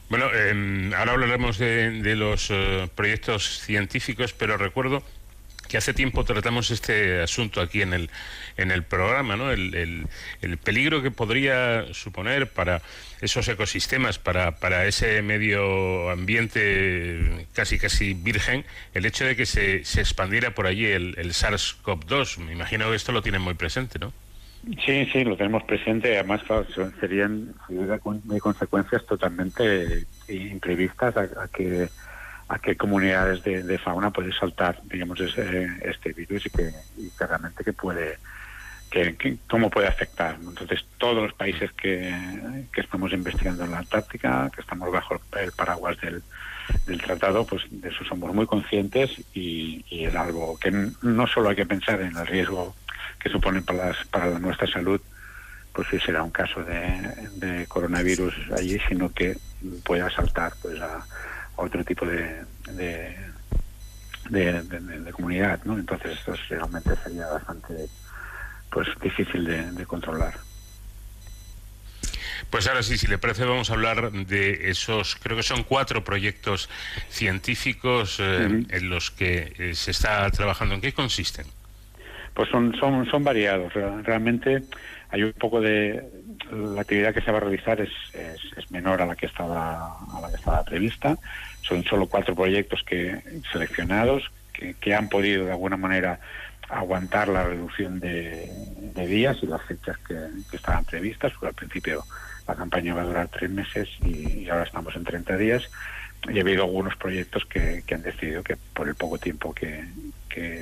Bueno, 0.09 0.33
em, 0.33 0.95
ahora 0.95 1.13
hablaremos 1.13 1.59
de, 1.59 1.91
de 2.03 2.17
los 2.17 2.51
eh, 2.51 2.89
proyectos 2.95 3.61
científicos, 3.61 4.33
pero 4.33 4.57
recuerdo 4.57 5.03
que 5.71 5.79
hace 5.79 5.95
tiempo 5.95 6.25
tratamos 6.25 6.73
este 6.73 7.23
asunto 7.23 7.61
aquí 7.61 7.81
en 7.81 7.93
el, 7.93 8.11
en 8.57 8.73
el 8.73 8.83
programa, 8.83 9.37
¿no? 9.37 9.53
El, 9.53 10.09
el, 10.43 10.59
peligro 10.59 11.01
que 11.01 11.13
podría 11.13 11.87
suponer 11.95 12.49
para 12.49 12.83
esos 13.21 13.47
ecosistemas, 13.47 14.19
para, 14.19 14.57
para 14.57 14.87
ese 14.87 15.23
medio 15.23 16.11
ambiente 16.11 17.47
casi 17.55 17.79
casi 17.79 18.15
virgen, 18.15 18.65
el 18.95 19.07
hecho 19.07 19.25
de 19.25 19.37
que 19.37 19.47
se, 19.47 19.85
se 19.85 20.01
expandiera 20.01 20.51
por 20.51 20.67
allí 20.67 20.87
el, 20.87 21.15
el 21.17 21.31
SARS-CoV-2. 21.31 22.39
Me 22.39 22.53
imagino 22.53 22.91
que 22.91 22.97
esto 22.97 23.13
lo 23.13 23.23
tienen 23.23 23.41
muy 23.41 23.55
presente, 23.55 24.01
¿no? 24.01 24.13
Sí, 24.85 25.07
sí, 25.13 25.25
lo 25.25 25.37
tenemos 25.37 25.63
presente. 25.63 26.19
Además, 26.19 26.43
claro, 26.43 26.67
serían, 26.99 27.55
consecuencias 28.41 29.07
totalmente 29.07 30.05
imprevistas 30.29 31.17
a 31.17 31.49
que 31.49 31.89
a 32.51 32.59
qué 32.59 32.77
comunidades 32.77 33.45
de, 33.45 33.79
fauna 33.79 34.11
puede 34.11 34.33
saltar, 34.33 34.81
digamos, 34.83 35.21
este 35.21 36.13
virus 36.13 36.47
y 36.47 36.51
que, 36.51 36.73
realmente 37.17 37.63
que 37.63 37.73
puede, 37.73 38.19
que, 38.91 39.39
cómo 39.49 39.71
puede 39.71 39.87
afectar. 39.87 40.37
Entonces, 40.43 40.85
todos 40.99 41.23
los 41.23 41.33
países 41.33 41.71
que, 41.73 42.13
estamos 42.75 43.13
investigando 43.13 43.65
en 43.65 43.71
la 43.71 43.79
Antártica, 43.79 44.51
que 44.53 44.63
estamos 44.63 44.91
bajo 44.91 45.21
el 45.41 45.53
paraguas 45.53 45.97
del, 46.01 46.23
tratado, 47.01 47.47
pues 47.47 47.63
de 47.71 47.89
eso 47.89 48.05
somos 48.05 48.35
muy 48.35 48.47
conscientes 48.47 49.13
y, 49.33 49.85
es 49.89 50.15
algo 50.17 50.59
que 50.59 50.73
no 51.03 51.27
solo 51.29 51.51
hay 51.51 51.57
que 51.57 51.67
pensar 51.67 52.01
en 52.01 52.17
el 52.17 52.27
riesgo 52.27 52.75
que 53.21 53.29
supone 53.29 53.63
para, 53.63 53.95
para 54.11 54.41
nuestra 54.41 54.67
salud, 54.67 55.01
pues 55.73 55.87
si 55.89 56.01
será 56.01 56.25
un 56.25 56.33
caso 56.33 56.65
de, 56.65 57.29
de 57.37 57.67
coronavirus 57.67 58.35
allí, 58.59 58.81
sino 58.89 59.13
que 59.13 59.37
pueda 59.85 60.11
saltar 60.11 60.53
pues 60.61 60.81
a 60.81 61.07
otro 61.61 61.85
tipo 61.85 62.07
de, 62.07 62.43
de, 62.73 63.17
de, 64.31 65.13
comunidad, 65.13 65.61
¿no? 65.65 65.79
Entonces 65.79 66.19
esto 66.19 66.35
realmente 66.49 66.91
sería 67.03 67.27
bastante 67.27 67.89
pues 68.71 68.89
difícil 69.03 69.45
de, 69.45 69.87
controlar. 69.87 70.35
Pues 72.49 72.67
ahora 72.67 72.83
sí, 72.83 72.97
si 72.97 73.07
le 73.07 73.19
parece, 73.19 73.45
vamos 73.45 73.71
a 73.71 73.75
hablar 73.75 74.11
de 74.11 74.71
esos, 74.71 75.17
creo 75.17 75.37
que 75.37 75.43
son 75.43 75.63
cuatro 75.63 76.03
proyectos 76.03 76.69
científicos 77.09 78.19
eh, 78.19 78.65
en 78.69 78.91
los 78.91 79.11
que 79.11 79.53
eh, 79.59 79.75
se 79.75 79.91
está 79.91 80.29
trabajando. 80.31 80.75
¿En 80.75 80.81
qué 80.81 80.93
consisten? 80.93 81.47
Pues 82.35 82.49
son, 82.49 82.75
son, 82.77 83.09
son 83.11 83.23
variados. 83.23 83.73
Realmente 83.75 84.63
hay 85.11 85.25
un 85.25 85.33
poco 85.33 85.61
de 85.61 86.03
la 86.51 86.81
actividad 86.81 87.13
que 87.13 87.21
se 87.21 87.31
va 87.31 87.39
a 87.39 87.41
realizar 87.41 87.81
es, 87.81 87.91
es, 88.15 88.71
menor 88.71 89.03
a 89.03 89.07
la 89.07 89.17
que 89.17 89.27
estaba 89.27 89.99
a 89.99 90.21
la 90.21 90.29
que 90.29 90.37
estaba 90.37 90.65
prevista. 90.65 91.17
Son 91.71 91.83
solo 91.85 92.07
cuatro 92.07 92.35
proyectos 92.35 92.83
que 92.83 93.23
seleccionados 93.51 94.31
que, 94.53 94.75
que 94.75 94.95
han 94.95 95.09
podido 95.09 95.47
de 95.47 95.53
alguna 95.53 95.79
manera 95.79 96.21
aguantar 96.71 97.29
la 97.29 97.45
reducción 97.45 98.01
de, 98.01 98.49
días 98.95 99.39
y 99.43 99.47
las 99.47 99.63
fechas 99.63 99.97
que, 99.99 100.17
estaban 100.53 100.85
previstas, 100.85 101.33
porque 101.33 101.49
al 101.49 101.55
principio 101.55 102.05
la 102.47 102.55
campaña 102.55 102.95
va 102.95 103.03
a 103.03 103.07
durar 103.07 103.29
tres 103.29 103.51
meses 103.51 103.89
y, 104.05 104.49
ahora 104.49 104.65
estamos 104.65 104.95
en 104.95 105.05
30 105.05 105.37
días. 105.37 105.71
Y 106.29 106.39
ha 106.39 106.43
habido 106.43 106.65
algunos 106.65 106.97
proyectos 106.97 107.47
que, 107.47 107.83
han 107.91 108.03
decidido 108.03 108.43
que 108.43 108.57
por 108.75 108.89
el 108.89 108.95
poco 108.95 109.19
tiempo 109.19 109.53
que, 109.55 109.85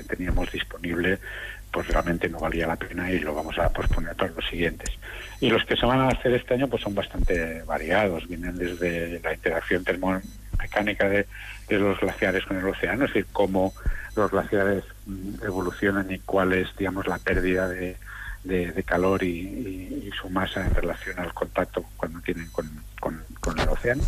teníamos 0.09 0.50
disponible, 0.50 1.18
pues 1.70 1.86
realmente 1.88 2.28
no 2.28 2.40
valía 2.40 2.66
la 2.66 2.76
pena 2.76 3.11
y 3.12 3.20
lo 3.20 3.34
vamos 3.34 3.59
a 3.59 3.68
posponer 3.72 4.16
para 4.16 4.32
los 4.32 4.46
siguientes. 4.48 4.90
Y 5.40 5.50
los 5.50 5.64
que 5.64 5.76
se 5.76 5.86
van 5.86 6.00
a 6.00 6.09
hacer 6.09 6.32
este 6.32 6.54
año 6.54 6.68
pues 6.68 6.82
son 6.82 6.94
bastante 6.94 7.62
variados, 7.62 8.26
vienen 8.26 8.56
desde 8.56 9.20
la 9.20 9.34
interacción 9.34 9.84
termomecánica 10.59 11.09
de, 11.09 11.26
los 11.78 12.00
glaciares 12.00 12.44
con 12.44 12.56
el 12.56 12.66
océano, 12.66 13.04
es 13.04 13.12
decir, 13.12 13.26
cómo 13.32 13.72
los 14.16 14.30
glaciares 14.30 14.84
mm, 15.06 15.44
evolucionan 15.44 16.11
y 16.11 16.18
cuál 16.20 16.52
es, 16.52 16.74
digamos, 16.76 17.06
la 17.06 17.18
pérdida 17.18 17.68
de, 17.68 17.96
de, 18.44 18.82
calor 18.82 19.22
y, 19.22 20.11
su 20.18 20.30
masa 20.30 20.66
en 20.66 20.74
relación 20.74 21.18
al 21.18 21.32
contacto 21.32 21.84
cuando 21.96 22.20
tienen 22.20 22.48
con, 22.50 22.66
el 23.56 23.68
océano. 23.68 24.02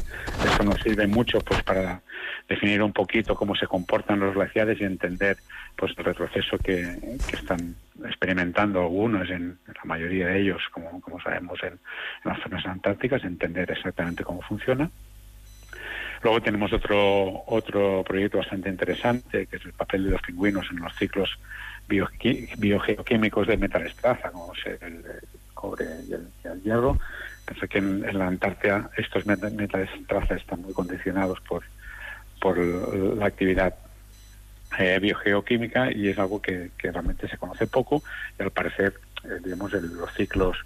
Eso 0.45 0.63
nos 0.65 0.81
sirve 0.83 1.07
mucho 1.07 1.39
pues 1.41 1.63
para 1.63 2.03
definir 2.47 2.83
un 2.83 2.93
poquito 2.93 3.35
cómo 3.35 3.55
se 3.55 3.67
comportan 3.67 4.21
los 4.21 4.35
glaciares 4.35 4.79
y 4.81 4.85
entender 4.85 5.39
pues 5.77 5.93
el 5.97 6.05
retroceso 6.05 6.59
que, 6.59 7.17
están 7.33 7.75
experimentando 8.05 8.81
algunos, 8.81 9.31
en, 9.31 9.59
la 9.67 9.85
mayoría 9.85 10.27
de 10.27 10.43
ellos, 10.43 10.63
como, 10.73 11.01
como 11.01 11.21
sabemos 11.21 11.59
en, 11.63 11.73
en 11.73 11.79
las 12.25 12.41
zonas 12.43 12.67
antárticas, 12.67 13.25
entender 13.25 13.71
exactamente 13.71 14.25
cómo 14.25 14.43
funciona. 14.43 14.91
Luego 16.23 16.41
tenemos 16.43 16.73
otro, 16.73 17.45
otro 17.47 18.05
proyecto 18.07 18.39
bastante 18.39 18.69
interesante, 18.69 19.47
que 19.47 19.57
es 19.57 19.65
el 19.65 19.73
papel 19.73 20.05
de 20.05 20.11
los 20.11 20.23
pingüinos 20.23 20.67
en 20.71 20.81
los 20.81 20.95
ciclos 20.97 21.39
biogeoquímicos 21.89 23.47
de 23.47 23.57
metales 23.57 23.97
traza, 23.97 24.31
como 24.31 24.53
el, 24.65 25.05
cobre 25.55 25.87
y 26.09 26.13
el, 26.13 26.63
hierro. 26.63 26.99
Pensé 27.47 27.69
que 27.69 27.79
en, 27.79 28.19
la 28.19 28.27
Antártida 28.27 28.91
estos 28.97 29.25
metales 29.27 29.91
traza 30.07 30.35
están 30.35 30.63
muy 30.63 30.73
condicionados 30.75 31.41
por, 31.41 31.65
por 32.41 32.59
la 32.59 33.27
actividad 33.27 33.75
eh, 34.79 34.99
biogeoquímica 35.01 35.91
y 35.91 36.09
es 36.09 36.19
algo 36.19 36.41
que, 36.41 36.71
realmente 36.79 37.29
se 37.29 37.39
conoce 37.39 37.67
poco 37.67 38.03
y 38.39 38.43
al 38.43 38.51
parecer, 38.51 38.95
eh, 39.25 39.39
digamos, 39.43 39.73
los 39.73 40.13
ciclos 40.15 40.59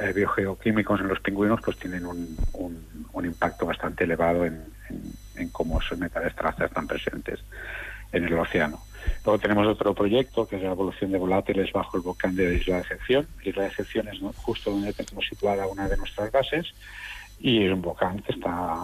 eh, 0.00 0.12
biogeoquímicos 0.12 1.00
en 1.00 1.08
los 1.08 1.20
pingüinos 1.20 1.60
pues 1.64 1.78
tienen 1.78 2.04
un, 2.04 2.36
un, 2.52 3.24
impacto 3.24 3.66
bastante 3.66 4.04
elevado 4.04 4.44
en, 4.44 4.62
en, 5.36 5.48
cómo 5.48 5.80
esos 5.80 5.98
metales 5.98 6.34
traza 6.36 6.66
están 6.66 6.86
presentes 6.86 7.40
en 8.12 8.24
el 8.24 8.38
océano. 8.38 8.82
Luego 9.24 9.38
tenemos 9.38 9.66
otro 9.66 9.94
proyecto 9.94 10.46
que 10.46 10.56
es 10.56 10.62
la 10.62 10.72
evolución 10.72 11.12
de 11.12 11.18
volátiles 11.18 11.72
bajo 11.72 11.96
el 11.96 12.02
volcán 12.02 12.36
de 12.36 12.54
Isla 12.54 12.76
de 12.76 12.82
Excepción. 12.82 13.26
Isla 13.42 13.62
de 13.62 13.68
Excepción 13.68 14.08
es 14.08 14.18
justo 14.36 14.70
donde 14.70 14.92
tenemos 14.92 15.24
situada 15.26 15.66
una 15.66 15.88
de 15.88 15.96
nuestras 15.96 16.30
bases 16.30 16.74
y 17.38 17.64
es 17.64 17.72
un 17.72 17.80
volcán 17.80 18.20
que 18.20 18.32
está 18.32 18.76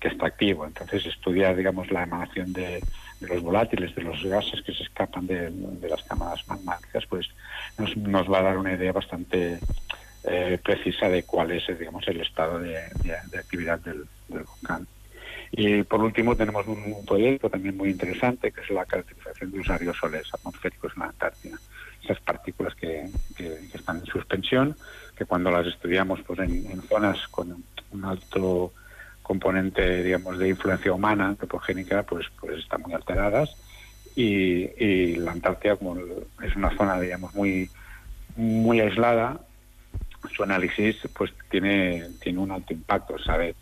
que 0.00 0.08
está 0.08 0.26
activo. 0.26 0.66
Entonces 0.66 1.04
estudiar 1.06 1.56
digamos 1.56 1.90
la 1.90 2.04
emanación 2.04 2.52
de, 2.52 2.82
los 3.20 3.42
volátiles, 3.42 3.94
de 3.94 4.02
los 4.02 4.22
gases 4.24 4.62
que 4.62 4.72
se 4.72 4.84
escapan 4.84 5.26
de, 5.26 5.52
las 5.88 6.02
cámaras 6.04 6.46
magmáticas, 6.46 7.04
pues 7.06 7.28
nos, 7.76 7.96
nos, 7.96 8.30
va 8.30 8.38
a 8.38 8.42
dar 8.42 8.58
una 8.58 8.72
idea 8.72 8.92
bastante 8.92 9.58
eh, 10.24 10.58
precisa 10.62 11.08
de 11.08 11.24
cuál 11.24 11.52
es 11.52 11.66
digamos 11.78 12.06
el 12.08 12.20
estado 12.20 12.58
de, 12.58 12.78
actividad 13.38 13.78
del, 13.80 14.06
volcán. 14.28 14.86
Y 15.52 15.82
por 15.82 16.02
último 16.02 16.36
tenemos 16.36 16.66
un, 16.66 17.04
proyecto 17.06 17.48
también 17.48 17.76
muy 17.76 17.90
interesante 17.90 18.52
que 18.52 18.60
es 18.60 18.70
la 18.70 18.84
caracterización 18.84 19.50
de 19.50 19.58
los 19.58 19.70
aerosoles 19.70 20.32
atmosféricos 20.32 20.92
en 20.94 21.00
la 21.00 21.06
Antártida. 21.06 21.58
Esas 22.02 22.20
partículas 22.20 22.74
que, 22.74 23.08
están 23.72 23.98
en 23.98 24.06
suspensión, 24.06 24.76
que 25.16 25.24
cuando 25.24 25.50
las 25.50 25.66
estudiamos 25.66 26.20
pues 26.22 26.38
en, 26.40 26.82
zonas 26.82 27.26
con 27.28 27.64
un 27.92 28.04
alto 28.04 28.72
componente 29.22 30.02
digamos 30.02 30.38
de 30.38 30.48
influencia 30.48 30.92
humana 30.92 31.28
antropogénica 31.28 32.02
pues 32.02 32.26
pues 32.40 32.60
están 32.60 32.80
muy 32.80 32.94
alteradas 32.94 33.50
y, 34.16 34.70
y 34.82 35.16
la 35.16 35.32
Antártida 35.32 35.76
como 35.76 35.96
es 36.42 36.56
una 36.56 36.74
zona 36.76 36.98
digamos 36.98 37.34
muy 37.34 37.70
muy 38.36 38.80
aislada 38.80 39.38
su 40.34 40.42
análisis 40.42 40.96
pues 41.16 41.32
tiene, 41.50 42.04
tiene 42.20 42.38
un 42.38 42.50
alto 42.50 42.72
impacto, 42.72 43.18
sabe 43.18 43.54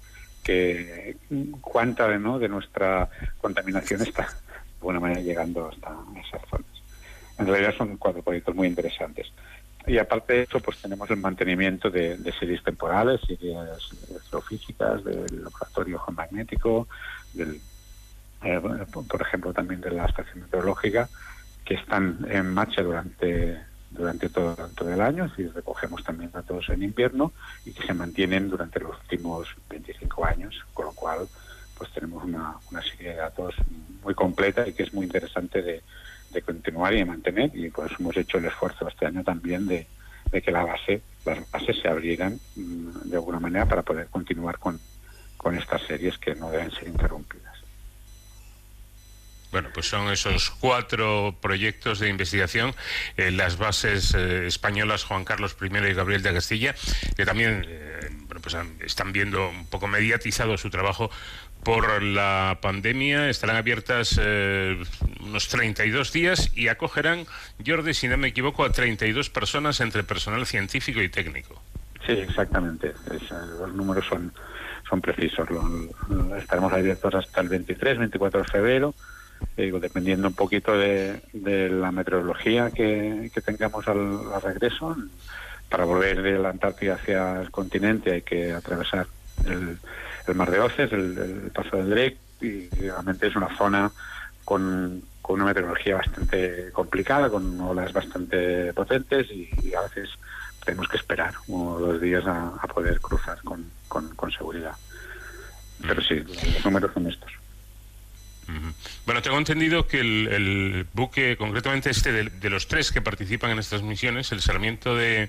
que 0.47 1.17
cuánta 1.61 2.07
¿no? 2.19 2.39
de 2.39 2.49
nuestra 2.49 3.09
contaminación 3.41 4.03
está 4.03 4.23
de 4.23 4.75
alguna 4.79 5.01
manera 5.01 5.21
llegando 5.21 5.69
hasta 5.69 5.93
esas 6.25 6.49
zonas. 6.49 6.67
En 7.37 7.47
realidad 7.49 7.75
son 7.77 7.97
cuatro 7.97 8.23
proyectos 8.23 8.55
muy 8.55 8.69
interesantes. 8.69 9.27
Y 9.89 9.99
aparte 9.99 10.35
de 10.35 10.43
eso, 10.43 10.61
pues 10.61 10.81
tenemos 10.81 11.11
el 11.11 11.17
mantenimiento 11.17 11.91
de, 11.91 12.17
series 12.39 12.63
temporales, 12.63 13.21
series 13.27 13.57
geofísicas, 14.31 15.05
del 15.05 15.43
laboratorio 15.43 15.99
geomagnético, 15.99 16.87
del, 17.35 17.61
eh, 18.45 18.61
por 18.93 19.23
ejemplo 19.23 19.53
también 19.53 19.81
de 19.81 19.91
la 19.91 20.07
estación 20.07 20.43
meteorológica, 20.43 21.09
que 21.65 21.75
están 21.75 22.25
en 22.31 22.55
marcha 22.55 22.83
durante 22.83 23.59
durante 23.97 24.29
todo, 24.29 24.57
el 24.81 25.01
año, 25.01 25.31
y 25.37 25.47
recogemos 25.47 26.05
también 26.05 26.31
datos 26.31 26.69
en 26.69 26.83
invierno 26.83 27.33
y 27.65 27.73
que 27.73 27.87
se 27.87 27.95
mantienen 27.95 28.49
durante 28.49 28.81
los 28.81 28.97
últimos 29.01 29.49
25 29.69 30.25
años, 30.25 30.55
con 30.75 30.87
lo 30.87 30.93
cual 30.93 31.29
pues 31.77 31.91
tenemos 31.93 32.25
una, 32.25 32.59
serie 32.83 33.11
de 33.11 33.17
datos 33.17 33.55
muy 34.03 34.15
completa 34.15 34.67
y 34.67 34.73
que 34.73 34.85
es 34.85 34.95
muy 34.95 35.05
interesante 35.05 35.63
de, 35.63 35.83
continuar 36.45 36.93
y 36.93 36.99
de 36.99 37.07
mantener 37.07 37.51
y 37.55 37.71
por 37.71 37.87
eso 37.87 37.97
hemos 37.99 38.15
hecho 38.15 38.37
el 38.37 38.45
esfuerzo 38.45 38.87
este 38.87 39.07
año 39.07 39.25
también 39.25 39.67
de, 39.67 39.87
que 40.31 40.51
la 40.51 40.65
base, 40.65 41.01
las 41.25 41.51
bases 41.51 41.79
se 41.81 41.89
abrieran 41.89 42.39
mm, 42.57 43.09
de 43.09 43.17
alguna 43.17 43.41
manera 43.41 43.65
para 43.65 43.83
poder 43.83 44.09
continuar 44.09 44.59
con, 44.59 44.79
con 45.39 45.57
estas 45.57 45.81
series 45.87 46.19
que 46.19 46.35
no 46.35 46.51
deben 46.51 46.71
ser 46.73 46.89
interrumpidas. 46.89 47.46
Bueno, 49.57 49.71
pues 49.73 49.89
son 49.89 50.13
esos 50.13 50.51
cuatro 50.51 51.35
proyectos 51.41 51.99
de 51.99 52.11
investigación, 52.11 52.75
eh, 53.17 53.31
las 53.31 53.57
bases 53.57 54.15
eh, 54.15 54.47
españolas 54.47 55.05
Juan 55.05 55.25
Carlos 55.25 55.57
I 55.59 55.75
y 55.75 55.95
Gabriel 55.95 56.23
de 56.23 56.35
Castilla, 56.35 56.75
que 57.17 57.25
también 57.25 57.65
eh, 57.67 58.11
bueno, 58.27 58.43
pues 58.43 58.55
están 58.81 59.15
viendo 59.15 59.49
un 59.49 59.65
poco 59.65 59.89
mediatizado 59.89 60.59
su 60.59 60.69
trabajo 60.69 61.11
por 61.65 62.03
la 62.03 62.59
pandemia. 62.61 63.31
Estarán 63.31 63.57
abiertas 63.57 64.21
unos 65.23 65.49
32 65.49 66.13
días 66.13 66.53
y 66.55 66.69
acogerán, 66.69 67.25
Jordi, 67.67 67.95
si 67.95 68.09
no 68.09 68.19
me 68.19 68.29
equivoco, 68.29 68.63
a 68.63 68.73
32 68.73 69.31
personas 69.31 69.81
entre 69.81 70.05
personal 70.05 70.45
científico 70.45 71.01
y 71.01 71.09
técnico. 71.09 71.63
Sí, 72.05 72.13
exactamente. 72.13 72.93
los 73.59 73.73
números 73.73 74.05
son, 74.07 74.35
son 74.87 75.01
precisos. 75.01 75.49
estaremos 76.37 76.75
abiertos 76.75 77.15
hasta 77.15 77.41
el 77.41 77.49
23, 77.49 78.01
24 78.01 78.43
de 78.43 78.49
febrero 78.49 78.95
digo, 79.57 79.81
dependiendo 79.81 80.29
un 80.29 80.35
poquito 80.35 80.77
de, 80.77 81.21
la 81.33 81.91
meteorología 81.93 82.71
que, 82.71 83.31
tengamos 83.45 83.87
al, 83.89 84.43
regreso, 84.43 84.97
para 85.69 85.85
volver 85.85 86.23
de 86.23 86.39
la 86.39 86.51
Antártida 86.51 86.95
hacia 86.95 87.41
el 87.41 87.51
continente 87.51 88.13
hay 88.13 88.23
que 88.23 88.53
atravesar 88.53 89.07
el, 89.47 89.79
mar 90.35 90.51
de 90.51 90.61
Oces, 90.61 90.93
el, 90.93 91.51
paso 91.55 91.77
del 91.77 91.91
Drake, 91.91 92.19
y 92.41 92.69
realmente 92.69 93.29
es 93.29 93.37
una 93.37 93.57
zona 93.57 93.91
con, 94.45 95.03
una 95.29 95.45
meteorología 95.45 95.97
bastante 95.97 96.71
complicada, 96.73 97.31
con 97.31 97.61
olas 97.61 97.93
bastante 97.93 98.73
potentes 98.73 99.27
y, 99.31 99.75
a 99.75 99.83
veces 99.83 100.11
tenemos 100.65 100.89
que 100.89 100.97
esperar 100.97 101.35
uno 101.47 101.73
o 101.73 101.79
dos 101.81 102.01
días 102.01 102.25
a, 102.27 102.53
poder 102.73 103.01
cruzar 103.01 103.41
con, 103.43 103.71
con 103.89 104.31
seguridad. 104.33 104.75
Pero 105.83 106.03
sí, 106.03 106.15
los 106.21 106.65
números 106.65 106.93
son 106.93 107.07
estos. 107.07 107.33
Bueno, 109.05 109.23
tengo 109.23 109.39
entendido 109.39 109.87
que 109.87 110.01
el, 110.01 110.87
buque, 110.93 111.37
concretamente 111.37 111.91
este 111.91 112.13
de, 112.13 112.51
los 112.51 112.69
tres 112.69 112.93
que 112.93 113.01
participan 113.01 113.51
en 113.51 113.59
estas 113.59 113.83
misiones, 113.83 114.33
el 114.33 114.41
Sarmiento 114.41 114.97
de, 114.97 115.29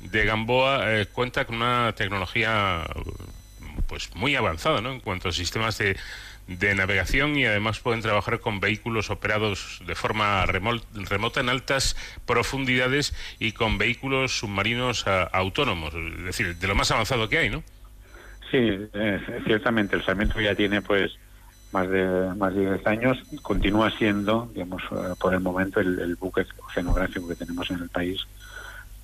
Gamboa, 0.00 1.00
eh, 1.00 1.06
cuenta 1.06 1.44
con 1.44 1.56
una 1.56 1.94
tecnología 1.96 2.84
pues 3.88 4.14
muy 4.14 4.34
avanzada 4.34 4.80
¿no? 4.80 4.92
en 4.92 5.00
cuanto 5.00 5.28
a 5.28 5.32
sistemas 5.32 5.78
de, 5.78 5.96
de 6.46 6.74
navegación 6.74 7.36
y 7.36 7.44
además 7.44 7.80
pueden 7.80 8.02
trabajar 8.02 8.40
con 8.40 8.60
vehículos 8.60 9.10
operados 9.10 9.80
de 9.86 9.94
forma 9.94 10.46
remota 10.46 11.40
en 11.40 11.48
altas 11.48 11.96
profundidades 12.24 13.14
y 13.38 13.52
con 13.52 13.78
vehículos 13.78 14.38
submarinos 14.38 15.06
autónomos, 15.06 15.94
es 15.94 16.24
decir, 16.24 16.56
de 16.56 16.66
lo 16.66 16.74
más 16.74 16.90
avanzado 16.90 17.28
que 17.28 17.38
hay, 17.38 17.50
¿no? 17.50 17.62
Sí, 18.50 18.78
ciertamente 19.44 19.96
el 19.96 20.04
Sarmiento 20.04 20.40
ya 20.40 20.54
tiene 20.54 20.80
pues 20.80 21.18
más 21.76 21.90
de 21.90 22.34
más 22.36 22.54
de 22.54 22.70
10 22.70 22.86
años, 22.86 23.18
continúa 23.42 23.90
siendo, 23.90 24.48
digamos, 24.54 24.82
eh, 24.92 25.14
por 25.20 25.34
el 25.34 25.40
momento 25.40 25.78
el, 25.78 26.16
buque 26.16 26.46
oceanográfico 26.66 27.28
que 27.28 27.34
tenemos 27.34 27.70
en 27.70 27.80
el 27.82 27.90
país 27.90 28.26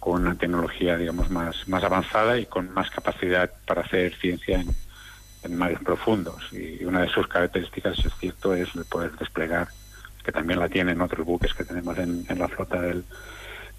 con 0.01 0.23
una 0.23 0.35
tecnología, 0.35 0.97
digamos, 0.97 1.29
más, 1.29 1.69
más 1.69 1.85
avanzada 1.85 2.39
y 2.39 2.47
con 2.47 2.73
más 2.73 2.89
capacidad 2.89 3.51
para 3.67 3.83
hacer 3.83 4.15
ciencia 4.15 4.65
en, 5.43 5.55
mares 5.55 5.81
profundos. 5.81 6.51
Y 6.51 6.83
una 6.85 7.03
de 7.03 7.09
sus 7.09 7.29
características, 7.29 7.99
es 7.99 8.15
cierto, 8.15 8.55
es 8.55 8.75
el 8.75 8.87
poder 8.87 9.13
desplegar, 9.19 9.69
que 10.25 10.33
también 10.33 10.59
la 10.59 10.71
tienen 10.71 11.01
otros 11.03 11.27
buques 11.27 11.53
que 11.53 11.65
tenemos 11.65 11.99
en, 11.99 12.25
la 12.39 12.49
flota 12.49 12.81
del, 12.81 13.05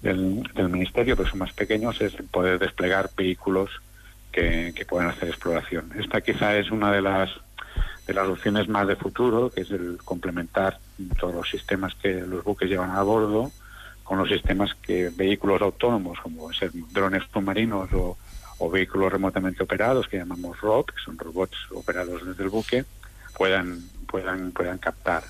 del, 0.02 0.44
del, 0.54 0.68
Ministerio, 0.68 1.16
pero 1.16 1.28
son 1.28 1.40
más 1.40 1.52
pequeños, 1.52 2.00
es 2.00 2.14
el 2.14 2.26
poder 2.26 2.60
desplegar 2.60 3.10
vehículos 3.16 3.70
que, 4.30 4.72
que 4.76 4.84
puedan 4.84 5.08
hacer 5.08 5.30
exploración. 5.30 5.90
Esta 5.98 6.20
quizá 6.20 6.56
es 6.56 6.70
una 6.70 6.92
de 6.92 7.02
las 7.02 7.30
de 8.06 8.14
las 8.14 8.28
opciones 8.28 8.68
más 8.68 8.86
de 8.86 8.96
futuro, 8.96 9.50
que 9.50 9.62
es 9.62 9.70
el 9.70 9.98
complementar 10.04 10.78
todos 11.18 11.34
los 11.34 11.48
sistemas 11.48 11.94
que 11.94 12.20
los 12.20 12.44
buques 12.44 12.68
llevan 12.68 12.90
a 12.90 13.02
bordo 13.02 13.50
con 14.04 14.18
los 14.18 14.28
sistemas 14.28 14.74
que 14.74 15.08
vehículos 15.08 15.62
autónomos, 15.62 16.20
como 16.20 16.52
ser 16.52 16.70
drones 16.92 17.22
submarinos 17.32 17.88
o, 17.92 18.16
vehículos 18.70 19.12
remotamente 19.12 19.62
operados, 19.62 20.08
que 20.08 20.16
llamamos 20.16 20.58
ROP, 20.58 20.90
que 20.90 21.02
son 21.04 21.18
robots 21.18 21.56
operados 21.74 22.24
desde 22.24 22.44
el 22.44 22.48
buque, 22.48 22.86
puedan, 23.36 23.82
puedan, 24.06 24.52
puedan 24.52 24.78
captar, 24.78 25.22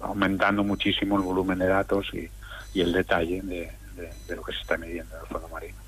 aumentando 0.00 0.62
muchísimo 0.62 1.16
el 1.16 1.22
volumen 1.22 1.58
de 1.58 1.66
datos 1.66 2.06
y, 2.12 2.28
el 2.78 2.92
detalle 2.92 3.40
de, 3.42 3.72
lo 4.34 4.42
que 4.42 4.52
se 4.52 4.60
está 4.60 4.76
midiendo 4.76 5.14
en 5.16 5.22
el 5.22 5.26
fondo 5.26 5.48
marino. 5.48 5.78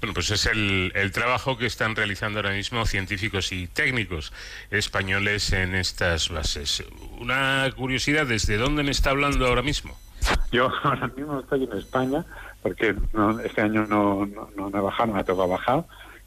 Bueno, 0.00 0.14
pues 0.14 0.30
es 0.30 0.46
el, 0.46 0.92
el, 0.94 1.12
trabajo 1.12 1.58
que 1.58 1.66
están 1.66 1.94
realizando 1.94 2.38
ahora 2.38 2.52
mismo 2.52 2.86
científicos 2.86 3.52
y 3.52 3.66
técnicos 3.66 4.32
españoles 4.70 5.52
en 5.52 5.74
estas 5.74 6.30
bases. 6.30 6.82
Una 7.18 7.68
curiosidad, 7.76 8.26
¿desde 8.26 8.56
dónde 8.56 8.82
me 8.82 8.92
está 8.92 9.10
hablando 9.10 9.46
ahora 9.46 9.60
mismo? 9.60 9.94
Yo 10.52 10.70
ahora 10.84 11.08
mismo 11.08 11.40
estoy 11.40 11.64
en 11.64 11.76
España, 11.76 12.24
porque 12.62 12.94
este 13.44 13.60
año 13.60 13.86
no, 13.86 14.26
no, 14.26 14.68
he 14.68 14.80
bajado, 14.80 15.08
no 15.08 15.14
me 15.14 15.20
ha 15.20 15.24
tocado 15.24 15.48
bajar, 15.48 15.84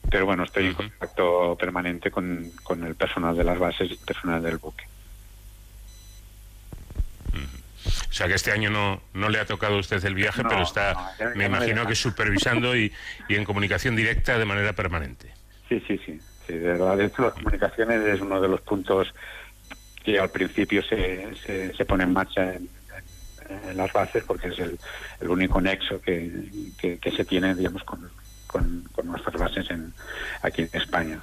pero 0.08 0.26
bueno, 0.26 0.44
estoy 0.44 0.66
en 0.66 0.74
contacto 0.74 1.56
permanente 1.58 2.12
con, 2.12 2.50
con 2.62 2.84
el 2.84 2.94
personal 2.94 3.36
de 3.36 3.44
las 3.44 3.58
bases 3.58 3.90
y 3.90 3.94
el 3.94 3.98
personal 3.98 4.40
del 4.40 4.58
buque. 4.58 4.84
O 8.08 8.12
sea 8.12 8.28
que 8.28 8.34
este 8.34 8.52
año 8.52 8.70
no, 8.70 9.02
no 9.12 9.28
le 9.28 9.40
ha 9.40 9.46
tocado 9.46 9.76
a 9.76 9.78
usted 9.78 10.04
el 10.04 10.14
viaje, 10.14 10.42
pero 10.48 10.62
está, 10.62 11.14
me 11.34 11.46
imagino 11.46 11.86
que 11.86 11.94
supervisando 11.94 12.76
y, 12.76 12.92
y, 13.28 13.34
en 13.34 13.44
comunicación 13.44 13.96
directa 13.96 14.38
de 14.38 14.44
manera 14.44 14.72
permanente. 14.72 15.32
Sí, 15.68 15.82
sí, 15.86 16.00
sí. 16.04 16.20
sí 16.46 16.52
de 16.54 16.72
verdad, 16.72 16.96
de 16.96 17.06
hecho, 17.06 17.22
las 17.22 17.34
comunicaciones 17.34 18.00
es 18.02 18.20
uno 18.20 18.40
de 18.40 18.48
los 18.48 18.60
puntos 18.60 19.12
que 20.04 20.20
al 20.20 20.30
principio 20.30 20.82
se, 20.82 21.34
se, 21.74 21.84
pone 21.86 22.04
en 22.04 22.12
marcha 22.12 22.54
en, 22.54 22.68
las 23.74 23.92
bases 23.92 24.24
porque 24.24 24.48
es 24.48 24.58
el, 24.58 24.78
el 25.20 25.28
único 25.28 25.60
nexo 25.60 26.00
que, 26.00 26.30
que, 26.78 27.10
se 27.10 27.24
tiene, 27.24 27.54
digamos, 27.54 27.84
con, 27.84 28.10
con, 28.46 29.06
nuestras 29.06 29.36
bases 29.36 29.70
en, 29.70 29.92
aquí 30.42 30.62
en 30.62 30.70
España. 30.72 31.20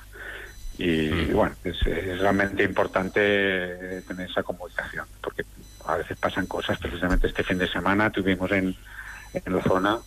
Y, 0.78 1.10
mm. 1.10 1.34
bueno, 1.34 1.56
es, 1.64 1.76
es, 1.86 2.20
realmente 2.20 2.64
importante 2.64 4.02
tener 4.08 4.30
esa 4.30 4.44
comunicación, 4.44 5.06
porque 5.22 5.44
a 5.86 5.98
veces 5.98 6.18
pasan 6.18 6.48
cosas. 6.48 6.78
Precisamente 6.80 7.28
este 7.28 7.44
fin 7.44 7.58
de 7.58 7.68
semana 7.68 8.10
tuvimos 8.12 8.52
en, 8.52 8.76
en 9.34 9.56
la 9.56 9.62
zona, 9.64 9.98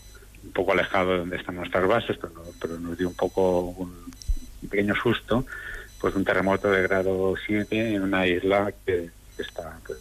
un 0.42 0.52
poco 0.52 0.72
alejado 0.72 1.12
de 1.12 1.18
donde 1.18 1.36
están 1.36 1.56
nuestras 1.56 1.86
bases, 1.86 2.18
pero, 2.60 2.78
nos 2.78 2.98
dio 2.98 3.08
un 3.08 3.14
poco 3.14 3.60
un, 3.60 4.12
pequeño 4.68 4.94
susto, 4.94 5.44
pues 6.00 6.14
un 6.14 6.24
terremoto 6.24 6.70
de 6.70 6.82
grado 6.82 7.34
7 7.46 7.94
en 7.94 8.02
una 8.02 8.26
isla 8.26 8.72
que, 8.84 9.10
está 9.38 9.78
pues 9.84 10.00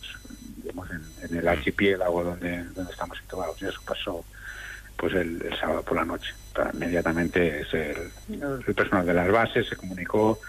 en, 1.30 1.38
el 1.38 1.48
archipiélago 1.48 2.24
donde, 2.24 2.66
estamos 2.90 3.18
situados. 3.18 3.62
Y 3.62 3.66
eso 3.66 3.80
pasó 3.86 4.24
pues 4.96 5.14
el, 5.16 5.42
sábado 5.60 5.84
por 5.84 5.98
la 5.98 6.06
noche. 6.06 6.34
inmediatamente 6.74 7.62
es 7.62 7.74
el, 7.74 8.74
personal 8.74 9.06
de 9.06 9.14
las 9.14 9.30
bases 9.32 9.68
se 9.68 9.76
comunicó, 9.76 10.40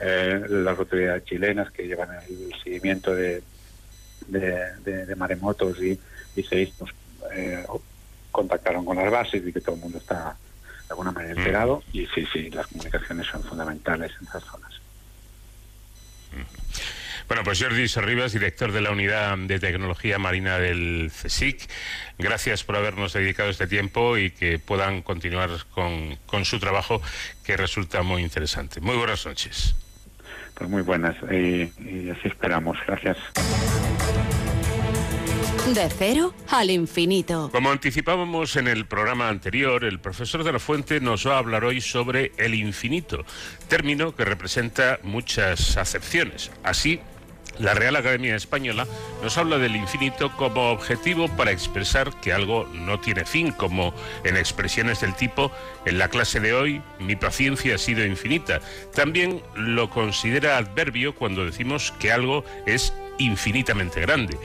eh, 0.00 0.44
las 0.48 0.78
autoridades 0.78 1.24
chilenas 1.24 1.70
que 1.70 1.86
llevan 1.86 2.10
el 2.28 2.52
seguimiento 2.62 3.14
de, 3.14 3.42
de, 4.28 5.14
maremotos 5.16 5.80
y, 5.82 5.98
y 6.36 6.42
seísmos 6.42 6.90
eh, 7.34 7.64
contactaron 8.30 8.84
con 8.84 8.96
las 8.96 9.10
bases 9.10 9.42
y 9.46 9.52
que 9.52 9.60
todo 9.60 9.76
el 9.76 9.80
mundo 9.80 9.98
está 9.98 10.36
de 10.86 10.90
alguna 10.90 11.12
manera 11.12 11.34
mm. 11.34 11.38
enterado 11.38 11.82
y 11.92 12.06
sí, 12.06 12.26
sí, 12.32 12.50
las 12.50 12.66
comunicaciones 12.66 13.26
son 13.26 13.42
fundamentales 13.42 14.12
en 14.20 14.26
esas 14.26 14.44
zonas. 14.44 14.72
Mm. 16.32 16.64
Bueno, 17.26 17.42
pues 17.42 17.62
Jordi 17.62 17.88
Sorribas, 17.88 18.32
director 18.32 18.70
de 18.70 18.82
la 18.82 18.90
Unidad 18.90 19.38
de 19.38 19.58
Tecnología 19.58 20.18
Marina 20.18 20.58
del 20.58 21.10
CSIC, 21.10 21.70
gracias 22.18 22.64
por 22.64 22.76
habernos 22.76 23.14
dedicado 23.14 23.48
este 23.48 23.66
tiempo 23.66 24.18
y 24.18 24.30
que 24.30 24.58
puedan 24.58 25.00
continuar 25.00 25.50
con, 25.70 26.16
con 26.26 26.44
su 26.44 26.60
trabajo 26.60 27.00
que 27.42 27.56
resulta 27.56 28.02
muy 28.02 28.22
interesante. 28.22 28.80
Muy 28.82 28.96
buenas 28.96 29.24
noches. 29.24 29.74
Pues 30.54 30.70
muy 30.70 30.82
buenas 30.82 31.16
y, 31.30 31.70
y 31.82 32.10
así 32.10 32.28
esperamos. 32.28 32.78
Gracias. 32.86 33.16
De 35.72 35.88
cero 35.88 36.34
al 36.50 36.70
infinito. 36.70 37.48
Como 37.50 37.70
anticipábamos 37.70 38.54
en 38.56 38.68
el 38.68 38.84
programa 38.84 39.30
anterior, 39.30 39.82
el 39.84 39.98
profesor 39.98 40.44
de 40.44 40.52
la 40.52 40.58
Fuente 40.58 41.00
nos 41.00 41.26
va 41.26 41.36
a 41.36 41.38
hablar 41.38 41.64
hoy 41.64 41.80
sobre 41.80 42.32
el 42.36 42.54
infinito, 42.54 43.24
término 43.66 44.14
que 44.14 44.26
representa 44.26 44.98
muchas 45.02 45.78
acepciones. 45.78 46.50
Así, 46.62 47.00
la 47.58 47.74
Real 47.74 47.96
Academia 47.96 48.36
Española 48.36 48.86
nos 49.22 49.38
habla 49.38 49.58
del 49.58 49.76
infinito 49.76 50.30
como 50.36 50.70
objetivo 50.70 51.28
para 51.28 51.52
expresar 51.52 52.12
que 52.20 52.32
algo 52.32 52.68
no 52.72 53.00
tiene 53.00 53.24
fin, 53.24 53.52
como 53.52 53.94
en 54.24 54.36
expresiones 54.36 55.00
del 55.00 55.14
tipo, 55.14 55.52
en 55.86 55.98
la 55.98 56.08
clase 56.08 56.40
de 56.40 56.52
hoy 56.52 56.82
mi 56.98 57.16
paciencia 57.16 57.76
ha 57.76 57.78
sido 57.78 58.04
infinita. 58.04 58.60
También 58.94 59.42
lo 59.54 59.90
considera 59.90 60.56
adverbio 60.56 61.14
cuando 61.14 61.44
decimos 61.44 61.92
que 61.98 62.12
algo 62.12 62.44
es 62.66 62.92
infinitamente 63.18 64.00
grande 64.00 64.38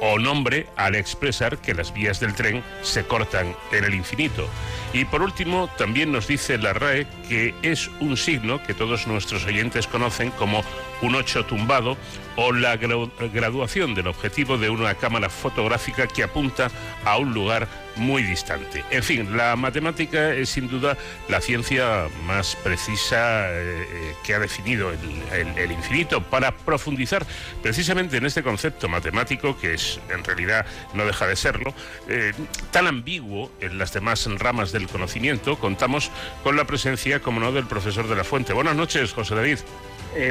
o 0.00 0.18
nombre 0.18 0.66
al 0.76 0.94
expresar 0.96 1.58
que 1.58 1.74
las 1.74 1.94
vías 1.94 2.20
del 2.20 2.34
tren 2.34 2.62
se 2.82 3.04
cortan 3.04 3.54
en 3.72 3.84
el 3.84 3.94
infinito. 3.94 4.48
Y 4.92 5.04
por 5.04 5.22
último, 5.22 5.70
también 5.78 6.12
nos 6.12 6.26
dice 6.26 6.58
la 6.58 6.72
RAE 6.72 7.06
que 7.28 7.54
es 7.62 7.88
un 8.00 8.16
signo 8.16 8.62
que 8.62 8.74
todos 8.74 9.06
nuestros 9.06 9.44
oyentes 9.46 9.86
conocen 9.86 10.30
como 10.32 10.62
un 11.02 11.14
8 11.14 11.46
tumbado 11.46 11.96
o 12.36 12.52
la 12.52 12.76
graduación 12.76 13.94
del 13.94 14.08
objetivo 14.08 14.58
de 14.58 14.70
una 14.70 14.94
cámara 14.94 15.28
fotográfica 15.28 16.06
que 16.06 16.22
apunta 16.22 16.70
a 17.04 17.18
un 17.18 17.32
lugar 17.34 17.68
muy 17.96 18.22
distante. 18.22 18.84
En 18.90 19.02
fin, 19.02 19.36
la 19.36 19.56
matemática 19.56 20.32
es 20.34 20.50
sin 20.50 20.68
duda 20.68 20.96
la 21.28 21.40
ciencia 21.40 22.08
más 22.26 22.56
precisa 22.56 23.48
eh, 23.50 23.86
eh, 23.88 24.14
que 24.24 24.34
ha 24.34 24.38
definido 24.38 24.90
el, 24.90 25.70
infinito 25.70 26.22
para 26.22 26.56
profundizar 26.56 27.24
precisamente 27.62 28.16
en 28.16 28.26
este 28.26 28.42
concepto 28.42 28.88
matemático 28.88 29.56
que 29.58 29.74
es 29.74 30.00
en 30.10 30.22
realidad 30.24 30.66
no 30.92 31.04
deja 31.04 31.26
de 31.26 31.36
serlo 31.36 31.74
eh, 32.08 32.32
tan 32.70 32.86
ambiguo 32.86 33.50
en 33.60 33.78
las 33.78 33.92
demás 33.92 34.28
ramas 34.38 34.72
del 34.72 34.88
conocimiento. 34.88 35.58
Contamos 35.58 36.10
con 36.42 36.56
la 36.56 36.64
presencia, 36.64 37.20
como 37.20 37.40
no, 37.40 37.52
del 37.52 37.66
profesor 37.66 38.08
de 38.08 38.16
la 38.16 38.24
Fuente. 38.24 38.52
Buenas 38.52 38.76
noches, 38.76 39.12
José 39.12 39.34
David. 39.34 39.58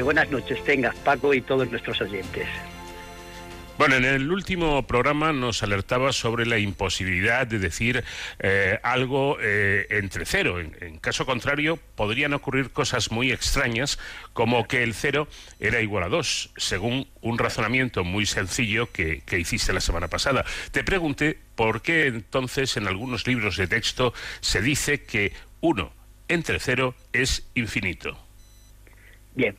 Buenas 0.04 0.30
noches, 0.32 0.64
tengas 0.64 0.96
Paco 0.98 1.34
y 1.34 1.42
todos 1.42 1.70
nuestros 1.70 2.00
oyentes. 2.02 2.48
Bueno, 3.76 3.96
en 3.96 4.06
el 4.06 4.32
último 4.32 4.86
programa 4.86 5.34
nos 5.34 5.64
alertaba 5.64 6.14
sobre 6.14 6.46
la 6.46 6.60
imposibilidad 6.60 7.48
de 7.48 7.58
decir 7.58 8.04
eh, 8.38 8.80
algo 8.84 9.38
eh, 9.42 9.88
entre 9.90 10.28
cero. 10.28 10.60
En, 10.60 11.00
caso 11.00 11.26
contrario, 11.26 11.80
podrían 11.96 12.34
ocurrir 12.34 12.70
cosas 12.70 13.12
muy 13.12 13.32
extrañas, 13.32 13.98
como 14.34 14.68
que 14.68 14.84
el 14.84 14.94
cero 14.94 15.28
era 15.60 15.82
igual 15.82 16.04
a 16.04 16.10
dos, 16.10 16.52
según 16.56 17.08
un 17.22 17.40
razonamiento 17.40 18.04
muy 18.04 18.28
sencillo 18.28 18.92
que 18.92 19.24
hiciste 19.40 19.74
la 19.74 19.82
semana 19.82 20.08
pasada. 20.08 20.46
Te 20.72 20.84
pregunté 20.84 21.40
por 21.56 21.82
qué 21.82 22.06
entonces 22.06 22.78
en 22.78 22.88
algunos 22.88 23.26
libros 23.26 23.58
de 23.58 23.68
texto 23.68 24.14
se 24.40 24.62
dice 24.62 25.02
que 25.02 25.34
uno 25.62 25.92
entre 26.28 26.60
cero 26.60 26.94
es 27.12 27.50
infinito. 27.56 28.23
Bien, 29.36 29.56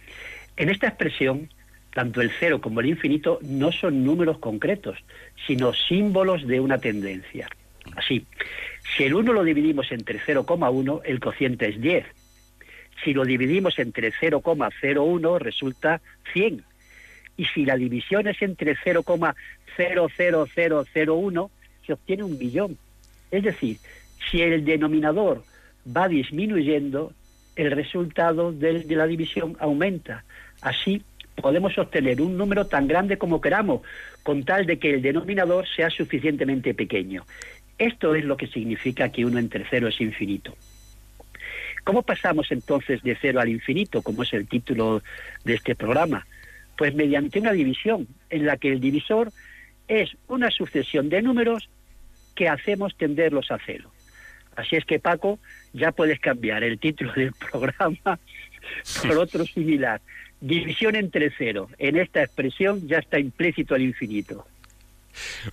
en 0.56 0.70
esta 0.70 0.88
expresión 0.88 1.48
tanto 1.94 2.20
el 2.20 2.30
cero 2.38 2.60
como 2.60 2.80
el 2.80 2.86
infinito 2.86 3.38
no 3.42 3.72
son 3.72 4.04
números 4.04 4.38
concretos, 4.38 4.98
sino 5.46 5.72
símbolos 5.72 6.46
de 6.46 6.60
una 6.60 6.76
tendencia. 6.78 7.48
Así, 7.96 8.26
si 8.96 9.04
el 9.04 9.14
1 9.14 9.32
lo 9.32 9.44
dividimos 9.44 9.90
entre 9.92 10.20
0,1, 10.20 11.00
el 11.04 11.20
cociente 11.20 11.68
es 11.68 11.80
10. 11.80 12.04
Si 13.04 13.14
lo 13.14 13.24
dividimos 13.24 13.78
entre 13.78 14.12
0,01 14.12 15.38
resulta 15.38 16.00
100. 16.32 16.64
Y 17.36 17.44
si 17.46 17.64
la 17.64 17.76
división 17.76 18.26
es 18.26 18.42
entre 18.42 18.74
0,00001, 18.76 21.50
se 21.86 21.92
obtiene 21.92 22.24
un 22.24 22.38
billón. 22.38 22.76
Es 23.30 23.44
decir, 23.44 23.78
si 24.30 24.42
el 24.42 24.64
denominador 24.64 25.44
va 25.86 26.08
disminuyendo, 26.08 27.12
el 27.56 27.70
resultado 27.70 28.52
de, 28.52 28.84
la 28.88 29.06
división 29.06 29.56
aumenta. 29.60 30.24
Así 30.60 31.02
podemos 31.36 31.76
obtener 31.78 32.20
un 32.20 32.36
número 32.36 32.66
tan 32.66 32.86
grande 32.86 33.18
como 33.18 33.40
queramos, 33.40 33.82
con 34.22 34.44
tal 34.44 34.66
de 34.66 34.78
que 34.78 34.94
el 34.94 35.02
denominador 35.02 35.66
sea 35.68 35.90
suficientemente 35.90 36.74
pequeño. 36.74 37.24
Esto 37.78 38.14
es 38.14 38.24
lo 38.24 38.36
que 38.36 38.46
significa 38.46 39.10
que 39.10 39.24
uno 39.24 39.38
entre 39.38 39.64
cero 39.68 39.88
es 39.88 40.00
infinito. 40.00 40.56
¿Cómo 41.82 42.02
pasamos 42.02 42.50
entonces 42.50 43.02
de 43.02 43.16
cero 43.20 43.40
al 43.40 43.48
infinito, 43.48 44.00
como 44.02 44.22
es 44.22 44.32
el 44.32 44.48
título 44.48 45.02
de 45.44 45.54
este 45.54 45.74
programa? 45.74 46.26
Pues 46.78 46.94
mediante 46.94 47.40
una 47.40 47.52
división, 47.52 48.08
en 48.30 48.46
la 48.46 48.56
que 48.56 48.72
el 48.72 48.80
divisor 48.80 49.30
es 49.86 50.16
una 50.28 50.50
sucesión 50.50 51.08
de 51.08 51.20
números 51.20 51.68
que 52.34 52.48
hacemos 52.48 52.96
tenderlos 52.96 53.50
a 53.50 53.58
cero. 53.64 53.90
Así 54.56 54.76
es 54.76 54.84
que 54.84 54.98
Paco, 54.98 55.38
ya 55.74 55.92
puedes 55.92 56.18
cambiar 56.20 56.64
el 56.64 56.78
título 56.78 57.12
del 57.12 57.32
programa 57.50 58.18
por 59.02 59.18
otro 59.18 59.44
similar. 59.44 60.00
División 60.40 60.96
entre 60.96 61.30
cero. 61.36 61.68
En 61.78 61.96
esta 61.96 62.22
expresión 62.22 62.86
ya 62.86 62.98
está 62.98 63.18
implícito 63.18 63.74
el 63.74 63.82
infinito. 63.82 64.46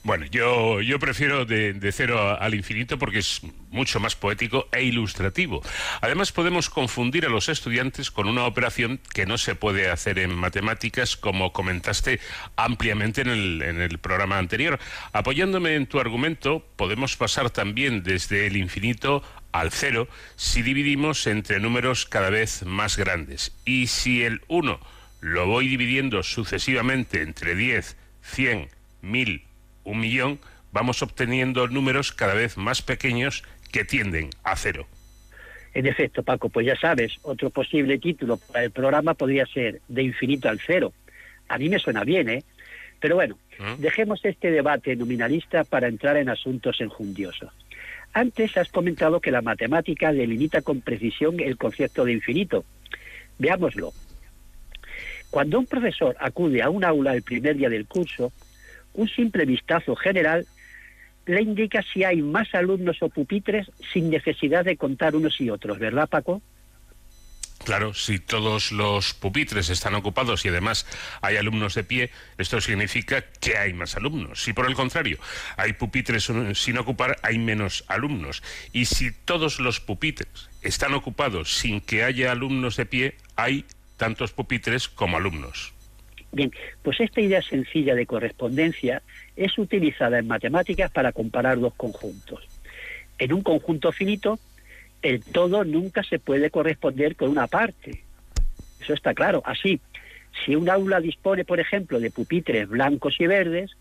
Bueno, 0.04 0.26
yo, 0.26 0.82
yo 0.82 1.00
prefiero 1.00 1.46
de, 1.46 1.74
de, 1.74 1.92
cero 1.92 2.38
al 2.40 2.56
infinito 2.56 2.98
porque 2.98 3.20
es 3.20 3.42
mucho 3.70 4.00
más 4.00 4.16
poético 4.16 4.68
e 4.72 4.84
ilustrativo. 4.84 5.62
Además, 6.02 6.32
podemos 6.32 6.70
confundir 6.70 7.26
a 7.26 7.30
los 7.30 7.48
estudiantes 7.48 8.10
con 8.10 8.28
una 8.28 8.46
operación 8.46 9.00
que 9.14 9.26
no 9.26 9.38
se 9.38 9.56
puede 9.56 9.90
hacer 9.90 10.18
en 10.20 10.34
matemáticas, 10.34 11.16
como 11.16 11.54
comentaste 11.54 12.20
ampliamente 12.56 13.22
en 13.22 13.30
el, 13.30 13.62
en 13.62 13.82
el 13.82 14.00
programa 14.00 14.40
anterior. 14.40 14.80
Apoyándome 15.14 15.76
en 15.76 15.86
tu 15.86 16.00
argumento, 16.00 16.66
podemos 16.76 17.16
pasar 17.16 17.52
también 17.52 18.02
desde 18.04 18.48
el 18.48 18.58
infinito 18.58 19.24
al 19.52 19.72
cero 19.72 20.08
si 20.36 20.62
dividimos 20.62 21.28
entre 21.28 21.60
números 21.60 22.06
cada 22.06 22.30
vez 22.30 22.64
más 22.66 22.98
grandes. 22.98 23.56
Y 23.66 23.88
si 23.88 24.24
el 24.24 24.42
1 24.48 24.80
lo 25.22 25.48
voy 25.48 25.68
dividiendo 25.68 26.24
sucesivamente 26.24 27.22
entre 27.22 27.56
10, 27.56 27.98
100, 28.22 28.70
1000, 29.02 29.44
un 29.84 30.00
millón, 30.00 30.40
vamos 30.72 31.02
obteniendo 31.02 31.68
números 31.68 32.12
cada 32.12 32.34
vez 32.34 32.58
más 32.58 32.82
pequeños 32.82 33.44
que 33.72 33.86
tienden 33.86 34.30
a 34.44 34.56
cero. 34.56 34.88
En 35.74 35.88
efecto, 35.88 36.24
Paco, 36.24 36.50
pues 36.50 36.66
ya 36.66 36.76
sabes, 36.76 37.14
otro 37.22 37.50
posible 37.50 37.98
título 37.98 38.38
para 38.38 38.66
el 38.66 38.72
programa 38.72 39.14
podría 39.14 39.46
ser 39.46 39.82
De 39.88 40.04
infinito 40.04 40.50
al 40.50 40.60
cero. 40.60 40.94
A 41.48 41.58
mí 41.58 41.70
me 41.70 41.80
suena 41.80 42.04
bien, 42.04 42.30
¿eh? 42.30 42.44
Pero 43.00 43.16
bueno, 43.16 43.38
¿Mm? 43.58 43.82
dejemos 43.82 44.24
este 44.26 44.52
debate 44.52 44.96
nominalista 44.96 45.64
para 45.64 45.88
entrar 45.88 46.18
en 46.18 46.30
asuntos 46.30 46.82
enjundiosos. 46.82 47.52
Antes 48.14 48.58
has 48.58 48.70
comentado 48.70 49.22
que 49.22 49.32
la 49.32 49.42
matemática 49.42 50.12
delimita 50.12 50.62
con 50.62 50.82
precisión 50.82 51.40
el 51.40 51.58
concepto 51.58 52.04
de 52.04 52.14
infinito. 52.14 52.66
Veámoslo. 53.40 53.94
Cuando 55.30 55.60
un 55.60 55.66
profesor 55.66 56.16
acude 56.20 56.62
a 56.62 56.70
un 56.70 56.84
aula 56.84 57.14
el 57.14 57.24
primer 57.24 57.56
día 57.56 57.70
del 57.70 57.88
curso, 57.88 58.34
un 58.94 59.08
simple 59.08 59.46
vistazo 59.46 59.96
general 59.96 60.46
le 61.26 61.42
indica 61.42 61.82
si 61.82 62.04
hay 62.04 62.22
más 62.22 62.54
alumnos 62.54 63.02
o 63.02 63.10
pupitres 63.10 63.72
sin 63.94 64.10
necesidad 64.10 64.66
de 64.66 64.76
contar 64.76 65.16
unos 65.16 65.40
y 65.40 65.50
otros, 65.50 65.80
¿verdad, 65.80 66.10
Paco? 66.10 66.42
Claro, 67.64 67.94
si 67.94 68.18
todos 68.18 68.72
los 68.72 69.14
pupitres 69.14 69.70
están 69.70 69.94
ocupados 69.94 70.46
y 70.46 70.50
además 70.50 70.88
hay 71.22 71.38
alumnos 71.38 71.76
de 71.76 71.84
pie, 71.84 72.10
esto 72.38 72.60
significa 72.60 73.24
que 73.40 73.58
hay 73.58 73.74
más 73.74 73.96
alumnos. 73.96 74.44
Si 74.44 74.54
por 74.54 74.68
el 74.68 74.74
contrario 74.74 75.20
hay 75.58 75.74
pupitres 75.74 76.32
sin 76.56 76.78
ocupar, 76.78 77.18
hay 77.22 77.38
menos 77.38 77.84
alumnos. 77.88 78.42
Y 78.74 78.86
si 78.86 79.12
todos 79.12 79.60
los 79.60 79.80
pupitres 79.80 80.50
están 80.64 80.94
ocupados 80.94 81.56
sin 81.56 81.82
que 81.82 82.04
haya 82.04 82.32
alumnos 82.32 82.78
de 82.78 82.86
pie, 82.86 83.16
hay 83.36 83.66
tantos 83.98 84.32
pupitres 84.32 84.88
como 84.88 85.18
alumnos. 85.18 85.74
Bien, 86.32 86.52
pues 86.82 87.00
esta 87.00 87.22
idea 87.22 87.42
sencilla 87.42 87.94
de 87.94 88.06
correspondencia 88.06 89.04
es 89.36 89.58
utilizada 89.58 90.18
en 90.18 90.28
matemáticas 90.28 90.90
para 90.90 91.12
comparar 91.12 91.60
dos 91.60 91.76
conjuntos. 91.76 92.44
En 93.20 93.34
un 93.34 93.44
conjunto 93.44 93.92
finito, 93.92 94.40
el 95.02 95.24
todo 95.24 95.64
nunca 95.64 96.04
se 96.04 96.20
puede 96.20 96.50
corresponder 96.50 97.16
con 97.16 97.30
una 97.30 97.48
parte. 97.48 98.04
Eso 98.80 98.94
está 98.94 99.14
claro. 99.14 99.42
Así, 99.46 99.80
si 100.46 100.56
un 100.56 100.70
aula 100.70 101.00
dispone, 101.00 101.46
por 101.46 101.60
ejemplo, 101.60 102.00
de 102.00 102.12
pupitres 102.12 102.68
blancos 102.68 103.16
y 103.20 103.28
verdes, 103.28 103.72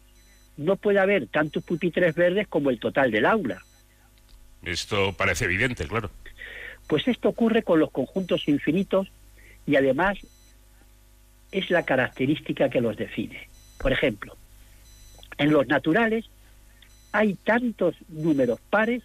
no 0.56 0.76
puede 0.76 0.98
haber 0.98 1.26
tantos 1.26 1.64
pupitres 1.64 2.14
verdes 2.14 2.48
como 2.48 2.70
el 2.70 2.78
total 2.78 3.10
del 3.10 3.26
aula. 3.26 3.62
Esto 4.62 5.14
parece 5.14 5.46
evidente, 5.46 5.86
claro. 5.86 6.10
Pues 6.86 7.06
esto 7.08 7.28
ocurre 7.28 7.62
con 7.62 7.78
los 7.78 7.90
conjuntos 7.90 8.48
infinitos 8.48 9.10
y 9.66 9.76
además 9.76 10.18
es 11.52 11.70
la 11.70 11.84
característica 11.84 12.68
que 12.68 12.80
los 12.80 12.96
define. 12.96 13.48
Por 13.78 13.92
ejemplo, 13.92 14.36
en 15.38 15.50
los 15.50 15.66
naturales 15.68 16.26
hay 17.12 17.34
tantos 17.34 17.96
números 18.08 18.60
pares 18.70 19.02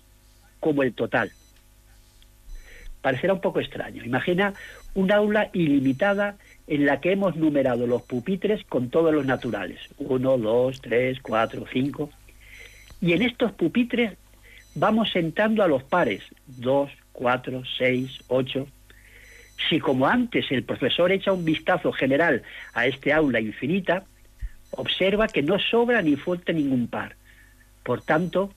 como 0.60 0.84
el 0.84 0.94
total. 0.94 1.32
Parecerá 3.06 3.34
un 3.34 3.40
poco 3.40 3.60
extraño. 3.60 4.04
Imagina 4.04 4.56
un 4.96 5.12
aula 5.12 5.52
ilimitada 5.54 6.38
en 6.66 6.88
la 6.88 7.02
que 7.02 7.12
hemos 7.12 7.36
numerado 7.36 7.86
los 7.86 8.02
pupitres 8.02 8.64
con 8.66 8.90
todos 8.90 9.14
los 9.14 9.28
naturales. 9.28 9.80
Uno, 10.00 10.40
dos, 10.40 10.82
tres, 10.82 11.20
cuatro, 11.22 11.66
cinco. 11.72 12.10
Y 13.02 13.14
en 13.14 13.22
estos 13.22 13.52
pupitres 13.52 14.14
vamos 14.74 15.12
sentando 15.12 15.62
a 15.62 15.68
los 15.68 15.84
pares. 15.84 16.24
Dos, 16.48 16.90
cuatro, 17.12 17.62
seis, 17.78 18.10
ocho. 18.28 18.66
Si 19.70 19.80
como 19.80 20.08
antes 20.08 20.52
el 20.52 20.64
profesor 20.64 21.12
echa 21.12 21.32
un 21.32 21.46
vistazo 21.46 21.92
general 21.92 22.42
a 22.74 22.88
este 22.88 23.14
aula 23.14 23.40
infinita, 23.40 24.04
observa 24.72 25.28
que 25.28 25.44
no 25.44 25.60
sobra 25.60 26.02
ni 26.02 26.16
falta 26.16 26.54
ningún 26.54 26.88
par. 26.88 27.16
Por 27.84 28.02
tanto, 28.02 28.52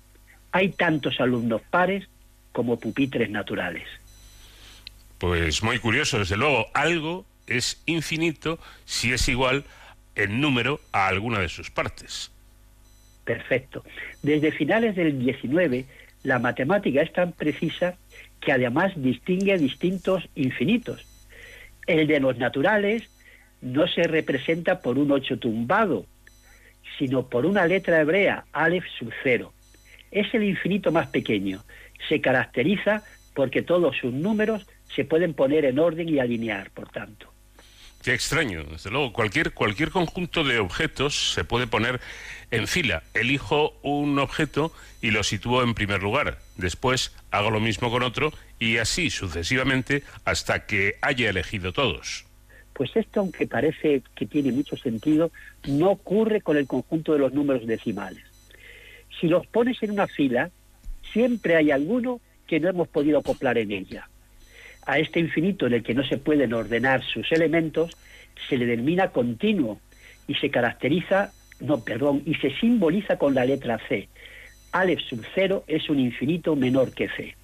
hay 0.53 0.71
tantos 0.71 1.21
alumnos 1.21 1.61
pares 1.69 2.09
como 2.53 2.81
pupitres 2.81 3.29
naturales. 3.29 3.87
Pues 5.19 5.63
muy 5.63 5.79
curioso, 5.79 6.19
desde 6.19 6.37
luego, 6.37 6.67
algo 6.75 7.27
es 7.47 7.83
infinito 7.87 8.59
si 8.85 9.13
es 9.13 9.29
igual 9.29 9.65
en 10.15 10.41
número 10.41 10.81
a 10.93 11.09
alguna 11.09 11.41
de 11.41 11.49
sus 11.49 11.71
partes. 11.71 12.31
Perfecto. 13.25 13.85
Desde 14.23 14.53
finales 14.53 14.97
del 14.97 15.19
19, 15.19 15.85
la 16.23 16.39
matemática 16.39 17.03
es 17.03 17.13
tan 17.13 17.33
precisa 17.33 17.97
que 18.41 18.53
además 18.53 18.93
distingue 18.97 19.59
distintos 19.59 20.29
infinitos. 20.35 21.07
El 21.87 22.07
de 22.07 22.21
los 22.21 22.39
naturales 22.39 23.11
no 23.61 23.89
se 23.89 24.05
representa 24.05 24.81
por 24.81 24.99
un 24.99 25.11
ocho 25.11 25.39
tumbado, 25.39 26.07
sino 26.99 27.29
por 27.29 27.45
una 27.45 27.67
letra 27.67 28.01
hebrea, 28.01 28.45
Aleph 28.53 28.85
sub 28.99 29.13
cero. 29.23 29.53
Es 30.11 30.33
el 30.33 30.45
infinito 30.45 30.93
más 30.93 31.09
pequeño. 31.09 31.65
Se 32.09 32.21
caracteriza 32.21 33.03
porque 33.35 33.63
todos 33.63 33.97
sus 33.97 34.13
números 34.13 34.67
se 34.95 35.05
pueden 35.05 35.35
poner 35.35 35.65
en 35.65 35.79
orden 35.79 36.09
y 36.09 36.19
alinear, 36.19 36.71
por 36.71 36.89
tanto. 36.91 37.33
Qué 38.03 38.15
extraño, 38.15 38.65
desde 38.65 38.91
luego. 38.91 39.13
Cualquier, 39.13 39.53
cualquier 39.53 39.91
conjunto 39.91 40.45
de 40.45 40.59
objetos 40.59 41.33
se 41.35 41.45
puede 41.45 41.67
poner 41.67 42.01
en 42.51 42.67
fila. 42.69 43.03
Elijo 43.13 43.77
un 43.83 44.19
objeto 44.19 44.73
y 45.03 45.11
lo 45.11 45.25
sitúo 45.25 45.63
en 45.63 45.75
primer 45.75 46.03
lugar. 46.03 46.39
Después 46.57 47.15
hago 47.31 47.51
lo 47.51 47.61
mismo 47.61 47.91
con 47.91 48.03
otro 48.03 48.33
y 48.59 48.77
así 48.79 49.11
sucesivamente 49.11 50.05
hasta 50.25 50.65
que 50.67 50.95
haya 51.03 51.29
elegido 51.29 51.73
todos. 51.73 52.25
Pues 52.73 52.95
esto, 52.95 53.21
aunque 53.21 53.49
parece 53.49 54.03
que 54.15 54.27
tiene 54.27 54.53
mucho 54.53 54.77
sentido, 54.77 55.33
no 55.67 55.91
ocurre 55.91 56.41
con 56.41 56.57
el 56.57 56.69
conjunto 56.69 57.13
de 57.13 57.19
los 57.19 57.33
números 57.33 57.67
decimales. 57.67 58.25
Si 59.21 59.27
los 59.27 59.45
pones 59.49 59.83
en 59.83 59.91
una 59.91 60.07
fila, 60.07 60.51
siempre 61.13 61.57
hay 61.57 61.73
alguno 61.73 62.21
que 62.47 62.61
no 62.61 62.69
hemos 62.69 62.87
podido 62.87 63.19
acoplar 63.19 63.59
en 63.59 63.73
ella 63.73 64.09
a 64.89 64.99
este 64.99 65.21
infinito 65.21 65.67
en 65.67 65.75
el 65.75 65.83
que 65.83 65.95
no 65.95 66.03
se 66.03 66.17
pueden 66.17 66.55
ordenar 66.55 67.05
sus 67.05 67.31
elementos, 67.31 67.95
se 68.49 68.57
le 68.57 68.65
denomina 68.65 69.09
continuo 69.09 69.79
y 70.27 70.35
se 70.37 70.51
caracteriza, 70.51 71.31
no, 71.61 71.85
perdón, 71.85 72.23
y 72.25 72.35
se 72.37 72.57
simboliza 72.59 73.19
con 73.19 73.35
la 73.35 73.45
letra 73.45 73.79
C. 73.87 74.09
Aleph 74.73 75.01
sub 75.01 75.25
cero 75.35 75.63
es 75.67 75.91
un 75.91 76.01
infinito 76.01 76.57
menor 76.57 76.95
que 76.95 77.09
C. 77.11 77.37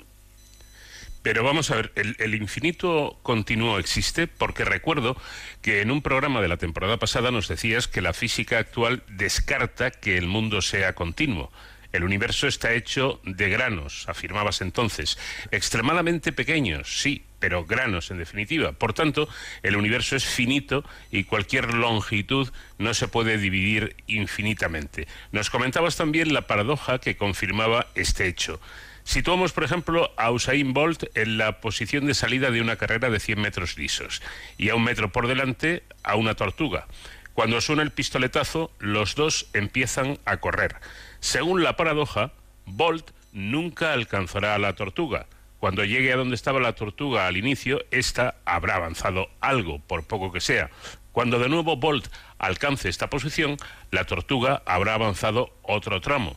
Pero 1.23 1.45
vamos 1.45 1.71
a 1.71 1.77
ver, 1.77 1.93
¿el, 1.97 2.17
¿el, 2.19 2.35
infinito 2.35 3.19
continuo 3.23 3.79
existe? 3.79 4.27
Porque 4.27 4.65
recuerdo 4.65 5.15
que 5.61 5.83
en 5.83 5.91
un 5.91 6.01
programa 6.01 6.41
de 6.41 6.49
la 6.49 6.57
temporada 6.57 6.97
pasada 6.97 7.31
nos 7.31 7.49
decías 7.49 7.89
que 7.89 8.01
la 8.01 8.15
física 8.15 8.59
actual 8.59 9.03
descarta 9.09 9.91
que 9.91 10.17
el 10.17 10.29
mundo 10.29 10.63
sea 10.63 10.95
continuo. 10.95 11.51
El 11.95 12.03
universo 12.03 12.49
está 12.49 12.73
hecho 12.73 13.21
de 13.23 13.49
granos, 13.49 14.09
afirmabas 14.09 14.63
entonces, 14.63 15.17
extremadamente 15.53 16.33
pequeños, 16.33 17.01
sí, 17.01 17.25
pero 17.39 17.65
granos 17.67 18.11
en 18.11 18.19
definitiva. 18.19 18.73
Por 18.73 18.95
tanto, 18.95 19.29
el 19.63 19.77
universo 19.77 20.17
es 20.17 20.25
finito 20.25 20.85
y 21.13 21.23
cualquier 21.23 21.73
longitud 21.73 22.53
no 22.79 22.95
se 22.95 23.07
puede 23.07 23.39
dividir 23.39 23.95
infinitamente. 24.09 25.07
Nos 25.31 25.51
comentabas 25.51 25.97
también 25.97 26.35
la 26.35 26.49
paradoja 26.49 26.99
que 26.99 27.17
confirmaba 27.17 27.87
este 27.95 28.27
hecho. 28.27 28.61
Situamos, 29.05 29.53
por 29.53 29.63
ejemplo, 29.63 30.13
a 30.17 30.33
Usain 30.33 30.73
Bolt 30.73 31.05
en 31.15 31.39
la 31.39 31.61
posición 31.61 32.07
de 32.07 32.15
salida 32.15 32.51
de 32.51 32.61
una 32.61 32.75
carrera 32.75 33.09
de 33.09 33.21
100 33.21 33.41
metros 33.41 33.79
lisos 33.79 34.21
y 34.59 34.71
a 34.71 34.75
un 34.75 34.83
metro 34.83 35.13
por 35.13 35.29
delante 35.29 35.85
a 36.03 36.17
una 36.17 36.35
tortuga. 36.35 36.89
Cuando 37.35 37.61
suena 37.61 37.83
el 37.83 37.91
pistoletazo, 37.91 38.71
los 38.79 39.17
dos 39.17 39.49
empiezan 39.55 40.19
a 40.25 40.37
correr. 40.37 40.77
Según 41.25 41.63
la 41.63 41.75
paradoja, 41.75 42.33
Bolt 42.67 43.11
nunca 43.33 43.95
alcanzará 43.95 44.55
a 44.55 44.59
la 44.59 44.75
tortuga. 44.75 45.25
Cuando 45.59 45.83
llegue 45.83 46.13
a 46.13 46.17
donde 46.17 46.35
estaba 46.35 46.61
la 46.61 46.75
tortuga 46.75 47.27
al 47.27 47.39
inicio, 47.39 47.83
ésta 47.91 48.35
habrá 48.45 48.75
avanzado 48.75 49.31
algo, 49.41 49.79
por 49.79 50.07
poco 50.07 50.33
que 50.33 50.43
sea. 50.43 50.69
Cuando 51.13 51.39
de 51.39 51.49
nuevo 51.49 51.77
Bolt 51.77 52.09
alcance 52.37 52.91
esta 52.91 53.09
posición, 53.09 53.57
la 53.91 54.05
tortuga 54.05 54.63
habrá 54.67 54.93
avanzado 54.93 55.57
otro 55.63 56.03
tramo 56.03 56.37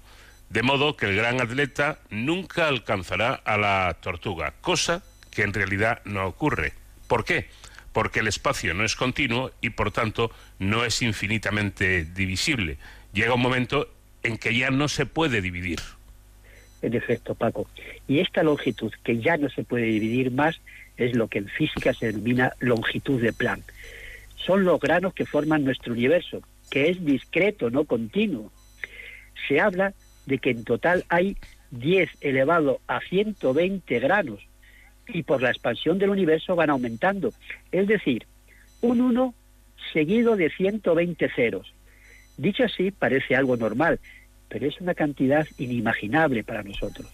de 0.50 0.64
modo 0.64 0.96
que 0.96 1.08
el 1.08 1.18
gran 1.18 1.42
atleta 1.42 2.00
nunca 2.10 2.70
alcanzará 2.70 3.34
a 3.34 3.58
la 3.58 3.98
tortuga, 4.00 4.54
cosa 4.62 5.04
que 5.32 5.42
en 5.42 5.54
realidad 5.54 6.02
no 6.06 6.26
ocurre. 6.26 6.72
¿Por 7.10 7.26
qué? 7.26 7.50
Porque 7.92 8.22
el 8.22 8.30
espacio 8.30 8.74
no 8.74 8.86
es 8.86 8.96
continuo 8.96 9.52
y 9.60 9.72
por 9.72 9.92
tanto 9.92 10.32
no 10.60 10.86
es 10.86 11.02
infinitamente 11.02 12.06
divisible. 12.06 12.78
Llega 13.12 13.34
un 13.34 13.42
momento 13.42 13.97
en 14.28 14.38
que 14.38 14.54
ya 14.54 14.70
no 14.72 14.90
se 14.90 15.06
puede 15.06 15.42
dividir. 15.42 15.80
En 16.82 16.94
efecto, 16.94 17.34
Paco. 17.34 17.66
Y 18.10 18.20
esta 18.20 18.44
longitud, 18.44 18.92
que 19.04 19.20
ya 19.20 19.38
no 19.38 19.50
se 19.50 19.64
puede 19.64 19.86
dividir 19.86 20.32
más, 20.32 20.60
es 20.98 21.16
lo 21.16 21.30
que 21.30 21.40
en 21.40 21.48
física 21.48 21.94
se 21.94 22.08
denomina 22.08 22.52
longitud 22.60 23.22
de 23.22 23.32
Planck. 23.32 23.64
Son 24.36 24.66
los 24.66 24.82
granos 24.82 25.14
que 25.14 25.26
forman 25.26 25.64
nuestro 25.64 25.94
universo, 25.94 26.42
que 26.70 26.90
es 26.90 27.04
discreto, 27.06 27.70
no 27.70 27.86
continuo. 27.86 28.52
Se 29.48 29.62
habla 29.62 29.94
de 30.26 30.40
que 30.40 30.52
en 30.52 30.66
total 30.66 31.06
hay 31.08 31.38
10 31.72 32.10
elevado 32.20 32.82
a 32.86 33.00
120 33.00 34.00
granos 34.00 34.46
y 35.08 35.24
por 35.24 35.42
la 35.42 35.52
expansión 35.52 36.00
del 36.00 36.10
universo 36.10 36.54
van 36.58 36.70
aumentando. 36.70 37.32
Es 37.72 37.88
decir, 37.88 38.28
un 38.82 39.00
1 39.00 39.34
seguido 39.94 40.36
de 40.36 40.50
120 40.50 41.30
ceros. 41.34 41.74
Dicho 42.38 42.66
así, 42.66 42.92
parece 42.92 43.36
algo 43.36 43.58
normal, 43.58 44.00
pero 44.50 44.68
es 44.68 44.80
una 44.82 44.94
cantidad 44.94 45.48
inimaginable 45.58 46.44
para 46.44 46.64
nosotros. 46.64 47.08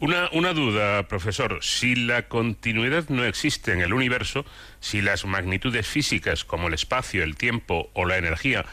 Una, 0.00 0.28
una, 0.32 0.52
duda, 0.52 1.08
profesor. 1.08 1.58
Si 1.60 1.96
la 1.96 2.22
continuidad 2.28 3.08
no 3.08 3.24
existe 3.24 3.72
en 3.72 3.80
el 3.80 3.92
universo, 3.92 4.44
si 4.78 5.02
las 5.02 5.24
magnitudes 5.24 5.88
físicas 5.88 6.44
como 6.44 6.68
el 6.68 6.74
espacio, 6.74 7.24
el 7.24 7.36
tiempo 7.36 7.90
o 7.94 8.04
la 8.04 8.16
energía 8.16 8.64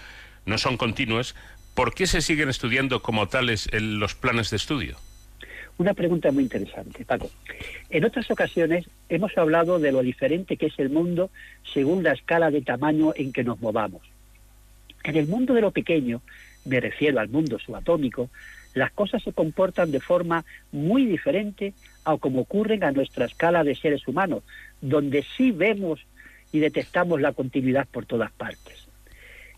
no 0.45 0.59
son 0.59 0.77
continuas, 0.77 1.33
¿Por 1.75 1.93
qué 1.93 2.07
se 2.07 2.21
siguen 2.21 2.47
estudiando 2.47 3.01
como 3.01 3.27
tales 3.27 3.67
en 3.73 3.99
los 3.99 4.15
planes 4.15 4.49
de 4.49 4.55
estudio? 4.55 4.95
Una 5.77 5.93
pregunta 5.93 6.31
muy 6.31 6.43
interesante, 6.43 7.03
Paco. 7.03 7.29
En 7.89 8.05
otras 8.05 8.31
ocasiones 8.31 8.85
hemos 9.09 9.37
hablado 9.37 9.77
de 9.77 9.91
lo 9.91 10.01
diferente 10.01 10.55
que 10.55 10.67
es 10.67 10.79
el 10.79 10.89
mundo 10.89 11.29
según 11.73 12.01
la 12.01 12.13
escala 12.13 12.49
de 12.49 12.61
tamaño 12.61 13.11
en 13.17 13.33
que 13.33 13.43
nos 13.43 13.59
movamos. 13.59 14.01
En 15.03 15.17
el 15.17 15.27
mundo 15.27 15.53
de 15.53 15.59
lo 15.59 15.71
pequeño, 15.71 16.21
me 16.65 16.79
refiero 16.79 17.19
al 17.19 17.29
mundo 17.29 17.57
subatómico, 17.59 18.29
las 18.73 18.91
cosas 18.91 19.23
se 19.23 19.31
comportan 19.31 19.91
de 19.91 20.01
forma 20.01 20.43
muy 20.71 21.05
diferente 21.05 21.73
a 22.03 22.17
como 22.17 22.41
ocurren 22.41 22.83
a 22.83 22.91
nuestra 22.91 23.25
escala 23.25 23.63
de 23.63 23.75
seres 23.75 24.07
humanos, 24.07 24.43
donde 24.81 25.23
sí 25.37 25.51
vemos 25.51 26.05
y 26.51 26.59
detectamos 26.59 27.21
la 27.21 27.31
continuidad 27.31 27.87
por 27.89 28.05
todas 28.05 28.31
partes. 28.31 28.87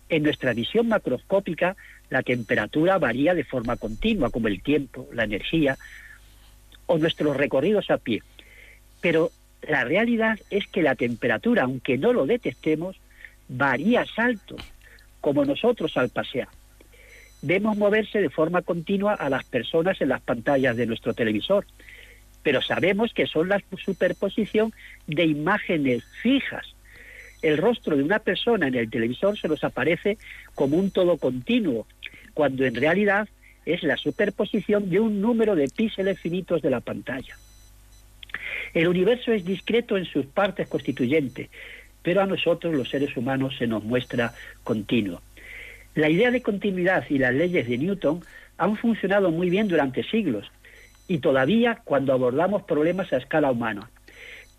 En 0.08 0.22
nuestra 0.22 0.54
visión 0.54 0.88
macroscópica 0.88 1.76
la 2.10 2.22
temperatura 2.22 2.98
varía 2.98 3.34
de 3.34 3.44
forma 3.44 3.76
continua, 3.76 4.30
como 4.30 4.48
el 4.48 4.62
tiempo, 4.62 5.08
la 5.12 5.24
energía 5.24 5.76
o 6.86 6.98
nuestros 6.98 7.36
recorridos 7.36 7.90
a 7.90 7.98
pie. 7.98 8.22
Pero 9.00 9.30
la 9.62 9.84
realidad 9.84 10.38
es 10.50 10.66
que 10.68 10.82
la 10.82 10.94
temperatura, 10.94 11.64
aunque 11.64 11.98
no 11.98 12.12
lo 12.12 12.24
detectemos, 12.24 12.96
varía 13.48 14.02
a 14.02 14.06
saltos, 14.06 14.62
como 15.20 15.44
nosotros 15.44 15.96
al 15.96 16.08
pasear. 16.08 16.48
Vemos 17.42 17.76
moverse 17.76 18.20
de 18.20 18.30
forma 18.30 18.62
continua 18.62 19.14
a 19.14 19.30
las 19.30 19.44
personas 19.44 20.00
en 20.00 20.08
las 20.08 20.20
pantallas 20.20 20.76
de 20.76 20.86
nuestro 20.86 21.14
televisor, 21.14 21.66
pero 22.42 22.62
sabemos 22.62 23.12
que 23.12 23.26
son 23.26 23.48
la 23.48 23.62
superposición 23.84 24.72
de 25.06 25.24
imágenes 25.24 26.04
fijas. 26.22 26.74
El 27.42 27.58
rostro 27.58 27.96
de 27.96 28.02
una 28.02 28.18
persona 28.18 28.66
en 28.66 28.74
el 28.74 28.90
televisor 28.90 29.38
se 29.38 29.48
nos 29.48 29.62
aparece 29.62 30.18
como 30.54 30.76
un 30.76 30.90
todo 30.90 31.16
continuo, 31.16 31.86
cuando 32.34 32.64
en 32.64 32.74
realidad 32.74 33.28
es 33.64 33.82
la 33.82 33.96
superposición 33.96 34.90
de 34.90 34.98
un 34.98 35.20
número 35.20 35.54
de 35.54 35.68
píxeles 35.68 36.18
finitos 36.18 36.62
de 36.62 36.70
la 36.70 36.80
pantalla. 36.80 37.36
El 38.74 38.88
universo 38.88 39.32
es 39.32 39.44
discreto 39.44 39.96
en 39.96 40.04
sus 40.04 40.26
partes 40.26 40.68
constituyentes, 40.68 41.48
pero 42.02 42.22
a 42.22 42.26
nosotros 42.26 42.74
los 42.74 42.88
seres 42.88 43.16
humanos 43.16 43.56
se 43.58 43.66
nos 43.66 43.84
muestra 43.84 44.32
continuo. 44.64 45.20
La 45.98 46.08
idea 46.08 46.30
de 46.30 46.42
continuidad 46.42 47.04
y 47.10 47.18
las 47.18 47.34
leyes 47.34 47.66
de 47.66 47.76
Newton 47.76 48.22
han 48.56 48.76
funcionado 48.76 49.32
muy 49.32 49.50
bien 49.50 49.66
durante 49.66 50.04
siglos 50.04 50.48
y 51.08 51.18
todavía 51.18 51.80
cuando 51.82 52.12
abordamos 52.12 52.62
problemas 52.62 53.12
a 53.12 53.16
escala 53.16 53.50
humana, 53.50 53.90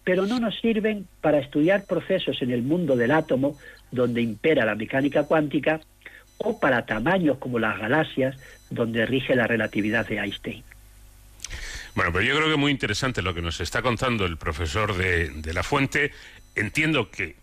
pero 0.03 0.25
no 0.25 0.41
nos 0.41 0.59
sirven 0.59 1.07
para 1.21 1.39
estudiar 1.39 1.85
procesos 1.85 2.41
en 2.41 2.51
el 2.51 2.61
mundo 2.61 2.97
del 2.97 3.11
átomo 3.11 3.57
donde 3.89 4.21
impera 4.21 4.65
la 4.65 4.75
mecánica 4.75 5.23
cuántica 5.23 5.79
o 6.39 6.59
para 6.59 6.85
tamaños 6.85 7.37
como 7.37 7.57
las 7.57 7.79
galaxias, 7.79 8.35
donde 8.69 9.05
rige 9.05 9.33
la 9.33 9.47
relatividad 9.47 10.05
de 10.09 10.17
Einstein. 10.17 10.65
Bueno, 11.95 12.11
pero 12.11 12.25
yo 12.25 12.35
creo 12.35 12.47
que 12.47 12.53
es 12.55 12.59
muy 12.59 12.71
interesante 12.71 13.21
lo 13.21 13.33
que 13.33 13.41
nos 13.41 13.61
está 13.61 13.81
contando 13.81 14.25
el 14.25 14.35
profesor 14.35 14.93
de, 14.93 15.53
La 15.53 15.63
Fuente. 15.63 16.11
Entiendo 16.53 17.09
que 17.09 17.37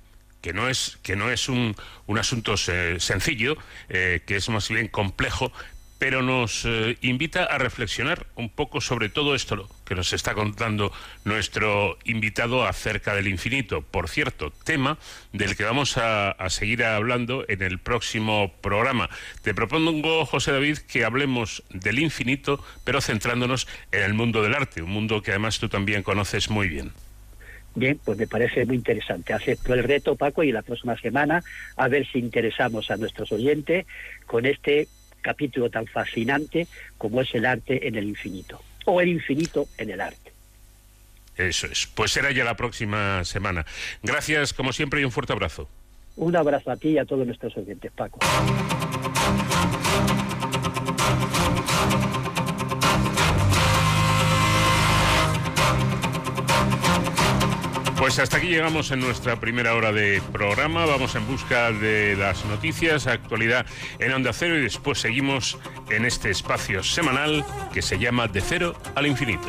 que 0.46 0.52
no 0.52 0.68
es 0.68 1.00
que 1.02 1.16
no 1.16 1.28
es 1.32 1.48
un, 1.48 1.74
un 2.06 2.18
asunto 2.18 2.56
sencillo, 2.56 3.56
eh, 3.88 4.22
que 4.24 4.36
es 4.36 4.48
más 4.48 4.68
bien 4.68 4.86
complejo, 4.86 5.50
pero 5.98 6.22
nos 6.22 6.64
eh, 6.64 6.96
invita 7.00 7.42
a 7.42 7.58
reflexionar 7.58 8.28
un 8.36 8.48
poco 8.48 8.80
sobre 8.80 9.08
todo 9.08 9.34
esto 9.34 9.68
que 9.84 9.96
nos 9.96 10.12
está 10.12 10.34
contando 10.34 10.92
nuestro 11.24 11.98
invitado 12.04 12.64
acerca 12.64 13.16
del 13.16 13.26
infinito. 13.26 13.82
Por 13.82 14.08
cierto, 14.08 14.52
tema 14.52 14.98
del 15.32 15.56
que 15.56 15.64
vamos 15.64 15.96
a, 15.96 16.30
a, 16.30 16.48
seguir 16.48 16.84
hablando 16.84 17.44
en 17.48 17.62
el 17.62 17.80
próximo 17.80 18.52
programa. 18.60 19.10
Te 19.42 19.52
propongo, 19.52 20.26
José 20.26 20.52
David, 20.52 20.78
que 20.78 21.04
hablemos 21.04 21.64
del 21.70 21.98
infinito, 21.98 22.64
pero 22.84 23.00
centrándonos 23.00 23.66
en 23.90 24.04
el 24.04 24.14
mundo 24.14 24.44
del 24.44 24.54
arte, 24.54 24.80
un 24.80 24.90
mundo 24.90 25.22
que 25.22 25.32
además 25.32 25.58
tú 25.58 25.68
también 25.68 26.04
conoces 26.04 26.50
muy 26.50 26.68
bien. 26.68 26.92
Bien, 27.76 28.00
pues 28.02 28.16
me 28.18 28.26
parece 28.26 28.64
muy 28.64 28.76
interesante. 28.76 29.34
Acepto 29.34 29.74
el 29.74 29.84
reto, 29.84 30.16
Paco, 30.16 30.42
y 30.42 30.50
la 30.50 30.62
próxima 30.62 30.98
semana 30.98 31.44
a 31.76 31.88
ver 31.88 32.06
si 32.10 32.18
interesamos 32.18 32.90
a 32.90 32.96
nuestros 32.96 33.30
oyentes 33.32 33.86
con 34.24 34.46
este 34.46 34.88
capítulo 35.20 35.68
tan 35.68 35.86
fascinante 35.86 36.66
como 36.96 37.20
es 37.20 37.34
el 37.34 37.44
arte 37.44 37.86
en 37.86 37.96
el 37.96 38.04
infinito, 38.04 38.62
o 38.86 39.00
el 39.02 39.08
infinito 39.08 39.68
en 39.76 39.90
el 39.90 40.00
arte. 40.00 40.32
Eso 41.36 41.66
es. 41.66 41.86
Pues 41.86 42.12
será 42.12 42.30
ya 42.30 42.44
la 42.44 42.56
próxima 42.56 43.22
semana. 43.24 43.66
Gracias, 44.02 44.54
como 44.54 44.72
siempre, 44.72 45.02
y 45.02 45.04
un 45.04 45.12
fuerte 45.12 45.34
abrazo. 45.34 45.68
Un 46.16 46.34
abrazo 46.34 46.70
a 46.70 46.76
ti 46.76 46.90
y 46.90 46.98
a 46.98 47.04
todos 47.04 47.26
nuestros 47.26 47.54
oyentes, 47.58 47.92
Paco. 47.92 48.20
Pues 58.06 58.20
hasta 58.20 58.36
aquí 58.36 58.46
llegamos 58.46 58.92
en 58.92 59.00
nuestra 59.00 59.40
primera 59.40 59.74
hora 59.74 59.90
de 59.90 60.22
programa. 60.30 60.86
Vamos 60.86 61.16
en 61.16 61.26
busca 61.26 61.72
de 61.72 62.14
las 62.14 62.44
noticias, 62.44 63.08
actualidad 63.08 63.66
en 63.98 64.12
Onda 64.12 64.32
Cero 64.32 64.56
y 64.56 64.62
después 64.62 65.00
seguimos 65.00 65.58
en 65.90 66.04
este 66.04 66.30
espacio 66.30 66.84
semanal 66.84 67.44
que 67.74 67.82
se 67.82 67.98
llama 67.98 68.28
De 68.28 68.40
Cero 68.40 68.76
al 68.94 69.08
Infinito. 69.08 69.48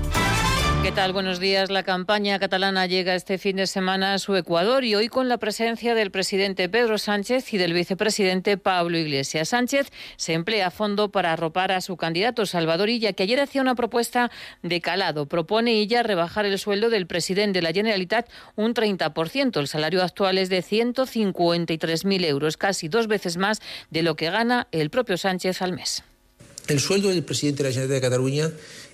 ¿Qué 0.83 0.91
tal? 0.91 1.13
Buenos 1.13 1.39
días. 1.39 1.69
La 1.69 1.83
campaña 1.83 2.39
catalana 2.39 2.87
llega 2.87 3.13
este 3.13 3.37
fin 3.37 3.57
de 3.57 3.67
semana 3.67 4.15
a 4.15 4.19
su 4.19 4.35
Ecuador 4.35 4.83
y 4.83 4.95
hoy 4.95 5.09
con 5.09 5.29
la 5.29 5.37
presencia 5.37 5.93
del 5.93 6.09
presidente 6.09 6.69
Pedro 6.69 6.97
Sánchez 6.97 7.53
y 7.53 7.59
del 7.59 7.73
vicepresidente 7.73 8.57
Pablo 8.57 8.97
Iglesias. 8.97 9.49
Sánchez 9.49 9.91
se 10.17 10.33
emplea 10.33 10.67
a 10.67 10.71
fondo 10.71 11.11
para 11.11 11.33
arropar 11.33 11.71
a 11.71 11.81
su 11.81 11.97
candidato 11.97 12.47
Salvador 12.47 12.89
Illa, 12.89 13.13
que 13.13 13.21
ayer 13.21 13.39
hacía 13.39 13.61
una 13.61 13.75
propuesta 13.75 14.31
de 14.63 14.81
calado. 14.81 15.27
Propone 15.27 15.75
Illa 15.75 16.01
rebajar 16.01 16.47
el 16.47 16.57
sueldo 16.57 16.89
del 16.89 17.05
presidente 17.05 17.59
de 17.59 17.63
la 17.63 17.73
Generalitat 17.73 18.27
un 18.55 18.73
30%. 18.73 19.59
El 19.59 19.67
salario 19.67 20.01
actual 20.01 20.39
es 20.39 20.49
de 20.49 20.63
153.000 20.63 22.25
euros, 22.25 22.57
casi 22.57 22.87
dos 22.87 23.05
veces 23.05 23.37
más 23.37 23.61
de 23.91 24.01
lo 24.01 24.15
que 24.15 24.31
gana 24.31 24.67
el 24.71 24.89
propio 24.89 25.17
Sánchez 25.17 25.61
al 25.61 25.73
mes. 25.73 26.03
El 26.67 26.79
sueldo 26.79 27.09
del 27.09 27.23
presidente 27.23 27.63
de 27.63 27.69
la 27.69 27.73
Generalitat 27.73 28.01
de 28.01 28.07
Cataluña 28.07 28.51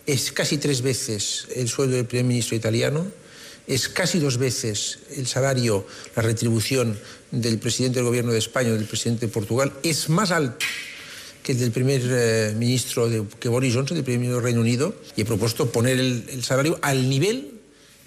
es 0.07 0.31
casi 0.31 0.57
tres 0.57 0.81
veces 0.81 1.47
el 1.53 1.67
sueldo 1.67 1.97
del 1.97 2.05
primer 2.05 2.25
ministro 2.25 2.55
italiano, 2.55 3.05
es 3.67 3.89
casi 3.89 4.19
dos 4.19 4.37
veces 4.37 4.99
el 5.15 5.27
salario, 5.27 5.85
la 6.15 6.23
retribución 6.23 6.97
del 7.31 7.59
presidente 7.59 7.99
del 7.99 8.05
gobierno 8.05 8.31
de 8.31 8.39
España, 8.39 8.71
del 8.71 8.85
presidente 8.85 9.27
de 9.27 9.31
Portugal, 9.31 9.73
es 9.83 10.07
más 10.07 10.31
alto 10.31 10.65
que 11.43 11.51
el 11.51 11.59
del 11.59 11.71
primer 11.71 12.01
eh, 12.03 12.53
ministro, 12.57 13.09
de, 13.09 13.23
que 13.39 13.49
Boris 13.49 13.75
Johnson, 13.75 13.95
del 13.95 14.05
primer 14.05 14.19
ministro 14.19 14.37
del 14.37 14.45
Reino 14.45 14.61
Unido, 14.61 14.95
y 15.15 15.21
he 15.21 15.25
propuesto 15.25 15.69
poner 15.71 15.99
el, 15.99 16.43
salario 16.43 16.79
al 16.81 17.09
nivel 17.09 17.51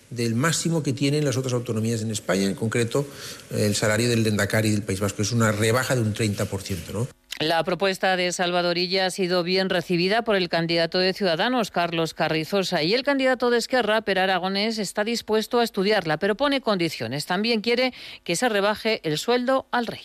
del 0.08 0.34
máximo 0.34 0.82
que 0.82 0.92
tienen 0.94 1.24
las 1.24 1.36
otras 1.36 1.52
autonomías 1.52 2.00
en 2.00 2.10
España, 2.10 2.44
en 2.44 2.54
concreto 2.54 3.06
el 3.50 3.76
salario 3.76 4.08
del 4.08 4.24
Dendacari 4.24 4.70
del 4.70 4.82
País 4.82 5.00
Vasco. 5.00 5.22
Es 5.22 5.32
una 5.32 5.52
rebaja 5.52 5.94
de 5.94 6.00
un 6.00 6.14
30%. 6.14 6.92
¿no? 6.92 7.19
La 7.40 7.64
propuesta 7.64 8.18
de 8.18 8.32
Salvadorilla 8.32 9.06
ha 9.06 9.10
sido 9.10 9.42
bien 9.42 9.70
recibida 9.70 10.20
por 10.20 10.36
el 10.36 10.50
candidato 10.50 10.98
de 10.98 11.14
Ciudadanos, 11.14 11.70
Carlos 11.70 12.12
Carrizosa, 12.12 12.82
y 12.82 12.92
el 12.92 13.02
candidato 13.02 13.48
de 13.48 13.56
Esquerra, 13.56 14.02
Per 14.02 14.18
Aragonés, 14.18 14.76
está 14.76 15.04
dispuesto 15.04 15.58
a 15.58 15.64
estudiarla, 15.64 16.18
pero 16.18 16.36
pone 16.36 16.60
condiciones. 16.60 17.24
También 17.24 17.62
quiere 17.62 17.94
que 18.24 18.36
se 18.36 18.50
rebaje 18.50 19.00
el 19.04 19.16
sueldo 19.16 19.66
al 19.70 19.86
rey. 19.86 20.02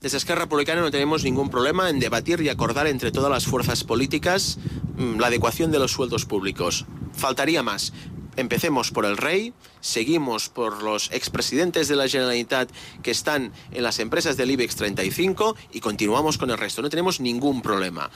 Desde 0.00 0.18
Esquerra 0.18 0.42
Republicana 0.42 0.82
no 0.82 0.90
tenemos 0.90 1.24
ningún 1.24 1.48
problema 1.48 1.88
en 1.88 2.00
debatir 2.00 2.42
y 2.42 2.50
acordar 2.50 2.86
entre 2.86 3.12
todas 3.12 3.30
las 3.30 3.46
fuerzas 3.46 3.82
políticas 3.82 4.58
mm, 4.96 5.18
la 5.18 5.28
adecuación 5.28 5.70
de 5.70 5.78
los 5.78 5.92
sueldos 5.92 6.26
públicos. 6.26 6.84
Faltaría 7.12 7.62
más. 7.62 7.94
Empecemos 8.36 8.90
por 8.90 9.06
el 9.06 9.16
rey, 9.16 9.54
seguimos 9.80 10.50
por 10.50 10.82
los 10.82 11.10
expresidentes 11.12 11.88
de 11.88 11.96
la 11.96 12.08
Generalitat 12.08 12.70
que 13.02 13.10
están 13.10 13.52
en 13.72 13.82
las 13.82 13.98
empresas 13.98 14.36
del 14.36 14.50
IBEX 14.50 14.76
35 14.76 15.56
y 15.72 15.80
continuamos 15.80 16.36
con 16.36 16.50
el 16.50 16.58
resto. 16.58 16.82
No 16.82 16.90
tenemos 16.90 17.18
ningún 17.18 17.62
problema. 17.62 18.10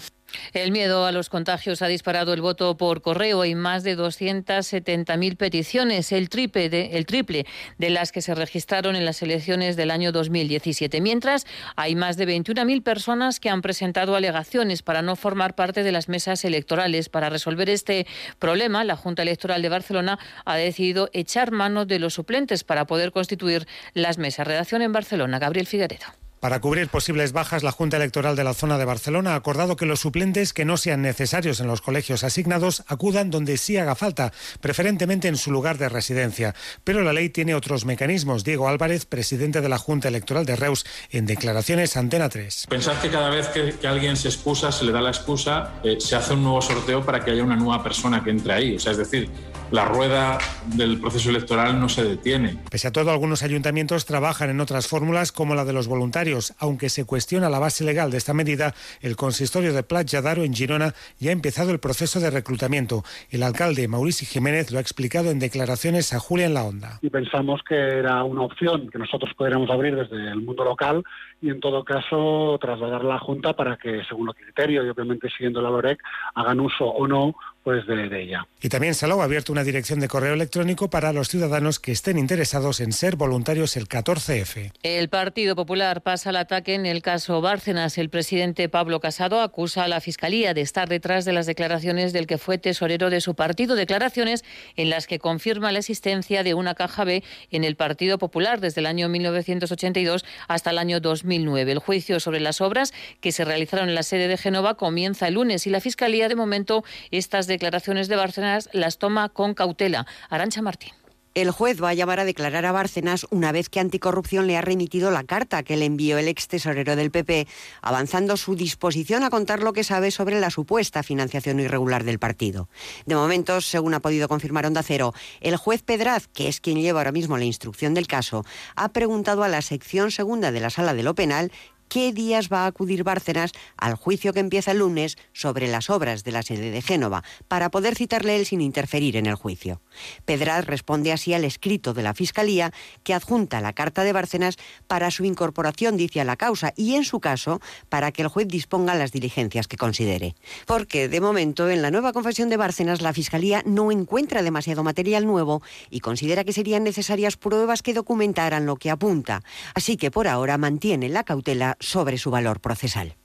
El 0.52 0.72
miedo 0.72 1.06
a 1.06 1.12
los 1.12 1.28
contagios 1.28 1.82
ha 1.82 1.86
disparado 1.86 2.32
el 2.32 2.40
voto 2.40 2.76
por 2.76 3.02
correo. 3.02 3.44
y 3.44 3.54
más 3.54 3.84
de 3.84 3.96
270.000 3.96 5.36
peticiones, 5.36 6.12
el 6.12 6.28
triple, 6.28 6.68
de, 6.68 6.96
el 6.96 7.06
triple 7.06 7.46
de 7.78 7.90
las 7.90 8.12
que 8.12 8.22
se 8.22 8.34
registraron 8.34 8.96
en 8.96 9.04
las 9.04 9.22
elecciones 9.22 9.76
del 9.76 9.90
año 9.90 10.12
2017. 10.12 11.00
Mientras, 11.00 11.46
hay 11.76 11.94
más 11.94 12.16
de 12.16 12.26
21.000 12.26 12.82
personas 12.82 13.40
que 13.40 13.50
han 13.50 13.62
presentado 13.62 14.16
alegaciones 14.16 14.82
para 14.82 15.02
no 15.02 15.16
formar 15.16 15.54
parte 15.54 15.82
de 15.82 15.92
las 15.92 16.08
mesas 16.08 16.44
electorales. 16.44 17.08
Para 17.08 17.30
resolver 17.30 17.70
este 17.70 18.06
problema, 18.38 18.84
la 18.84 18.96
Junta 18.96 19.22
Electoral 19.22 19.62
de 19.62 19.68
Barcelona 19.68 20.18
ha 20.44 20.56
decidido 20.56 21.10
echar 21.12 21.50
mano 21.50 21.86
de 21.86 21.98
los 21.98 22.14
suplentes 22.14 22.64
para 22.64 22.86
poder 22.86 23.12
constituir 23.12 23.66
las 23.94 24.18
mesas. 24.18 24.46
Redacción 24.46 24.82
en 24.82 24.92
Barcelona, 24.92 25.38
Gabriel 25.38 25.66
Figueredo. 25.66 26.06
Para 26.40 26.58
cubrir 26.62 26.88
posibles 26.88 27.32
bajas, 27.32 27.62
la 27.62 27.70
Junta 27.70 27.98
Electoral 27.98 28.34
de 28.34 28.44
la 28.44 28.54
zona 28.54 28.78
de 28.78 28.86
Barcelona 28.86 29.32
ha 29.32 29.34
acordado 29.34 29.76
que 29.76 29.84
los 29.84 30.00
suplentes 30.00 30.54
que 30.54 30.64
no 30.64 30.78
sean 30.78 31.02
necesarios 31.02 31.60
en 31.60 31.66
los 31.66 31.82
colegios 31.82 32.24
asignados 32.24 32.82
acudan 32.86 33.30
donde 33.30 33.58
sí 33.58 33.76
haga 33.76 33.94
falta, 33.94 34.32
preferentemente 34.62 35.28
en 35.28 35.36
su 35.36 35.50
lugar 35.52 35.76
de 35.76 35.90
residencia. 35.90 36.54
Pero 36.82 37.02
la 37.02 37.12
ley 37.12 37.28
tiene 37.28 37.54
otros 37.54 37.84
mecanismos. 37.84 38.42
Diego 38.42 38.68
Álvarez, 38.68 39.04
presidente 39.04 39.60
de 39.60 39.68
la 39.68 39.76
Junta 39.76 40.08
Electoral 40.08 40.46
de 40.46 40.56
Reus, 40.56 40.86
en 41.10 41.26
declaraciones 41.26 41.98
Antena 41.98 42.30
3. 42.30 42.68
Pensar 42.70 42.98
que 43.02 43.10
cada 43.10 43.28
vez 43.28 43.48
que, 43.48 43.74
que 43.78 43.86
alguien 43.86 44.16
se 44.16 44.28
excusa, 44.28 44.72
se 44.72 44.86
le 44.86 44.92
da 44.92 45.02
la 45.02 45.10
excusa, 45.10 45.74
eh, 45.84 45.98
se 46.00 46.16
hace 46.16 46.32
un 46.32 46.42
nuevo 46.42 46.62
sorteo 46.62 47.04
para 47.04 47.22
que 47.22 47.32
haya 47.32 47.44
una 47.44 47.56
nueva 47.56 47.82
persona 47.82 48.24
que 48.24 48.30
entre 48.30 48.54
ahí. 48.54 48.76
O 48.76 48.80
sea, 48.80 48.92
es 48.92 48.98
decir, 48.98 49.28
la 49.70 49.84
rueda 49.84 50.38
del 50.74 51.00
proceso 51.00 51.30
electoral 51.30 51.80
no 51.80 51.88
se 51.88 52.04
detiene. 52.04 52.56
Pese 52.70 52.88
a 52.88 52.92
todo, 52.92 53.10
algunos 53.10 53.42
ayuntamientos 53.42 54.04
trabajan 54.04 54.50
en 54.50 54.60
otras 54.60 54.86
fórmulas 54.86 55.32
como 55.32 55.54
la 55.54 55.64
de 55.64 55.72
los 55.72 55.86
voluntarios 55.86 56.10
aunque 56.58 56.88
se 56.88 57.04
cuestiona 57.04 57.48
la 57.48 57.58
base 57.58 57.84
legal 57.84 58.10
de 58.10 58.18
esta 58.18 58.34
medida, 58.34 58.74
el 59.00 59.16
consistorio 59.16 59.72
de 59.72 59.82
Platja 59.82 60.20
d'Aro 60.20 60.44
en 60.44 60.54
Girona 60.54 60.94
ya 61.18 61.30
ha 61.30 61.32
empezado 61.32 61.70
el 61.70 61.78
proceso 61.78 62.20
de 62.20 62.30
reclutamiento. 62.30 63.02
El 63.30 63.42
alcalde 63.42 63.88
Mauricio 63.88 64.26
Jiménez 64.26 64.70
lo 64.70 64.78
ha 64.78 64.80
explicado 64.80 65.30
en 65.30 65.38
declaraciones 65.38 66.12
a 66.12 66.18
Julia 66.18 66.46
en 66.46 66.54
la 66.54 66.64
Onda. 66.64 66.98
Y 67.02 67.10
pensamos 67.10 67.60
que 67.66 67.74
era 67.74 68.22
una 68.24 68.42
opción 68.42 68.88
que 68.90 68.98
nosotros 68.98 69.32
pudiéramos 69.36 69.70
abrir 69.70 69.96
desde 69.96 70.30
el 70.30 70.40
mundo 70.40 70.64
local 70.64 71.02
y 71.40 71.50
en 71.50 71.60
todo 71.60 71.84
caso 71.84 72.58
trasladar 72.60 73.02
a 73.02 73.04
la 73.04 73.18
Junta 73.18 73.54
para 73.54 73.76
que, 73.76 74.02
según 74.04 74.26
los 74.26 74.36
criterios 74.36 74.84
y 74.84 74.88
obviamente 74.88 75.28
siguiendo 75.30 75.62
la 75.62 75.70
LOREC, 75.70 76.00
hagan 76.34 76.60
uso 76.60 76.86
o 76.86 77.06
no 77.06 77.34
pues 77.62 77.86
de, 77.86 78.08
de, 78.08 78.22
ella. 78.22 78.46
Y 78.62 78.70
también 78.70 78.94
Salou 78.94 79.20
ha 79.20 79.24
abierto 79.24 79.52
una 79.52 79.64
dirección 79.64 80.00
de 80.00 80.08
correo 80.08 80.32
electrónico 80.32 80.88
para 80.88 81.12
los 81.12 81.28
ciudadanos 81.28 81.78
que 81.78 81.92
estén 81.92 82.18
interesados 82.18 82.80
en 82.80 82.92
ser 82.92 83.16
voluntarios 83.16 83.76
el 83.76 83.86
14F. 83.86 84.72
El 84.82 85.08
Partido 85.10 85.54
Popular 85.56 86.02
pasa 86.02 86.30
al 86.30 86.36
ataque 86.36 86.74
en 86.74 86.86
el 86.86 87.02
caso 87.02 87.40
Bárcenas. 87.42 87.98
El 87.98 88.08
presidente 88.08 88.68
Pablo 88.70 89.00
Casado 89.00 89.42
acusa 89.42 89.84
a 89.84 89.88
la 89.88 90.00
Fiscalía 90.00 90.54
de 90.54 90.62
estar 90.62 90.88
detrás 90.88 91.26
de 91.26 91.34
las 91.34 91.46
declaraciones 91.46 92.14
del 92.14 92.26
que 92.26 92.38
fue 92.38 92.56
tesorero 92.56 93.10
de 93.10 93.20
su 93.20 93.34
partido, 93.34 93.74
declaraciones 93.74 94.42
en 94.76 94.88
las 94.88 95.06
que 95.06 95.18
confirma 95.18 95.70
la 95.70 95.80
existencia 95.80 96.42
de 96.42 96.54
una 96.54 96.74
caja 96.74 97.04
B 97.04 97.22
en 97.50 97.64
el 97.64 97.76
Partido 97.76 98.16
Popular 98.16 98.60
desde 98.60 98.80
el 98.80 98.86
año 98.86 99.08
1982 99.10 100.24
hasta 100.48 100.70
el 100.70 100.78
año 100.78 101.00
2009. 101.30 101.72
El 101.72 101.78
juicio 101.78 102.20
sobre 102.20 102.40
las 102.40 102.60
obras 102.60 102.92
que 103.20 103.32
se 103.32 103.44
realizaron 103.44 103.88
en 103.88 103.94
la 103.94 104.02
sede 104.02 104.28
de 104.28 104.36
Génova 104.36 104.74
comienza 104.74 105.28
el 105.28 105.34
lunes 105.34 105.66
y 105.66 105.70
la 105.70 105.80
Fiscalía 105.80 106.28
de 106.28 106.34
momento 106.34 106.84
estas 107.10 107.46
declaraciones 107.46 108.08
de 108.08 108.16
Bárcenas 108.16 108.68
las 108.72 108.98
toma 108.98 109.28
con 109.28 109.54
cautela. 109.54 110.06
Arancha 110.28 110.62
Martín. 110.62 110.99
El 111.40 111.52
juez 111.52 111.82
va 111.82 111.88
a 111.88 111.94
llamar 111.94 112.20
a 112.20 112.26
declarar 112.26 112.66
a 112.66 112.72
Bárcenas 112.72 113.26
una 113.30 113.50
vez 113.50 113.70
que 113.70 113.80
Anticorrupción 113.80 114.46
le 114.46 114.58
ha 114.58 114.60
remitido 114.60 115.10
la 115.10 115.24
carta 115.24 115.62
que 115.62 115.78
le 115.78 115.86
envió 115.86 116.18
el 116.18 116.28
ex 116.28 116.48
tesorero 116.48 116.96
del 116.96 117.10
PP, 117.10 117.48
avanzando 117.80 118.36
su 118.36 118.56
disposición 118.56 119.24
a 119.24 119.30
contar 119.30 119.62
lo 119.62 119.72
que 119.72 119.82
sabe 119.82 120.10
sobre 120.10 120.38
la 120.38 120.50
supuesta 120.50 121.02
financiación 121.02 121.58
irregular 121.58 122.04
del 122.04 122.18
partido. 122.18 122.68
De 123.06 123.14
momento, 123.14 123.62
según 123.62 123.94
ha 123.94 124.00
podido 124.00 124.28
confirmar 124.28 124.66
Onda 124.66 124.82
Cero, 124.82 125.14
el 125.40 125.56
juez 125.56 125.82
Pedraz, 125.82 126.28
que 126.28 126.46
es 126.46 126.60
quien 126.60 126.82
lleva 126.82 127.00
ahora 127.00 127.10
mismo 127.10 127.38
la 127.38 127.46
instrucción 127.46 127.94
del 127.94 128.06
caso, 128.06 128.44
ha 128.76 128.90
preguntado 128.90 129.42
a 129.42 129.48
la 129.48 129.62
sección 129.62 130.10
segunda 130.10 130.52
de 130.52 130.60
la 130.60 130.68
Sala 130.68 130.92
de 130.92 131.04
lo 131.04 131.14
Penal 131.14 131.52
qué 131.90 132.12
días 132.12 132.48
va 132.50 132.64
a 132.64 132.66
acudir 132.66 133.02
Bárcenas 133.02 133.50
al 133.76 133.96
juicio 133.96 134.32
que 134.32 134.40
empieza 134.40 134.70
el 134.70 134.78
lunes 134.78 135.18
sobre 135.32 135.66
las 135.66 135.90
obras 135.90 136.22
de 136.24 136.30
la 136.30 136.42
sede 136.42 136.70
de 136.70 136.80
Génova, 136.80 137.24
para 137.48 137.70
poder 137.70 137.96
citarle 137.96 138.36
él 138.36 138.46
sin 138.46 138.60
interferir 138.60 139.16
en 139.16 139.26
el 139.26 139.34
juicio. 139.34 139.82
Pedraz 140.24 140.66
responde 140.66 141.12
así 141.12 141.34
al 141.34 141.44
escrito 141.44 141.92
de 141.92 142.02
la 142.02 142.14
Fiscalía 142.14 142.72
que 143.02 143.12
adjunta 143.12 143.60
la 143.60 143.72
carta 143.72 144.04
de 144.04 144.12
Bárcenas 144.12 144.56
para 144.86 145.10
su 145.10 145.24
incorporación, 145.24 145.96
dice, 145.96 146.20
a 146.20 146.24
la 146.24 146.36
causa 146.36 146.72
y, 146.76 146.94
en 146.94 147.04
su 147.04 147.18
caso, 147.18 147.60
para 147.88 148.12
que 148.12 148.22
el 148.22 148.28
juez 148.28 148.46
disponga 148.46 148.94
las 148.94 149.10
diligencias 149.10 149.66
que 149.66 149.76
considere. 149.76 150.36
Porque, 150.66 151.08
de 151.08 151.20
momento, 151.20 151.68
en 151.68 151.82
la 151.82 151.90
nueva 151.90 152.12
confesión 152.12 152.48
de 152.50 152.56
Bárcenas, 152.56 153.02
la 153.02 153.12
Fiscalía 153.12 153.62
no 153.66 153.90
encuentra 153.90 154.42
demasiado 154.42 154.84
material 154.84 155.26
nuevo 155.26 155.60
y 155.90 155.98
considera 155.98 156.44
que 156.44 156.52
serían 156.52 156.84
necesarias 156.84 157.36
pruebas 157.36 157.82
que 157.82 157.94
documentaran 157.94 158.64
lo 158.64 158.76
que 158.76 158.90
apunta. 158.90 159.42
Así 159.74 159.96
que, 159.96 160.12
por 160.12 160.28
ahora, 160.28 160.56
mantiene 160.56 161.08
la 161.08 161.24
cautela 161.24 161.76
sobre 161.80 162.18
su 162.18 162.30
valor 162.30 162.60
procesal. 162.60 163.16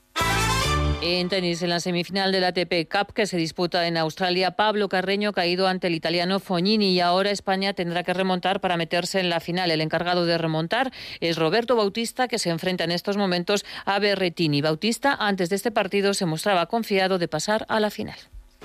En 1.02 1.28
tenis, 1.28 1.62
en 1.62 1.70
la 1.70 1.78
semifinal 1.78 2.32
del 2.32 2.42
ATP 2.42 2.90
Cup 2.90 3.12
que 3.12 3.26
se 3.26 3.36
disputa 3.36 3.86
en 3.86 3.96
Australia, 3.96 4.56
Pablo 4.56 4.88
Carreño 4.88 5.32
caído 5.32 5.68
ante 5.68 5.86
el 5.86 5.94
italiano 5.94 6.40
Fognini 6.40 6.90
y 6.94 7.00
ahora 7.00 7.30
España 7.30 7.74
tendrá 7.74 8.02
que 8.02 8.12
remontar 8.12 8.60
para 8.60 8.76
meterse 8.76 9.20
en 9.20 9.28
la 9.30 9.38
final. 9.38 9.70
El 9.70 9.82
encargado 9.82 10.26
de 10.26 10.36
remontar 10.36 10.90
es 11.20 11.36
Roberto 11.36 11.76
Bautista 11.76 12.26
que 12.26 12.40
se 12.40 12.50
enfrenta 12.50 12.84
en 12.84 12.90
estos 12.90 13.16
momentos 13.16 13.64
a 13.84 13.98
Berretini. 13.98 14.62
Bautista 14.62 15.14
antes 15.14 15.48
de 15.48 15.56
este 15.56 15.70
partido 15.70 16.12
se 16.12 16.26
mostraba 16.26 16.66
confiado 16.66 17.18
de 17.18 17.28
pasar 17.28 17.66
a 17.68 17.78
la 17.78 17.90
final 17.90 18.16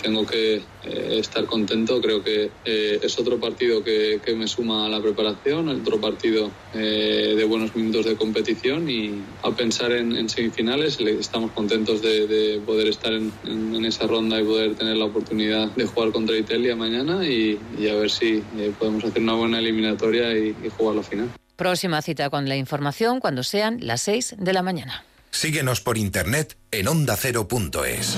tengo 0.01 0.25
que 0.25 0.55
eh, 0.83 1.17
estar 1.19 1.45
contento. 1.45 2.01
Creo 2.01 2.23
que 2.23 2.51
eh, 2.65 2.99
es 3.01 3.19
otro 3.19 3.39
partido 3.39 3.83
que, 3.83 4.19
que, 4.23 4.35
me 4.35 4.47
suma 4.47 4.85
a 4.85 4.89
la 4.89 5.01
preparación, 5.01 5.69
otro 5.69 5.99
partido 5.99 6.51
eh, 6.73 7.33
de 7.37 7.43
buenos 7.45 7.75
minutos 7.75 8.05
de 8.05 8.15
competición 8.15 8.89
y 8.89 9.23
a 9.43 9.51
pensar 9.51 9.91
en, 9.91 10.15
en 10.15 10.29
semifinales. 10.29 10.99
Estamos 10.99 11.51
contentos 11.51 12.01
de, 12.01 12.27
de 12.27 12.59
poder 12.59 12.87
estar 12.87 13.13
en, 13.13 13.31
en, 13.45 13.75
en, 13.75 13.85
esa 13.85 14.07
ronda 14.07 14.39
y 14.39 14.43
poder 14.43 14.75
tener 14.75 14.97
la 14.97 15.05
oportunidad 15.05 15.69
de 15.71 15.85
jugar 15.85 16.11
contra 16.11 16.37
Italia 16.37 16.75
mañana 16.75 17.25
y, 17.25 17.59
y 17.77 17.87
a 17.87 17.95
ver 17.95 18.09
si 18.09 18.43
podemos 18.79 19.03
hacer 19.03 19.21
una 19.21 19.33
buena 19.33 19.59
eliminatoria 19.59 20.37
y, 20.37 20.55
y 20.63 20.69
jugar 20.69 20.95
la 20.95 21.03
final. 21.03 21.29
Próxima 21.55 22.01
cita 22.01 22.29
con 22.29 22.49
la 22.49 22.55
información 22.55 23.19
cuando 23.19 23.43
sean 23.43 23.77
las 23.81 24.01
6 24.01 24.35
de 24.39 24.53
la 24.53 24.63
mañana. 24.63 25.05
Síguenos 25.29 25.79
por 25.79 25.97
internet 25.97 26.57
en 26.71 26.87
ondacero.es. 26.87 28.17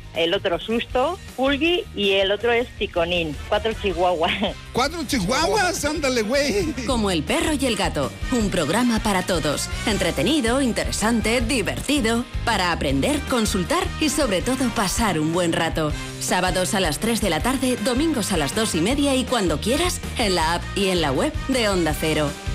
el 0.15 0.33
otro 0.33 0.59
Susto, 0.59 1.17
Pulgui 1.35 1.83
y 1.95 2.11
el 2.11 2.31
otro 2.31 2.51
es 2.51 2.67
Ticonín. 2.77 3.35
Cuatro 3.49 3.73
chihuahuas. 3.73 4.55
¿Cuatro 4.73 5.03
chihuahuas? 5.05 5.83
Ándale, 5.85 6.21
güey. 6.21 6.73
Como 6.85 7.11
el 7.11 7.23
perro 7.23 7.53
y 7.53 7.65
el 7.65 7.75
gato, 7.75 8.11
un 8.31 8.49
programa 8.49 8.99
para 8.99 9.23
todos. 9.23 9.69
Entretenido, 9.85 10.61
interesante, 10.61 11.41
divertido, 11.41 12.25
para 12.45 12.71
aprender, 12.71 13.19
consultar 13.29 13.83
y 13.99 14.09
sobre 14.09 14.41
todo 14.41 14.69
pasar 14.75 15.19
un 15.19 15.33
buen 15.33 15.53
rato. 15.53 15.91
Sábados 16.19 16.73
a 16.73 16.79
las 16.79 16.99
3 16.99 17.21
de 17.21 17.29
la 17.29 17.41
tarde, 17.41 17.77
domingos 17.83 18.31
a 18.31 18.37
las 18.37 18.55
2 18.55 18.75
y 18.75 18.81
media 18.81 19.15
y 19.15 19.25
cuando 19.25 19.59
quieras, 19.59 19.99
en 20.17 20.35
la 20.35 20.55
app 20.55 20.63
y 20.75 20.89
en 20.89 21.01
la 21.01 21.11
web 21.11 21.33
de 21.47 21.69
Onda 21.69 21.95
Cero. 21.99 22.29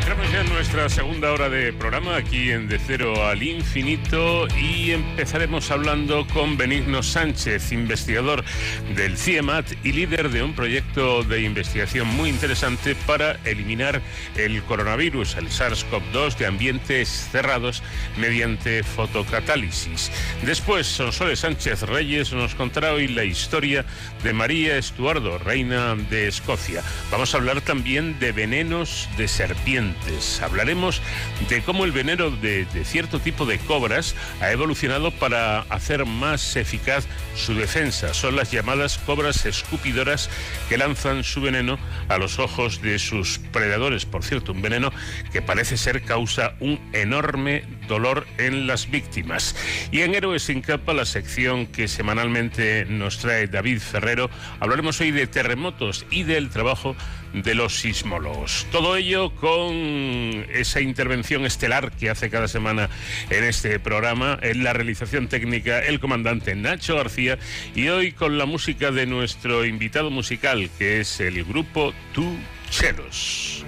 Entramos 0.00 0.32
ya 0.32 0.40
en 0.40 0.48
nuestra 0.48 0.88
segunda 0.88 1.30
hora 1.30 1.50
de 1.50 1.74
programa 1.74 2.16
aquí 2.16 2.50
en 2.50 2.68
De 2.68 2.78
Cero 2.78 3.28
al 3.28 3.42
Infinito 3.42 4.48
y 4.58 4.92
empezaremos 4.92 5.70
hablando 5.70 6.26
con 6.28 6.56
Benigno 6.56 7.02
Sánchez, 7.02 7.70
investigador 7.70 8.42
del 8.96 9.18
CIEMAT 9.18 9.66
y 9.84 9.92
líder 9.92 10.30
de 10.30 10.42
un 10.42 10.54
proyecto 10.54 11.22
de 11.22 11.42
investigación 11.42 12.08
muy 12.08 12.30
interesante 12.30 12.96
para 13.06 13.38
eliminar 13.44 14.00
el 14.36 14.62
coronavirus, 14.62 15.36
el 15.36 15.48
SARS-CoV-2 15.48 16.36
de 16.38 16.46
ambientes 16.46 17.28
cerrados 17.30 17.82
mediante 18.16 18.82
fotocatálisis. 18.82 20.10
Después, 20.42 20.86
Sonsoles 20.86 21.40
Sánchez 21.40 21.82
Reyes 21.82 22.32
nos 22.32 22.54
contará 22.54 22.94
hoy 22.94 23.06
la 23.06 23.24
historia 23.24 23.84
de 24.24 24.32
María 24.32 24.78
Estuardo, 24.78 25.36
reina 25.36 25.94
de 25.94 26.26
Escocia. 26.26 26.82
Vamos 27.12 27.34
a 27.34 27.36
hablar 27.36 27.60
también 27.60 28.18
de 28.18 28.32
venenos 28.32 29.06
de 29.18 29.28
serpientes. 29.90 30.40
Hablaremos 30.42 31.02
de 31.48 31.62
cómo 31.62 31.84
el 31.84 31.92
veneno 31.92 32.30
de, 32.30 32.64
de, 32.66 32.84
cierto 32.84 33.20
tipo 33.20 33.46
de 33.46 33.58
cobras 33.58 34.14
ha 34.40 34.50
evolucionado 34.50 35.10
para 35.10 35.60
hacer 35.62 36.06
más 36.06 36.56
eficaz 36.56 37.06
su 37.34 37.54
defensa. 37.54 38.14
Son 38.14 38.36
las 38.36 38.50
llamadas 38.50 38.98
cobras 38.98 39.46
escupidoras 39.46 40.30
que 40.68 40.78
lanzan 40.78 41.24
su 41.24 41.40
veneno 41.40 41.78
a 42.08 42.18
los 42.18 42.38
ojos 42.38 42.82
de 42.82 42.98
sus 42.98 43.38
predadores. 43.52 44.04
Por 44.04 44.24
cierto, 44.24 44.52
un 44.52 44.62
veneno 44.62 44.92
que 45.32 45.42
parece 45.42 45.76
ser 45.76 46.02
causa 46.02 46.54
un 46.60 46.80
enorme 46.92 47.64
dolor 47.90 48.26
en 48.38 48.68
las 48.68 48.90
víctimas. 48.90 49.56
Y 49.90 50.00
en 50.02 50.14
Héroes 50.14 50.44
sin 50.44 50.62
capa, 50.62 50.94
la 50.94 51.04
sección 51.04 51.66
que 51.66 51.88
semanalmente 51.88 52.86
nos 52.88 53.18
trae 53.18 53.48
David 53.48 53.80
Ferrero, 53.80 54.30
hablaremos 54.60 55.00
hoy 55.00 55.10
de 55.10 55.26
terremotos 55.26 56.06
y 56.10 56.22
del 56.22 56.50
trabajo 56.50 56.96
de 57.34 57.54
los 57.54 57.80
sismólogos. 57.80 58.66
Todo 58.70 58.96
ello 58.96 59.34
con 59.34 59.72
esa 60.52 60.80
intervención 60.80 61.44
estelar 61.44 61.90
que 61.90 62.10
hace 62.10 62.30
cada 62.30 62.48
semana 62.48 62.88
en 63.28 63.44
este 63.44 63.78
programa, 63.80 64.38
en 64.40 64.62
la 64.62 64.72
realización 64.72 65.28
técnica 65.28 65.80
el 65.80 65.98
comandante 66.00 66.54
Nacho 66.54 66.96
García 66.96 67.38
y 67.74 67.88
hoy 67.88 68.12
con 68.12 68.38
la 68.38 68.46
música 68.46 68.92
de 68.92 69.06
nuestro 69.06 69.64
invitado 69.64 70.10
musical 70.10 70.70
que 70.78 71.00
es 71.00 71.20
el 71.20 71.44
grupo 71.44 71.92
Tu 72.14 72.38
Chelos. 72.70 73.64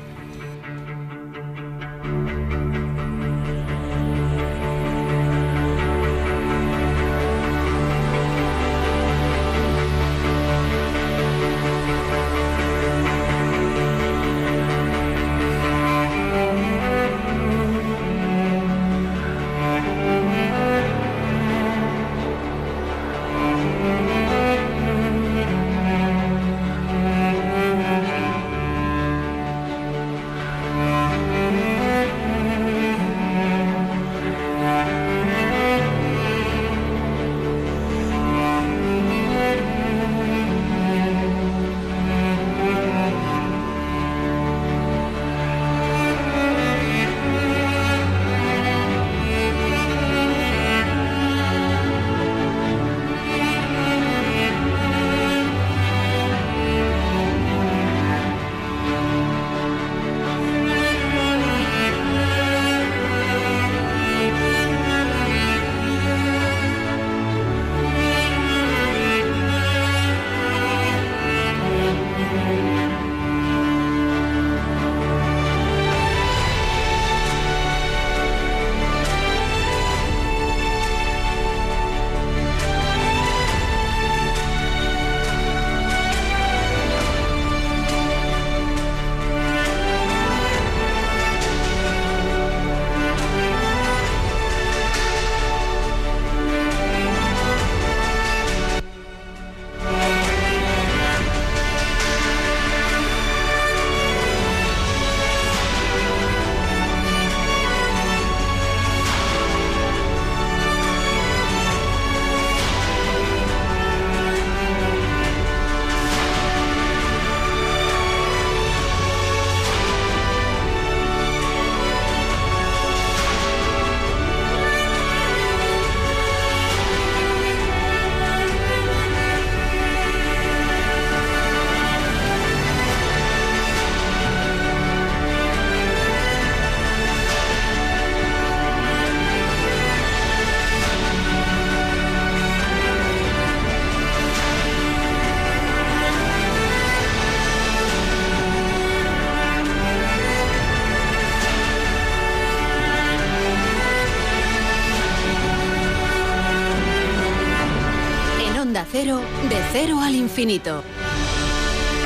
Al 159.91 160.15
infinito. 160.15 160.85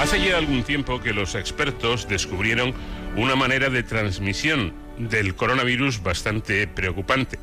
Hace 0.00 0.20
ya 0.20 0.38
algún 0.38 0.62
tiempo 0.62 1.00
que 1.00 1.12
los 1.12 1.34
expertos 1.34 2.08
descubrieron 2.08 2.72
una 3.16 3.36
manera 3.36 3.68
de 3.68 3.82
transmisión 3.82 4.72
del 4.98 5.34
coronavirus 5.34 6.02
bastante 6.02 6.66
preocupante 6.66 7.38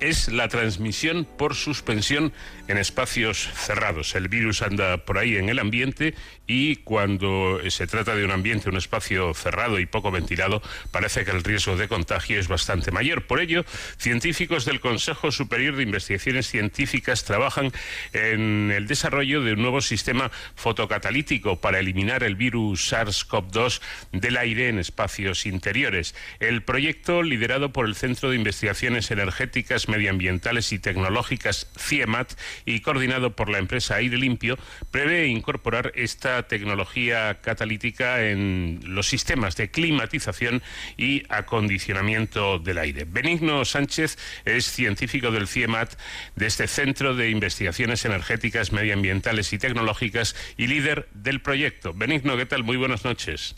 es 0.00 0.28
la 0.28 0.48
transmisión 0.48 1.24
por 1.24 1.54
suspensión 1.54 2.32
en 2.68 2.78
espacios 2.78 3.48
cerrados. 3.54 4.14
El 4.14 4.28
virus 4.28 4.62
anda 4.62 4.98
por 5.04 5.18
ahí 5.18 5.36
en 5.36 5.48
el 5.48 5.58
ambiente 5.58 6.14
y 6.46 6.76
cuando 6.76 7.60
se 7.68 7.86
trata 7.86 8.14
de 8.14 8.24
un 8.24 8.30
ambiente, 8.30 8.70
un 8.70 8.76
espacio 8.76 9.34
cerrado 9.34 9.78
y 9.78 9.86
poco 9.86 10.10
ventilado, 10.10 10.62
parece 10.90 11.24
que 11.24 11.30
el 11.30 11.44
riesgo 11.44 11.76
de 11.76 11.88
contagio 11.88 12.38
es 12.38 12.48
bastante 12.48 12.90
mayor. 12.90 13.26
Por 13.26 13.40
ello, 13.40 13.64
científicos 13.98 14.64
del 14.64 14.80
Consejo 14.80 15.30
Superior 15.30 15.76
de 15.76 15.82
Investigaciones 15.82 16.48
Científicas 16.48 17.24
trabajan 17.24 17.72
en 18.12 18.70
el 18.70 18.86
desarrollo 18.86 19.42
de 19.42 19.54
un 19.54 19.62
nuevo 19.62 19.80
sistema 19.80 20.30
fotocatalítico 20.54 21.60
para 21.60 21.80
eliminar 21.80 22.22
el 22.22 22.36
virus 22.36 22.92
SARS-CoV-2 22.92 23.80
del 24.12 24.36
aire 24.36 24.68
en 24.68 24.78
espacios 24.78 25.46
interiores. 25.46 26.14
El 26.40 26.62
proyecto, 26.62 27.22
liderado 27.22 27.72
por 27.72 27.86
el 27.86 27.94
Centro 27.94 28.30
de 28.30 28.36
Investigaciones 28.36 29.10
Energéticas 29.10 29.87
Medioambientales 29.88 30.72
y 30.72 30.78
Tecnológicas 30.78 31.66
CIEMAT 31.76 32.32
y 32.64 32.80
coordinado 32.80 33.34
por 33.34 33.48
la 33.48 33.58
empresa 33.58 33.96
Aire 33.96 34.18
Limpio, 34.18 34.58
prevé 34.90 35.26
incorporar 35.26 35.92
esta 35.94 36.46
tecnología 36.46 37.40
catalítica 37.40 38.24
en 38.24 38.80
los 38.84 39.08
sistemas 39.08 39.56
de 39.56 39.70
climatización 39.70 40.62
y 40.96 41.24
acondicionamiento 41.28 42.58
del 42.58 42.78
aire. 42.78 43.04
Benigno 43.04 43.64
Sánchez 43.64 44.18
es 44.44 44.66
científico 44.66 45.30
del 45.30 45.48
CIEMAT 45.48 45.94
de 46.36 46.46
este 46.46 46.66
Centro 46.66 47.14
de 47.14 47.30
Investigaciones 47.30 48.04
Energéticas, 48.04 48.72
Medioambientales 48.72 49.52
y 49.52 49.58
Tecnológicas 49.58 50.36
y 50.56 50.66
líder 50.66 51.08
del 51.12 51.40
proyecto. 51.40 51.92
Benigno, 51.94 52.36
¿qué 52.36 52.46
tal? 52.46 52.62
Muy 52.62 52.76
buenas 52.76 53.04
noches. 53.04 53.56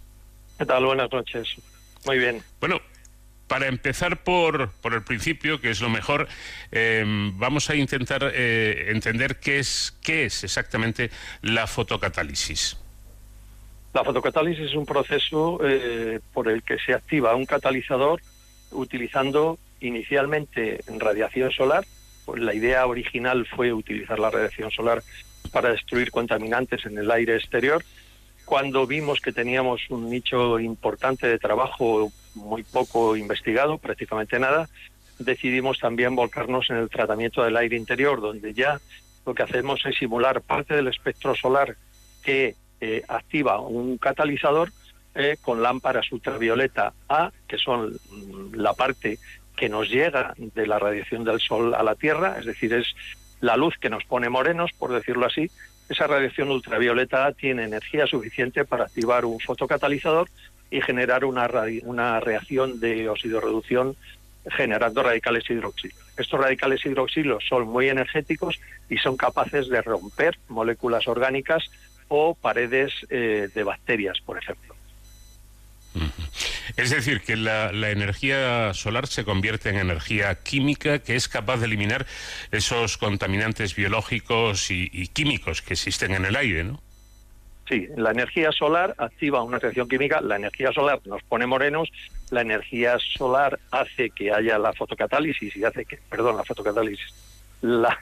¿Qué 0.59 0.67
tal? 0.67 0.85
Buenas 0.85 1.11
noches. 1.11 1.49
Muy 2.07 2.19
bien. 2.19 2.43
Bueno, 2.61 2.81
para 3.51 3.67
empezar 3.67 4.23
por, 4.23 4.71
por 4.81 4.95
el 4.95 5.03
principio, 5.03 5.61
que 5.61 5.71
es 5.71 5.81
lo 5.81 5.89
mejor, 5.89 6.29
eh, 6.71 7.05
vamos 7.35 7.69
a 7.69 7.75
intentar 7.75 8.31
eh, 8.33 8.93
entender 8.93 9.41
qué 9.41 9.59
es, 9.59 9.99
qué 10.05 10.27
es 10.27 10.45
exactamente 10.45 11.11
la 11.43 11.67
fotocatálisis. 11.67 12.77
La 13.93 14.05
fotocatálisis 14.05 14.67
es 14.67 14.77
un 14.77 14.87
proceso 14.87 15.59
eh, 15.65 16.21
por 16.33 16.47
el 16.47 16.63
que 16.63 16.79
se 16.79 16.95
activa 16.95 17.35
un 17.35 17.45
catalizador 17.45 18.21
utilizando 18.71 19.59
inicialmente 19.81 20.85
radiación 20.87 21.51
solar. 21.51 21.85
Pues 22.27 22.41
la 22.41 22.55
idea 22.55 22.87
original 22.87 23.49
fue 23.49 23.73
utilizar 23.73 24.21
la 24.21 24.31
radiación 24.31 24.71
solar 24.71 25.03
para 25.51 25.71
destruir 25.71 26.13
contaminantes 26.13 26.87
en 26.87 26.97
el 26.99 27.11
aire 27.11 27.35
exterior. 27.35 27.83
Cuando 28.45 28.87
vimos 28.87 29.19
que 29.21 29.33
teníamos 29.33 29.81
un 29.91 30.09
nicho 30.09 30.61
importante 30.61 31.27
de 31.27 31.41
trabajo 31.41 32.13
muy 32.35 32.63
poco 32.63 33.17
investigado, 33.17 33.79
prácticamente 33.79 34.39
nada, 34.39 34.69
decidimos 35.19 35.79
también 35.79 36.17
volcarnos 36.17 36.71
en 36.71 36.77
el 36.77 36.89
tratamiento 36.89 37.43
del 37.43 37.57
aire 37.57 37.77
interior, 37.77 38.21
donde 38.21 38.55
ya 38.55 38.81
lo 39.27 39.35
que 39.35 39.43
hacemos 39.43 39.85
es 39.85 39.97
simular 39.97 40.41
parte 40.41 40.75
del 40.75 40.89
espectro 40.89 41.35
solar 41.35 41.77
que 42.23 42.57
eh, 42.81 43.03
activa 43.09 43.61
un 43.61 43.99
catalizador 43.99 44.71
eh, 45.15 45.37
con 45.41 45.63
lámparas 45.63 46.11
ultravioleta 46.13 46.95
A, 47.09 47.33
que 47.47 47.59
son 47.59 47.93
mm, 47.93 48.55
la 48.55 48.75
parte 48.75 49.19
que 49.57 49.69
nos 49.69 49.91
llega 49.91 50.35
de 50.39 50.67
la 50.67 50.79
radiación 50.79 51.25
del 51.25 51.41
sol 51.41 51.75
a 51.75 51.83
la 51.83 51.95
Tierra, 51.95 52.37
es 52.39 52.47
decir, 52.47 52.73
es 52.73 52.87
la 53.41 53.57
luz 53.57 53.75
que 53.79 53.91
nos 53.91 54.05
pone 54.05 54.29
morenos, 54.29 54.71
por 54.73 54.93
decirlo 54.93 55.27
así. 55.27 55.51
Esa 55.89 56.07
radiación 56.07 56.51
ultravioleta 56.51 57.27
A 57.27 57.33
tiene 57.33 57.65
energía 57.65 58.07
suficiente 58.07 58.65
para 58.65 58.85
activar 58.85 59.25
un 59.25 59.41
fotocatalizador 59.41 60.29
y 60.71 60.81
generar 60.81 61.25
una, 61.25 61.49
una 61.83 62.21
reacción 62.21 62.81
de 62.81 63.09
oxidorreducción 63.09 63.97
generando 64.49 65.03
radicales 65.03 65.49
hidroxilo. 65.51 65.95
Estos 66.17 66.41
radicales 66.41 66.85
hidroxilos 66.85 67.45
son 67.49 67.69
muy 67.69 67.89
energéticos 67.89 68.61
y 68.89 68.97
son 68.99 69.17
capaces 69.17 69.69
de 69.69 69.83
romper 69.83 70.39
moléculas 70.49 71.07
orgánicas 71.09 71.65
o 72.09 72.35
paredes 72.35 72.93
eh, 73.11 73.49
de 73.55 73.63
bacterias, 73.63 74.19
por 74.25 74.39
ejemplo. 74.39 74.75
Es 76.77 76.91
decir, 76.91 77.21
que 77.21 77.37
la, 77.37 77.71
energía 77.91 78.73
solar 78.75 79.09
se 79.09 79.25
convierte 79.25 79.71
en 79.71 79.77
energía 79.77 80.37
química 80.37 81.01
que 81.01 81.17
es 81.17 81.29
capaz 81.29 81.59
de 81.59 81.67
eliminar 81.67 82.07
esos 82.53 82.97
contaminantes 82.97 83.75
biológicos 83.75 84.71
y, 84.71 84.89
y 84.93 85.09
químicos 85.09 85.63
que 85.63 85.75
existen 85.75 86.15
en 86.15 86.25
el 86.25 86.37
aire, 86.37 86.65
¿no? 86.65 86.81
Sí, 87.71 87.87
la 87.97 88.11
energía 88.11 88.51
solar 88.51 88.97
activa 88.99 89.45
una 89.45 89.61
reacción 89.61 89.89
química, 89.89 90.21
la 90.21 90.35
energía 90.35 90.73
solar 90.73 91.01
nos 91.05 91.23
pone 91.23 91.47
morenos, 91.47 91.89
la 92.33 92.41
energía 92.41 92.97
solar 93.17 93.61
hace 93.71 94.11
que 94.11 94.33
haya 94.33 94.59
la 94.59 94.73
fotocatálisis 94.73 95.57
y 95.57 95.63
hace 95.63 95.85
que, 95.85 95.97
perdón, 96.11 96.37
la 96.37 96.43
fotocatálisis, 96.43 97.15
la, 97.61 97.97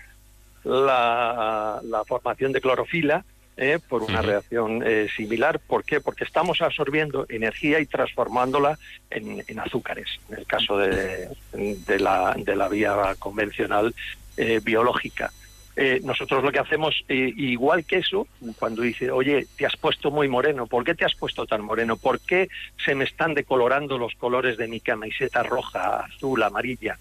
la, 0.64 2.02
formación 2.06 2.52
de 2.52 2.62
clorofila 2.62 3.26
eh, 3.58 3.78
por 3.86 4.04
una 4.04 4.22
reacción 4.22 4.82
eh, 4.86 5.06
similar. 5.14 5.60
¿Por 5.60 5.84
qué? 5.84 6.00
Porque 6.00 6.24
estamos 6.24 6.62
absorbiendo 6.62 7.26
energía 7.28 7.78
y 7.78 7.84
transformándola 7.84 8.78
en, 9.10 9.60
azúcares, 9.60 10.08
en 10.30 10.38
el 10.38 10.46
caso 10.46 10.78
de, 10.78 11.28
de, 11.52 12.00
la, 12.00 12.34
de 12.38 12.56
la 12.56 12.68
vía 12.70 13.14
convencional 13.18 13.94
eh, 14.38 14.60
biológica. 14.64 15.30
Eh, 15.80 16.00
nosotros 16.02 16.42
lo 16.42 16.50
que 16.50 16.58
hacemos, 16.58 17.04
eh, 17.08 17.32
igual 17.36 17.84
que 17.84 17.98
eso, 17.98 18.26
cuando 18.58 18.82
dice, 18.82 19.12
oye, 19.12 19.46
te 19.56 19.64
has 19.64 19.76
puesto 19.76 20.10
muy 20.10 20.26
moreno, 20.26 20.66
¿por 20.66 20.82
qué 20.82 20.96
te 20.96 21.04
has 21.04 21.14
puesto 21.14 21.46
tan 21.46 21.62
moreno? 21.62 21.96
¿Por 21.96 22.18
qué 22.18 22.48
se 22.84 22.96
me 22.96 23.04
están 23.04 23.32
decolorando 23.32 23.96
los 23.96 24.12
colores 24.16 24.56
de 24.56 24.66
mi 24.66 24.80
camiseta 24.80 25.44
roja, 25.44 26.00
azul, 26.00 26.42
amarilla? 26.42 26.98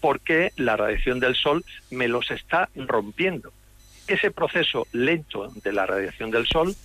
Porque 0.00 0.52
la 0.54 0.76
radiación 0.76 1.18
del 1.18 1.34
sol 1.34 1.64
me 1.90 2.06
los 2.06 2.30
está 2.30 2.68
rompiendo. 2.76 3.52
Ese 4.06 4.30
proceso 4.30 4.86
lento 4.92 5.48
de 5.64 5.72
la 5.72 5.86
radiación 5.86 6.30
del 6.30 6.46
sol 6.46 6.76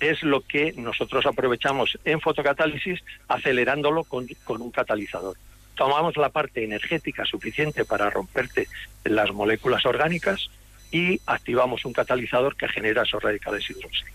es 0.00 0.22
lo 0.22 0.40
que 0.40 0.72
nosotros 0.72 1.26
aprovechamos 1.26 1.98
en 2.06 2.18
fotocatálisis 2.22 3.04
acelerándolo 3.28 4.04
con 4.04 4.26
un 4.62 4.70
catalizador 4.70 5.36
tomamos 5.74 6.16
la 6.16 6.28
parte 6.28 6.62
energética 6.62 7.24
suficiente 7.24 7.84
para 7.84 8.08
romperte 8.08 8.68
las 9.02 9.32
moléculas 9.32 9.84
orgánicas 9.84 10.48
y 10.94 11.20
activamos 11.26 11.84
un 11.84 11.92
catalizador 11.92 12.54
que 12.54 12.68
genera 12.68 13.02
esos 13.02 13.20
radicales 13.20 13.68
hidroxilo. 13.68 14.12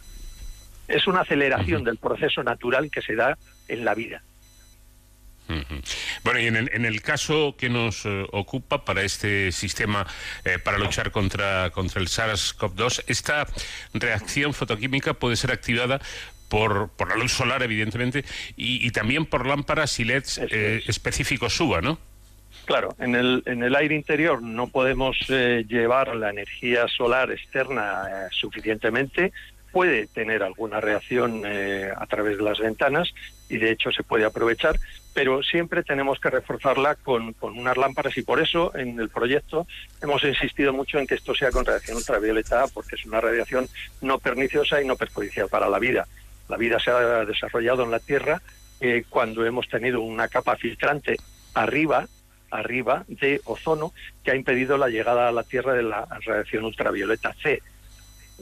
Es 0.88 1.08
una 1.08 1.22
aceleración 1.22 1.84
del 1.84 1.98
proceso 1.98 2.42
natural 2.42 2.90
que 2.90 3.02
se 3.02 3.16
da 3.16 3.38
en 3.68 3.84
la 3.84 3.94
vida. 3.94 4.24
Bueno, 6.24 6.40
y 6.40 6.46
en 6.46 6.56
el, 6.56 6.70
en 6.72 6.86
el, 6.86 7.02
caso 7.02 7.56
que 7.58 7.70
nos 7.70 8.06
eh, 8.06 8.26
ocupa 8.32 8.86
para 8.86 9.02
este 9.02 9.52
sistema 9.52 10.06
eh, 10.46 10.58
para 10.60 10.78
luchar 10.78 11.12
contra, 11.12 11.72
contra 11.72 12.00
el 12.00 12.08
SARS-CoV-2, 12.08 13.04
esta 13.08 13.48
reacción 13.94 14.54
fotoquímica 14.54 15.16
puede 15.16 15.36
ser 15.36 15.52
activada 15.52 16.00
por, 16.50 16.92
por 16.92 17.10
la 17.10 17.16
luz 17.16 17.34
solar, 17.34 17.62
evidentemente, 17.64 18.24
y, 18.56 18.90
también 18.92 19.26
por 19.26 19.48
lámparas 19.48 20.00
y 20.00 20.06
LEDs 20.06 20.38
eh, 20.38 20.84
específicos 20.88 21.56
SUBA, 21.56 21.82
¿no? 21.82 22.00
Claro, 22.70 22.94
en 23.00 23.16
el, 23.16 23.42
en 23.48 23.64
el 23.64 23.76
aire 23.76 23.96
interior 23.96 24.44
no 24.44 24.68
podemos 24.68 25.18
eh, 25.30 25.66
llevar 25.68 26.16
la 26.16 26.30
energía 26.30 26.88
solar 26.88 27.32
externa 27.32 28.04
eh, 28.08 28.28
suficientemente. 28.30 29.34
Puede 29.72 30.06
tener 30.06 30.44
alguna 30.44 30.80
reacción 30.80 31.42
eh, 31.48 31.90
a 31.98 32.06
través 32.06 32.38
de 32.38 32.44
las 32.44 32.60
ventanas 32.60 33.12
y 33.50 33.58
de 33.58 33.72
hecho 33.72 33.92
se 33.92 34.04
puede 34.04 34.24
aprovechar, 34.24 34.80
pero 35.16 35.42
siempre 35.42 35.82
tenemos 35.82 36.20
que 36.20 36.30
reforzarla 36.30 36.94
con, 36.94 37.34
con 37.34 37.58
unas 37.58 37.76
lámparas 37.76 38.16
y 38.20 38.22
por 38.22 38.40
eso 38.40 38.72
en 38.76 39.00
el 39.00 39.10
proyecto 39.10 39.66
hemos 40.04 40.24
insistido 40.24 40.72
mucho 40.72 41.00
en 41.00 41.08
que 41.08 41.16
esto 41.16 41.34
sea 41.34 41.50
con 41.50 41.66
radiación 41.66 41.98
ultravioleta 41.98 42.66
porque 42.72 42.98
es 42.98 43.06
una 43.08 43.20
radiación 43.20 43.68
no 44.02 44.20
perniciosa 44.20 44.80
y 44.80 44.86
no 44.86 44.96
perjudicial 44.96 45.50
para 45.50 45.70
la 45.70 45.80
vida. 45.80 46.06
La 46.48 46.58
vida 46.58 46.80
se 46.80 46.92
ha 46.92 47.26
desarrollado 47.26 47.84
en 47.84 47.90
la 47.90 48.00
Tierra 48.00 48.40
cuando 49.10 49.44
hemos 49.44 49.68
tenido 49.68 50.02
una 50.02 50.28
capa 50.28 50.56
filtrante 50.56 51.18
arriba 51.56 52.08
arriba 52.52 53.06
de 53.08 53.42
ozono 53.46 53.94
que 54.24 54.32
ha 54.32 54.36
impedido 54.36 54.78
la 54.78 54.90
llegada 54.90 55.28
a 55.28 55.32
la 55.32 55.44
Tierra 55.44 55.74
de 55.74 55.84
la 55.84 56.06
radiación 56.26 56.66
ultravioleta 56.66 57.34
C, 57.42 57.62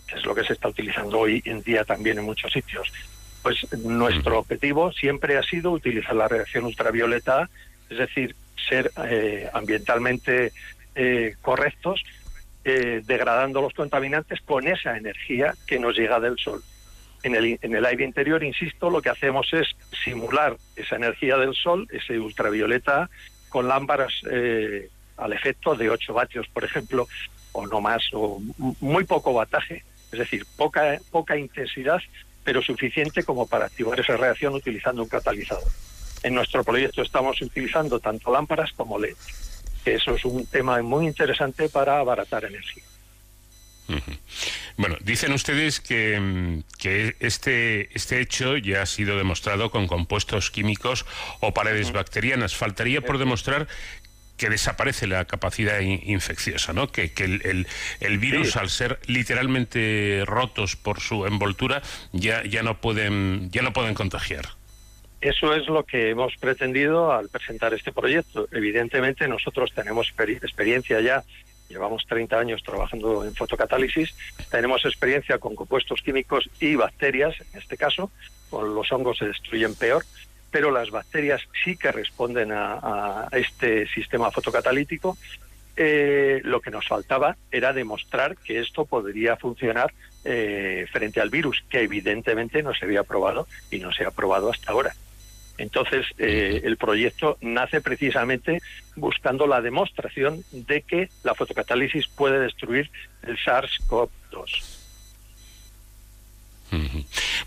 que 0.07 0.15
es 0.15 0.25
lo 0.25 0.35
que 0.35 0.43
se 0.43 0.53
está 0.53 0.69
utilizando 0.69 1.19
hoy 1.19 1.41
en 1.45 1.61
día 1.61 1.83
también 1.83 2.19
en 2.19 2.25
muchos 2.25 2.51
sitios. 2.51 2.91
Pues 3.43 3.65
nuestro 3.83 4.39
objetivo 4.39 4.91
siempre 4.91 5.37
ha 5.37 5.43
sido 5.43 5.71
utilizar 5.71 6.15
la 6.15 6.27
radiación 6.27 6.65
ultravioleta 6.65 7.49
es 7.89 7.97
decir, 7.97 8.35
ser 8.69 8.91
eh, 9.05 9.49
ambientalmente 9.53 10.51
eh, 10.95 11.35
correctos, 11.41 12.03
eh, 12.65 13.01
degradando 13.05 13.61
los 13.61 13.73
contaminantes 13.73 14.41
con 14.41 14.67
esa 14.67 14.97
energía 14.97 15.53
que 15.65 15.79
nos 15.79 15.95
llega 15.95 16.19
del 16.19 16.37
Sol. 16.37 16.61
En 17.23 17.35
el, 17.35 17.57
en 17.61 17.75
el 17.75 17.85
aire 17.85 18.03
interior, 18.03 18.43
insisto, 18.43 18.89
lo 18.89 19.01
que 19.01 19.09
hacemos 19.09 19.51
es 19.53 19.67
simular 20.03 20.57
esa 20.75 20.97
energía 20.97 21.37
del 21.37 21.55
Sol, 21.55 21.87
ese 21.91 22.19
ultravioleta 22.19 23.09
con 23.49 23.67
lámparas 23.67 24.13
al 25.17 25.33
efecto 25.33 25.75
de 25.75 25.89
8 25.89 26.13
vatios, 26.13 26.47
por 26.53 26.63
ejemplo, 26.63 27.07
o 27.53 27.65
no 27.65 27.81
más, 27.81 28.03
o 28.13 28.39
muy 28.81 29.03
poco 29.03 29.33
bataje, 29.33 29.83
Es 30.11 30.19
decir, 30.19 30.45
poca, 30.55 30.99
poca 31.11 31.35
intensidad, 31.37 31.99
pero 32.43 32.61
suficiente 32.61 33.23
como 33.23 33.45
para 33.45 33.65
activar 33.65 33.99
esa 33.99 34.15
reacción 34.15 34.53
utilizando 34.53 35.03
un 35.03 35.09
catalizador. 35.09 35.69
En 36.23 36.33
nuestro 36.33 36.63
proyecto 36.63 37.01
estamos 37.01 37.41
utilizando 37.41 37.99
tanto 37.99 38.31
lámparas 38.31 38.71
como 38.73 38.97
LED, 38.97 39.15
eso 39.85 40.15
es 40.15 40.25
un 40.25 40.45
tema 40.45 40.81
muy 40.81 41.07
interesante 41.07 41.69
para 41.69 41.99
abaratar 41.99 42.45
energía. 42.45 42.83
Bueno, 44.75 44.97
dicen 45.01 45.31
ustedes 45.31 45.79
que, 45.79 46.19
mm, 46.19 46.63
que, 46.77 47.15
este, 47.19 47.89
este 47.95 48.21
hecho 48.21 48.57
ya 48.57 48.81
ha 48.81 48.85
sido 48.85 49.17
demostrado 49.17 49.71
con 49.71 49.87
compuestos 49.87 50.51
químicos 50.51 51.05
o 51.39 51.53
paredes 51.53 51.91
bacterianas. 51.91 52.55
Faltaría 52.55 53.01
por 53.01 53.17
demostrar 53.17 53.67
que 54.37 54.49
desaparece 54.49 55.07
la 55.07 55.25
capacidad 55.25 55.79
infecciosa, 55.79 56.71
¿no? 56.71 56.91
Que, 56.91 57.11
que 57.11 57.23
el, 57.23 57.67
el, 57.99 58.17
virus, 58.19 58.55
al 58.55 58.69
ser 58.69 58.99
literalmente 59.07 60.23
rotos 60.25 60.75
por 60.75 60.99
su 60.99 61.25
envoltura, 61.25 61.81
ya, 62.11 62.43
ya 62.43 62.61
no 62.61 62.79
pueden, 62.79 63.49
ya 63.51 63.63
no 63.63 63.73
pueden 63.73 63.95
contagiar. 63.95 64.45
Eso 65.19 65.55
es 65.55 65.67
lo 65.67 65.83
que 65.83 66.11
hemos 66.11 66.37
pretendido 66.37 67.11
al 67.11 67.29
presentar 67.29 67.73
este 67.73 67.91
proyecto. 67.91 68.47
Evidentemente 68.51 69.27
nosotros 69.27 69.73
tenemos 69.73 70.13
experiencia 70.19 71.01
ya 71.01 71.23
llevamos 71.69 72.05
30 72.07 72.39
años 72.39 72.63
trabajando 72.63 73.23
en 73.25 73.35
fotocatálisis, 73.35 74.13
tenemos 74.49 74.85
experiencia 74.85 75.37
con 75.37 75.55
compuestos 75.55 76.01
químicos 76.01 76.49
y 76.59 76.75
bacterias, 76.75 77.35
en 77.39 77.59
este 77.59 77.77
caso, 77.77 78.11
con 78.49 78.73
los 78.73 78.91
hongos 78.91 79.17
se 79.17 79.25
destruyen 79.25 79.75
peor, 79.75 80.03
pero 80.51 80.71
las 80.71 80.89
bacterias 80.89 81.41
sí 81.63 81.77
que 81.77 81.91
responden 81.91 82.51
a, 82.51 83.27
este 83.31 83.87
sistema 83.87 84.31
fotocatalítico. 84.31 85.17
Eh, 85.79 86.41
lo 86.43 86.59
que 86.59 86.71
nos 86.71 86.87
faltaba 86.87 87.37
era 87.51 87.71
demostrar 87.71 88.35
que 88.37 88.59
esto 88.59 88.85
podría 88.85 89.35
funcionar 89.35 89.93
eh, 90.25 90.87
frente 90.91 91.21
al 91.21 91.29
virus, 91.29 91.63
que 91.69 91.81
evidentemente 91.81 92.63
no 92.63 92.73
se 92.73 92.85
había 92.85 93.03
probado 93.03 93.47
y 93.69 93.77
no 93.77 93.91
se 93.91 94.05
ha 94.05 94.11
probado 94.11 94.49
hasta 94.49 94.71
ahora. 94.71 94.95
Entonces, 95.57 96.05
eh, 96.17 96.61
el 96.63 96.77
proyecto 96.77 97.37
nace 97.41 97.81
precisamente 97.81 98.61
buscando 98.95 99.47
la 99.47 99.61
demostración 99.61 100.43
de 100.51 100.81
que 100.81 101.09
la 101.23 101.33
fotocatálisis 101.33 102.07
puede 102.07 102.39
destruir 102.39 102.89
el 103.23 103.37
SARS-CoV-2. 103.37 104.76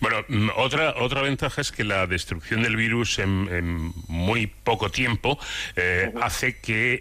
Bueno, 0.00 0.24
mm, 0.28 0.50
otra 0.56 0.94
otra 0.96 1.22
ventaja 1.22 1.60
es 1.60 1.72
que 1.72 1.84
la 1.84 2.06
destrucción 2.06 2.62
del 2.62 2.76
virus 2.76 3.18
en, 3.18 3.92
muy 4.08 4.46
poco 4.46 4.90
tiempo 4.90 5.38
eh, 5.76 6.12
hace 6.20 6.58
que 6.58 7.00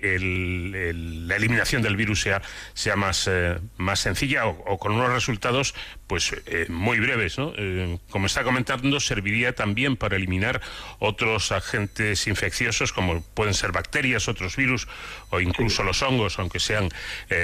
la 1.28 1.36
eliminación 1.36 1.82
del 1.82 1.96
virus 1.96 2.22
sea 2.22 2.41
sea 2.74 2.96
más 2.96 3.28
eh, 3.32 3.58
más 3.78 4.00
sencilla 4.00 4.48
o, 4.48 4.78
con 4.78 4.94
unos 4.94 5.12
resultados 5.12 5.76
pues 6.08 6.36
eh, 6.48 6.66
muy 6.70 7.00
breves, 7.00 7.38
¿no? 7.38 7.54
como 8.10 8.26
está 8.26 8.44
comentando, 8.44 9.00
serviría 9.00 9.54
también 9.54 9.96
para 9.96 10.16
eliminar 10.16 10.60
otros 10.98 11.52
agentes 11.52 12.26
infecciosos 12.26 12.91
como 12.91 13.22
pueden 13.22 13.54
ser 13.54 13.72
bacterias, 13.72 14.28
otros 14.28 14.56
virus 14.56 14.88
o 15.30 15.39
incluso 15.39 15.84
los 15.84 16.01
hongos, 16.01 16.39
aunque 16.39 16.60
sean 16.60 16.89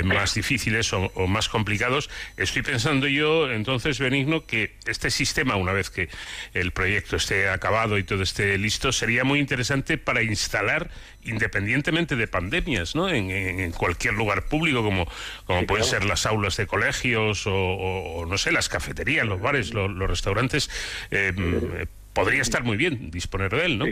más 0.03 0.33
difíciles 0.33 0.91
o, 0.93 1.11
o 1.15 1.27
más 1.27 1.49
complicados. 1.49 2.09
Estoy 2.37 2.61
pensando 2.61 3.07
yo, 3.07 3.51
entonces, 3.51 3.99
Benigno, 3.99 4.45
que 4.45 4.75
este 4.85 5.11
sistema, 5.11 5.55
una 5.55 5.73
vez 5.73 5.89
que 5.89 6.09
el 6.53 6.71
proyecto 6.71 7.15
esté 7.15 7.49
acabado 7.49 7.97
y 7.97 8.03
todo 8.03 8.23
esté 8.23 8.57
listo, 8.57 8.91
sería 8.91 9.23
muy 9.23 9.39
interesante 9.39 9.97
para 9.97 10.23
instalar 10.23 10.89
independientemente 11.25 12.15
de 12.15 12.27
pandemias, 12.27 12.95
¿no? 12.95 13.09
En, 13.09 13.71
cualquier 13.71 14.13
lugar 14.13 14.45
público, 14.45 14.83
como, 14.83 15.07
como 15.45 15.65
pueden 15.65 15.85
ser 15.85 16.05
las 16.05 16.25
aulas 16.25 16.55
de 16.57 16.67
colegios 16.67 17.43
o, 17.47 18.25
no 18.27 18.37
sé, 18.37 18.51
las 18.51 18.69
cafeterías, 18.69 19.25
los 19.25 19.41
bares, 19.41 19.73
los, 19.73 19.95
restaurantes. 19.97 20.69
Eh, 21.11 21.87
podría 22.13 22.41
estar 22.41 22.63
muy 22.63 22.77
bien 22.77 23.11
disponer 23.11 23.51
de 23.51 23.65
él, 23.65 23.77
¿no? 23.77 23.85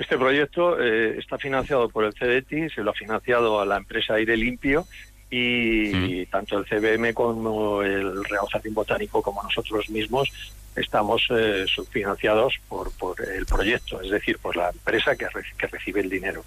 Este 0.00 0.16
proyecto 0.16 0.80
eh, 0.80 1.18
está 1.18 1.36
financiado 1.36 1.90
por 1.90 2.06
el 2.06 2.14
CDT, 2.14 2.74
se 2.74 2.82
lo 2.82 2.90
ha 2.90 2.94
financiado 2.94 3.60
a 3.60 3.66
la 3.66 3.76
empresa 3.76 4.14
Aire 4.14 4.34
Limpio 4.34 4.86
y, 5.30 6.24
tanto 6.26 6.58
el 6.58 6.64
CBM 6.64 7.12
como 7.12 7.82
el 7.82 8.24
Real 8.24 8.46
Jardín 8.50 8.72
Botánico 8.72 9.20
como 9.20 9.42
nosotros 9.42 9.90
mismos 9.90 10.32
estamos 10.74 11.28
eh, 11.28 11.66
subfinanciados 11.68 12.54
por, 12.66 12.90
por 12.92 13.20
el 13.20 13.44
proyecto, 13.44 14.00
es 14.00 14.10
decir, 14.10 14.38
por 14.38 14.56
la 14.56 14.70
empresa 14.70 15.14
que, 15.16 15.26
que 15.58 15.66
recibe 15.66 16.00
el 16.00 16.08
dinero. 16.08 16.46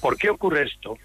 ¿Por 0.00 0.16
qué 0.16 0.30
ocurre 0.30 0.62
esto? 0.62 0.96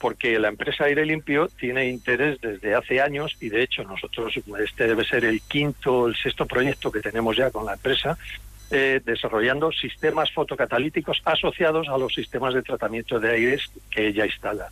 Porque 0.00 0.40
la 0.40 0.48
empresa 0.48 0.84
Aire 0.84 1.06
Limpio 1.06 1.46
tiene 1.46 1.88
interés 1.88 2.40
desde 2.40 2.74
hace 2.74 3.00
años 3.00 3.36
y 3.40 3.50
de 3.50 3.62
hecho 3.62 3.84
nosotros, 3.84 4.34
este 4.58 4.88
debe 4.88 5.04
ser 5.04 5.24
el 5.24 5.40
quinto, 5.42 6.08
el 6.08 6.16
sexto 6.16 6.44
proyecto 6.44 6.90
que 6.90 7.00
tenemos 7.00 7.36
ya 7.36 7.52
con 7.52 7.66
la 7.66 7.74
empresa, 7.74 8.18
eh, 8.70 9.00
desarrollando 9.04 9.70
sistemas 9.72 10.32
fotocatalíticos 10.32 11.22
asociados 11.24 11.88
a 11.88 11.98
los 11.98 12.14
sistemas 12.14 12.54
de 12.54 12.62
tratamiento 12.62 13.20
de 13.20 13.30
aires 13.30 13.70
que 13.90 14.08
ella 14.08 14.26
instala. 14.26 14.68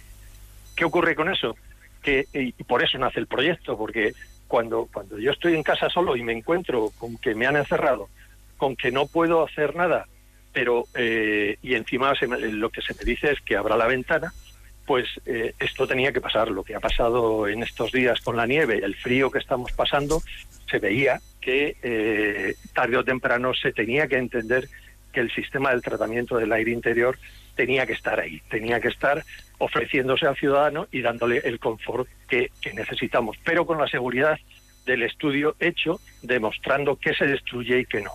¿Qué 0.74 0.84
ocurre 0.84 1.14
con 1.14 1.30
eso? 1.30 1.56
que 2.04 2.26
y 2.34 2.52
por 2.64 2.84
eso 2.84 2.98
nace 2.98 3.18
el 3.18 3.26
proyecto, 3.26 3.76
porque 3.76 4.12
cuando, 4.46 4.88
cuando 4.92 5.18
yo 5.18 5.32
estoy 5.32 5.54
en 5.54 5.62
casa 5.64 5.88
solo 5.88 6.14
y 6.16 6.22
me 6.22 6.32
encuentro 6.32 6.92
con 6.98 7.16
que 7.16 7.34
me 7.34 7.46
han 7.46 7.56
encerrado, 7.56 8.08
con 8.56 8.76
que 8.76 8.92
no 8.92 9.06
puedo 9.06 9.44
hacer 9.44 9.74
nada, 9.74 10.06
pero 10.52 10.84
eh, 10.94 11.56
y 11.62 11.74
encima 11.74 12.12
lo 12.20 12.70
que 12.70 12.82
se 12.82 12.94
me 12.94 13.04
dice 13.04 13.32
es 13.32 13.40
que 13.40 13.56
abra 13.56 13.76
la 13.76 13.86
ventana, 13.86 14.32
pues 14.86 15.06
eh, 15.26 15.54
esto 15.58 15.86
tenía 15.86 16.12
que 16.12 16.20
pasar. 16.20 16.48
Lo 16.48 16.62
que 16.62 16.74
ha 16.74 16.80
pasado 16.80 17.48
en 17.48 17.62
estos 17.62 17.92
días 17.92 18.20
con 18.20 18.36
la 18.36 18.46
nieve, 18.46 18.80
el 18.82 18.94
frío 18.94 19.30
que 19.30 19.38
estamos 19.38 19.72
pasando, 19.72 20.22
se 20.70 20.78
veía 20.78 21.20
que 21.40 21.76
eh, 21.82 22.54
tarde 22.72 22.96
o 22.96 23.04
temprano 23.04 23.54
se 23.54 23.72
tenía 23.72 24.06
que 24.08 24.16
entender 24.16 24.68
que 25.12 25.20
el 25.20 25.30
sistema 25.30 25.70
del 25.70 25.82
tratamiento 25.82 26.36
del 26.36 26.52
aire 26.52 26.72
interior 26.72 27.18
tenía 27.54 27.86
que 27.86 27.92
estar 27.92 28.18
ahí, 28.18 28.42
tenía 28.48 28.80
que 28.80 28.88
estar 28.88 29.24
ofreciéndose 29.58 30.26
al 30.26 30.36
ciudadano 30.36 30.88
y 30.90 31.00
dándole 31.00 31.38
el 31.44 31.58
confort 31.58 32.08
que, 32.28 32.50
necesitamos, 32.74 33.36
pero 33.44 33.64
con 33.64 33.78
la 33.78 33.86
seguridad 33.86 34.38
del 34.84 35.02
estudio 35.04 35.54
hecho, 35.60 36.00
demostrando 36.22 36.96
qué 36.96 37.14
se 37.14 37.26
destruye 37.26 37.80
y 37.80 37.86
qué 37.86 38.02
no. 38.02 38.10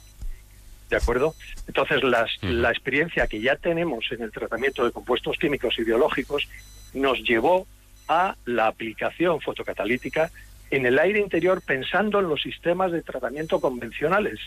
¿De 0.89 0.97
acuerdo? 0.97 1.35
Entonces, 1.67 2.03
las, 2.03 2.31
la 2.41 2.71
experiencia 2.71 3.27
que 3.27 3.39
ya 3.39 3.55
tenemos 3.55 4.05
en 4.11 4.23
el 4.23 4.31
tratamiento 4.31 4.83
de 4.83 4.91
compuestos 4.91 5.37
químicos 5.37 5.77
y 5.77 5.83
biológicos 5.83 6.47
nos 6.93 7.19
llevó 7.23 7.67
a 8.07 8.35
la 8.45 8.67
aplicación 8.67 9.39
fotocatalítica 9.39 10.31
en 10.71 10.85
el 10.87 10.97
aire 10.97 11.19
interior 11.19 11.61
pensando 11.61 12.19
en 12.19 12.27
los 12.27 12.41
sistemas 12.41 12.91
de 12.91 13.03
tratamiento 13.03 13.59
convencionales. 13.59 14.39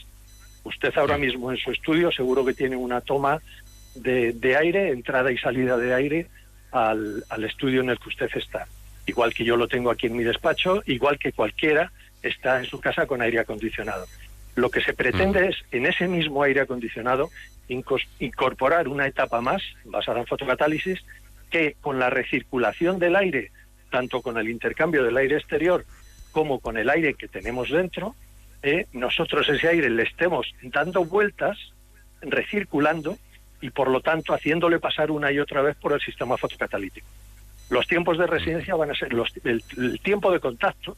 Usted 0.65 0.93
ahora 0.97 1.17
mismo 1.17 1.51
en 1.51 1.59
su 1.59 1.71
estudio 1.71 2.11
seguro 2.11 2.45
que 2.45 2.55
tiene 2.55 2.77
una 2.77 3.01
toma 3.01 3.41
de, 3.95 4.57
aire, 4.57 4.91
entrada 4.91 5.31
y 5.31 5.39
salida 5.39 5.77
de 5.77 5.95
aire 5.95 6.27
al, 6.73 7.25
al 7.29 7.45
estudio 7.45 7.83
en 7.83 7.91
el 7.91 7.99
que 7.99 8.09
usted 8.09 8.31
está. 8.35 8.67
Igual 9.07 9.33
que 9.35 9.45
yo 9.45 9.57
lo 9.57 9.69
tengo 9.69 9.91
aquí 9.91 10.07
en 10.07 10.17
mi 10.17 10.25
despacho, 10.25 10.83
igual 10.87 11.19
que 11.19 11.33
cualquiera 11.33 11.93
está 12.23 12.59
en 12.59 12.67
su 12.67 12.81
casa 12.81 13.07
con 13.07 13.21
aire 13.21 13.41
acondicionado. 13.41 14.07
Lo 14.55 14.71
que 14.71 14.83
se 14.83 14.93
pretende 14.93 15.49
es, 15.49 15.57
en 15.71 15.87
ese 15.87 16.09
mismo 16.09 16.43
aire 16.43 16.61
acondicionado, 16.61 17.31
incorporar 17.69 18.89
una 18.89 19.07
etapa 19.07 19.41
más, 19.41 19.63
basada 19.85 20.21
en 20.21 20.27
fotocatálisis, 20.27 21.01
que 21.51 21.77
con 21.81 21.99
la 21.99 22.11
recirculación 22.11 22.99
del 22.99 23.17
aire, 23.17 23.51
tanto 23.91 24.21
con 24.21 24.39
el 24.39 24.49
intercambio 24.49 25.05
del 25.05 25.17
aire 25.17 25.37
exterior 25.37 25.85
como 26.33 26.61
con 26.61 26.77
el 26.77 26.89
aire 26.89 27.15
que 27.15 27.29
tenemos 27.29 27.71
dentro, 27.71 28.15
eh, 28.63 28.87
nosotros 28.93 29.49
ese 29.49 29.69
aire 29.69 29.91
le 29.91 30.05
estemos 30.05 30.47
dando 30.63 31.05
vueltas, 31.05 31.59
recirculando, 32.23 33.19
y 33.61 33.71
por 33.71 33.89
lo 33.89 34.01
tanto 34.01 34.35
haciéndole 34.35 34.81
pasar 34.81 35.11
una 35.11 35.31
y 35.31 35.39
otra 35.39 35.63
vez 35.63 35.77
por 35.77 35.93
el 35.93 36.01
sistema 36.01 36.37
fotocatalítico. 36.37 37.07
Los 37.71 37.87
tiempos 37.87 38.19
de 38.19 38.27
residencia 38.27 38.75
van 38.75 38.91
a 38.91 38.95
ser 38.95 39.13
los, 39.13 39.33
el, 39.45 39.63
tiempo 40.01 40.31
de 40.31 40.41
contacto 40.41 40.97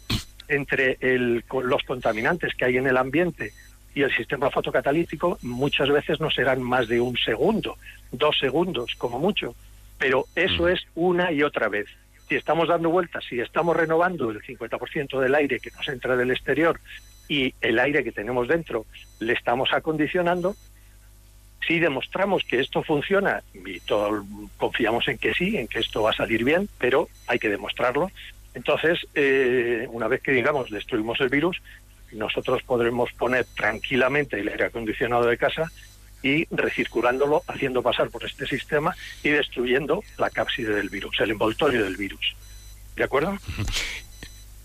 entre 0.48 0.98
el, 1.00 1.44
los 1.62 1.82
contaminantes 1.82 2.54
que 2.54 2.64
hay 2.64 2.76
en 2.76 2.86
el 2.86 2.96
ambiente 2.96 3.52
y 3.94 4.02
el 4.02 4.14
sistema 4.14 4.50
fotocatalítico 4.50 5.38
muchas 5.42 5.88
veces 5.88 6.20
no 6.20 6.30
serán 6.30 6.62
más 6.62 6.88
de 6.88 7.00
un 7.00 7.16
segundo, 7.16 7.76
dos 8.10 8.38
segundos 8.38 8.94
como 8.98 9.18
mucho, 9.18 9.54
pero 9.98 10.26
eso 10.34 10.68
es 10.68 10.80
una 10.94 11.32
y 11.32 11.42
otra 11.42 11.68
vez. 11.68 11.86
Si 12.28 12.34
estamos 12.34 12.68
dando 12.68 12.90
vueltas, 12.90 13.24
si 13.28 13.40
estamos 13.40 13.76
renovando 13.76 14.30
el 14.30 14.42
50% 14.42 15.20
del 15.20 15.34
aire 15.34 15.60
que 15.60 15.70
nos 15.70 15.86
entra 15.88 16.16
del 16.16 16.30
exterior 16.30 16.80
y 17.28 17.54
el 17.60 17.78
aire 17.78 18.02
que 18.02 18.12
tenemos 18.12 18.48
dentro 18.48 18.86
le 19.20 19.34
estamos 19.34 19.72
acondicionando, 19.72 20.56
si 21.66 21.78
demostramos 21.78 22.42
que 22.44 22.60
esto 22.60 22.82
funciona, 22.82 23.42
y 23.54 23.80
todos 23.80 24.24
confiamos 24.56 25.08
en 25.08 25.18
que 25.18 25.32
sí, 25.34 25.56
en 25.56 25.66
que 25.66 25.78
esto 25.78 26.02
va 26.02 26.10
a 26.10 26.14
salir 26.14 26.44
bien, 26.44 26.68
pero 26.78 27.08
hay 27.26 27.38
que 27.38 27.48
demostrarlo. 27.48 28.10
Entonces, 28.54 29.06
eh, 29.14 29.86
una 29.90 30.08
vez 30.08 30.22
que, 30.22 30.32
digamos, 30.32 30.70
destruimos 30.70 31.20
el 31.20 31.28
virus, 31.28 31.60
nosotros 32.12 32.62
podremos 32.62 33.12
poner 33.12 33.44
tranquilamente 33.56 34.40
el 34.40 34.48
aire 34.48 34.66
acondicionado 34.66 35.26
de 35.26 35.36
casa 35.36 35.70
y 36.22 36.46
recirculándolo, 36.50 37.42
haciendo 37.48 37.82
pasar 37.82 38.08
por 38.08 38.24
este 38.24 38.46
sistema 38.46 38.94
y 39.22 39.30
destruyendo 39.30 40.02
la 40.16 40.30
cápside 40.30 40.74
del 40.74 40.88
virus, 40.88 41.20
el 41.20 41.32
envoltorio 41.32 41.84
del 41.84 41.96
virus. 41.96 42.34
¿De 42.96 43.04
acuerdo? 43.04 43.36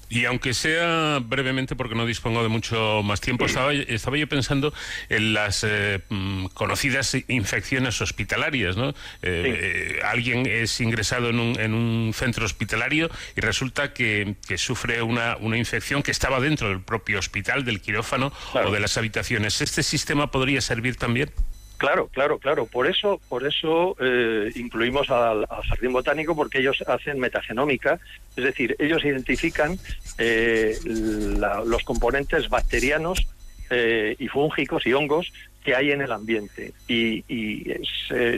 Y 0.09 0.25
aunque 0.25 0.53
sea 0.53 1.19
brevemente, 1.23 1.75
porque 1.75 1.95
no 1.95 2.05
dispongo 2.05 2.41
de 2.41 2.49
mucho 2.49 3.01
más 3.03 3.21
tiempo, 3.21 3.45
estaba, 3.45 3.73
estaba 3.73 4.17
yo 4.17 4.27
pensando 4.27 4.73
en 5.07 5.33
las 5.33 5.63
eh, 5.63 6.01
mm, 6.09 6.47
conocidas 6.47 7.15
infecciones 7.27 8.01
hospitalarias. 8.01 8.75
¿no? 8.75 8.93
Eh, 9.21 9.99
alguien 10.03 10.47
es 10.47 10.81
ingresado 10.81 11.29
en 11.29 11.39
un, 11.39 11.59
en 11.59 11.73
un, 11.73 12.13
centro 12.13 12.43
hospitalario 12.45 13.09
y 13.35 13.41
resulta 13.41 13.93
que, 13.93 14.35
sufre 14.57 15.01
una, 15.03 15.37
una, 15.37 15.57
infección 15.57 16.01
que 16.01 16.11
estaba 16.11 16.39
dentro 16.39 16.69
del 16.69 16.81
propio 16.81 17.19
hospital, 17.19 17.63
del 17.63 17.81
quirófano 17.81 18.33
o 18.53 18.71
de 18.71 18.79
las 18.79 18.97
habitaciones. 18.97 19.61
¿Este 19.61 19.83
sistema 19.83 20.31
podría 20.31 20.61
servir 20.61 20.95
también? 20.95 21.31
Claro, 21.79 22.09
claro, 22.09 22.39
claro. 22.39 22.65
Por 22.65 22.87
eso, 22.87 23.21
por 23.29 23.47
eso 23.47 23.95
eh, 24.01 24.51
incluimos 24.57 25.09
al, 25.09 25.47
jardín 25.47 25.93
botánico 25.93 26.35
porque 26.35 26.59
ellos 26.59 26.83
hacen 26.85 27.17
metagenómica, 27.19 28.01
es 28.35 28.43
decir, 28.43 28.75
ellos 28.79 29.03
identifican 29.05 29.79
eh, 30.17 30.77
los 30.85 31.81
componentes 31.85 32.49
bacterianos 32.49 33.25
eh, 33.69 34.13
y 34.19 34.27
fúngicos 34.27 34.85
y 34.85 34.93
hongos 34.93 35.31
que 35.63 35.73
hay 35.73 35.91
en 35.91 36.01
el 36.01 36.11
ambiente. 36.11 36.73
Y, 36.85 37.23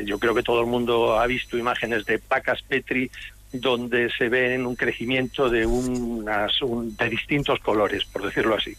yo 0.06 0.20
creo 0.20 0.36
que 0.36 0.44
todo 0.44 0.62
el 0.62 0.68
mundo 0.68 1.20
ha 1.20 1.26
visto 1.26 1.58
imágenes 1.58 2.06
de 2.06 2.20
pacas 2.20 2.62
Petri 2.62 3.10
donde 3.52 4.12
se 4.12 4.30
ven 4.30 4.68
un 4.68 4.76
crecimiento 4.76 5.50
de 5.50 5.66
unas 5.66 6.54
de 6.62 7.10
distintos 7.10 7.60
colores, 7.60 8.06
por 8.06 8.24
decirlo 8.24 8.56
así 8.56 8.78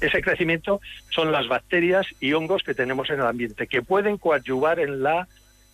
ese 0.00 0.22
crecimiento 0.22 0.80
son 1.10 1.32
las 1.32 1.48
bacterias 1.48 2.06
y 2.20 2.32
hongos 2.32 2.62
que 2.62 2.74
tenemos 2.74 3.10
en 3.10 3.20
el 3.20 3.26
ambiente, 3.26 3.66
que 3.66 3.82
pueden 3.82 4.16
coadyuvar 4.16 4.80
en 4.80 5.02
la 5.02 5.28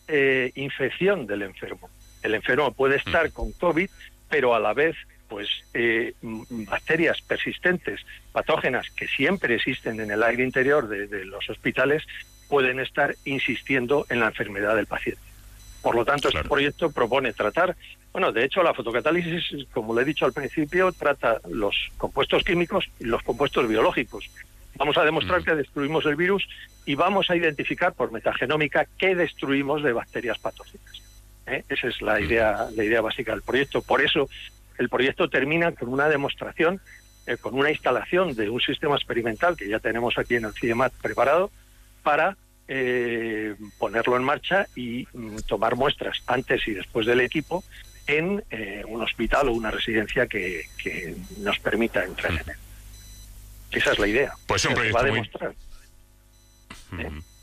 eh, 0.08 0.52
infección 0.54 1.26
del 1.26 1.42
enfermo. 1.42 1.90
El 2.22 2.34
enfermo 2.34 2.72
puede 2.72 2.96
estar 2.96 3.30
con 3.32 3.52
COVID, 3.52 3.90
pero 4.30 4.54
a 4.54 4.60
la 4.60 4.72
vez, 4.72 4.96
pues, 5.28 5.48
eh, 5.74 6.14
bacterias 6.22 7.20
persistentes, 7.20 8.00
patógenas, 8.32 8.88
que 8.90 9.06
siempre 9.06 9.54
existen 9.54 10.00
en 10.00 10.10
el 10.10 10.22
aire 10.22 10.42
interior 10.42 10.88
de 10.88 11.24
los 11.26 11.48
hospitales, 11.50 12.02
pueden 12.48 12.80
estar 12.80 13.14
insistiendo 13.24 14.06
en 14.08 14.20
la 14.20 14.26
enfermedad 14.26 14.76
del 14.76 14.86
paciente. 14.86 15.22
Por 15.82 15.96
lo 15.96 16.04
tanto, 16.04 16.28
este 16.28 16.44
proyecto 16.44 16.90
propone 16.92 17.32
tratar, 17.34 17.76
bueno, 18.14 18.30
de 18.30 18.44
hecho 18.44 18.62
la 18.62 18.72
fotocatálisis, 18.72 19.66
como 19.72 19.92
le 19.92 20.02
he 20.02 20.04
dicho 20.04 20.24
al 20.24 20.32
principio, 20.32 20.92
trata 20.92 21.40
los 21.50 21.90
compuestos 21.98 22.44
químicos 22.44 22.88
y 23.00 23.04
los 23.06 23.20
compuestos 23.24 23.66
biológicos. 23.66 24.30
Vamos 24.76 24.96
a 24.96 25.04
demostrar 25.04 25.42
que 25.42 25.56
destruimos 25.56 26.06
el 26.06 26.14
virus 26.14 26.48
y 26.86 26.94
vamos 26.94 27.28
a 27.28 27.34
identificar 27.34 27.92
por 27.92 28.12
metagenómica 28.12 28.86
qué 28.98 29.16
destruimos 29.16 29.82
de 29.82 29.92
bacterias 29.92 30.38
patógenas. 30.38 31.02
¿eh? 31.48 31.64
Esa 31.68 31.88
es 31.88 32.00
la 32.02 32.20
idea, 32.20 32.68
la 32.76 32.84
idea 32.84 33.00
básica 33.00 33.32
del 33.32 33.42
proyecto. 33.42 33.82
Por 33.82 34.00
eso 34.00 34.28
el 34.78 34.88
proyecto 34.88 35.28
termina 35.28 35.72
con 35.72 35.88
una 35.88 36.08
demostración, 36.08 36.80
eh, 37.26 37.36
con 37.36 37.54
una 37.54 37.70
instalación 37.72 38.36
de 38.36 38.48
un 38.48 38.60
sistema 38.60 38.94
experimental 38.94 39.56
que 39.56 39.68
ya 39.68 39.80
tenemos 39.80 40.18
aquí 40.18 40.36
en 40.36 40.44
el 40.44 40.52
CIEMAT 40.52 40.92
preparado 41.02 41.50
para 42.04 42.36
eh, 42.68 43.56
ponerlo 43.76 44.16
en 44.16 44.22
marcha 44.22 44.68
y 44.76 45.08
mm, 45.12 45.38
tomar 45.48 45.74
muestras 45.74 46.22
antes 46.28 46.66
y 46.68 46.74
después 46.74 47.06
del 47.06 47.20
equipo 47.20 47.64
en 48.06 48.44
eh, 48.50 48.82
un 48.86 49.02
hospital 49.02 49.48
o 49.48 49.52
una 49.52 49.70
residencia 49.70 50.26
que, 50.26 50.66
nos 51.38 51.58
permita 51.58 52.04
entrar 52.04 52.32
en 52.32 52.50
él. 52.50 52.56
Esa 53.72 53.92
es 53.92 53.98
la 53.98 54.06
idea. 54.06 54.32
Pues 54.46 54.64
un 54.64 54.74
proyecto 54.74 55.06
muy... 55.06 55.30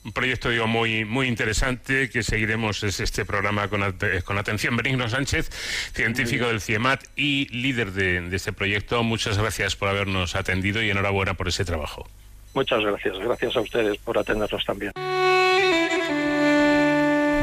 Un 0.03 0.13
proyecto 0.13 0.49
digo 0.49 0.65
muy 0.65 1.05
muy 1.05 1.27
interesante 1.27 2.09
que 2.09 2.23
seguiremos 2.23 2.81
es 2.81 2.99
este 2.99 3.23
programa 3.23 3.67
con, 3.67 3.81
con 4.25 4.37
atención. 4.39 4.75
Benigno 4.75 5.07
Sánchez, 5.07 5.51
científico 5.93 6.47
del 6.47 6.59
CIEMAT 6.59 7.03
y 7.15 7.47
líder 7.49 7.91
de, 7.91 8.21
de 8.21 8.35
este 8.35 8.51
proyecto. 8.51 9.03
Muchas 9.03 9.37
gracias 9.37 9.75
por 9.75 9.89
habernos 9.89 10.35
atendido 10.35 10.81
y 10.81 10.89
enhorabuena 10.89 11.35
por 11.35 11.47
ese 11.49 11.65
trabajo. 11.65 12.09
Muchas 12.53 12.81
gracias. 12.81 13.19
Gracias 13.19 13.55
a 13.55 13.61
ustedes 13.61 13.97
por 13.99 14.17
atendernos 14.17 14.65
también. 14.65 14.91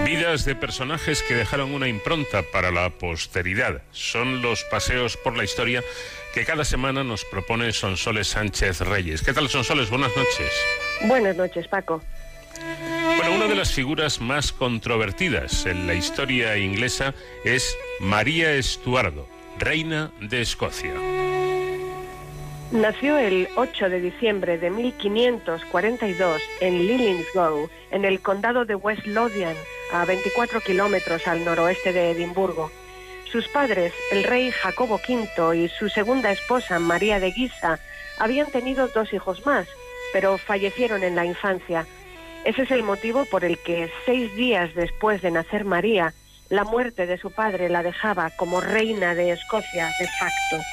Vidas 0.09 0.47
de 0.47 0.55
personajes 0.55 1.23
que 1.23 1.35
dejaron 1.35 1.75
una 1.75 1.87
impronta 1.87 2.43
para 2.43 2.71
la 2.71 2.89
posteridad. 2.89 3.83
Son 3.93 4.41
los 4.41 4.65
paseos 4.65 5.19
por 5.19 5.37
la 5.37 5.45
historia 5.45 5.85
que 6.33 6.47
cada 6.47 6.65
semana 6.65 7.05
nos 7.05 7.27
propone 7.27 7.75
Sonsoles 7.75 8.29
Sánchez 8.29 8.81
Reyes. 8.81 9.21
¿Qué 9.21 9.35
tal, 9.35 9.51
Sonsoles? 9.51 9.91
Buenas 9.91 10.17
noches. 10.17 10.51
Buenas 11.03 11.37
noches, 11.37 11.69
Paco. 11.69 12.03
Bueno, 13.19 13.35
una 13.35 13.49
de 13.49 13.55
las 13.55 13.71
figuras 13.75 14.19
más 14.19 14.51
controvertidas 14.51 15.67
en 15.67 15.87
la 15.87 15.93
historia 15.93 16.57
inglesa 16.57 17.13
es 17.45 17.77
María 18.01 18.55
Estuardo, 18.55 19.29
reina 19.59 20.11
de 20.23 20.41
Escocia. 20.41 20.95
Nació 22.71 23.19
el 23.19 23.49
8 23.57 23.91
de 23.91 24.01
diciembre 24.01 24.57
de 24.57 24.71
1542 24.71 26.41
en 26.61 26.87
Linlithgow, 26.87 27.69
en 27.91 28.07
el 28.07 28.21
condado 28.21 28.65
de 28.65 28.75
West 28.75 29.07
Lothian, 29.07 29.57
a 29.93 30.05
24 30.05 30.61
kilómetros 30.61 31.27
al 31.27 31.45
noroeste 31.45 31.93
de 31.93 32.11
Edimburgo. 32.11 32.71
Sus 33.31 33.49
padres, 33.49 33.93
el 34.11 34.25
rey 34.25 34.51
Jacobo 34.51 35.01
V 35.07 35.57
y 35.57 35.69
su 35.69 35.89
segunda 35.89 36.31
esposa, 36.31 36.79
María 36.79 37.21
de 37.21 37.31
Guisa, 37.31 37.79
habían 38.19 38.51
tenido 38.51 38.89
dos 38.89 39.13
hijos 39.13 39.45
más, 39.45 39.69
pero 40.13 40.39
fallecieron 40.39 41.03
en 41.05 41.15
la 41.15 41.25
infancia. 41.25 41.87
Ese 42.45 42.63
es 42.63 42.71
el 42.71 42.83
motivo 42.83 43.25
por 43.27 43.45
el 43.45 43.59
que, 43.59 43.91
seis 44.07 44.35
días 44.35 44.75
después 44.75 45.21
de 45.23 45.31
nacer 45.31 45.65
María, 45.65 46.15
la 46.49 46.65
muerte 46.65 47.07
de 47.07 47.19
su 47.19 47.31
padre 47.31 47.69
la 47.69 47.83
dejaba 47.83 48.31
como 48.31 48.61
reina 48.61 49.15
de 49.15 49.33
Escocia 49.33 49.91
de 49.99 50.09
facto. 50.19 50.65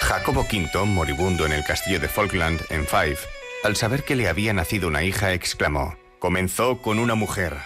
Jacobo 0.00 0.42
V, 0.42 0.84
moribundo 0.86 1.46
en 1.46 1.52
el 1.52 1.64
castillo 1.64 1.98
de 1.98 2.08
Falkland, 2.08 2.60
en 2.70 2.86
Fife, 2.86 3.28
al 3.64 3.76
saber 3.76 4.04
que 4.04 4.16
le 4.16 4.28
había 4.28 4.52
nacido 4.52 4.88
una 4.88 5.02
hija, 5.02 5.32
exclamó, 5.32 5.96
Comenzó 6.20 6.82
con 6.82 6.98
una 6.98 7.14
mujer, 7.14 7.56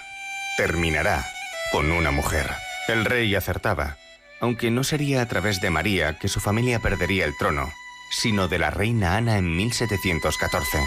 terminará 0.56 1.24
con 1.72 1.90
una 1.90 2.10
mujer. 2.10 2.50
El 2.88 3.04
rey 3.04 3.34
acertaba, 3.34 3.96
aunque 4.40 4.70
no 4.70 4.84
sería 4.84 5.22
a 5.22 5.26
través 5.26 5.60
de 5.60 5.70
María 5.70 6.18
que 6.18 6.28
su 6.28 6.40
familia 6.40 6.80
perdería 6.80 7.24
el 7.24 7.36
trono, 7.38 7.72
sino 8.10 8.48
de 8.48 8.58
la 8.58 8.70
reina 8.70 9.16
Ana 9.16 9.38
en 9.38 9.56
1714. 9.56 10.78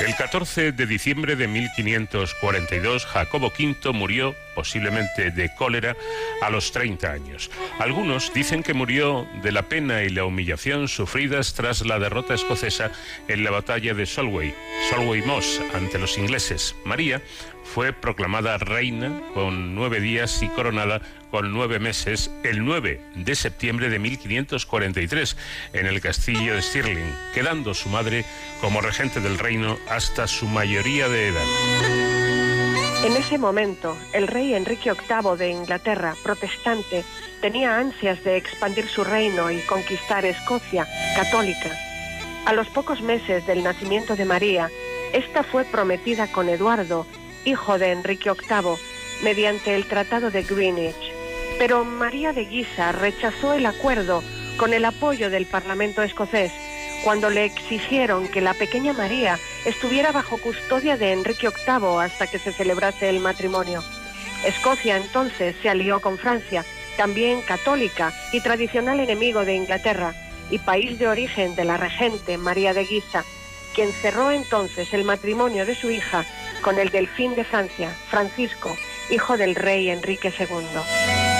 El 0.00 0.16
14 0.16 0.72
de 0.72 0.86
diciembre 0.86 1.36
de 1.36 1.46
1542, 1.46 3.06
Jacobo 3.06 3.52
V 3.56 3.92
murió, 3.92 4.34
posiblemente 4.56 5.30
de 5.30 5.54
cólera, 5.54 5.96
a 6.42 6.50
los 6.50 6.72
30 6.72 7.12
años. 7.12 7.48
Algunos 7.78 8.32
dicen 8.34 8.64
que 8.64 8.74
murió 8.74 9.24
de 9.44 9.52
la 9.52 9.62
pena 9.62 10.02
y 10.02 10.08
la 10.08 10.24
humillación 10.24 10.88
sufridas 10.88 11.54
tras 11.54 11.86
la 11.86 12.00
derrota 12.00 12.34
escocesa 12.34 12.90
en 13.28 13.44
la 13.44 13.52
batalla 13.52 13.94
de 13.94 14.04
Solway, 14.04 14.52
Solway 14.90 15.22
Moss, 15.22 15.60
ante 15.74 16.00
los 16.00 16.18
ingleses. 16.18 16.74
María 16.84 17.22
fue 17.62 17.92
proclamada 17.92 18.58
reina 18.58 19.20
con 19.32 19.76
nueve 19.76 20.00
días 20.00 20.42
y 20.42 20.48
coronada 20.48 21.02
con 21.34 21.52
nueve 21.52 21.80
meses 21.80 22.30
el 22.44 22.64
9 22.64 23.00
de 23.16 23.34
septiembre 23.34 23.88
de 23.88 23.98
1543 23.98 25.36
en 25.72 25.86
el 25.86 26.00
castillo 26.00 26.54
de 26.54 26.62
Stirling, 26.62 27.12
quedando 27.34 27.74
su 27.74 27.88
madre 27.88 28.24
como 28.60 28.80
regente 28.80 29.18
del 29.18 29.40
reino 29.40 29.76
hasta 29.88 30.28
su 30.28 30.46
mayoría 30.46 31.08
de 31.08 31.26
edad. 31.26 31.44
En 33.04 33.16
ese 33.16 33.36
momento, 33.36 33.98
el 34.12 34.28
rey 34.28 34.54
Enrique 34.54 34.92
VIII 34.92 35.36
de 35.36 35.48
Inglaterra, 35.50 36.14
protestante, 36.22 37.02
tenía 37.40 37.78
ansias 37.78 38.22
de 38.22 38.36
expandir 38.36 38.86
su 38.86 39.02
reino 39.02 39.50
y 39.50 39.58
conquistar 39.62 40.24
Escocia, 40.24 40.86
católica. 41.16 41.76
A 42.46 42.52
los 42.52 42.68
pocos 42.68 43.02
meses 43.02 43.44
del 43.44 43.64
nacimiento 43.64 44.14
de 44.14 44.24
María, 44.24 44.70
esta 45.12 45.42
fue 45.42 45.64
prometida 45.64 46.30
con 46.30 46.48
Eduardo, 46.48 47.08
hijo 47.44 47.76
de 47.76 47.90
Enrique 47.90 48.30
VIII, 48.30 48.76
mediante 49.24 49.74
el 49.74 49.86
Tratado 49.86 50.30
de 50.30 50.44
Greenwich. 50.44 51.23
Pero 51.58 51.84
María 51.84 52.32
de 52.32 52.44
Guisa 52.44 52.92
rechazó 52.92 53.54
el 53.54 53.66
acuerdo 53.66 54.22
con 54.56 54.72
el 54.72 54.84
apoyo 54.84 55.30
del 55.30 55.46
Parlamento 55.46 56.02
escocés 56.02 56.52
cuando 57.04 57.28
le 57.28 57.44
exigieron 57.44 58.28
que 58.28 58.40
la 58.40 58.54
pequeña 58.54 58.92
María 58.92 59.38
estuviera 59.64 60.10
bajo 60.10 60.38
custodia 60.38 60.96
de 60.96 61.12
Enrique 61.12 61.48
VIII 61.48 62.00
hasta 62.00 62.26
que 62.26 62.38
se 62.38 62.52
celebrase 62.52 63.10
el 63.10 63.20
matrimonio. 63.20 63.82
Escocia 64.44 64.96
entonces 64.96 65.54
se 65.62 65.68
alió 65.68 66.00
con 66.00 66.18
Francia, 66.18 66.64
también 66.96 67.42
católica 67.42 68.12
y 68.32 68.40
tradicional 68.40 69.00
enemigo 69.00 69.44
de 69.44 69.54
Inglaterra, 69.54 70.14
y 70.50 70.58
país 70.58 70.98
de 70.98 71.08
origen 71.08 71.54
de 71.56 71.64
la 71.64 71.76
regente 71.76 72.38
María 72.38 72.74
de 72.74 72.84
Guisa, 72.84 73.24
quien 73.74 73.92
cerró 73.92 74.30
entonces 74.30 74.92
el 74.94 75.04
matrimonio 75.04 75.66
de 75.66 75.74
su 75.74 75.90
hija 75.90 76.24
con 76.62 76.78
el 76.78 76.90
delfín 76.90 77.34
de 77.34 77.44
Francia, 77.44 77.90
Francisco, 78.08 78.76
hijo 79.10 79.36
del 79.36 79.54
rey 79.54 79.90
Enrique 79.90 80.32
II. 80.38 81.33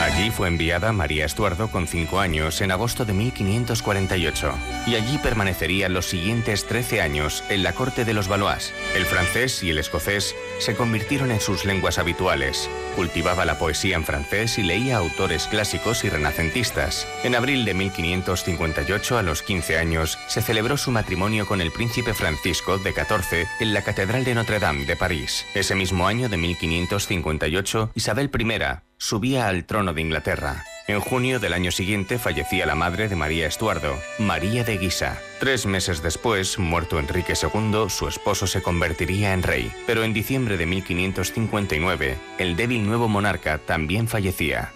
Allí 0.00 0.30
fue 0.30 0.48
enviada 0.48 0.92
María 0.92 1.24
Estuardo 1.24 1.70
con 1.70 1.88
cinco 1.88 2.20
años 2.20 2.60
en 2.60 2.70
agosto 2.70 3.06
de 3.06 3.14
1548 3.14 4.52
y 4.86 4.94
allí 4.94 5.16
permanecería 5.16 5.88
los 5.88 6.04
siguientes 6.04 6.66
13 6.66 7.00
años 7.00 7.42
en 7.48 7.62
la 7.62 7.72
corte 7.72 8.04
de 8.04 8.12
los 8.12 8.28
Valois. 8.28 8.74
El 8.94 9.06
francés 9.06 9.62
y 9.62 9.70
el 9.70 9.78
escocés 9.78 10.36
se 10.58 10.76
convirtieron 10.76 11.30
en 11.30 11.40
sus 11.40 11.64
lenguas 11.64 11.98
habituales. 11.98 12.68
Cultivaba 12.94 13.46
la 13.46 13.58
poesía 13.58 13.96
en 13.96 14.04
francés 14.04 14.58
y 14.58 14.62
leía 14.62 14.98
autores 14.98 15.46
clásicos 15.46 16.04
y 16.04 16.10
renacentistas. 16.10 17.08
En 17.24 17.34
abril 17.34 17.64
de 17.64 17.72
1558, 17.72 19.16
a 19.16 19.22
los 19.22 19.42
15 19.42 19.78
años, 19.78 20.18
se 20.28 20.42
celebró 20.42 20.76
su 20.76 20.90
matrimonio 20.90 21.46
con 21.46 21.62
el 21.62 21.72
príncipe 21.72 22.12
Francisco 22.12 22.76
de 22.76 22.92
14 22.92 23.46
en 23.60 23.72
la 23.72 23.82
Catedral 23.82 24.24
de 24.24 24.34
Notre 24.34 24.58
Dame 24.58 24.84
de 24.84 24.96
París. 24.96 25.46
Ese 25.54 25.74
mismo 25.74 26.06
año 26.06 26.28
de 26.28 26.36
1558, 26.36 27.92
Isabel 27.94 28.30
I 28.38 28.85
subía 28.98 29.48
al 29.48 29.64
trono 29.64 29.92
de 29.94 30.00
Inglaterra. 30.00 30.64
En 30.88 31.00
junio 31.00 31.40
del 31.40 31.52
año 31.52 31.72
siguiente 31.72 32.18
fallecía 32.18 32.64
la 32.64 32.76
madre 32.76 33.08
de 33.08 33.16
María 33.16 33.48
Estuardo, 33.48 33.98
María 34.18 34.62
de 34.62 34.78
Guisa. 34.78 35.18
Tres 35.40 35.66
meses 35.66 36.00
después, 36.02 36.58
muerto 36.58 36.98
Enrique 37.00 37.34
II, 37.40 37.86
su 37.88 38.06
esposo 38.06 38.46
se 38.46 38.62
convertiría 38.62 39.32
en 39.32 39.42
rey. 39.42 39.72
Pero 39.86 40.04
en 40.04 40.12
diciembre 40.12 40.56
de 40.56 40.66
1559, 40.66 42.18
el 42.38 42.54
débil 42.54 42.86
nuevo 42.86 43.08
monarca 43.08 43.58
también 43.58 44.06
fallecía. 44.06 44.72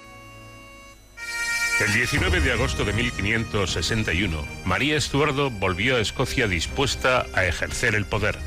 El 1.80 1.94
19 1.94 2.40
de 2.40 2.52
agosto 2.52 2.84
de 2.84 2.92
1561, 2.92 4.44
María 4.66 4.96
Estuardo 4.96 5.50
volvió 5.50 5.96
a 5.96 6.00
Escocia 6.00 6.46
dispuesta 6.46 7.24
a 7.34 7.46
ejercer 7.46 7.94
el 7.94 8.04
poder. 8.04 8.38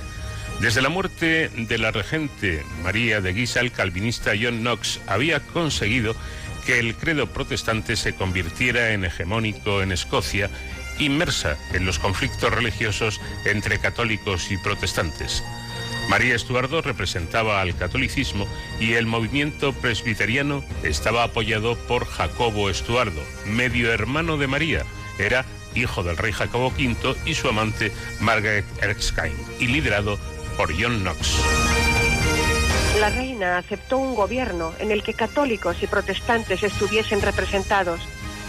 Desde 0.59 0.81
la 0.81 0.89
muerte 0.89 1.49
de 1.49 1.77
la 1.77 1.91
regente 1.91 2.63
María 2.83 3.19
de 3.19 3.33
Guisa, 3.33 3.59
el 3.59 3.71
calvinista 3.71 4.31
John 4.39 4.59
Knox 4.59 5.01
había 5.07 5.41
conseguido 5.41 6.15
que 6.65 6.79
el 6.79 6.95
credo 6.95 7.27
protestante 7.27 7.95
se 7.95 8.15
convirtiera 8.15 8.91
en 8.91 9.03
hegemónico 9.03 9.81
en 9.81 9.91
Escocia, 9.91 10.49
inmersa 10.99 11.57
en 11.73 11.85
los 11.85 11.99
conflictos 11.99 12.53
religiosos 12.53 13.19
entre 13.45 13.79
católicos 13.79 14.51
y 14.51 14.57
protestantes. 14.57 15.43
María 16.09 16.35
Estuardo 16.35 16.81
representaba 16.81 17.61
al 17.61 17.75
catolicismo 17.75 18.47
y 18.79 18.93
el 18.93 19.05
movimiento 19.05 19.73
presbiteriano 19.73 20.63
estaba 20.83 21.23
apoyado 21.23 21.77
por 21.87 22.05
Jacobo 22.05 22.69
Estuardo, 22.69 23.21
medio 23.45 23.91
hermano 23.91 24.37
de 24.37 24.47
María. 24.47 24.83
Era 25.17 25.45
hijo 25.75 26.03
del 26.03 26.17
rey 26.17 26.31
Jacobo 26.31 26.67
V 26.67 27.15
y 27.25 27.33
su 27.33 27.47
amante 27.47 27.91
Margaret 28.19 28.65
Erskine 28.81 29.35
y 29.59 29.67
liderado 29.67 30.19
por 30.57 30.71
John 30.79 31.01
Knox. 31.01 31.39
La 32.99 33.09
reina 33.09 33.57
aceptó 33.57 33.97
un 33.97 34.15
gobierno 34.15 34.71
en 34.79 34.91
el 34.91 35.03
que 35.03 35.13
católicos 35.13 35.81
y 35.81 35.87
protestantes 35.87 36.63
estuviesen 36.63 37.21
representados, 37.21 37.99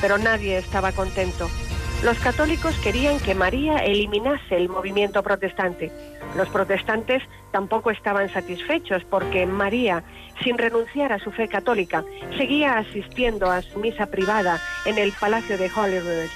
pero 0.00 0.18
nadie 0.18 0.58
estaba 0.58 0.92
contento. 0.92 1.50
Los 2.02 2.18
católicos 2.18 2.74
querían 2.82 3.18
que 3.18 3.34
María 3.34 3.78
eliminase 3.78 4.56
el 4.56 4.68
movimiento 4.68 5.22
protestante. 5.22 5.90
Los 6.36 6.48
protestantes 6.50 7.22
tampoco 7.50 7.90
estaban 7.90 8.28
satisfechos 8.28 9.02
porque 9.04 9.46
María, 9.46 10.04
sin 10.42 10.58
renunciar 10.58 11.12
a 11.12 11.18
su 11.18 11.30
fe 11.30 11.48
católica, 11.48 12.04
seguía 12.36 12.76
asistiendo 12.76 13.50
a 13.50 13.62
su 13.62 13.78
misa 13.78 14.06
privada 14.06 14.60
en 14.84 14.98
el 14.98 15.12
Palacio 15.12 15.56
de 15.56 15.70
Holyrood. 15.74 16.28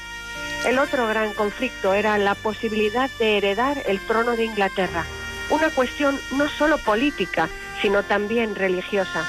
El 0.67 0.79
otro 0.79 1.07
gran 1.07 1.35
conflicto 1.35 1.93
era 1.93 2.17
la 2.19 2.35
posibilidad 2.35 3.11
de 3.19 3.37
heredar 3.37 3.77
el 3.87 4.01
trono 4.07 4.37
de 4.37 4.45
Inglaterra, 4.47 5.05
una 5.51 5.71
cuestión 5.71 6.19
no 6.33 6.49
solo 6.49 6.79
política, 6.79 7.49
sino 7.81 8.03
también 8.03 8.55
religiosa. 8.55 9.25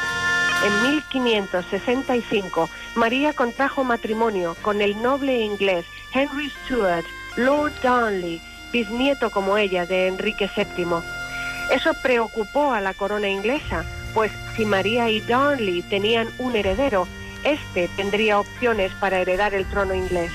En 0.65 0.91
1565, 0.91 2.69
María 2.95 3.33
contrajo 3.33 3.83
matrimonio 3.83 4.57
con 4.61 4.81
el 4.81 5.01
noble 5.01 5.39
inglés 5.39 5.85
Henry 6.13 6.49
Stuart, 6.49 7.05
Lord 7.37 7.71
Darnley, 7.81 8.41
bisnieto 8.71 9.29
como 9.29 9.57
ella 9.57 9.85
de 9.85 10.07
Enrique 10.07 10.49
VII. 10.53 10.85
Eso 11.71 11.93
preocupó 12.01 12.73
a 12.73 12.81
la 12.81 12.93
corona 12.93 13.29
inglesa, 13.29 13.85
pues 14.13 14.31
si 14.55 14.65
María 14.65 15.09
y 15.09 15.21
Darnley 15.21 15.81
tenían 15.83 16.27
un 16.39 16.55
heredero, 16.55 17.07
este 17.43 17.87
tendría 17.95 18.39
opciones 18.39 18.91
para 18.99 19.19
heredar 19.19 19.53
el 19.53 19.65
trono 19.65 19.93
inglés. 19.93 20.31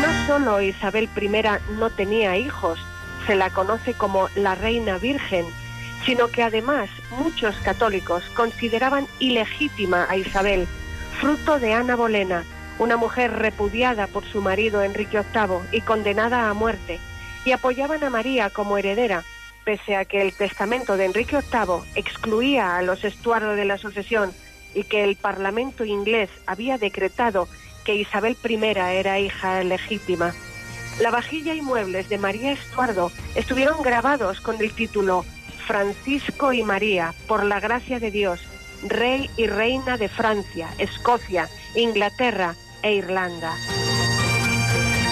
No 0.00 0.26
solo 0.26 0.60
Isabel 0.60 1.08
I 1.16 1.30
no 1.78 1.90
tenía 1.90 2.36
hijos, 2.36 2.80
se 3.26 3.34
la 3.34 3.50
conoce 3.50 3.94
como 3.94 4.28
la 4.34 4.54
Reina 4.54 4.98
Virgen, 4.98 5.46
sino 6.04 6.28
que 6.28 6.42
además 6.42 6.90
muchos 7.18 7.56
católicos 7.56 8.24
consideraban 8.34 9.06
ilegítima 9.18 10.06
a 10.08 10.16
Isabel, 10.16 10.66
fruto 11.20 11.58
de 11.58 11.72
Ana 11.72 11.96
Bolena, 11.96 12.44
una 12.78 12.96
mujer 12.96 13.32
repudiada 13.32 14.06
por 14.06 14.24
su 14.24 14.42
marido 14.42 14.82
Enrique 14.82 15.20
VIII 15.32 15.60
y 15.72 15.80
condenada 15.80 16.50
a 16.50 16.54
muerte, 16.54 16.98
y 17.44 17.52
apoyaban 17.52 18.02
a 18.04 18.10
María 18.10 18.50
como 18.50 18.78
heredera, 18.78 19.22
pese 19.64 19.96
a 19.96 20.04
que 20.04 20.22
el 20.22 20.32
testamento 20.32 20.96
de 20.96 21.06
Enrique 21.06 21.38
VIII 21.38 21.82
excluía 21.94 22.76
a 22.76 22.82
los 22.82 23.04
Estuardo 23.04 23.54
de 23.54 23.64
la 23.64 23.78
sucesión 23.78 24.32
y 24.74 24.84
que 24.84 25.04
el 25.04 25.16
Parlamento 25.16 25.84
inglés 25.84 26.30
había 26.46 26.78
decretado 26.78 27.48
que 27.84 27.94
Isabel 27.94 28.36
I 28.42 28.58
era 28.64 29.18
hija 29.18 29.62
legítima. 29.62 30.34
La 31.00 31.10
vajilla 31.10 31.54
y 31.54 31.60
muebles 31.60 32.08
de 32.08 32.18
María 32.18 32.52
Estuardo 32.52 33.10
estuvieron 33.34 33.82
grabados 33.82 34.40
con 34.40 34.60
el 34.60 34.72
título 34.72 35.24
Francisco 35.66 36.52
y 36.52 36.62
María, 36.62 37.14
por 37.26 37.44
la 37.44 37.58
gracia 37.58 37.98
de 37.98 38.10
Dios, 38.10 38.40
rey 38.86 39.30
y 39.36 39.46
reina 39.46 39.96
de 39.96 40.08
Francia, 40.08 40.68
Escocia, 40.78 41.48
Inglaterra 41.74 42.54
e 42.82 42.94
Irlanda. 42.94 43.52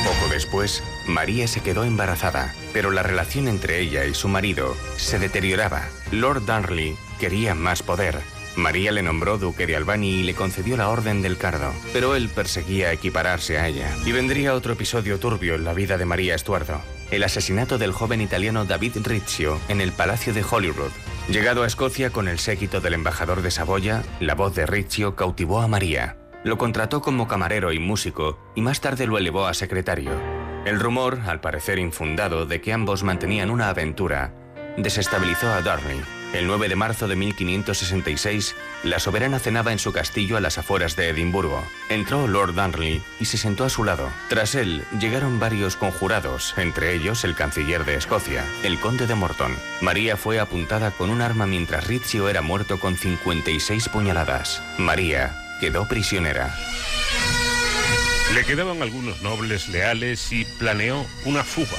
Poco 0.04 0.32
después, 0.32 0.84
María 1.06 1.48
se 1.48 1.62
quedó 1.62 1.84
embarazada, 1.84 2.54
pero 2.72 2.90
la 2.90 3.02
relación 3.02 3.48
entre 3.48 3.80
ella 3.80 4.04
y 4.04 4.14
su 4.14 4.28
marido 4.28 4.76
se 4.96 5.18
deterioraba. 5.18 5.88
Lord 6.10 6.46
Darnley 6.46 6.96
quería 7.18 7.54
más 7.54 7.82
poder. 7.82 8.20
María 8.56 8.92
le 8.92 9.02
nombró 9.02 9.38
duque 9.38 9.66
de 9.66 9.76
Albany 9.76 10.20
y 10.20 10.22
le 10.22 10.34
concedió 10.34 10.76
la 10.76 10.88
Orden 10.88 11.22
del 11.22 11.38
Cardo, 11.38 11.72
pero 11.92 12.14
él 12.14 12.28
perseguía 12.28 12.92
equipararse 12.92 13.58
a 13.58 13.68
ella. 13.68 13.90
Y 14.04 14.12
vendría 14.12 14.54
otro 14.54 14.74
episodio 14.74 15.18
turbio 15.18 15.54
en 15.54 15.64
la 15.64 15.72
vida 15.72 15.98
de 15.98 16.04
María 16.04 16.34
Estuardo 16.34 16.80
el 17.12 17.24
asesinato 17.24 17.76
del 17.76 17.92
joven 17.92 18.22
italiano 18.22 18.64
David 18.64 18.96
Riccio 19.04 19.60
en 19.68 19.82
el 19.82 19.92
Palacio 19.92 20.32
de 20.32 20.42
Holyrood. 20.42 20.90
Llegado 21.28 21.62
a 21.62 21.66
Escocia 21.66 22.08
con 22.08 22.26
el 22.26 22.38
séquito 22.38 22.80
del 22.80 22.94
embajador 22.94 23.42
de 23.42 23.50
Saboya, 23.50 24.02
la 24.18 24.34
voz 24.34 24.54
de 24.54 24.64
Riccio 24.64 25.14
cautivó 25.14 25.60
a 25.60 25.68
María. 25.68 26.16
Lo 26.42 26.56
contrató 26.56 27.02
como 27.02 27.28
camarero 27.28 27.72
y 27.72 27.78
músico 27.78 28.38
y 28.56 28.62
más 28.62 28.80
tarde 28.80 29.06
lo 29.06 29.18
elevó 29.18 29.46
a 29.46 29.52
secretario. 29.52 30.10
El 30.64 30.80
rumor, 30.80 31.20
al 31.26 31.40
parecer 31.40 31.78
infundado, 31.78 32.46
de 32.46 32.62
que 32.62 32.72
ambos 32.72 33.02
mantenían 33.02 33.50
una 33.50 33.68
aventura, 33.68 34.32
desestabilizó 34.78 35.50
a 35.50 35.60
Darnley. 35.60 36.00
El 36.32 36.46
9 36.46 36.68
de 36.68 36.76
marzo 36.76 37.08
de 37.08 37.16
1566, 37.16 38.56
la 38.84 38.98
soberana 38.98 39.38
cenaba 39.38 39.72
en 39.72 39.78
su 39.78 39.92
castillo 39.92 40.38
a 40.38 40.40
las 40.40 40.56
afueras 40.56 40.96
de 40.96 41.10
Edimburgo. 41.10 41.62
Entró 41.90 42.26
Lord 42.26 42.54
Darnley 42.54 43.02
y 43.20 43.26
se 43.26 43.36
sentó 43.36 43.64
a 43.64 43.68
su 43.68 43.84
lado. 43.84 44.10
Tras 44.28 44.54
él, 44.54 44.82
llegaron 44.98 45.38
varios 45.38 45.76
conjurados, 45.76 46.54
entre 46.56 46.94
ellos 46.94 47.24
el 47.24 47.34
canciller 47.34 47.84
de 47.84 47.96
Escocia, 47.96 48.46
el 48.62 48.80
conde 48.80 49.06
de 49.06 49.14
Morton. 49.14 49.54
María 49.82 50.16
fue 50.16 50.40
apuntada 50.40 50.90
con 50.90 51.10
un 51.10 51.20
arma 51.20 51.46
mientras 51.46 51.86
Rizzio 51.86 52.28
era 52.30 52.40
muerto 52.40 52.80
con 52.80 52.96
56 52.96 53.90
puñaladas. 53.90 54.62
María 54.78 55.36
quedó 55.60 55.86
prisionera. 55.86 56.54
Le 58.34 58.44
quedaban 58.44 58.82
algunos 58.82 59.22
nobles 59.22 59.68
leales 59.68 60.32
y 60.32 60.44
planeó 60.44 61.06
una 61.24 61.44
fuga. 61.44 61.78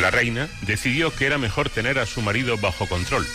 La 0.00 0.10
reina 0.10 0.48
decidió 0.62 1.14
que 1.14 1.26
era 1.26 1.38
mejor 1.38 1.70
tener 1.70 1.98
a 1.98 2.06
su 2.06 2.20
marido 2.20 2.58
bajo 2.58 2.86
control 2.86 3.26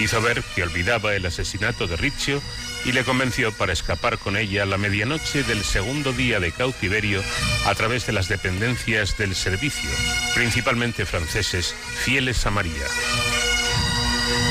Hizo 0.00 0.20
ver 0.20 0.42
que 0.54 0.62
olvidaba 0.62 1.14
el 1.14 1.24
asesinato 1.24 1.86
de 1.86 1.96
Riccio 1.96 2.42
y 2.84 2.92
le 2.92 3.04
convenció 3.04 3.52
para 3.52 3.72
escapar 3.72 4.18
con 4.18 4.36
ella 4.36 4.66
la 4.66 4.76
medianoche 4.76 5.44
del 5.44 5.62
segundo 5.62 6.12
día 6.12 6.40
de 6.40 6.52
cautiverio 6.52 7.22
a 7.64 7.74
través 7.74 8.06
de 8.06 8.12
las 8.12 8.28
dependencias 8.28 9.16
del 9.16 9.34
servicio, 9.34 9.88
principalmente 10.34 11.06
franceses, 11.06 11.74
fieles 12.04 12.44
a 12.44 12.50
María. 12.50 12.84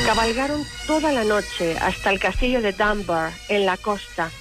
Cabalgaron 0.06 0.66
toda 0.88 1.12
la 1.12 1.26
noche 1.26 1.78
hasta 1.78 2.10
el 2.10 2.20
castillo 2.20 2.62
de 2.62 2.72
Dunbar, 2.72 3.34
en 3.50 3.66
la 3.66 3.78
costa. 3.78 4.32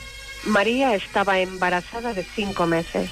María 0.44 0.94
estaba 0.94 1.39
embarazada 1.39 2.14
de 2.14 2.24
cinco 2.24 2.66
meses. 2.66 3.10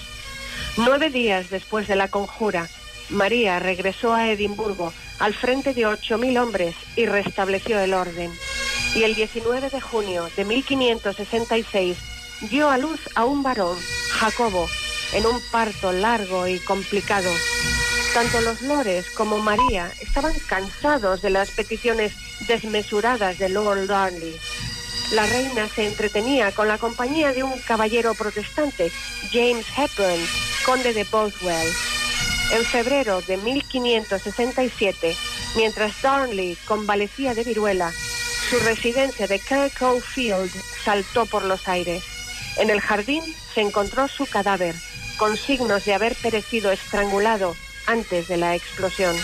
Nueve 0.77 1.11
días 1.11 1.51
después 1.51 1.87
de 1.87 1.97
la 1.97 2.09
conjura, 2.09 2.69
María 3.09 3.59
regresó 3.59 4.15
a 4.15 4.29
Edimburgo 4.29 4.93
al 5.19 5.35
frente 5.35 5.75
de 5.75 5.83
8.000 5.87 6.41
hombres 6.41 6.75
y 6.97 7.07
restableció 7.07 7.79
el 7.81 7.95
orden. 7.95 8.33
Y 8.95 9.05
el 9.05 9.15
19 9.15 9.71
de 9.71 9.81
junio 9.81 10.29
de 10.37 10.45
1566 10.45 11.97
dio 12.51 12.71
a 12.71 12.79
luz 12.79 13.01
a 13.15 13.25
un 13.25 13.43
varón, 13.43 13.77
Jacobo, 14.11 14.69
en 15.13 15.27
un 15.27 15.41
parto 15.53 15.93
largo 15.93 16.49
y 16.49 16.59
complicado. 16.59 17.31
Tanto 18.15 18.41
los 18.41 18.63
lores 18.63 19.09
como 19.11 19.39
María 19.39 19.91
estaban 20.01 20.35
cansados 20.49 21.23
de 21.23 21.31
las 21.31 21.51
peticiones 21.51 22.13
desmesuradas 22.49 23.39
de 23.39 23.51
Lord 23.51 23.87
Darnley. 23.87 24.35
La 25.13 25.27
reina 25.27 25.69
se 25.69 25.87
entretenía 25.87 26.53
con 26.53 26.69
la 26.69 26.79
compañía 26.79 27.33
de 27.33 27.43
un 27.43 27.59
caballero 27.61 28.15
protestante, 28.15 28.93
James 29.33 29.67
Hepburn, 29.77 30.21
conde 30.65 30.93
de 30.93 31.05
Bothwell. 31.05 31.73
En 32.53 32.65
febrero 32.65 33.21
de 33.23 33.37
1567, 33.37 35.17
mientras 35.57 36.01
Darnley 36.03 36.57
convalecía 36.65 37.35
de 37.35 37.45
viruela, 37.45 37.93
su 38.51 38.59
residencia 38.61 39.27
de 39.27 39.39
Kirkhope 39.39 40.01
Field 40.01 40.51
saltó 40.85 41.27
por 41.27 41.45
los 41.45 41.67
aires. 41.69 42.03
En 42.57 42.71
el 42.71 42.81
jardín 42.81 43.23
se 43.55 43.61
encontró 43.61 44.09
su 44.09 44.27
cadáver, 44.27 44.75
con 45.17 45.37
signos 45.37 45.85
de 45.85 45.95
haber 45.95 46.15
perecido 46.17 46.71
estrangulado 46.71 47.57
antes 47.87 48.29
de 48.29 48.37
la 48.37 48.55
explosión. 48.55 49.17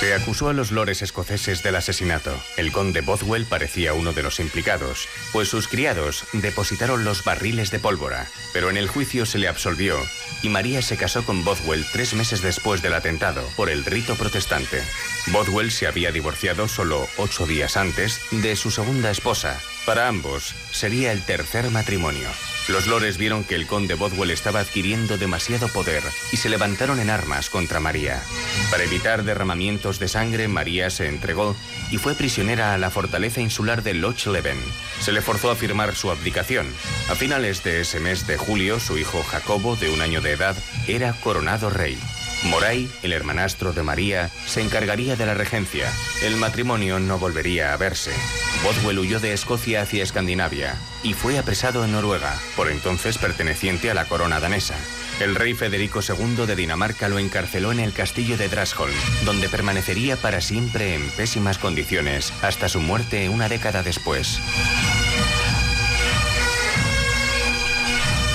Se 0.00 0.14
acusó 0.14 0.48
a 0.48 0.54
los 0.54 0.70
lores 0.70 1.02
escoceses 1.02 1.62
del 1.62 1.76
asesinato. 1.76 2.34
El 2.56 2.72
conde 2.72 3.02
Bothwell 3.02 3.44
parecía 3.44 3.92
uno 3.92 4.14
de 4.14 4.22
los 4.22 4.40
implicados, 4.40 5.06
pues 5.30 5.48
sus 5.48 5.68
criados 5.68 6.24
depositaron 6.32 7.04
los 7.04 7.22
barriles 7.22 7.70
de 7.70 7.80
pólvora. 7.80 8.26
Pero 8.54 8.70
en 8.70 8.78
el 8.78 8.88
juicio 8.88 9.26
se 9.26 9.36
le 9.36 9.46
absolvió 9.46 9.98
y 10.42 10.48
María 10.48 10.80
se 10.80 10.96
casó 10.96 11.22
con 11.26 11.44
Bothwell 11.44 11.84
tres 11.92 12.14
meses 12.14 12.40
después 12.40 12.80
del 12.80 12.94
atentado 12.94 13.46
por 13.56 13.68
el 13.68 13.84
rito 13.84 14.16
protestante. 14.16 14.82
Bothwell 15.26 15.70
se 15.70 15.86
había 15.86 16.12
divorciado 16.12 16.66
solo 16.66 17.06
ocho 17.18 17.46
días 17.46 17.76
antes 17.76 18.22
de 18.30 18.56
su 18.56 18.70
segunda 18.70 19.10
esposa. 19.10 19.60
Para 19.84 20.08
ambos 20.08 20.54
sería 20.72 21.12
el 21.12 21.22
tercer 21.26 21.70
matrimonio. 21.70 22.30
Los 22.70 22.86
lores 22.86 23.18
vieron 23.18 23.42
que 23.42 23.56
el 23.56 23.66
conde 23.66 23.94
Bothwell 23.94 24.30
estaba 24.30 24.60
adquiriendo 24.60 25.18
demasiado 25.18 25.66
poder 25.66 26.04
y 26.30 26.36
se 26.36 26.48
levantaron 26.48 27.00
en 27.00 27.10
armas 27.10 27.50
contra 27.50 27.80
María. 27.80 28.22
Para 28.70 28.84
evitar 28.84 29.24
derramamientos 29.24 29.98
de 29.98 30.06
sangre, 30.06 30.46
María 30.46 30.88
se 30.88 31.08
entregó 31.08 31.56
y 31.90 31.98
fue 31.98 32.14
prisionera 32.14 32.72
a 32.72 32.78
la 32.78 32.90
fortaleza 32.90 33.40
insular 33.40 33.82
de 33.82 33.94
Loch 33.94 34.24
Leven. 34.26 34.58
Se 35.00 35.10
le 35.10 35.20
forzó 35.20 35.50
a 35.50 35.56
firmar 35.56 35.96
su 35.96 36.12
abdicación. 36.12 36.72
A 37.10 37.16
finales 37.16 37.64
de 37.64 37.80
ese 37.80 37.98
mes 37.98 38.28
de 38.28 38.36
julio, 38.36 38.78
su 38.78 38.98
hijo 38.98 39.24
Jacobo, 39.24 39.74
de 39.74 39.90
un 39.90 40.00
año 40.00 40.20
de 40.20 40.30
edad, 40.30 40.56
era 40.86 41.12
coronado 41.14 41.70
rey. 41.70 41.98
Moray, 42.44 42.90
el 43.02 43.12
hermanastro 43.12 43.72
de 43.72 43.82
María, 43.82 44.30
se 44.46 44.62
encargaría 44.62 45.14
de 45.16 45.26
la 45.26 45.34
regencia. 45.34 45.92
El 46.22 46.36
matrimonio 46.36 46.98
no 46.98 47.18
volvería 47.18 47.72
a 47.72 47.76
verse. 47.76 48.12
Bothwell 48.64 48.98
huyó 48.98 49.20
de 49.20 49.32
Escocia 49.32 49.82
hacia 49.82 50.02
Escandinavia 50.02 50.76
y 51.02 51.12
fue 51.12 51.38
apresado 51.38 51.84
en 51.84 51.92
Noruega, 51.92 52.34
por 52.56 52.70
entonces 52.70 53.18
perteneciente 53.18 53.90
a 53.90 53.94
la 53.94 54.06
corona 54.06 54.40
danesa. 54.40 54.76
El 55.20 55.34
rey 55.34 55.52
Federico 55.52 56.00
II 56.00 56.46
de 56.46 56.56
Dinamarca 56.56 57.10
lo 57.10 57.18
encarceló 57.18 57.72
en 57.72 57.80
el 57.80 57.92
castillo 57.92 58.38
de 58.38 58.48
Drasholm, 58.48 58.94
donde 59.26 59.50
permanecería 59.50 60.16
para 60.16 60.40
siempre 60.40 60.94
en 60.94 61.10
pésimas 61.10 61.58
condiciones 61.58 62.32
hasta 62.42 62.70
su 62.70 62.80
muerte 62.80 63.28
una 63.28 63.50
década 63.50 63.82
después. 63.82 64.40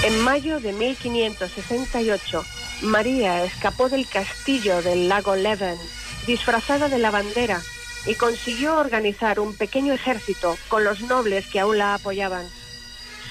En 0.03 0.19
mayo 0.19 0.59
de 0.59 0.73
1568, 0.73 2.45
María 2.81 3.43
escapó 3.43 3.89
del 3.89 4.07
castillo 4.07 4.81
del 4.81 5.07
lago 5.07 5.35
Leven, 5.35 5.77
disfrazada 6.27 6.89
de 6.89 6.99
lavandera, 6.99 7.61
y 8.05 8.15
consiguió 8.15 8.77
organizar 8.77 9.39
un 9.39 9.55
pequeño 9.55 9.93
ejército 9.93 10.57
con 10.67 10.83
los 10.83 11.01
nobles 11.01 11.47
que 11.47 11.59
aún 11.59 11.77
la 11.77 11.95
apoyaban. 11.95 12.47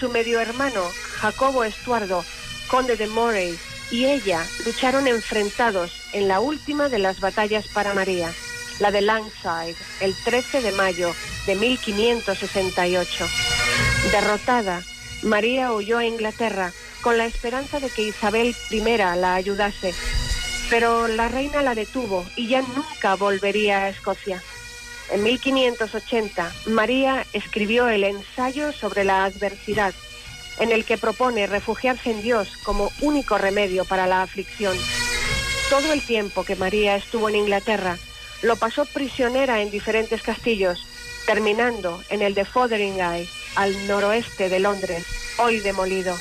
Su 0.01 0.09
medio 0.09 0.41
hermano, 0.41 0.83
Jacobo 1.21 1.65
Estuardo, 1.65 2.25
conde 2.69 2.97
de 2.97 3.07
Moray, 3.07 3.57
y 3.91 4.07
ella 4.07 4.45
lucharon 4.65 5.07
enfrentados 5.07 5.93
en 6.13 6.27
la 6.27 6.41
última 6.41 6.89
de 6.89 6.99
las 6.99 7.21
batallas 7.21 7.69
para 7.69 7.95
María, 7.95 8.33
la 8.81 8.91
de 8.91 9.03
Langside, 9.03 9.77
el 10.01 10.15
13 10.25 10.63
de 10.63 10.73
mayo 10.73 11.15
de 11.47 11.55
1568. 11.55 13.27
Derrotada, 14.11 14.83
María 15.25 15.73
huyó 15.73 15.99
a 15.99 16.05
Inglaterra 16.05 16.73
con 17.01 17.17
la 17.17 17.25
esperanza 17.25 17.81
de 17.81 17.89
que 17.89 18.03
Isabel 18.03 18.55
I 18.71 18.81
la 18.81 19.35
ayudase, 19.35 19.95
pero 20.69 21.09
la 21.09 21.29
reina 21.29 21.63
la 21.63 21.75
detuvo 21.75 22.27
y 22.37 22.49
ya 22.49 22.61
nunca 22.61 23.15
volvería 23.15 23.79
a 23.79 23.89
Escocia. 23.89 24.43
En 25.11 25.23
1580, 25.23 26.53
María 26.67 27.27
escribió 27.33 27.89
el 27.89 28.05
ensayo 28.05 28.73
sobre 28.73 29.05
la 29.05 29.25
adversidad, 29.25 29.95
en 30.59 30.73
el 30.73 30.85
que 30.85 30.99
propone 30.99 31.47
refugiarse 31.47 32.11
en 32.11 32.23
Dios 32.23 32.49
como 32.63 32.93
único 33.01 33.39
remedio 33.39 33.85
para 33.87 34.07
la 34.07 34.23
aflicción. 34.23 34.77
Todo 35.71 35.93
el 35.93 36.03
tiempo 36.03 36.45
que 36.45 36.57
María 36.57 36.97
estuvo 36.97 37.31
en 37.31 37.37
Inglaterra, 37.37 37.99
lo 38.43 38.57
pasó 38.57 38.85
prisionera 38.85 39.63
en 39.63 39.71
diferentes 39.71 40.23
castillos, 40.23 40.87
terminando 41.27 42.03
en 42.11 42.21
el 42.21 42.35
de 42.35 42.45
Fotheringay, 42.45 43.27
al 43.57 43.87
noroeste 43.87 44.49
de 44.49 44.61
Londres, 44.61 45.05
hoy 45.39 45.61
demolido. 45.61 46.17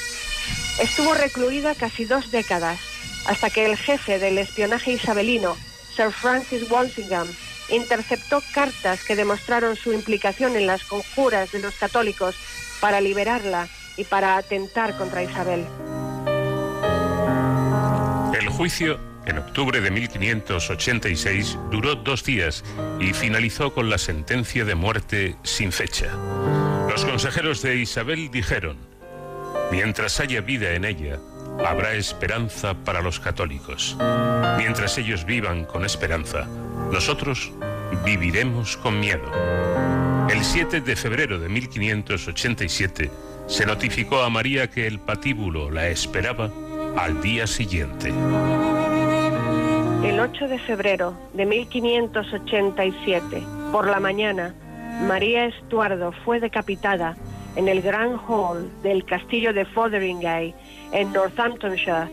Estuvo 0.79 1.13
recluida 1.13 1.75
casi 1.75 2.05
dos 2.05 2.31
décadas, 2.31 2.79
hasta 3.25 3.49
que 3.49 3.65
el 3.65 3.77
jefe 3.77 4.19
del 4.19 4.37
espionaje 4.37 4.91
isabelino, 4.91 5.55
Sir 5.95 6.11
Francis 6.11 6.69
Walsingham, 6.69 7.27
interceptó 7.69 8.41
cartas 8.53 9.03
que 9.03 9.15
demostraron 9.15 9.75
su 9.75 9.93
implicación 9.93 10.55
en 10.55 10.67
las 10.67 10.83
conjuras 10.83 11.51
de 11.51 11.59
los 11.59 11.75
católicos 11.75 12.35
para 12.79 13.01
liberarla 13.01 13.67
y 13.97 14.03
para 14.03 14.37
atentar 14.37 14.97
contra 14.97 15.23
Isabel. 15.23 15.65
El 18.39 18.49
juicio, 18.49 18.99
en 19.25 19.37
octubre 19.37 19.79
de 19.79 19.91
1586, 19.91 21.57
duró 21.71 21.95
dos 21.95 22.23
días 22.23 22.63
y 22.99 23.13
finalizó 23.13 23.73
con 23.73 23.89
la 23.89 23.97
sentencia 23.97 24.65
de 24.65 24.75
muerte 24.75 25.37
sin 25.43 25.71
fecha. 25.71 26.11
Los 26.93 27.05
consejeros 27.05 27.63
de 27.63 27.77
Isabel 27.77 28.29
dijeron, 28.29 28.77
mientras 29.71 30.19
haya 30.19 30.41
vida 30.41 30.73
en 30.73 30.85
ella, 30.85 31.17
habrá 31.65 31.95
esperanza 31.95 32.75
para 32.75 33.01
los 33.01 33.19
católicos. 33.19 33.97
Mientras 34.59 34.99
ellos 34.99 35.25
vivan 35.25 35.65
con 35.65 35.85
esperanza, 35.85 36.47
nosotros 36.91 37.51
viviremos 38.05 38.77
con 38.77 38.99
miedo. 38.99 39.25
El 40.29 40.43
7 40.43 40.81
de 40.81 40.95
febrero 40.95 41.39
de 41.39 41.49
1587 41.49 43.09
se 43.47 43.65
notificó 43.65 44.21
a 44.21 44.29
María 44.29 44.69
que 44.69 44.85
el 44.85 44.99
patíbulo 44.99 45.71
la 45.71 45.87
esperaba 45.87 46.51
al 46.95 47.23
día 47.23 47.47
siguiente. 47.47 48.09
El 50.03 50.19
8 50.19 50.47
de 50.47 50.59
febrero 50.59 51.17
de 51.33 51.47
1587, 51.47 53.41
por 53.71 53.87
la 53.87 53.99
mañana, 53.99 54.53
María 55.01 55.45
Estuardo 55.45 56.11
fue 56.23 56.39
decapitada 56.39 57.17
en 57.55 57.67
el 57.67 57.81
Grand 57.81 58.19
Hall 58.27 58.71
del 58.81 59.05
castillo 59.05 59.53
de 59.53 59.65
Fotheringay, 59.65 60.55
en 60.91 61.11
Northamptonshire, 61.11 62.07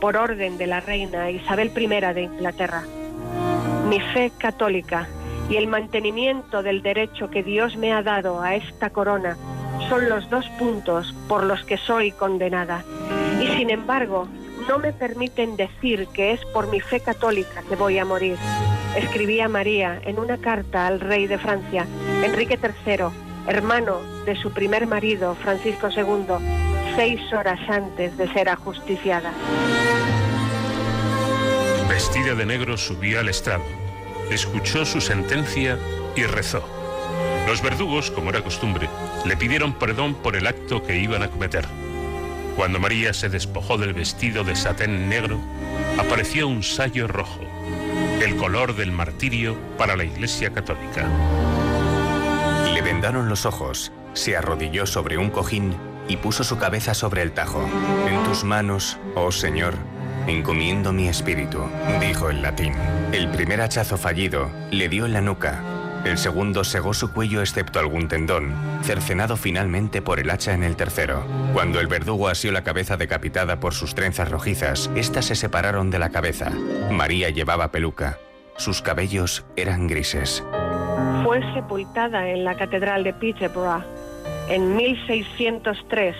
por 0.00 0.16
orden 0.16 0.58
de 0.58 0.66
la 0.66 0.80
reina 0.80 1.30
Isabel 1.30 1.72
I 1.74 1.86
de 1.86 2.22
Inglaterra. 2.22 2.82
Mi 3.88 4.00
fe 4.00 4.30
católica 4.36 5.08
y 5.48 5.56
el 5.56 5.66
mantenimiento 5.66 6.62
del 6.62 6.82
derecho 6.82 7.30
que 7.30 7.42
Dios 7.42 7.76
me 7.76 7.92
ha 7.92 8.02
dado 8.02 8.42
a 8.42 8.54
esta 8.54 8.90
corona 8.90 9.36
son 9.88 10.08
los 10.08 10.28
dos 10.30 10.46
puntos 10.58 11.14
por 11.28 11.44
los 11.44 11.64
que 11.64 11.76
soy 11.76 12.12
condenada. 12.12 12.84
Y 13.40 13.46
sin 13.56 13.70
embargo, 13.70 14.28
no 14.68 14.78
me 14.78 14.92
permiten 14.92 15.56
decir 15.56 16.06
que 16.08 16.32
es 16.32 16.44
por 16.46 16.68
mi 16.68 16.80
fe 16.80 17.00
católica 17.00 17.62
que 17.68 17.76
voy 17.76 17.98
a 17.98 18.04
morir. 18.04 18.36
Escribía 18.96 19.48
María 19.48 20.00
en 20.04 20.20
una 20.20 20.38
carta 20.38 20.86
al 20.86 21.00
rey 21.00 21.26
de 21.26 21.36
Francia, 21.36 21.86
Enrique 22.22 22.58
III, 22.62 23.06
hermano 23.48 24.00
de 24.24 24.36
su 24.36 24.52
primer 24.52 24.86
marido, 24.86 25.34
Francisco 25.34 25.88
II, 25.90 26.94
seis 26.94 27.20
horas 27.32 27.58
antes 27.68 28.16
de 28.16 28.32
ser 28.32 28.48
ajusticiada. 28.48 29.32
Vestida 31.88 32.34
de 32.34 32.46
negro 32.46 32.76
subía 32.76 33.20
al 33.20 33.28
estrado, 33.28 33.64
escuchó 34.30 34.84
su 34.84 35.00
sentencia 35.00 35.76
y 36.14 36.22
rezó. 36.22 36.62
Los 37.48 37.62
verdugos, 37.62 38.12
como 38.12 38.30
era 38.30 38.42
costumbre, 38.42 38.88
le 39.24 39.36
pidieron 39.36 39.74
perdón 39.74 40.14
por 40.14 40.36
el 40.36 40.46
acto 40.46 40.82
que 40.82 40.98
iban 40.98 41.22
a 41.22 41.30
cometer. 41.30 41.66
Cuando 42.56 42.78
María 42.78 43.12
se 43.12 43.28
despojó 43.28 43.76
del 43.76 43.92
vestido 43.92 44.44
de 44.44 44.54
satén 44.54 45.08
negro, 45.08 45.40
apareció 45.98 46.46
un 46.46 46.62
sayo 46.62 47.08
rojo, 47.08 47.40
el 48.22 48.36
color 48.36 48.76
del 48.76 48.92
martirio 48.92 49.56
para 49.76 49.96
la 49.96 50.04
Iglesia 50.04 50.52
Católica. 50.52 51.08
Le 52.72 52.82
vendaron 52.82 53.28
los 53.28 53.46
ojos, 53.46 53.92
se 54.12 54.36
arrodilló 54.36 54.86
sobre 54.86 55.18
un 55.18 55.30
cojín 55.30 55.76
y 56.08 56.16
puso 56.16 56.44
su 56.44 56.58
cabeza 56.58 56.94
sobre 56.94 57.22
el 57.22 57.32
tajo. 57.32 57.66
En 58.08 58.22
tus 58.24 58.44
manos, 58.44 58.98
oh 59.14 59.32
Señor, 59.32 59.74
encomiendo 60.26 60.92
mi 60.92 61.08
espíritu, 61.08 61.60
dijo 62.00 62.30
en 62.30 62.42
latín. 62.42 62.74
El 63.12 63.30
primer 63.30 63.60
hachazo 63.60 63.96
fallido 63.96 64.50
le 64.70 64.88
dio 64.88 65.06
en 65.06 65.12
la 65.12 65.20
nuca. 65.20 65.62
El 66.04 66.18
segundo 66.18 66.64
segó 66.64 66.92
su 66.92 67.12
cuello 67.12 67.40
excepto 67.40 67.78
algún 67.78 68.08
tendón, 68.08 68.54
cercenado 68.82 69.38
finalmente 69.38 70.02
por 70.02 70.20
el 70.20 70.28
hacha 70.30 70.52
en 70.52 70.62
el 70.62 70.76
tercero. 70.76 71.24
Cuando 71.54 71.80
el 71.80 71.86
verdugo 71.86 72.28
asió 72.28 72.52
la 72.52 72.62
cabeza 72.62 72.98
decapitada 72.98 73.58
por 73.58 73.72
sus 73.72 73.94
trenzas 73.94 74.30
rojizas, 74.30 74.90
éstas 74.94 75.24
se 75.24 75.34
separaron 75.34 75.90
de 75.90 75.98
la 75.98 76.10
cabeza. 76.10 76.50
María 76.90 77.30
llevaba 77.30 77.72
peluca. 77.72 78.18
Sus 78.56 78.82
cabellos 78.82 79.46
eran 79.56 79.86
grises. 79.86 80.44
Fue 81.24 81.40
sepultada 81.54 82.28
en 82.28 82.44
la 82.44 82.54
Catedral 82.54 83.02
de 83.02 83.14
Peterborough. 83.14 83.82
En 84.48 84.76
1603, 84.76 86.14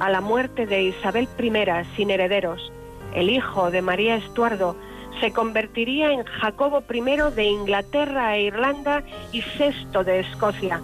a 0.00 0.10
la 0.10 0.20
muerte 0.20 0.66
de 0.66 0.82
Isabel 0.82 1.28
I 1.38 1.52
sin 1.96 2.10
herederos, 2.10 2.72
el 3.14 3.30
hijo 3.30 3.70
de 3.70 3.82
María 3.82 4.16
Estuardo 4.16 4.76
se 5.20 5.32
convertiría 5.32 6.12
en 6.12 6.24
Jacobo 6.24 6.82
I 6.88 7.34
de 7.34 7.44
Inglaterra 7.44 8.36
e 8.36 8.42
Irlanda 8.42 9.02
y 9.32 9.40
VI 9.40 10.04
de 10.04 10.20
Escocia, 10.20 10.80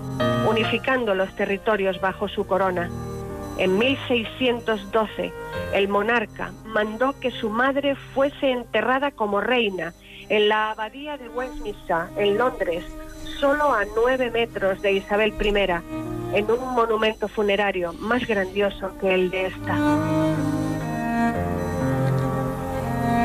unificando 0.48 1.14
los 1.14 1.34
territorios 1.36 2.00
bajo 2.00 2.28
su 2.28 2.46
corona. 2.46 2.90
En 3.58 3.78
1612, 3.78 5.32
el 5.72 5.88
monarca 5.88 6.52
mandó 6.66 7.18
que 7.20 7.30
su 7.30 7.50
madre 7.50 7.94
fuese 7.94 8.50
enterrada 8.50 9.12
como 9.12 9.40
reina 9.40 9.94
en 10.28 10.48
la 10.48 10.72
abadía 10.72 11.16
de 11.16 11.28
Westminster, 11.28 12.06
en 12.16 12.38
Londres, 12.38 12.84
solo 13.38 13.72
a 13.72 13.84
nueve 13.94 14.30
metros 14.30 14.80
de 14.82 14.94
Isabel 14.94 15.34
I, 15.40 16.36
en 16.36 16.50
un 16.50 16.74
monumento 16.74 17.28
funerario 17.28 17.92
más 17.92 18.26
grandioso 18.26 18.90
que 19.00 19.14
el 19.14 19.30
de 19.30 19.46
esta. 19.46 19.78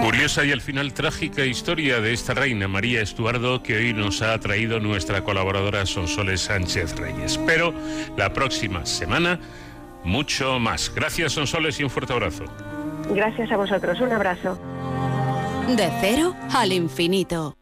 Curiosa 0.01 0.45
y 0.45 0.51
al 0.51 0.61
final 0.61 0.93
trágica 0.93 1.45
historia 1.45 1.99
de 1.99 2.13
esta 2.13 2.33
reina 2.33 2.67
María 2.67 3.01
Estuardo 3.01 3.61
que 3.61 3.75
hoy 3.75 3.93
nos 3.93 4.21
ha 4.21 4.39
traído 4.39 4.79
nuestra 4.79 5.23
colaboradora 5.23 5.85
Sonsoles 5.85 6.41
Sánchez 6.41 6.95
Reyes. 6.95 7.37
Pero 7.45 7.73
la 8.17 8.33
próxima 8.33 8.85
semana, 8.85 9.39
mucho 10.03 10.57
más. 10.59 10.91
Gracias 10.95 11.33
Sonsoles 11.33 11.79
y 11.79 11.83
un 11.83 11.89
fuerte 11.89 12.13
abrazo. 12.13 12.45
Gracias 13.09 13.51
a 13.51 13.57
vosotros, 13.57 13.99
un 13.99 14.11
abrazo. 14.11 14.57
De 15.67 15.89
cero 16.01 16.35
al 16.53 16.71
infinito. 16.71 17.58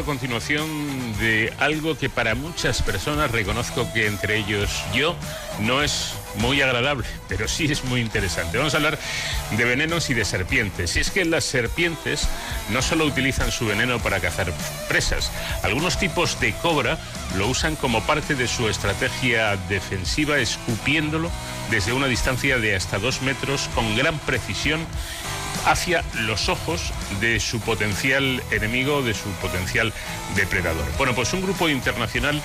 A 0.00 0.04
continuación 0.04 0.66
de 1.18 1.52
algo 1.58 1.96
que 1.96 2.08
para 2.08 2.34
muchas 2.34 2.82
personas, 2.82 3.30
reconozco 3.30 3.86
que 3.92 4.06
entre 4.06 4.38
ellos 4.38 4.70
yo, 4.94 5.14
no 5.60 5.82
es 5.82 6.14
muy 6.36 6.62
agradable, 6.62 7.06
pero 7.28 7.46
sí 7.48 7.66
es 7.66 7.84
muy 7.84 8.00
interesante. 8.00 8.56
Vamos 8.58 8.74
a 8.74 8.78
hablar 8.78 8.98
de 9.56 9.64
venenos 9.64 10.08
y 10.10 10.14
de 10.14 10.24
serpientes. 10.24 10.96
Y 10.96 11.00
es 11.00 11.10
que 11.10 11.24
las 11.24 11.44
serpientes 11.44 12.26
no 12.70 12.82
solo 12.82 13.04
utilizan 13.04 13.52
su 13.52 13.66
veneno 13.66 13.98
para 13.98 14.20
cazar 14.20 14.52
presas, 14.88 15.30
algunos 15.62 15.98
tipos 15.98 16.40
de 16.40 16.52
cobra 16.54 16.98
lo 17.36 17.46
usan 17.46 17.76
como 17.76 18.02
parte 18.02 18.34
de 18.34 18.48
su 18.48 18.68
estrategia 18.68 19.56
defensiva, 19.68 20.38
escupiéndolo 20.38 21.30
desde 21.70 21.92
una 21.92 22.06
distancia 22.06 22.58
de 22.58 22.74
hasta 22.74 22.98
dos 22.98 23.22
metros 23.22 23.68
con 23.74 23.96
gran 23.96 24.18
precisión 24.20 24.80
hacia 25.66 26.04
los 26.14 26.48
ojos 26.48 26.92
de 27.20 27.40
su 27.40 27.60
potencial 27.60 28.42
enemigo, 28.50 29.02
de 29.02 29.14
su 29.14 29.28
potencial 29.40 29.92
depredador. 30.36 30.84
Bueno, 30.96 31.14
pues 31.14 31.32
un 31.32 31.42
grupo 31.42 31.68
internacional 31.68 32.40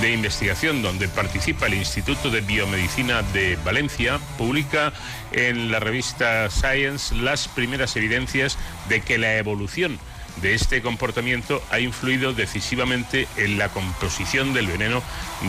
de 0.00 0.12
investigación 0.12 0.82
donde 0.82 1.08
participa 1.08 1.66
el 1.66 1.74
Instituto 1.74 2.30
de 2.30 2.40
Biomedicina 2.40 3.22
de 3.32 3.56
Valencia 3.64 4.20
publica 4.36 4.92
en 5.32 5.70
la 5.70 5.80
revista 5.80 6.50
Science 6.50 7.14
las 7.14 7.48
primeras 7.48 7.96
evidencias 7.96 8.58
de 8.88 9.00
que 9.00 9.18
la 9.18 9.36
evolución 9.36 9.98
de 10.42 10.54
este 10.54 10.82
comportamiento 10.82 11.62
ha 11.70 11.80
influido 11.80 12.32
decisivamente 12.32 13.26
en 13.36 13.58
la 13.58 13.68
composición 13.68 14.54
del 14.54 14.66
veneno 14.66 15.02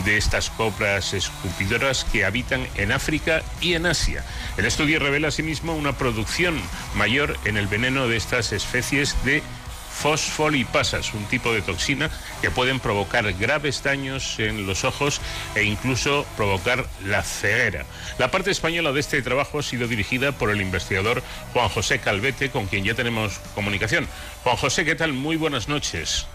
de 0.04 0.16
estas 0.16 0.50
cobras 0.50 1.14
escupidoras 1.14 2.04
que 2.04 2.24
habitan 2.24 2.66
en 2.76 2.92
África 2.92 3.42
y 3.60 3.74
en 3.74 3.86
Asia. 3.86 4.24
El 4.56 4.64
estudio 4.64 4.98
revela 4.98 5.28
asimismo 5.28 5.74
una 5.74 5.96
producción 5.96 6.60
mayor 6.94 7.36
en 7.44 7.56
el 7.56 7.66
veneno 7.66 8.08
de 8.08 8.16
estas 8.16 8.52
especies 8.52 9.16
de 9.24 9.42
fosfolipasas, 9.90 11.12
un 11.14 11.24
tipo 11.26 11.52
de 11.52 11.62
toxina 11.62 12.10
que 12.40 12.50
pueden 12.50 12.80
provocar 12.80 13.32
graves 13.34 13.82
daños 13.82 14.38
en 14.38 14.66
los 14.66 14.84
ojos 14.84 15.20
e 15.54 15.64
incluso 15.64 16.26
provocar 16.36 16.86
la 17.04 17.22
ceguera. 17.22 17.84
La 18.18 18.30
parte 18.30 18.50
española 18.50 18.92
de 18.92 19.00
este 19.00 19.22
trabajo 19.22 19.58
ha 19.58 19.62
sido 19.62 19.88
dirigida 19.88 20.32
por 20.32 20.50
el 20.50 20.60
investigador 20.60 21.22
Juan 21.52 21.68
José 21.68 21.98
Calvete, 21.98 22.50
con 22.50 22.66
quien 22.66 22.84
ya 22.84 22.94
tenemos 22.94 23.38
comunicación. 23.54 24.08
Juan 24.44 24.56
José, 24.56 24.84
¿qué 24.84 24.94
tal? 24.94 25.12
Muy 25.12 25.36
buenas 25.36 25.68
noches. 25.68 26.26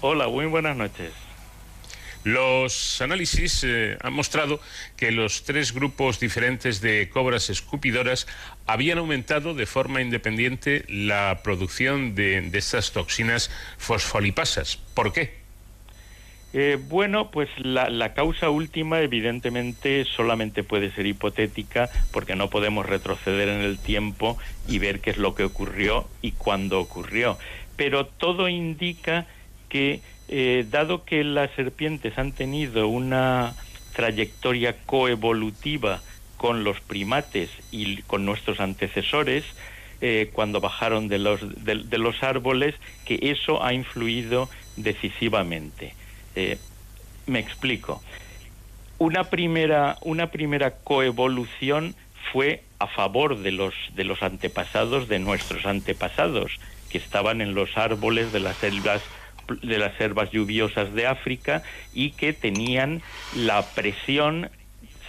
Hola, 0.00 0.28
muy 0.28 0.46
buenas 0.46 0.76
noches. 0.76 1.25
Los 2.26 3.00
análisis 3.00 3.62
eh, 3.62 3.96
han 4.02 4.12
mostrado 4.12 4.58
que 4.96 5.12
los 5.12 5.44
tres 5.44 5.72
grupos 5.72 6.18
diferentes 6.18 6.80
de 6.80 7.08
cobras 7.08 7.50
escupidoras 7.50 8.26
habían 8.66 8.98
aumentado 8.98 9.54
de 9.54 9.64
forma 9.64 10.02
independiente 10.02 10.84
la 10.88 11.38
producción 11.44 12.16
de, 12.16 12.50
estas 12.52 12.90
toxinas 12.90 13.48
fosfolipasas. 13.78 14.76
¿Por 14.92 15.12
qué? 15.12 15.34
Eh, 16.52 16.80
bueno, 16.88 17.30
pues 17.30 17.48
la, 17.58 17.90
la, 17.90 18.12
causa 18.12 18.50
última 18.50 19.02
evidentemente 19.02 20.04
solamente 20.04 20.64
puede 20.64 20.90
ser 20.90 21.06
hipotética 21.06 21.90
porque 22.10 22.34
no 22.34 22.50
podemos 22.50 22.86
retroceder 22.86 23.48
en 23.50 23.60
el 23.60 23.78
tiempo 23.78 24.36
y 24.66 24.80
ver 24.80 24.98
qué 24.98 25.10
es 25.10 25.16
lo 25.16 25.36
que 25.36 25.44
ocurrió 25.44 26.08
y 26.22 26.32
cuándo 26.32 26.80
ocurrió. 26.80 27.38
Pero 27.76 28.04
todo 28.06 28.48
indica 28.48 29.28
que 29.68 30.00
eh, 30.28 30.66
dado 30.70 31.04
que 31.04 31.22
las 31.24 31.50
serpientes 31.52 32.18
han 32.18 32.32
tenido 32.32 32.88
una 32.88 33.54
trayectoria 33.94 34.76
coevolutiva 34.84 36.00
con 36.36 36.64
los 36.64 36.80
primates 36.80 37.50
y 37.70 38.02
con 38.02 38.24
nuestros 38.24 38.60
antecesores, 38.60 39.44
eh, 40.00 40.30
cuando 40.32 40.60
bajaron 40.60 41.08
de 41.08 41.18
los, 41.18 41.40
de, 41.64 41.98
los, 41.98 42.22
árboles, 42.22 42.74
que 43.06 43.18
eso 43.22 43.64
ha 43.64 43.72
influido 43.72 44.50
decisivamente. 44.76 45.94
Eh, 46.34 46.58
me 47.26 47.38
explico. 47.38 48.02
Una 48.98 49.24
primera, 49.24 49.96
una 50.02 50.30
primera 50.30 50.72
coevolución 50.72 51.94
fue 52.32 52.64
a 52.78 52.86
favor 52.86 53.38
de 53.38 53.52
los, 53.52 53.74
de 53.94 54.04
los 54.04 54.22
antepasados, 54.22 55.08
de 55.08 55.18
nuestros 55.18 55.64
antepasados, 55.64 56.52
que 56.90 56.98
estaban 56.98 57.40
en 57.40 57.54
los 57.54 57.76
árboles 57.78 58.32
de 58.32 58.40
las 58.40 58.56
selvas 58.56 59.02
de 59.62 59.78
las 59.78 59.96
selvas 59.96 60.30
lluviosas 60.30 60.92
de 60.94 61.06
África 61.06 61.62
y 61.94 62.10
que 62.10 62.32
tenían 62.32 63.02
la 63.34 63.62
presión 63.74 64.50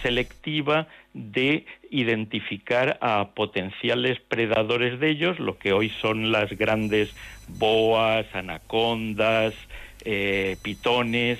selectiva 0.02 0.86
de 1.14 1.66
identificar 1.90 2.98
a 3.00 3.30
potenciales 3.34 4.20
predadores 4.20 5.00
de 5.00 5.10
ellos, 5.10 5.38
lo 5.40 5.58
que 5.58 5.72
hoy 5.72 5.90
son 6.00 6.30
las 6.30 6.50
grandes 6.56 7.10
boas, 7.48 8.26
anacondas, 8.34 9.54
eh, 10.04 10.56
pitones, 10.62 11.38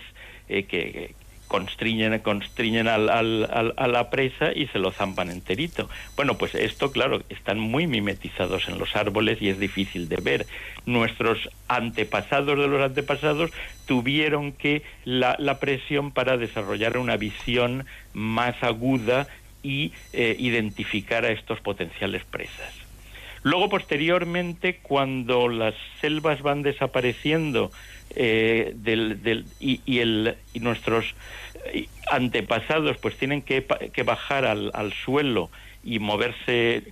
eh, 0.49 0.65
que, 0.65 1.15
constriñen, 1.49 2.19
constriñen 2.20 2.87
al, 2.87 3.09
al, 3.09 3.75
a 3.77 3.89
la 3.89 4.11
presa 4.11 4.53
y 4.55 4.66
se 4.69 4.79
lo 4.79 4.93
zampan 4.93 5.31
enterito. 5.31 5.89
Bueno, 6.15 6.39
pues 6.39 6.55
esto, 6.55 6.93
claro, 6.93 7.23
están 7.31 7.59
muy 7.59 7.87
mimetizados 7.87 8.69
en 8.69 8.79
los 8.79 8.95
árboles 8.95 9.43
y 9.43 9.49
es 9.49 9.59
difícil 9.59 10.09
de 10.09 10.16
ver. 10.16 10.47
Nuestros 10.87 11.49
antepasados 11.66 12.59
de 12.59 12.69
los 12.69 12.83
antepasados 12.83 13.51
tuvieron 13.87 14.53
que 14.53 14.83
la, 15.05 15.37
la 15.39 15.59
presión 15.59 16.12
para 16.12 16.37
desarrollar 16.37 16.99
una 16.99 17.16
visión 17.16 17.87
más 18.12 18.62
aguda 18.62 19.27
y 19.62 19.93
eh, 20.12 20.37
identificar 20.39 21.25
a 21.25 21.31
estos 21.31 21.61
potenciales 21.61 22.25
presas. 22.25 22.73
Luego, 23.43 23.69
posteriormente, 23.69 24.79
cuando 24.83 25.49
las 25.49 25.75
selvas 26.01 26.43
van 26.43 26.62
desapareciendo 26.62 27.70
eh, 28.20 28.73
del, 28.74 29.47
y, 29.61 29.99
el, 30.01 30.36
y 30.53 30.59
nuestros 30.59 31.15
antepasados 32.11 32.97
pues 32.99 33.16
tienen 33.16 33.43
que, 33.43 33.65
que 33.93 34.03
bajar 34.03 34.45
al, 34.45 34.73
al, 34.74 34.93
suelo 34.93 35.51
y 35.85 36.01
moverse 36.01 36.82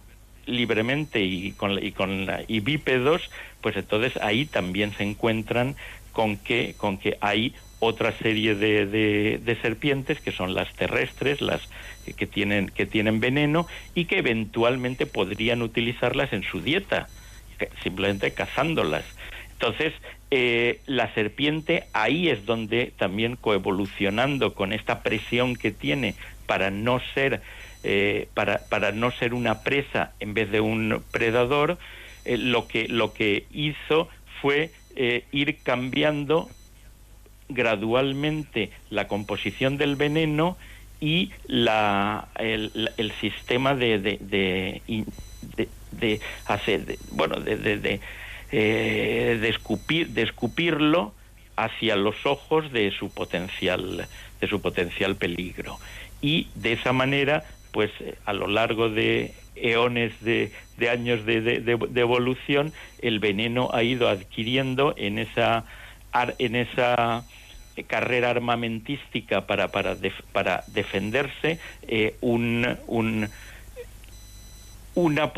libremente 0.47 1.23
y 1.23 1.51
con, 1.53 1.83
y 1.85 1.91
con 1.91 2.29
y 2.47 2.61
bípedos, 2.61 3.29
pues 3.61 3.77
entonces 3.77 4.17
ahí 4.23 4.47
también 4.47 4.95
se 4.97 5.03
encuentran 5.03 5.75
con 6.13 6.37
que, 6.37 6.75
con 6.77 6.99
que 6.99 7.19
hay 7.21 7.55
otra 7.81 8.13
serie 8.13 8.55
de, 8.55 8.87
de, 8.87 9.57
serpientes 9.61 10.21
que 10.21 10.31
son 10.31 10.55
las 10.55 10.73
terrestres, 10.75 11.41
las 11.41 11.61
que 12.17 12.27
tienen, 12.27 12.69
que 12.69 12.87
tienen 12.87 13.19
veneno 13.19 13.67
y 13.95 14.05
que 14.05 14.19
eventualmente 14.19 15.07
podrían 15.07 15.61
utilizarlas 15.61 16.33
en 16.33 16.45
su 16.45 16.61
dieta, 16.61 17.09
simplemente 17.83 18.31
cazándolas. 18.31 19.05
Entonces, 19.53 19.93
eh, 20.31 20.81
la 20.87 21.15
serpiente 21.15 21.85
ahí 21.93 22.29
es 22.29 22.47
donde 22.47 22.93
también 22.99 23.37
coevolucionando 23.37 24.55
con 24.55 24.73
esta 24.73 25.03
presión 25.03 25.55
que 25.55 25.71
tiene 25.71 26.17
para 26.47 26.71
no 26.71 27.01
ser, 27.15 27.43
eh, 27.85 28.29
para, 28.35 28.59
para, 28.69 28.91
no 28.91 29.13
ser 29.13 29.35
una 29.35 29.63
presa 29.63 30.13
en 30.19 30.35
vez 30.35 30.51
de 30.51 30.61
un 30.61 31.03
predador, 31.13 31.79
eh, 32.25 32.37
lo, 32.39 32.67
que, 32.67 32.89
lo 32.89 33.13
que 33.13 33.47
hizo 33.53 34.09
fue 34.41 34.71
ir 35.31 35.59
cambiando 35.63 36.49
gradualmente 37.51 38.71
la 38.89 39.09
composición 39.09 39.77
del 39.77 39.95
veneno 39.95 40.57
y 41.01 41.33
la, 41.47 42.29
el, 42.39 43.13
sistema 43.21 43.75
de, 43.75 43.99
de, 43.99 44.83
de, 45.93 46.21
hacer, 46.47 46.99
bueno, 47.13 47.39
de, 47.41 47.79
de, 47.79 48.01
eh, 48.53 49.39
de, 49.41 49.49
escupir, 49.49 50.11
de 50.11 50.23
escupirlo 50.23 51.15
hacia 51.57 51.97
los 51.97 52.27
ojos 52.27 52.71
de 52.73 52.91
su 52.91 53.11
potencial 53.11 54.07
de 54.41 54.49
su 54.49 54.61
potencial 54.61 55.17
peligro. 55.17 55.79
Y 56.21 56.49
de 56.55 56.73
esa 56.73 56.93
manera 56.93 57.45
pues 57.73 57.91
a 58.25 58.33
lo 58.33 58.47
largo 58.47 58.89
de 58.89 59.35
eones 59.55 60.13
de, 60.23 60.53
de 60.79 60.91
años 60.91 61.25
de, 61.27 61.41
de, 61.41 62.01
evolución 62.01 62.73
el 63.03 63.19
veneno 63.19 63.71
ha 63.73 63.83
ido 63.83 64.09
adquiriendo 64.09 64.95
en 64.97 65.19
esa 65.19 65.65
en 66.39 66.57
esa 66.57 67.25
carrera 67.85 68.31
armamentística 68.31 69.47
para, 69.47 69.69
para, 69.69 69.97
para 70.33 70.65
defenderse 70.69 71.59
eh, 71.83 72.17
un, 72.23 72.79
un, 72.87 73.29
una, 74.97 75.31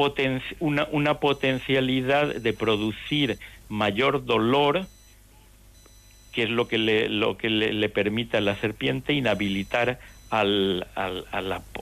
una, 0.60 0.88
una, 0.92 1.20
potencialidad 1.20 2.36
de 2.36 2.52
producir 2.54 3.38
mayor 3.68 4.24
dolor 4.24 4.86
que 6.32 6.44
es 6.44 6.50
lo 6.50 6.68
que 6.68 6.78
le, 6.78 7.08
lo 7.08 7.36
que 7.36 7.50
le, 7.50 7.88
permite 7.88 8.36
a 8.36 8.40
la 8.40 8.54
serpiente 8.56 9.12
inhabilitar 9.12 9.98
al, 10.30 10.86
al, 10.94 11.24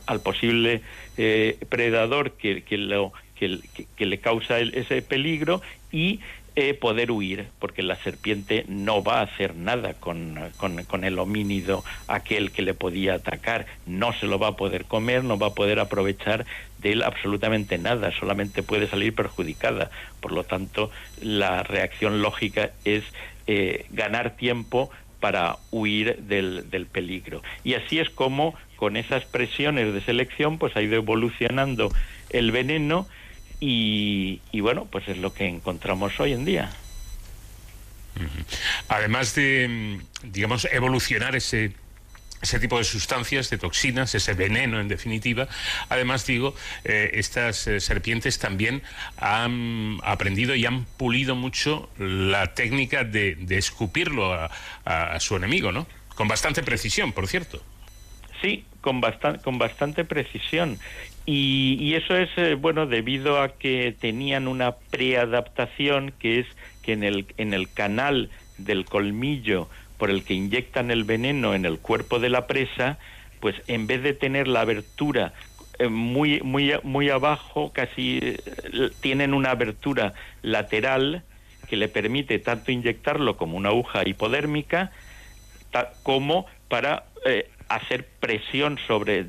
al 0.07 0.21
posible 0.21 0.81
eh, 1.19 1.59
predador 1.69 2.33
que, 2.33 2.63
que, 2.63 2.79
lo, 2.79 3.13
que, 3.39 3.61
que, 3.97 4.07
le 4.07 4.19
causa 4.19 4.59
ese 4.59 5.03
peligro 5.03 5.61
y 5.93 6.21
poder 6.81 7.11
huir, 7.11 7.49
porque 7.59 7.83
la 7.83 7.97
serpiente 7.97 8.65
no 8.67 9.03
va 9.03 9.21
a 9.21 9.25
hacer 9.25 9.55
nada 9.55 9.93
con, 9.93 10.39
con, 10.57 11.05
el 11.05 11.19
homínido, 11.19 11.85
aquel 12.09 12.51
que 12.51 12.63
le 12.63 12.73
podía 12.73 13.15
atacar, 13.15 13.67
no 13.85 14.15
se 14.15 14.27
lo 14.27 14.39
va 14.39 14.49
a 14.49 14.57
poder 14.57 14.87
comer, 14.87 15.23
no 15.23 15.39
va 15.39 15.49
a 15.49 15.55
poder 15.55 15.79
aprovechar 15.81 16.47
de 16.79 16.93
él 16.93 17.03
absolutamente 17.03 17.77
nada, 17.77 18.11
solamente 18.19 18.63
puede 18.63 18.87
salir 18.87 19.15
perjudicada. 19.15 19.91
Por 20.21 20.33
lo 20.33 20.45
tanto, 20.45 20.91
la 21.21 21.63
reacción 21.63 22.23
lógica 22.23 22.71
es 22.87 23.05
eh, 23.47 23.85
ganar 23.91 24.37
tiempo 24.37 24.91
para 25.21 25.59
huir 25.71 26.17
del, 26.21 26.71
del, 26.71 26.87
peligro. 26.87 27.43
Y 27.65 27.75
así 27.75 27.99
es 27.99 28.09
como 28.09 28.55
con 28.77 28.97
esas 28.97 29.27
presiones 29.27 29.93
de 29.93 30.01
selección 30.01 30.59
pues 30.59 30.75
ha 30.75 30.83
ido 30.83 30.95
evolucionando 30.95 31.91
el 32.31 32.51
veneno 32.51 33.07
y, 33.61 34.41
bueno, 34.61 34.87
pues 34.91 35.09
es 35.09 35.19
lo 35.19 35.33
que 35.33 35.47
encontramos 35.47 36.19
hoy 36.21 36.33
en 36.33 36.45
día. 36.45 36.71
Además 38.89 39.35
de, 39.35 40.01
digamos, 40.23 40.67
evolucionar 40.71 41.37
ese, 41.37 41.73
ese 42.43 42.59
tipo 42.61 42.79
de 42.79 42.85
sustancias, 42.85 43.51
de 43.51 43.59
toxinas, 43.59 44.15
ese 44.15 44.35
veneno 44.35 44.81
en 44.81 44.89
definitiva. 44.89 45.49
Además, 45.89 46.27
digo, 46.27 46.55
eh, 46.85 47.11
estas 47.15 47.67
eh, 47.67 47.81
serpientes 47.81 48.39
también 48.39 48.83
han 49.19 49.99
aprendido 50.03 50.55
y 50.55 50.65
han 50.67 50.85
pulido 50.85 51.35
mucho 51.35 51.91
la 51.99 52.55
técnica 52.55 53.05
de, 53.05 53.37
escupirlo 53.51 54.33
a, 54.35 55.21
su 55.21 55.37
enemigo, 55.37 55.73
¿no? 55.73 55.87
Con 56.15 56.29
bastante 56.29 56.63
precisión, 56.63 57.13
por 57.13 57.27
cierto. 57.27 57.63
Sí, 58.41 58.65
con, 58.81 59.01
con 59.43 59.59
bastante 59.59 60.05
precisión. 60.05 60.79
Y, 61.29 61.95
eso 61.95 62.17
es, 62.17 62.31
eh, 62.37 62.55
bueno, 62.55 62.87
debido 62.87 63.43
a 63.43 63.49
que 63.49 63.95
tenían 63.99 64.47
una 64.47 64.77
preadaptación 64.77 66.13
que 66.21 66.39
es 66.39 66.47
que 66.83 66.93
en 66.93 67.03
el, 67.03 67.27
en 67.37 67.53
el 67.53 67.69
canal 67.73 68.31
del 68.59 68.85
colmillo 68.85 69.69
por 69.99 70.11
el 70.11 70.23
que 70.23 70.35
inyectan 70.35 70.93
el 70.93 71.03
veneno 71.03 71.55
en 71.55 71.65
el 71.65 71.81
cuerpo 71.81 72.21
de 72.21 72.31
la 72.31 72.47
presa, 72.47 72.99
pues 73.41 73.57
en 73.67 73.89
vez 73.89 74.05
de 74.05 74.15
tener 74.15 74.47
la 74.47 74.61
abertura 74.61 75.33
eh, 75.81 75.89
muy, 75.89 76.41
muy, 76.43 76.75
muy 76.85 77.11
abajo, 77.11 77.73
casi 77.73 78.21
eh, 78.23 78.39
tienen 79.01 79.35
una 79.35 79.51
abertura 79.51 80.15
lateral 80.43 81.25
que 81.69 81.77
le 81.77 81.89
permite 81.89 82.39
tanto 82.39 82.71
inyectarlo 82.71 83.37
como 83.37 83.57
una 83.57 83.71
aguja 83.71 84.09
hipodérmica, 84.09 84.93
como 86.05 86.47
para 86.69 87.05
hacer 87.69 88.07
presión 88.21 88.79
sobre 88.87 89.25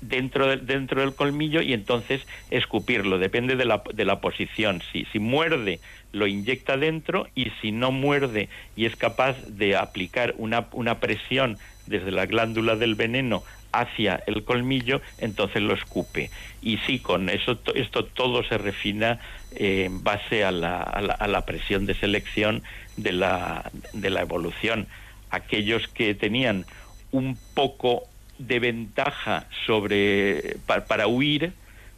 dentro, 0.00 0.56
dentro 0.56 1.00
del 1.00 1.14
colmillo 1.14 1.62
y 1.62 1.72
entonces 1.72 2.26
escupirlo, 2.50 3.18
depende 3.18 3.56
de 3.56 3.64
la, 3.64 3.82
de 3.92 4.04
la 4.04 4.20
posición. 4.20 4.82
Si, 4.92 5.04
si 5.06 5.18
muerde, 5.18 5.80
lo 6.12 6.26
inyecta 6.26 6.76
dentro 6.76 7.26
y 7.34 7.50
si 7.60 7.72
no 7.72 7.92
muerde 7.92 8.48
y 8.76 8.86
es 8.86 8.96
capaz 8.96 9.36
de 9.46 9.76
aplicar 9.76 10.34
una, 10.38 10.66
una 10.72 11.00
presión 11.00 11.58
desde 11.86 12.10
la 12.10 12.26
glándula 12.26 12.76
del 12.76 12.94
veneno 12.94 13.42
hacia 13.72 14.22
el 14.26 14.44
colmillo, 14.44 15.00
entonces 15.18 15.62
lo 15.62 15.74
escupe. 15.74 16.30
Y 16.62 16.78
sí, 16.78 16.98
con 16.98 17.28
eso 17.28 17.58
esto 17.74 18.04
todo 18.04 18.42
se 18.44 18.58
refina 18.58 19.20
eh, 19.52 19.84
en 19.86 20.02
base 20.02 20.44
a 20.44 20.50
la, 20.50 20.82
a, 20.82 21.00
la, 21.00 21.14
a 21.14 21.28
la, 21.28 21.44
presión 21.46 21.86
de 21.86 21.94
selección 21.94 22.62
de 22.96 23.12
la, 23.12 23.70
de 23.92 24.10
la 24.10 24.22
evolución. 24.22 24.88
Aquellos 25.30 25.86
que 25.88 26.14
tenían 26.14 26.66
un 27.12 27.38
poco 27.54 28.04
de 28.40 28.58
ventaja 28.58 29.46
sobre 29.66 30.56
para, 30.66 31.06
huir 31.06 31.52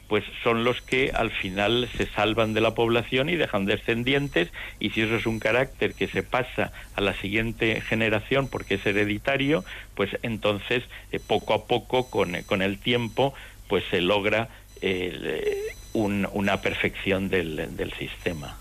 pues 0.08 0.24
son 0.42 0.64
los 0.64 0.82
que 0.82 1.10
al 1.14 1.30
final 1.30 1.88
se 1.96 2.06
salvan 2.06 2.52
de 2.52 2.60
la 2.60 2.74
población 2.74 3.30
y 3.30 3.36
dejan 3.36 3.64
descendientes 3.64 4.50
y 4.78 4.90
si 4.90 5.02
eso 5.02 5.16
es 5.16 5.26
un 5.26 5.38
carácter 5.38 5.94
que 5.94 6.08
se 6.08 6.22
pasa 6.22 6.72
a 6.94 7.00
la 7.00 7.14
siguiente 7.14 7.80
generación 7.80 8.48
porque 8.48 8.74
es 8.74 8.84
hereditario 8.84 9.64
pues 9.94 10.10
entonces 10.22 10.84
eh, 11.12 11.20
poco 11.20 11.54
a 11.54 11.66
poco 11.66 12.10
con, 12.10 12.42
con, 12.42 12.60
el 12.60 12.78
tiempo 12.78 13.32
pues 13.68 13.84
se 13.90 14.02
logra 14.02 14.48
eh, 14.82 15.56
una 15.94 16.60
perfección 16.60 17.28
del, 17.28 17.76
del 17.76 17.92
sistema 17.94 18.58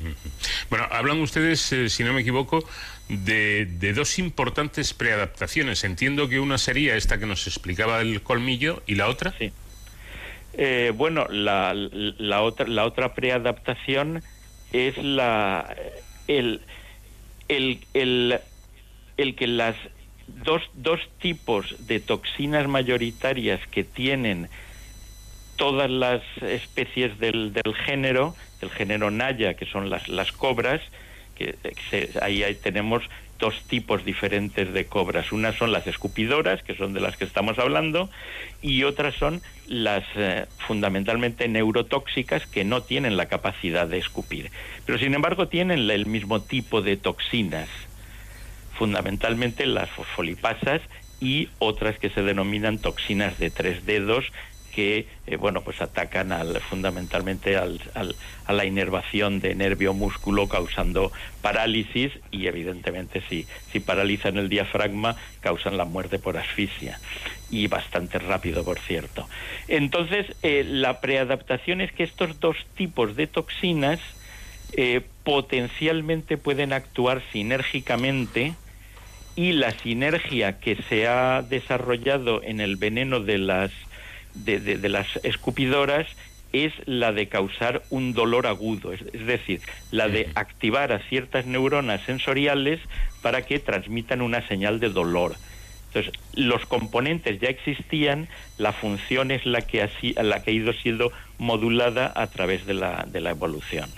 bueno, 0.70 0.86
hablan 0.90 1.20
ustedes, 1.20 1.72
eh, 1.72 1.88
si 1.88 2.04
no 2.04 2.12
me 2.12 2.22
equivoco, 2.22 2.64
de, 3.08 3.66
dos 3.94 4.18
importantes 4.18 4.94
preadaptaciones. 4.94 5.84
Entiendo 5.84 6.28
que 6.28 6.40
una 6.40 6.58
sería 6.58 6.96
esta 6.96 7.18
que 7.18 7.26
nos 7.26 7.46
explicaba 7.46 8.00
el 8.00 8.22
colmillo 8.22 8.82
y 8.86 8.94
la 8.94 9.08
otra. 9.08 9.34
Sí. 9.38 9.52
Eh, 10.56 10.92
bueno, 10.94 11.26
la, 11.28 12.42
otra 12.42 13.14
preadaptación 13.14 14.22
es 14.72 14.96
la 14.98 15.74
el, 16.28 16.60
el, 17.48 17.80
el, 17.92 18.38
el 19.16 19.34
que 19.34 19.46
las 19.46 19.76
dos, 20.26 20.62
dos 20.74 21.00
tipos 21.20 21.74
de 21.86 22.00
toxinas 22.00 22.68
mayoritarias 22.68 23.60
que 23.68 23.84
tienen 23.84 24.48
todas 25.56 25.90
las 25.90 26.22
especies 26.42 27.18
del, 27.18 27.52
del 27.52 27.74
género, 27.74 28.34
del 28.60 28.70
género 28.70 29.10
Naya, 29.10 29.54
que 29.54 29.66
son 29.66 29.90
las, 29.90 30.08
las 30.08 30.32
cobras, 30.32 30.80
que 31.34 31.56
ahí, 32.22 32.42
tenemos 32.62 33.02
dos 33.38 33.60
tipos 33.64 34.04
diferentes 34.04 34.72
de 34.72 34.86
cobras. 34.86 35.32
Unas 35.32 35.56
son 35.56 35.72
las 35.72 35.86
escupidoras, 35.86 36.62
que 36.62 36.76
son 36.76 36.94
de 36.94 37.00
las 37.00 37.16
que 37.16 37.24
estamos 37.24 37.58
hablando, 37.58 38.08
y 38.62 38.84
otras 38.84 39.14
son 39.16 39.42
las 39.66 40.04
eh, 40.14 40.46
fundamentalmente 40.66 41.48
neurotóxicas 41.48 42.46
que 42.46 42.64
no 42.64 42.82
tienen 42.82 43.16
la 43.16 43.26
capacidad 43.26 43.86
de 43.86 43.98
escupir. 43.98 44.50
Pero 44.86 44.98
sin 44.98 45.14
embargo 45.14 45.48
tienen 45.48 45.90
el 45.90 46.06
mismo 46.06 46.42
tipo 46.42 46.80
de 46.80 46.96
toxinas, 46.96 47.68
fundamentalmente 48.78 49.66
las 49.66 49.90
fosfolipasas 49.90 50.80
y 51.20 51.48
otras 51.58 51.98
que 51.98 52.10
se 52.10 52.22
denominan 52.22 52.78
toxinas 52.78 53.38
de 53.38 53.50
tres 53.50 53.84
dedos, 53.86 54.24
que 54.74 55.06
eh, 55.26 55.36
bueno 55.36 55.62
pues 55.62 55.80
atacan 55.80 56.32
al, 56.32 56.60
fundamentalmente 56.60 57.56
al, 57.56 57.80
a 58.46 58.52
la 58.52 58.64
inervación 58.64 59.40
de 59.40 59.54
nervio 59.54 59.94
músculo 59.94 60.48
causando 60.48 61.12
parálisis 61.42 62.12
y 62.30 62.46
evidentemente 62.46 63.22
si, 63.28 63.46
si 63.72 63.80
paralizan 63.80 64.36
el 64.36 64.48
diafragma 64.48 65.16
causan 65.40 65.76
la 65.76 65.84
muerte 65.84 66.18
por 66.18 66.36
asfixia. 66.36 66.98
Y 67.50 67.68
bastante 67.68 68.18
rápido 68.18 68.64
por 68.64 68.78
cierto. 68.80 69.28
Entonces 69.68 70.26
eh, 70.42 70.64
la 70.66 71.00
preadaptación 71.00 71.80
es 71.80 71.92
que 71.92 72.02
estos 72.02 72.40
dos 72.40 72.56
tipos 72.74 73.14
de 73.16 73.26
toxinas 73.26 74.00
eh, 74.76 75.02
potencialmente 75.22 76.36
pueden 76.36 76.72
actuar 76.72 77.22
sinérgicamente 77.32 78.54
y 79.36 79.52
la 79.52 79.70
sinergia 79.70 80.58
que 80.58 80.76
se 80.88 81.06
ha 81.06 81.42
desarrollado 81.42 82.42
en 82.42 82.60
el 82.60 82.76
veneno 82.76 83.20
de 83.20 83.38
las 83.38 83.70
de, 84.34 84.88
las 84.88 85.06
escupidoras 85.22 86.06
es 86.52 86.72
la 86.86 87.12
de 87.12 87.28
causar 87.28 87.82
un 87.90 88.12
dolor 88.12 88.46
agudo, 88.46 88.92
es, 88.92 89.26
decir, 89.26 89.60
la 89.90 90.08
de 90.08 90.30
activar 90.34 90.92
a 90.92 91.00
ciertas 91.00 91.46
neuronas 91.46 92.04
sensoriales 92.04 92.80
para 93.22 93.42
que 93.42 93.58
transmitan 93.58 94.22
una 94.22 94.46
señal 94.46 94.78
de 94.78 94.90
dolor. 94.90 95.34
Entonces, 95.88 96.12
los 96.34 96.64
componentes 96.66 97.40
ya 97.40 97.48
existían, 97.48 98.28
la 98.58 98.72
función 98.72 99.30
es 99.30 99.46
la 99.46 99.62
que, 99.62 99.82
ha, 99.82 99.90
la 100.22 100.42
que 100.42 100.50
ha 100.50 100.54
ido 100.54 100.72
siendo 100.72 101.12
modulada 101.38 102.12
a 102.14 102.26
través 102.28 102.66
de 102.66 102.74
la, 102.74 103.04
de 103.08 103.20
la 103.20 103.30
evolución. 103.30 103.90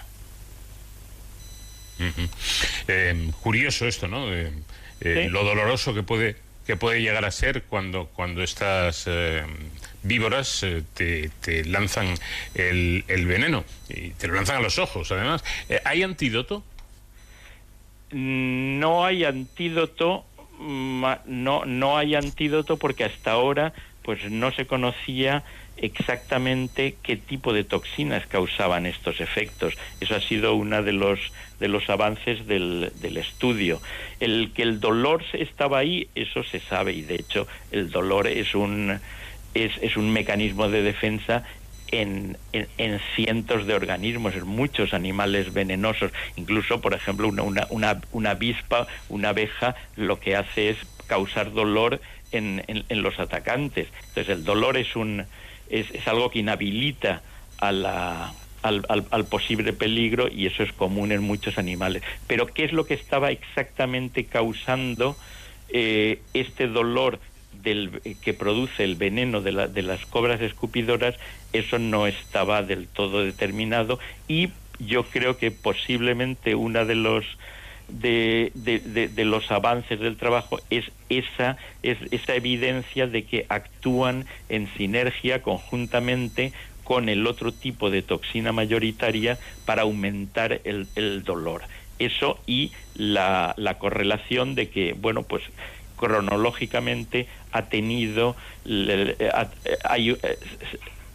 Eh, 2.88 3.30
curioso 3.40 3.86
esto, 3.86 4.08
¿no? 4.08 4.32
Eh, 4.32 4.52
eh, 5.00 5.28
lo 5.30 5.44
doloroso 5.44 5.94
que 5.94 6.02
puede 6.02 6.36
que 6.66 6.76
puede 6.76 7.00
llegar 7.00 7.24
a 7.24 7.30
ser 7.30 7.62
cuando 7.62 8.06
cuando 8.06 8.42
estas 8.42 9.08
víboras 10.07 10.62
eh, 10.62 10.83
te, 10.95 11.65
lanzan 11.65 12.15
el, 12.55 13.05
veneno 13.27 13.65
y 13.89 14.11
te 14.11 14.28
lo 14.28 14.35
lanzan 14.35 14.57
a 14.57 14.61
los 14.61 14.78
ojos, 14.78 15.11
además. 15.12 15.45
Eh, 15.69 15.81
¿Hay 15.85 16.03
antídoto? 16.03 16.62
No 18.11 19.05
hay 19.05 19.24
antídoto, 19.24 20.24
no, 20.59 21.65
no 21.65 21.99
hay 21.99 22.15
antídoto 22.15 22.77
porque 22.77 23.05
hasta 23.05 23.33
ahora 23.33 23.73
pues 24.03 24.31
no 24.31 24.53
se 24.53 24.66
conocía 24.66 25.43
exactamente 25.77 26.97
qué 27.03 27.16
tipo 27.16 27.53
de 27.53 27.65
toxinas 27.65 28.27
causaban 28.27 28.87
estos 28.87 29.20
efectos. 29.20 29.74
Eso 30.01 30.15
ha 30.15 30.20
sido 30.20 30.55
uno 30.55 30.83
de 30.83 30.93
los, 30.93 31.19
de 31.61 31.69
los 31.69 31.89
avances 31.91 32.47
del, 32.47 32.93
del, 33.01 33.16
estudio. 33.16 33.81
El 34.20 34.53
que 34.55 34.62
el 34.62 34.81
dolor 34.81 35.24
estaba 35.33 35.78
ahí, 35.78 36.09
eso 36.15 36.43
se 36.45 36.61
sabe 36.61 36.93
y 36.93 37.03
de 37.03 37.16
hecho 37.16 37.47
el 37.73 37.91
dolor 37.91 38.27
es 38.27 38.55
un, 38.55 39.01
es, 39.65 39.97
un 39.97 40.12
mecanismo 40.12 40.69
de 40.69 40.83
defensa 40.83 41.45
en, 41.91 42.37
en, 42.53 43.01
cientos 43.15 43.66
de 43.66 43.74
organismos, 43.74 44.35
en 44.35 44.47
muchos 44.47 44.93
animales 44.93 45.53
venenosos. 45.53 46.12
Incluso, 46.37 46.81
por 46.81 46.95
ejemplo, 46.95 47.28
una, 47.28 47.66
una, 47.70 48.01
una, 48.12 48.31
avispa, 48.31 48.87
una 49.09 49.31
abeja, 49.31 49.74
lo 49.97 50.20
que 50.20 50.37
hace 50.37 50.70
es 50.70 50.78
causar 51.07 51.53
dolor 51.53 52.01
en, 52.33 52.62
en 52.66 53.03
los 53.03 53.19
atacantes. 53.19 53.89
Entonces, 54.09 54.28
el 54.28 54.45
dolor 54.45 54.77
es, 54.77 54.97
un, 54.97 55.24
es, 55.70 55.91
es 55.93 56.07
algo 56.09 56.31
que 56.31 56.41
inhabilita 56.41 57.23
a 57.59 57.73
la, 57.73 58.33
al, 58.62 59.07
al, 59.11 59.24
posible 59.27 59.73
peligro 59.73 60.28
y 60.28 60.47
eso 60.47 60.62
es 60.62 60.73
común 60.73 61.12
en 61.12 61.23
muchos 61.23 61.59
animales. 61.59 62.03
Pero, 62.27 62.47
¿qué 62.47 62.65
es 62.65 62.73
lo 62.73 62.85
que 62.85 62.95
estaba 62.95 63.31
exactamente 63.31 64.24
causando 64.24 65.16
eh, 65.69 66.20
este 66.35 66.66
dolor 66.69 67.20
del, 67.66 67.90
que 68.20 68.32
produce 68.32 68.84
el 68.84 68.94
veneno 68.94 69.40
de, 69.40 69.51
la, 69.51 69.66
de 69.66 69.82
las 69.82 70.06
cobras 70.06 70.40
escupidoras, 70.40 71.16
eso 71.52 71.78
no 71.80 72.06
estaba 72.06 72.62
del 72.62 72.86
todo 72.86 73.24
determinado 73.24 73.98
y 74.28 74.51
yo 74.78 75.02
creo 75.05 75.36
que 75.36 75.51
posiblemente 75.51 76.55
una 76.55 76.84
de 76.84 76.94
los 76.94 77.24
de, 77.88 78.51
de, 78.55 79.24
los 79.24 79.51
avances 79.52 80.01
del 80.01 80.16
trabajo 80.16 80.59
es 80.70 80.84
esa, 81.09 81.56
es 81.82 81.98
esa 82.10 82.34
evidencia 82.34 83.06
de 83.06 83.24
que 83.24 83.47
actúan 83.48 84.26
en 84.48 84.68
sinergia 84.76 85.40
conjuntamente 85.40 86.52
con 86.82 87.09
el 87.09 87.26
otro 87.26 87.52
tipo 87.52 87.90
de 87.90 88.02
toxina 88.02 88.52
mayoritaria 88.52 89.38
para 89.64 89.82
aumentar 89.82 90.60
el, 90.64 90.88
el 90.97 91.22
dolor. 91.22 91.62
Eso 92.01 92.40
y 92.47 92.72
la, 92.94 93.55
la 93.56 93.78
correlación 93.78 94.56
de 94.56 94.68
que, 94.68 94.93
bueno, 94.93 95.22
pues 95.22 95.44
cronológicamente 95.97 97.27
ha 97.52 97.62
tenido, 97.62 98.36
eh, 98.64 99.16
eh, 99.18 99.31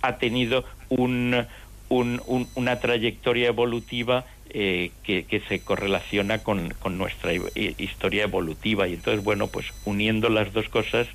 ha, 0.02 0.18
tenido 0.18 0.66
un, 0.90 1.46
una 1.90 2.80
trayectoria 2.80 3.48
evolutiva 3.48 4.26
eh, 4.50 4.92
que, 5.04 5.42
se 5.48 5.60
correlaciona 5.62 6.40
con, 6.40 6.74
nuestra 6.98 7.32
historia 7.34 8.24
evolutiva. 8.24 8.88
Y 8.88 8.94
entonces, 8.94 9.24
bueno, 9.24 9.48
pues 9.48 9.68
uniendo 9.86 10.30
las 10.30 10.52
dos 10.54 10.68
cosas 10.70 11.08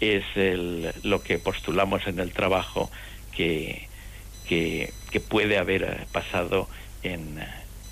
es 0.00 0.24
lo 1.04 1.22
que 1.22 1.38
postulamos 1.38 2.06
en 2.06 2.18
el 2.18 2.32
trabajo 2.32 2.90
que, 3.36 3.86
que, 4.48 4.92
que 5.10 5.20
puede 5.20 5.58
haber 5.58 6.06
pasado 6.12 6.68
en 7.04 7.38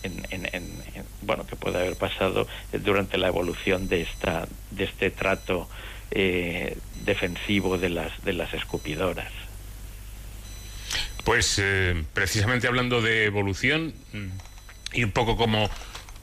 en, 0.02 0.82
bueno 1.22 1.46
que 1.46 1.56
puede 1.56 1.78
haber 1.78 1.96
pasado 1.96 2.46
durante 2.72 3.18
la 3.18 3.28
evolución 3.28 3.88
de 3.88 4.02
esta 4.02 4.46
de 4.70 4.84
este 4.84 5.10
trato 5.10 5.68
eh, 6.10 6.76
defensivo 7.04 7.78
de 7.78 7.90
las 7.90 8.24
de 8.24 8.32
las 8.32 8.52
escupidoras 8.54 9.32
pues 11.24 11.58
eh, 11.62 12.02
precisamente 12.14 12.66
hablando 12.66 13.02
de 13.02 13.24
evolución 13.24 13.94
mm, 14.12 14.26
y 14.94 15.04
un 15.04 15.12
poco 15.12 15.36
como 15.36 15.70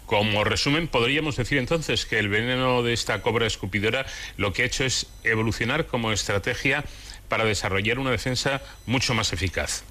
como 0.08 0.46
resumen, 0.46 0.88
podríamos 0.88 1.36
decir 1.36 1.58
entonces 1.58 2.06
que 2.06 2.18
el 2.18 2.30
veneno 2.30 2.82
de 2.82 2.94
esta 2.94 3.22
cobra 3.22 3.46
escupidora 3.46 4.06
lo 4.38 4.54
que 4.54 4.64
ha 4.64 4.66
hecho 4.66 4.86
es 4.86 5.12
evolucionar 5.26 5.86
como 5.86 6.14
estrategia 6.14 6.86
para 7.28 7.44
desarrollar 7.44 8.00
una 8.00 8.10
defensa 8.10 8.62
mucho 8.86 9.14
más 9.14 9.34
eficaz. 9.34 9.84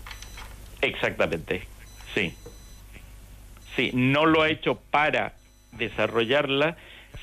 Exactamente, 0.81 1.63
sí. 2.15 2.35
Sí, 3.77 3.91
no 3.93 4.25
lo 4.25 4.43
ha 4.43 4.49
hecho 4.49 4.81
para 4.91 5.35
desarrollarla, 5.73 6.77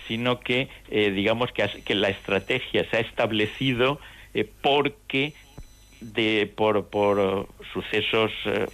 sino 0.07 0.39
que 0.39 0.69
eh, 0.89 1.11
digamos 1.11 1.51
que, 1.51 1.67
que, 1.83 1.95
la 1.95 2.09
estrategia 2.09 2.87
se 2.89 2.97
ha 2.97 2.99
establecido 2.99 3.99
eh, 4.33 4.47
porque 4.61 5.33
de, 5.99 6.51
por, 6.55 6.89
por 6.89 7.47
sucesos 7.73 8.31
eh, 8.45 8.67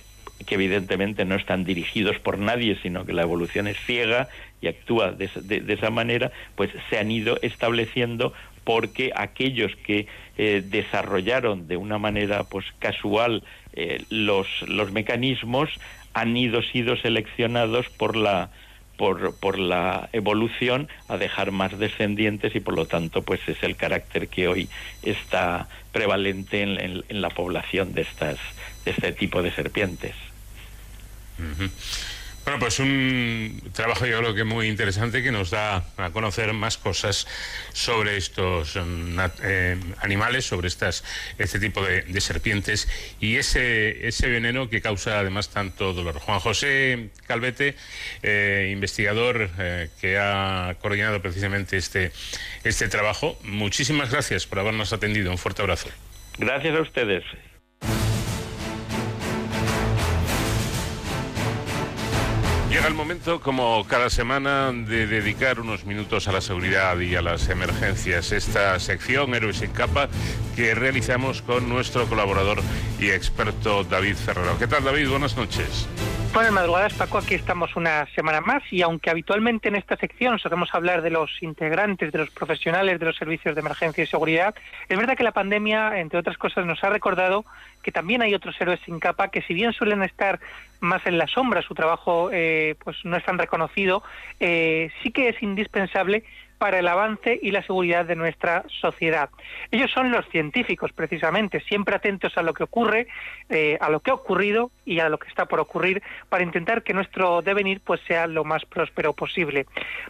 que 0.45 0.55
evidentemente 0.55 1.25
no 1.25 1.35
están 1.35 1.63
dirigidos 1.63 2.17
por 2.19 2.37
nadie, 2.37 2.77
sino 2.81 3.05
que 3.05 3.13
la 3.13 3.21
evolución 3.21 3.67
es 3.67 3.77
ciega 3.85 4.29
y 4.61 4.67
actúa 4.67 5.11
de, 5.11 5.29
de, 5.41 5.73
esa 5.73 5.89
manera, 5.89 6.31
pues 6.55 6.71
se 6.89 6.97
han 6.97 7.11
ido 7.11 7.37
estableciendo 7.41 8.33
porque 8.63 9.11
aquellos 9.15 9.75
que 9.77 10.07
desarrollaron 10.37 11.67
de 11.67 11.75
una 11.75 11.97
manera 11.97 12.43
pues 12.45 12.65
casual 12.79 13.43
los, 14.09 14.47
los 14.67 14.91
mecanismos 14.91 15.69
han 16.19 16.35
ido 16.35 16.61
sido 16.61 16.97
seleccionados 16.97 17.87
por 17.89 18.15
la 18.15 18.49
por, 18.97 19.33
por 19.35 19.57
la 19.57 20.09
evolución 20.11 20.89
a 21.07 21.15
dejar 21.17 21.51
más 21.51 21.79
descendientes 21.79 22.53
y 22.53 22.59
por 22.59 22.75
lo 22.75 22.85
tanto 22.85 23.21
pues 23.21 23.39
es 23.47 23.63
el 23.63 23.77
carácter 23.77 24.27
que 24.27 24.49
hoy 24.49 24.67
está 25.03 25.69
prevalente 25.93 26.61
en, 26.61 27.03
en, 27.07 27.21
la 27.21 27.29
población 27.29 27.93
de 27.93 28.01
estas 28.01 28.37
de 28.83 28.91
este 28.91 29.13
tipo 29.13 29.41
de 29.41 29.51
serpientes. 29.51 30.15
Bueno, 32.49 32.61
pues 32.61 32.79
un 32.79 33.61
trabajo 33.73 34.07
yo 34.07 34.17
creo 34.17 34.33
que 34.33 34.43
muy 34.43 34.69
interesante 34.69 35.21
que 35.21 35.31
nos 35.31 35.51
da 35.51 35.83
a 35.97 36.09
conocer 36.09 36.51
más 36.53 36.79
cosas 36.79 37.27
sobre 37.73 38.17
estos 38.17 38.75
mm, 38.75 39.19
eh, 39.43 39.77
animales, 39.99 40.45
sobre 40.45 40.67
estas 40.67 41.03
este 41.37 41.59
tipo 41.59 41.85
de, 41.85 42.19
serpientes 42.19 42.87
y 43.19 43.35
ese, 43.35 44.07
ese 44.07 44.29
veneno 44.29 44.67
que 44.67 44.81
causa 44.81 45.19
además 45.19 45.49
tanto 45.49 45.93
dolor. 45.93 46.17
Juan 46.17 46.39
José 46.39 47.09
Calvete, 47.27 47.75
eh, 48.23 48.71
investigador 48.73 49.51
eh, 49.59 49.89
que 50.01 50.17
ha 50.17 50.75
coordinado 50.81 51.21
precisamente 51.21 51.77
este, 51.77 52.11
este 52.63 52.87
trabajo, 52.87 53.37
muchísimas 53.43 54.09
gracias 54.09 54.47
por 54.47 54.57
habernos 54.57 54.91
atendido. 54.91 55.29
Un 55.29 55.37
fuerte 55.37 55.61
abrazo. 55.61 55.89
Gracias 56.39 56.75
a 56.75 56.81
ustedes. 56.81 57.23
Llega 62.79 62.87
el 62.87 62.95
momento, 62.95 63.41
como 63.41 63.85
cada 63.89 64.09
semana, 64.09 64.71
de 64.71 65.05
dedicar 65.05 65.59
unos 65.59 65.83
minutos 65.83 66.29
a 66.29 66.31
la 66.31 66.39
seguridad 66.39 66.97
y 66.97 67.13
a 67.13 67.21
las 67.21 67.49
emergencias. 67.49 68.31
Esta 68.31 68.79
sección, 68.79 69.35
Héroes 69.35 69.61
en 69.61 69.71
Capa, 69.71 70.07
que 70.55 70.73
realizamos 70.75 71.41
con 71.41 71.67
nuestro 71.67 72.07
colaborador 72.07 72.61
y 72.97 73.09
experto 73.09 73.83
David 73.83 74.15
Ferrero. 74.15 74.57
¿Qué 74.57 74.67
tal, 74.67 74.85
David? 74.85 75.09
Buenas 75.09 75.35
noches. 75.35 75.89
Bueno, 76.31 76.51
madrugadas, 76.51 76.93
Paco, 76.93 77.17
aquí 77.17 77.33
estamos 77.33 77.75
una 77.75 78.05
semana 78.13 78.39
más 78.39 78.61
y 78.71 78.83
aunque 78.83 79.09
habitualmente 79.09 79.67
en 79.67 79.75
esta 79.75 79.97
sección 79.97 80.37
solemos 80.37 80.69
hablar 80.75 81.01
de 81.01 81.09
los 81.09 81.41
integrantes, 81.41 82.11
de 82.11 82.19
los 82.19 82.29
profesionales 82.29 82.99
de 82.99 83.05
los 83.07 83.17
servicios 83.17 83.55
de 83.55 83.61
emergencia 83.61 84.03
y 84.03 84.07
seguridad, 84.07 84.53
es 84.87 84.95
verdad 84.95 85.17
que 85.17 85.23
la 85.23 85.31
pandemia, 85.31 85.99
entre 85.99 86.19
otras 86.19 86.37
cosas, 86.37 86.67
nos 86.67 86.83
ha 86.83 86.89
recordado 86.89 87.45
que 87.81 87.91
también 87.91 88.21
hay 88.21 88.35
otros 88.35 88.55
héroes 88.61 88.79
sin 88.85 88.99
capa 88.99 89.29
que 89.29 89.41
si 89.41 89.55
bien 89.55 89.73
suelen 89.73 90.03
estar 90.03 90.39
más 90.81 91.03
en 91.07 91.17
la 91.17 91.27
sombra, 91.27 91.63
su 91.63 91.73
trabajo 91.73 92.29
eh, 92.31 92.75
pues 92.83 92.97
no 93.03 93.17
es 93.17 93.25
tan 93.25 93.39
reconocido, 93.39 94.03
eh, 94.39 94.91
sí 95.01 95.11
que 95.11 95.29
es 95.29 95.41
indispensable 95.41 96.23
para 96.59 96.79
el 96.79 96.87
avance 96.87 97.39
y 97.41 97.51
la 97.51 97.63
seguridad 97.63 98.05
de 98.05 98.15
nuestra 98.15 98.65
sociedad. 98.81 99.29
Ellos 99.71 99.89
son 99.91 100.11
los 100.11 100.27
científicos, 100.27 100.91
precisamente, 100.91 101.61
siempre 101.61 101.95
atentos 101.95 102.37
a 102.37 102.43
lo 102.43 102.53
que 102.53 102.63
ocurre, 102.63 103.07
eh, 103.49 103.77
a 103.79 103.89
lo 103.89 104.01
que 104.01 104.11
ha 104.11 104.13
ocurrido 104.13 104.69
y 104.85 104.99
a 104.99 105.07
lo 105.07 105.17
que 105.17 105.29
está 105.29 105.45
por 105.45 105.61
ocurrir, 105.61 106.03
para 106.27 106.43
intentar 106.43 106.83
que 106.83 106.93
nuestro 106.93 107.41
devenir 107.41 107.79
pues 107.79 108.01
sea 108.01 108.27
lo 108.27 108.43
más 108.43 108.65
próspero 108.65 109.13
posible. 109.13 109.65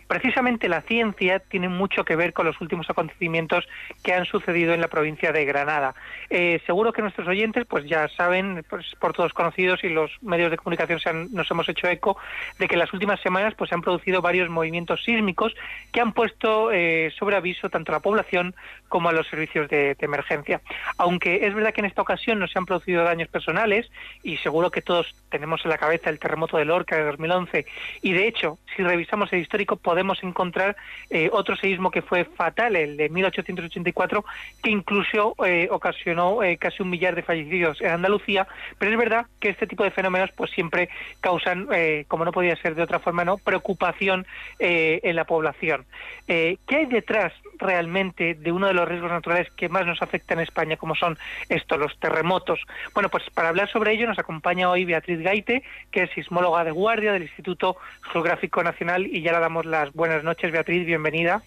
Precisamente 0.08 0.68
la 0.68 0.82
ciencia 0.82 1.40
tiene 1.40 1.70
mucho 1.70 2.04
que 2.04 2.16
ver 2.16 2.34
con 2.34 2.48
los 2.48 2.60
últimos 2.62 2.90
acontecimientos 2.90 3.68
que 4.04 4.14
han 4.14 4.26
sucedido 4.26 4.74
en 4.74 4.82
la 4.82 4.88
provincia 4.88 5.32
de 5.32 5.46
Granada. 5.46 5.94
Eh, 6.32 6.60
seguro 6.66 6.94
que 6.94 7.04
nuestros 7.04 7.28
oyentes 7.28 7.66
pues 7.68 7.86
ya 7.86 8.08
saben, 8.08 8.66
pues, 8.68 8.96
por 9.00 9.14
todos 9.14 9.34
conocidos 9.34 9.84
y 9.84 9.90
los 9.90 10.12
medios 10.24 10.50
de 10.50 10.58
comunicación 10.58 11.00
se 11.00 11.10
han, 11.10 11.32
nos 11.32 11.50
hemos 11.52 11.70
hecho 11.70 11.88
eco 11.88 12.18
de 12.58 12.68
que 12.68 12.74
en 12.74 12.80
las 12.80 12.92
últimas 12.92 13.22
semanas 13.22 13.54
pues 13.56 13.70
se 13.70 13.76
han 13.76 13.82
producido 13.82 14.22
varios 14.24 14.50
movimientos 14.50 15.04
sísmicos 15.04 15.54
que 15.92 16.02
han 16.02 16.12
puesto 16.12 16.39
eh, 16.42 17.12
sobre 17.18 17.36
aviso 17.36 17.70
tanto 17.70 17.92
a 17.92 17.96
la 17.96 18.00
población 18.00 18.56
como 18.88 19.10
a 19.10 19.12
los 19.12 19.28
servicios 19.28 19.70
de, 19.70 19.96
emergencia. 20.00 20.62
Aunque 20.98 21.46
es 21.46 21.54
verdad 21.54 21.74
que 21.74 21.82
en 21.82 21.86
esta 21.86 22.02
ocasión 22.02 22.40
no 22.40 22.48
se 22.48 22.58
han 22.58 22.66
producido 22.66 23.04
daños 23.04 23.28
personales 23.28 23.92
y 24.24 24.38
seguro 24.38 24.72
que 24.72 24.82
todos 24.82 25.14
tenemos 25.30 25.64
en 25.64 25.70
la 25.70 25.78
cabeza 25.78 26.10
el 26.10 26.18
terremoto 26.18 26.58
de 26.58 26.66
Lorca 26.66 26.96
de 26.96 27.04
2011 27.04 27.66
y 28.02 28.14
de 28.14 28.28
hecho 28.28 28.58
si 28.76 28.84
revisamos 28.84 29.32
el 29.34 29.40
histórico 29.40 29.76
podemos 29.76 30.24
encontrar 30.24 30.78
eh, 31.10 31.30
otro 31.32 31.56
seísmo 31.58 31.92
que 31.92 32.02
fue 32.02 32.24
fatal, 32.24 32.76
el 32.76 32.98
de 32.98 33.10
1884, 33.10 34.24
que 34.64 34.70
incluso 34.70 35.36
eh, 35.46 35.68
ocasionó 35.70 36.40
casi 36.58 36.82
un 36.82 36.90
millar 36.90 37.16
de 37.16 37.24
fallecidos 37.24 37.82
en 37.82 37.90
Andalucía, 37.90 38.48
pero 38.78 38.92
es 38.92 38.98
verdad 38.98 39.26
que 39.40 39.50
este 39.50 39.68
tipo 39.68 39.84
de 39.84 39.92
fenómenos 39.92 40.32
pues 40.32 40.52
siempre 40.52 40.90
causan, 41.20 41.68
como 42.08 42.26
no 42.26 42.32
podía 42.32 42.56
ser 42.56 42.76
de 42.76 42.84
otra 42.84 43.00
forma, 43.00 43.26
no 43.26 43.38
preocupación 43.38 44.26
en 44.60 45.16
la 45.16 45.26
población. 45.26 45.86
Eh, 46.32 46.60
¿Qué 46.68 46.76
hay 46.76 46.86
detrás 46.86 47.34
realmente 47.58 48.36
de 48.36 48.52
uno 48.52 48.68
de 48.68 48.76
los 48.76 48.88
riesgos 48.88 49.10
naturales 49.10 49.52
que 49.54 49.68
más 49.68 49.88
nos 49.88 50.00
afecta 50.04 50.36
en 50.36 50.42
España, 50.42 50.78
como 50.78 50.94
son 50.94 51.18
estos, 51.50 51.80
los 51.80 51.98
terremotos? 51.98 52.60
Bueno, 52.94 53.10
pues 53.10 53.24
para 53.34 53.50
hablar 53.50 53.68
sobre 53.72 53.94
ello 53.94 54.06
nos 54.06 54.20
acompaña 54.20 54.70
hoy 54.70 54.86
Beatriz 54.86 55.20
Gaite, 55.22 55.64
que 55.90 56.04
es 56.04 56.12
sismóloga 56.12 56.64
de 56.64 56.70
guardia 56.70 57.14
del 57.14 57.24
Instituto 57.24 57.78
Geográfico 58.14 58.62
Nacional, 58.62 59.08
y 59.08 59.24
ya 59.24 59.32
le 59.32 59.40
damos 59.40 59.66
las 59.66 59.92
buenas 59.94 60.24
noches. 60.24 60.52
Beatriz, 60.52 60.86
bienvenida. 60.86 61.42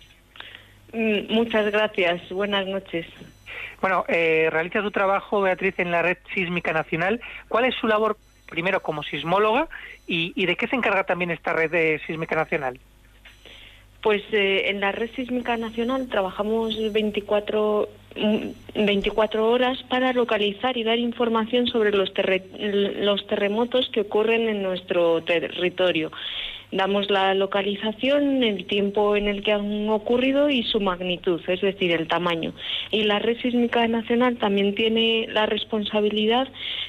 Mm, 0.93 1.33
muchas 1.33 1.71
gracias. 1.71 2.29
Buenas 2.31 2.67
noches. 2.67 3.07
Bueno, 3.81 4.05
eh, 4.09 4.49
realiza 4.51 4.83
su 4.83 4.91
trabajo, 4.91 5.43
Beatriz, 5.43 5.79
en 5.79 5.93
la 5.93 6.03
Red 6.03 6.19
Sísmica 6.35 6.73
Nacional. 6.73 7.21
¿Cuál 7.47 7.67
es 7.67 7.77
su 7.77 7.87
labor, 7.87 8.17
primero, 8.51 8.83
como 8.83 9.05
sismóloga 9.05 9.69
y, 10.09 10.33
y 10.35 10.47
de 10.47 10.57
qué 10.57 10.67
se 10.67 10.75
encarga 10.75 11.05
también 11.05 11.31
esta 11.31 11.53
Red 11.53 11.71
de 11.71 12.01
Sísmica 12.05 12.35
Nacional? 12.35 12.81
Pues 14.03 14.23
eh, 14.33 14.69
en 14.69 14.81
la 14.81 14.91
Red 14.91 15.11
Sísmica 15.15 15.57
Nacional 15.57 16.09
trabajamos 16.09 16.75
24, 16.93 17.89
24 18.75 19.41
mm, 19.41 19.45
horas 19.45 19.83
para 19.89 20.13
localizar 20.13 20.77
y 20.77 20.83
dar 20.83 20.99
información 20.99 21.69
sobre 21.69 21.93
los, 21.93 22.13
los 22.97 23.27
terremotos 23.29 23.89
que 23.91 24.01
ocurren 24.01 24.49
en 24.49 24.61
nuestro 24.61 25.23
territorio. 25.23 26.11
Damos 26.73 27.11
la 27.11 27.35
localización, 27.35 28.43
el 28.43 28.67
tiempo 28.67 29.15
en 29.15 29.29
el 29.29 29.45
que 29.45 29.53
han 29.53 29.89
ocurrido 29.89 30.51
y 30.51 30.65
su 30.65 30.81
magnitud, 30.81 31.41
es 31.47 31.61
decir, 31.61 31.93
el 31.93 32.09
tamaño. 32.09 32.55
Y 32.91 33.05
la 33.05 33.21
Red 33.21 33.41
Sísmica 33.41 33.87
Nacional 33.87 34.37
también 34.37 34.75
tiene 34.75 35.29
la 35.29 35.47
responsabilidad 35.47 36.49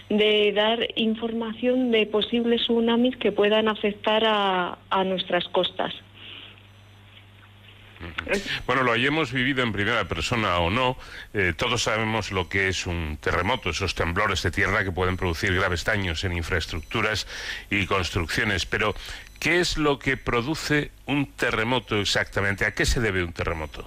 de 0.09 0.51
dar 0.53 0.87
información 0.95 1.91
de 1.91 2.07
posibles 2.07 2.61
tsunamis 2.61 3.17
que 3.17 3.31
puedan 3.31 3.67
afectar 3.67 4.23
a 4.25 5.03
nuestras 5.03 5.47
costas. 5.49 5.93
Bueno, 8.65 8.83
lo 8.83 8.91
hayamos 8.91 9.31
vivido 9.31 9.63
en 9.63 9.71
primera 9.71 10.05
persona 10.05 10.57
o 10.59 10.69
no, 10.69 10.97
eh, 11.33 11.53
todos 11.55 11.83
sabemos 11.83 12.31
lo 12.31 12.49
que 12.49 12.67
es 12.67 12.87
un 12.87 13.17
terremoto, 13.19 13.69
esos 13.69 13.95
temblores 13.95 14.43
de 14.43 14.51
tierra 14.51 14.83
que 14.83 14.91
pueden 14.91 15.17
producir 15.17 15.53
graves 15.53 15.85
daños 15.85 16.23
en 16.23 16.33
infraestructuras 16.33 17.27
y 17.69 17.85
construcciones. 17.85 18.65
Pero, 18.65 18.95
¿qué 19.39 19.59
es 19.59 19.77
lo 19.77 19.99
que 19.99 20.17
produce 20.17 20.91
un 21.05 21.31
terremoto 21.33 21.99
exactamente? 21.99 22.65
¿A 22.65 22.73
qué 22.73 22.85
se 22.85 23.01
debe 23.01 23.23
un 23.23 23.33
terremoto? 23.33 23.83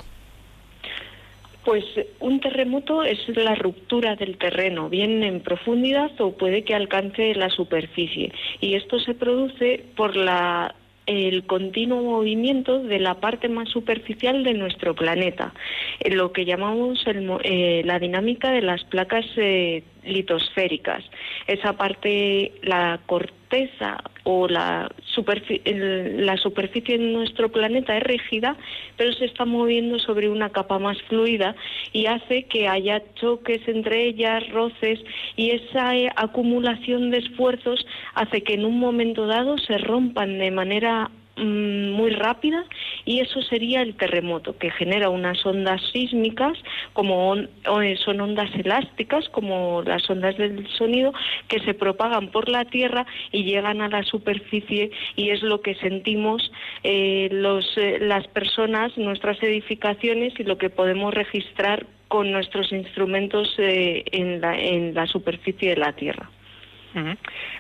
Pues 1.65 1.85
un 2.21 2.39
terremoto 2.39 3.03
es 3.03 3.19
la 3.27 3.57
ruptura 3.57 4.15
del 4.15 4.39
terreno, 4.39 4.89
bien 4.89 5.25
en 5.25 5.41
profundidad 5.41 6.13
o 6.21 6.37
puede 6.37 6.63
que 6.63 6.77
alcance 6.77 7.35
la 7.35 7.51
superficie. 7.51 8.33
Y 8.61 8.77
esto 8.77 9.01
se 9.01 9.15
produce 9.15 9.85
por 9.97 10.15
la 10.15 10.77
el 11.07 11.47
continuo 11.47 12.03
movimiento 12.03 12.83
de 12.83 12.99
la 12.99 13.15
parte 13.15 13.49
más 13.49 13.69
superficial 13.69 14.45
de 14.45 14.55
nuestro 14.55 14.95
planeta, 14.95 15.55
lo 16.11 16.33
que 16.33 16.45
llamamos 16.45 17.05
eh, 17.07 17.83
la 17.85 17.99
dinámica 17.99 18.51
de 18.51 18.63
las 18.63 18.85
placas 18.85 19.25
eh, 19.37 19.85
litosféricas. 20.07 21.05
Esa 21.47 21.75
parte, 21.75 22.53
la 22.63 23.01
corteza 23.07 24.03
o 24.25 24.49
la, 24.49 24.91
la 25.37 26.37
superficie 26.37 26.99
de 26.99 27.05
nuestro 27.13 27.51
planeta 27.51 27.97
es 27.97 28.03
rígida, 28.03 28.57
pero 28.97 29.13
se 29.13 29.27
está 29.27 29.45
moviendo 29.45 29.99
sobre 29.99 30.29
una 30.29 30.51
capa 30.51 30.79
más 30.79 31.01
fluida 31.03 31.55
y 31.93 32.07
hace 32.07 32.45
que 32.45 32.67
haya 32.69 33.03
choques 33.15 33.67
entre 33.69 34.07
ellas, 34.07 34.49
roces, 34.51 35.01
y 35.37 35.51
esa 35.51 35.97
eh, 35.97 36.11
acumulación 36.17 37.11
de 37.11 37.19
esfuerzos 37.19 37.87
hace 38.15 38.43
que 38.43 38.55
en 38.55 38.65
un 38.65 38.79
momento 38.79 39.27
dado 39.27 39.59
se 39.59 39.79
rompan 39.79 40.39
de 40.39 40.51
manera 40.51 41.11
muy 41.37 42.11
rápida 42.11 42.65
y 43.05 43.21
eso 43.21 43.43
sería 43.43 43.83
el 43.83 43.95
terremoto, 43.95 44.57
que 44.57 44.71
genera 44.71 45.11
unas 45.11 45.45
ondas 45.45 45.83
sísmicas, 45.93 46.57
como 46.93 47.37
eh, 47.37 47.97
son 48.05 48.21
ondas 48.21 48.51
elásticas, 48.55 49.29
como 49.29 49.83
las 49.83 50.09
ondas 50.09 50.37
del 50.39 50.67
sonido, 50.69 51.13
que 51.49 51.61
se 51.61 51.75
propagan 51.75 52.29
por 52.29 52.49
la 52.49 52.65
Tierra 52.65 53.07
y 53.33 53.45
llegan 53.45 53.81
a 53.81 53.89
la 53.89 54.03
superficie 54.03 54.91
y 55.15 55.31
es 55.31 55.43
lo 55.43 55.61
que 55.61 55.75
sentimos 55.75 56.51
eh, 56.83 57.29
los, 57.31 57.77
eh, 57.77 57.99
las 58.01 58.27
personas, 58.29 58.97
nuestras 58.97 59.43
edificaciones 59.43 60.33
y 60.39 60.45
lo 60.45 60.59
que 60.59 60.71
podemos 60.71 61.13
registrar 61.13 61.87
con 62.09 62.31
nuestros 62.31 62.73
instrumentos 62.73 63.53
en, 63.59 64.41
la, 64.41 64.57
en 64.59 64.95
la 64.95 65.07
superficie 65.07 65.71
de 65.71 65.77
la 65.77 65.93
Tierra. 65.93 66.31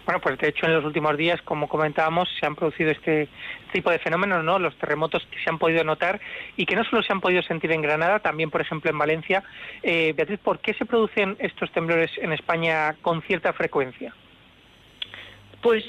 Bueno, 0.04 0.20
pues 0.22 0.38
de 0.38 0.48
hecho 0.48 0.66
en 0.66 0.74
los 0.74 0.84
últimos 0.84 1.16
días, 1.16 1.40
como 1.42 1.68
comentábamos, 1.68 2.28
se 2.40 2.46
han 2.46 2.56
producido 2.56 2.90
este 2.90 3.28
tipo 3.72 3.90
de 3.90 3.98
fenómenos, 3.98 4.42
¿no? 4.42 4.58
Los 4.58 4.76
terremotos 4.78 5.26
que 5.30 5.38
se 5.42 5.50
han 5.50 5.58
podido 5.58 5.84
notar 5.84 6.20
y 6.56 6.64
que 6.64 6.74
no 6.74 6.84
solo 6.84 7.02
se 7.02 7.12
han 7.12 7.20
podido 7.20 7.42
sentir 7.42 7.70
en 7.72 7.82
Granada, 7.82 8.20
también, 8.20 8.50
por 8.50 8.62
ejemplo, 8.62 8.90
en 8.90 8.98
Valencia. 8.98 9.42
Eh, 9.82 10.14
Beatriz, 10.16 10.40
¿por 10.40 10.60
qué 10.60 10.72
se 10.74 10.86
producen 10.86 11.36
estos 11.38 11.70
temblores 11.72 12.10
en 12.18 12.32
España 12.32 12.94
con 13.02 13.20
cierta 13.22 13.52
frecuencia? 13.52 14.14
Pues 15.60 15.84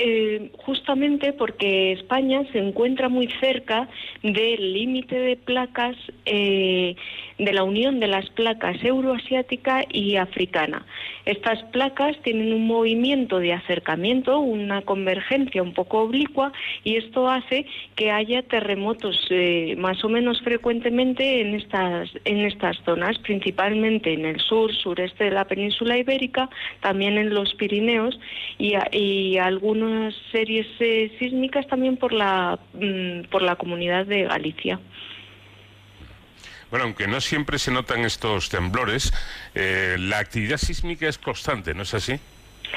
eh, 0.00 0.52
justamente 0.58 1.32
porque 1.32 1.90
España 1.92 2.42
se 2.52 2.58
encuentra 2.60 3.08
muy 3.08 3.26
cerca 3.40 3.88
del 4.22 4.72
límite 4.72 5.18
de 5.18 5.36
placas 5.36 5.96
eh, 6.24 6.94
de 7.38 7.52
la 7.52 7.62
unión 7.62 8.00
de 8.00 8.08
las 8.08 8.28
placas 8.30 8.82
euroasiática 8.82 9.84
y 9.88 10.16
africana. 10.16 10.84
Estas 11.24 11.62
placas 11.64 12.16
tienen 12.22 12.52
un 12.52 12.66
movimiento 12.66 13.38
de 13.38 13.52
acercamiento, 13.52 14.40
una 14.40 14.82
convergencia 14.82 15.62
un 15.62 15.72
poco 15.72 16.00
oblicua 16.00 16.52
y 16.84 16.96
esto 16.96 17.28
hace 17.28 17.66
que 17.94 18.10
haya 18.10 18.42
terremotos 18.42 19.26
eh, 19.30 19.76
más 19.78 20.04
o 20.04 20.08
menos 20.08 20.40
frecuentemente 20.42 21.40
en 21.40 21.54
estas, 21.54 22.10
en 22.24 22.38
estas 22.38 22.76
zonas, 22.84 23.18
principalmente 23.18 24.12
en 24.12 24.24
el 24.24 24.40
sur, 24.40 24.74
sureste 24.74 25.24
de 25.24 25.30
la 25.30 25.44
península 25.44 25.96
ibérica, 25.96 26.50
también 26.80 27.18
en 27.18 27.34
los 27.34 27.54
Pirineos 27.54 28.18
y, 28.58 28.74
algunas 29.38 30.14
series 30.32 30.66
eh, 30.80 31.12
sísmicas 31.18 31.66
también 31.68 31.96
por 31.96 32.12
la, 32.12 32.58
mm, 32.74 33.28
por 33.30 33.42
la 33.42 33.56
comunidad 33.56 34.06
de 34.06 34.24
Galicia. 34.24 34.80
Bueno, 36.70 36.84
aunque 36.84 37.06
no 37.06 37.20
siempre 37.20 37.58
se 37.58 37.70
notan 37.70 38.04
estos 38.04 38.50
temblores, 38.50 39.12
eh, 39.54 39.96
la 39.98 40.18
actividad 40.18 40.58
sísmica 40.58 41.08
es 41.08 41.18
constante, 41.18 41.74
¿no 41.74 41.82
es 41.82 41.94
así? 41.94 42.20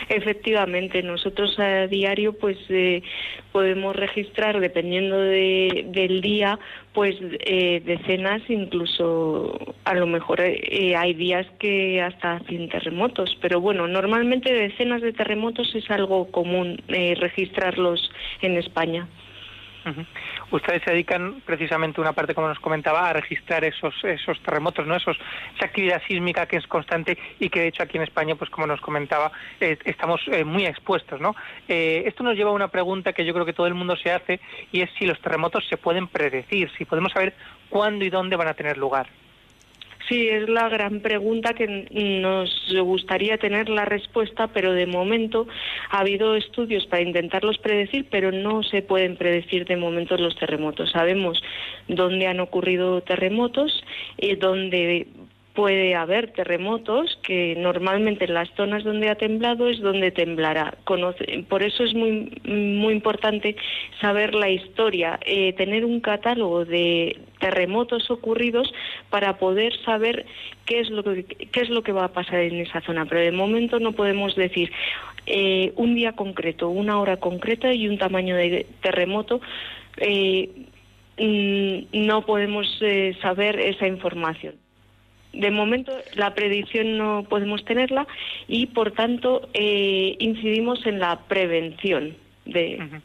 Efectivamente, 0.10 1.04
nosotros 1.04 1.58
a 1.60 1.88
diario 1.88 2.34
pues 2.34 2.58
eh, 2.70 3.04
podemos 3.52 3.96
registrar, 3.96 4.60
dependiendo 4.60 5.18
de, 5.20 5.86
del 5.90 6.22
día, 6.22 6.60
pues 6.94 7.16
eh, 7.22 7.82
decenas, 7.86 8.42
incluso 8.50 9.76
a 9.84 9.94
lo 9.94 10.08
mejor 10.08 10.42
eh, 10.42 10.96
hay 10.96 11.14
días 11.14 11.46
que 11.60 12.02
hasta 12.02 12.40
100 12.48 12.70
terremotos, 12.70 13.38
pero 13.42 13.62
bueno, 13.62 13.88
normalmente 13.88 14.54
decenas 14.54 15.02
de 15.02 15.14
terremotos 15.14 15.74
es 15.76 15.90
algo 15.92 16.32
común 16.32 16.82
registrarlos 16.88 18.12
en 18.42 18.58
España. 18.58 19.08
Ustedes 20.52 20.84
se 20.84 20.92
dedican 20.92 21.42
precisamente 21.46 22.02
una 22.02 22.14
parte, 22.14 22.36
como 22.36 22.48
nos 22.48 22.60
comentaba, 22.60 23.10
a 23.10 23.14
registrar 23.14 23.64
esos 23.64 23.94
esos 24.04 24.40
terremotos, 24.42 24.86
no 24.86 24.96
esos 24.96 25.18
esa 25.56 25.66
actividad 25.66 26.02
sísmica 26.08 26.46
que 26.46 26.58
es 26.58 26.68
constante 26.68 27.18
y 27.40 27.50
que 27.50 27.62
de 27.62 27.68
hecho 27.68 27.84
aquí 27.84 27.98
en 27.98 28.04
España, 28.04 28.36
pues 28.36 28.50
como 28.50 28.68
nos 28.68 28.82
comentaba, 28.82 29.32
eh, 29.60 29.78
estamos 29.86 30.22
eh, 30.28 30.44
muy 30.44 30.66
expuestos, 30.66 31.20
¿no? 31.20 31.36
Eh, 31.68 32.04
esto 32.06 32.24
nos 32.24 32.36
lleva 32.36 32.52
a 32.52 32.54
una 32.54 32.68
pregunta 32.68 33.14
que 33.14 33.26
yo 33.26 33.34
creo 33.34 33.46
que 33.46 33.54
todo 33.54 33.68
el 33.68 33.74
mundo 33.74 33.96
se 33.96 34.12
hace 34.12 34.40
y 34.72 34.82
es 34.82 34.90
si 34.98 35.06
los 35.06 35.20
terremotos 35.22 35.68
se 35.68 35.78
pueden 35.78 36.08
predecir, 36.08 36.70
si 36.78 36.86
podemos 36.86 37.12
saber 37.12 37.34
cuándo 37.70 38.06
y 38.06 38.10
dónde 38.10 38.36
van 38.36 38.48
a 38.48 38.54
tener 38.54 38.78
lugar. 38.78 39.08
Sí, 40.08 40.28
es 40.28 40.50
la 40.50 40.68
gran 40.70 41.00
pregunta 41.02 41.54
que 41.54 41.68
nos 42.22 42.74
gustaría 42.84 43.38
tener 43.38 43.70
la 43.70 43.86
respuesta, 43.86 44.48
pero 44.48 44.74
de 44.74 44.86
momento 44.86 45.48
ha 45.90 46.00
habido 46.00 46.36
estudios 46.36 46.86
para 46.88 47.02
intentarlos 47.02 47.58
predecir, 47.60 48.08
pero 48.10 48.32
no 48.32 48.64
se 48.64 48.82
pueden 48.82 49.16
predecir 49.16 49.66
de 49.66 49.78
momento 49.78 50.18
los 50.18 50.36
terremotos. 50.36 50.92
Sabemos 50.92 51.42
dónde 51.88 52.28
han 52.28 52.40
ocurrido 52.40 53.02
terremotos 53.02 53.84
y 54.18 54.36
dónde 54.36 55.08
puede 55.54 55.96
haber 55.96 56.32
terremotos 56.32 57.20
que 57.24 57.56
normalmente 57.58 58.26
en 58.26 58.34
las 58.34 58.50
zonas 58.56 58.84
donde 58.84 59.10
ha 59.10 59.16
temblado 59.16 59.70
es 59.70 59.80
donde 59.80 60.12
temblará. 60.12 60.76
por 61.50 61.64
eso 61.64 61.84
es 61.84 61.94
muy, 61.94 62.32
muy 62.46 62.94
importante 62.94 63.56
saber 64.00 64.34
la 64.34 64.50
historia, 64.50 65.20
eh, 65.26 65.54
tener 65.54 65.86
un 65.86 66.00
catálogo 66.00 66.64
de 66.66 67.18
terremotos 67.40 68.10
ocurridos 68.10 68.72
para 69.10 69.38
poder 69.38 69.74
saber 69.84 70.26
qué 70.66 70.80
es 70.80 70.90
lo 70.90 71.04
que, 71.04 71.26
qué 71.26 71.62
es 71.62 71.70
lo 71.70 71.84
que 71.84 71.92
va 71.92 72.06
a 72.06 72.14
pasar 72.14 72.40
en 72.40 72.58
esa 72.60 72.82
zona. 72.82 73.06
Pero 73.06 73.22
de 73.22 73.32
momento 73.32 73.80
no 73.80 73.92
podemos 73.92 74.36
decir 74.36 74.72
eh, 75.26 75.74
un 75.76 75.96
día 75.96 76.14
concreto, 76.14 76.70
una 76.70 77.00
hora 77.00 77.18
concreta 77.18 77.74
y 77.74 77.88
un 77.88 77.98
tamaño 77.98 78.36
de 78.36 78.66
terremoto. 78.82 79.42
Eh, 79.98 80.50
mm, 81.18 82.06
no 82.06 82.26
podemos 82.26 82.68
saber 83.22 83.60
esa 83.60 83.88
información 83.88 84.56
de 85.34 85.52
momento 85.52 85.94
la 86.14 86.34
predicción 86.34 86.98
no 86.98 87.26
podemos 87.30 87.64
tenerla 87.66 88.08
y 88.48 88.68
por 88.68 88.92
tanto 88.92 89.50
eh, 89.54 90.16
incidimos 90.20 90.86
en 90.86 91.00
la 91.00 91.20
prevención 91.28 92.16
de 92.46 93.02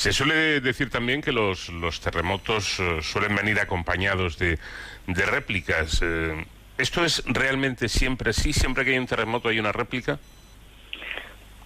se 0.00 0.14
suele 0.14 0.60
decir 0.60 0.88
también 0.88 1.20
que 1.20 1.30
los, 1.30 1.68
los 1.68 2.00
terremotos 2.00 2.80
eh, 2.80 3.00
suelen 3.02 3.36
venir 3.36 3.60
acompañados 3.60 4.38
de, 4.38 4.58
de 5.06 5.26
réplicas. 5.26 6.00
Eh, 6.02 6.42
¿Esto 6.78 7.04
es 7.04 7.22
realmente 7.26 7.86
siempre 7.86 8.30
así? 8.30 8.54
¿Siempre 8.54 8.86
que 8.86 8.92
hay 8.92 8.98
un 8.98 9.06
terremoto 9.06 9.50
hay 9.50 9.60
una 9.60 9.72
réplica? 9.72 10.18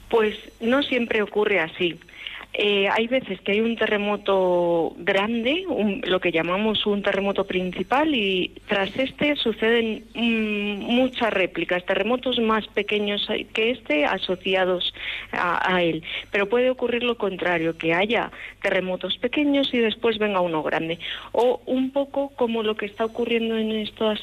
Pues 0.08 0.36
no 0.60 0.82
siempre 0.82 1.22
ocurre 1.22 1.60
así. 1.60 2.00
Eh, 2.56 2.88
hay 2.88 3.08
veces 3.08 3.40
que 3.40 3.52
hay 3.52 3.60
un 3.60 3.74
terremoto 3.74 4.94
grande, 4.98 5.64
lo 6.04 6.20
que 6.20 6.30
llamamos 6.30 6.86
un 6.86 7.02
terremoto 7.02 7.44
principal, 7.44 8.14
y 8.14 8.52
tras 8.68 8.96
este 8.96 9.34
suceden 9.34 10.04
mm, 10.14 10.84
muchas 10.84 11.32
réplicas, 11.32 11.84
terremotos 11.84 12.38
más 12.38 12.66
pequeños 12.68 13.26
que 13.52 13.70
este 13.72 14.04
asociados 14.04 14.94
a, 15.32 15.82
él. 15.82 16.04
Pero 16.30 16.48
puede 16.48 16.70
ocurrir 16.70 17.02
lo 17.02 17.16
contrario, 17.16 17.76
que 17.76 17.92
haya 17.92 18.30
terremotos 18.62 19.18
pequeños 19.18 19.74
y 19.74 19.78
después 19.78 20.18
venga 20.18 20.40
uno 20.40 20.62
grande. 20.62 21.00
O 21.32 21.60
un 21.66 21.90
poco 21.90 22.28
como 22.36 22.62
lo 22.62 22.76
que 22.76 22.86
está 22.86 23.04
ocurriendo 23.04 23.58
en 23.58 23.72
estos, 23.72 24.20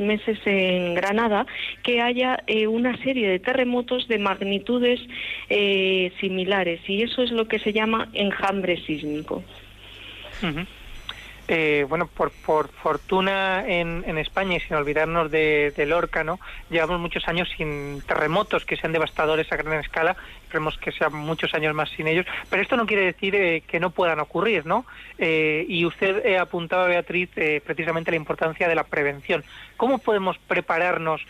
meses 0.00 0.38
en 0.44 0.94
Granada, 0.94 1.46
que 1.82 2.00
haya 2.00 2.42
eh, 2.46 2.68
una 2.68 2.96
serie 3.02 3.28
de 3.28 3.40
terremotos 3.40 4.06
de 4.06 4.18
magnitudes 4.18 5.00
eh, 5.48 6.12
similares 6.20 6.80
y 6.92 7.02
eso 7.02 7.22
es 7.22 7.30
lo 7.30 7.46
que 7.48 7.58
se 7.58 7.72
llama 7.72 8.08
enjambre 8.12 8.76
sísmico. 8.84 9.42
Eh, 11.54 11.84
bueno, 11.86 12.06
por, 12.06 12.30
por 12.30 12.70
fortuna 12.70 13.62
en, 13.68 14.04
en, 14.06 14.16
España 14.16 14.56
y 14.56 14.60
sin 14.60 14.74
olvidarnos 14.74 15.30
de, 15.30 15.84
Lorca, 15.86 16.24
¿no? 16.24 16.40
Llevamos 16.70 16.98
muchos 16.98 17.28
años 17.28 17.46
sin 17.54 18.00
terremotos 18.06 18.64
que 18.64 18.78
sean 18.78 18.94
devastadores 18.94 19.52
a 19.52 19.56
gran 19.56 19.78
escala, 19.78 20.16
esperemos 20.44 20.78
que 20.78 20.92
sean 20.92 21.12
muchos 21.12 21.52
años 21.52 21.74
más 21.74 21.90
sin 21.90 22.06
ellos, 22.06 22.24
pero 22.48 22.62
esto 22.62 22.74
no 22.78 22.86
quiere 22.86 23.04
decir 23.04 23.34
eh, 23.34 23.62
que 23.66 23.80
no 23.80 23.90
puedan 23.90 24.20
ocurrir, 24.20 24.64
¿no? 24.64 24.86
Eh, 25.18 25.66
y 25.68 25.84
usted 25.84 26.36
apuntaba, 26.36 26.86
Beatriz, 26.86 27.28
precisamente 27.66 28.10
la 28.10 28.16
importancia 28.16 28.66
de 28.66 28.74
la 28.74 28.84
prevención. 28.84 29.44
¿Cómo 29.76 29.98
podemos 29.98 30.38
prepararnos 30.38 31.20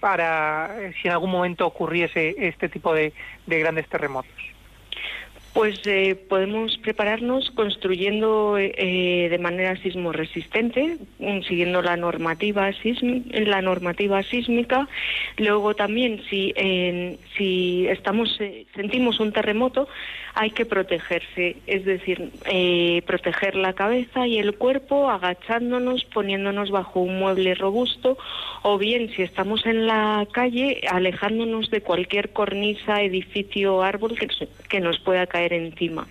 para 0.00 0.70
si 1.02 1.08
en 1.08 1.12
algún 1.12 1.30
momento 1.30 1.66
ocurriese 1.66 2.36
este 2.38 2.70
tipo 2.70 2.94
de 2.94 3.12
grandes 3.46 3.86
terremotos? 3.86 4.57
Pues 5.54 5.80
eh, 5.86 6.14
podemos 6.28 6.76
prepararnos 6.78 7.50
construyendo 7.50 8.58
eh, 8.58 9.28
de 9.30 9.38
manera 9.38 9.76
sismoresistente, 9.76 10.98
mm, 11.18 11.40
siguiendo 11.42 11.82
la 11.82 11.96
normativa, 11.96 12.70
la 13.32 13.62
normativa 13.62 14.22
sísmica. 14.22 14.88
Luego 15.36 15.74
también, 15.74 16.22
si, 16.28 16.54
si 17.36 17.86
estamos, 17.88 18.36
eh, 18.40 18.66
sentimos 18.74 19.20
un 19.20 19.32
terremoto, 19.32 19.88
hay 20.34 20.50
que 20.50 20.66
protegerse, 20.66 21.56
es 21.66 21.84
decir, 21.84 22.30
proteger 23.06 23.56
la 23.56 23.72
cabeza 23.72 24.26
y 24.28 24.38
el 24.38 24.54
cuerpo 24.54 25.10
agachándonos, 25.10 26.04
poniéndonos 26.04 26.70
bajo 26.70 27.00
un 27.00 27.18
mueble 27.18 27.56
robusto, 27.56 28.18
o 28.62 28.78
bien, 28.78 29.10
si 29.16 29.22
estamos 29.22 29.66
en 29.66 29.88
la 29.88 30.28
calle, 30.30 30.82
alejándonos 30.88 31.70
de 31.70 31.80
cualquier 31.80 32.30
cornisa, 32.30 33.02
edificio 33.02 33.82
árbol 33.82 34.16
que, 34.16 34.28
que 34.68 34.80
nos 34.80 35.00
pueda 35.00 35.26
caer 35.26 35.37
encima. 35.46 36.06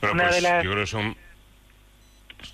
Bueno, 0.00 0.16
pues 0.16 0.42
yo 0.42 0.70
creo 0.70 0.82
que 0.82 0.86
son... 0.86 1.16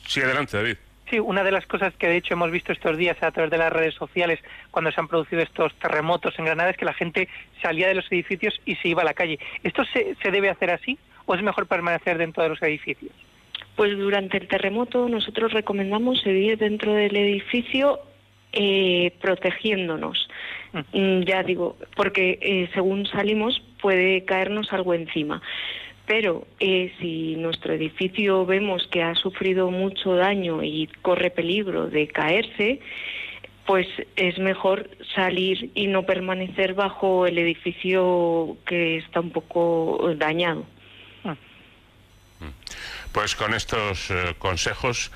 Sí, 0.06 0.20
adelante, 0.20 0.56
David. 0.56 0.76
Sí, 1.10 1.18
una 1.18 1.44
de 1.44 1.52
las 1.52 1.66
cosas 1.66 1.92
que 1.94 2.08
de 2.08 2.16
hecho 2.16 2.34
hemos 2.34 2.50
visto 2.50 2.72
estos 2.72 2.96
días 2.96 3.22
a 3.22 3.30
través 3.30 3.50
de 3.50 3.58
las 3.58 3.72
redes 3.72 3.94
sociales 3.94 4.40
cuando 4.70 4.90
se 4.90 5.00
han 5.00 5.08
producido 5.08 5.42
estos 5.42 5.74
terremotos 5.74 6.38
en 6.38 6.46
Granada 6.46 6.70
es 6.70 6.76
que 6.78 6.86
la 6.86 6.94
gente 6.94 7.28
salía 7.60 7.88
de 7.88 7.94
los 7.94 8.10
edificios 8.10 8.58
y 8.64 8.76
se 8.76 8.88
iba 8.88 9.02
a 9.02 9.04
la 9.04 9.12
calle. 9.12 9.38
¿Esto 9.62 9.84
se, 9.92 10.16
se 10.22 10.30
debe 10.30 10.48
hacer 10.48 10.70
así 10.70 10.98
o 11.26 11.34
es 11.34 11.42
mejor 11.42 11.66
permanecer 11.66 12.16
dentro 12.16 12.42
de 12.42 12.48
los 12.48 12.62
edificios? 12.62 13.12
Pues 13.76 13.98
durante 13.98 14.38
el 14.38 14.48
terremoto 14.48 15.08
nosotros 15.08 15.52
recomendamos 15.52 16.22
seguir 16.22 16.56
dentro 16.56 16.94
del 16.94 17.16
edificio 17.16 18.00
eh, 18.56 19.12
protegiéndonos. 19.20 20.28
Mm, 20.92 21.22
ya 21.22 21.42
digo, 21.42 21.76
porque 21.96 22.38
eh, 22.40 22.70
según 22.72 23.06
salimos 23.06 23.60
puede 23.80 24.24
caernos 24.24 24.72
algo 24.72 24.94
encima. 24.94 25.42
Pero 26.06 26.46
eh, 26.60 26.92
si 27.00 27.34
nuestro 27.36 27.72
edificio 27.72 28.46
vemos 28.46 28.86
que 28.88 29.02
ha 29.02 29.14
sufrido 29.16 29.70
mucho 29.70 30.14
daño 30.14 30.62
y 30.62 30.88
corre 31.02 31.30
peligro 31.30 31.88
de 31.88 32.06
caerse, 32.08 32.80
pues 33.66 33.88
es 34.14 34.38
mejor 34.38 34.88
salir 35.14 35.70
y 35.74 35.86
no 35.86 36.04
permanecer 36.04 36.74
bajo 36.74 37.26
el 37.26 37.38
edificio 37.38 38.56
que 38.66 38.98
está 38.98 39.20
un 39.20 39.30
poco 39.30 40.12
dañado. 40.16 40.64
Pues 43.12 43.34
con 43.36 43.54
estos 43.54 44.12
consejos 44.38 45.12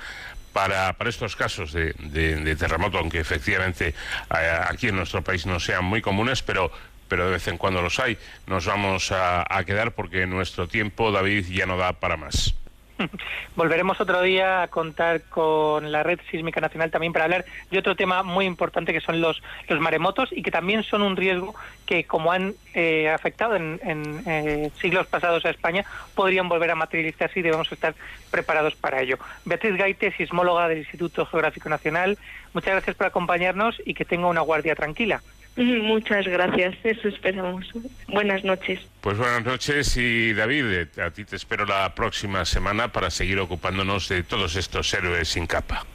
para, 0.53 0.93
para 0.93 1.09
estos 1.09 1.35
casos 1.35 1.73
de, 1.73 2.55
terremoto, 2.57 2.97
aunque 2.97 3.19
efectivamente 3.19 3.93
eh, 4.35 4.59
aquí 4.67 4.87
en 4.87 4.95
nuestro 4.95 5.23
país 5.23 5.45
no 5.45 5.59
sean 5.59 5.85
muy 5.85 6.01
comunes, 6.01 6.43
pero 6.43 6.71
pero 7.07 7.25
de 7.25 7.31
vez 7.31 7.47
en 7.47 7.57
cuando 7.57 7.81
los 7.81 7.99
hay. 7.99 8.19
Nos 8.45 8.67
vamos 8.67 9.11
a, 9.11 9.43
a 9.49 9.63
quedar 9.63 9.93
porque 9.93 10.27
nuestro 10.27 10.67
tiempo, 10.67 11.11
David, 11.11 11.47
ya 11.47 11.65
no 11.65 11.75
da 11.75 11.93
para 11.93 12.17
más. 12.17 12.53
Volveremos 13.55 13.99
otro 14.01 14.21
día 14.21 14.63
a 14.63 14.67
contar 14.67 15.21
con 15.23 15.91
la 15.91 16.03
Red 16.03 16.19
Sísmica 16.29 16.61
Nacional 16.61 16.91
también 16.91 17.13
para 17.13 17.25
hablar 17.25 17.45
de 17.71 17.79
otro 17.79 17.95
tema 17.95 18.23
muy 18.23 18.45
importante 18.45 18.93
que 18.93 19.01
son 19.01 19.21
los, 19.21 19.41
maremotos 19.79 20.29
y 20.31 20.41
que 20.41 20.51
también 20.51 20.83
son 20.83 21.01
un 21.01 21.15
riesgo 21.15 21.55
que, 21.85 22.03
como 22.03 22.31
han 22.31 22.53
eh, 22.73 23.09
afectado 23.09 23.55
en, 23.55 23.79
eh, 24.25 24.71
siglos 24.79 25.07
pasados 25.07 25.45
a 25.45 25.49
España, 25.49 25.85
podrían 26.15 26.49
volver 26.49 26.71
a 26.71 26.75
materializarse 26.75 27.39
y 27.39 27.43
debemos 27.43 27.71
estar 27.71 27.95
preparados 28.31 28.75
para 28.75 29.01
ello. 29.01 29.17
Beatriz 29.45 29.75
Gaite, 29.77 30.11
sismóloga 30.15 30.67
del 30.67 30.79
Instituto 30.79 31.25
Geográfico 31.25 31.69
Nacional, 31.69 32.17
muchas 32.53 32.71
gracias 32.71 32.95
por 32.95 33.07
acompañarnos 33.07 33.81
y 33.85 33.93
que 33.93 34.05
tenga 34.05 34.27
una 34.27 34.41
guardia 34.41 34.75
tranquila. 34.75 35.21
Muchas 35.81 36.25
gracias, 36.25 36.75
eso 36.83 37.09
esperamos. 37.09 37.69
Buenas 38.07 38.45
noches. 38.45 38.79
Pues 39.01 39.17
buenas 39.17 39.43
noches 39.43 39.97
y 39.97 40.33
David, 40.33 40.65
eh, 40.71 41.01
a 41.01 41.11
ti 41.11 41.25
te 41.25 41.35
espero 41.35 41.65
la 41.65 41.93
próxima 41.95 42.45
semana 42.45 42.93
para 42.93 43.09
seguir 43.09 43.39
ocupándonos 43.39 44.07
de 44.07 44.23
todos 44.23 44.55
estos 44.55 44.93
héroes 44.93 45.27
sin 45.27 45.47
capa. 45.47 45.85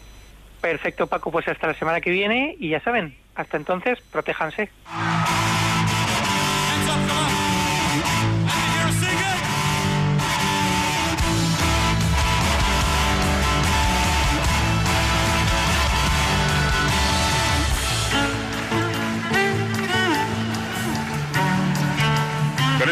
Perfecto, 0.61 1.07
Paco, 1.07 1.31
pues 1.31 1.49
hasta 1.49 1.67
la 1.67 1.75
semana 1.75 2.03
que 2.03 2.11
viene 2.11 2.57
y 2.59 2.71
ya 2.71 2.81
saben, 2.81 3.17
hasta 3.35 3.57
entonces, 3.57 3.99
protéjanse. 4.13 4.69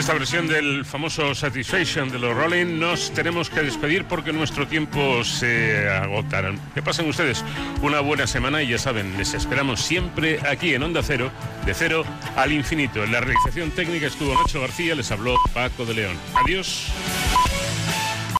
Esta 0.03 0.15
versión 0.15 0.49
del 0.49 0.85
famoso 0.85 1.33
Satisfaction 1.33 2.11
de 2.11 2.19
los 2.19 2.37
Rolling 2.37 2.81
nos 2.81 3.12
tenemos 3.12 3.49
que 3.49 3.62
despedir 3.62 4.05
porque 4.05 4.33
nuestro 4.33 4.66
tiempo 4.66 5.23
se 5.23 5.89
agota. 5.89 6.43
Que 6.74 6.83
pasen 6.83 7.09
ustedes 7.09 7.45
una 7.83 8.01
buena 8.01 8.27
semana 8.27 8.65
y 8.65 8.69
ya 8.70 8.79
saben, 8.79 9.16
les 9.16 9.33
esperamos 9.33 9.81
siempre 9.81 10.41
aquí 10.45 10.74
en 10.74 10.83
Onda 10.83 11.05
Cero, 11.05 11.31
de 11.65 11.73
cero 11.73 12.05
al 12.35 12.51
infinito. 12.51 13.05
En 13.05 13.12
la 13.12 13.20
realización 13.20 13.70
técnica 13.70 14.09
estuvo 14.09 14.35
Nacho 14.35 14.61
García, 14.61 14.97
les 14.97 15.09
habló 15.12 15.37
Paco 15.55 15.85
de 15.85 15.95
León. 15.95 16.16
Adiós. 16.35 16.91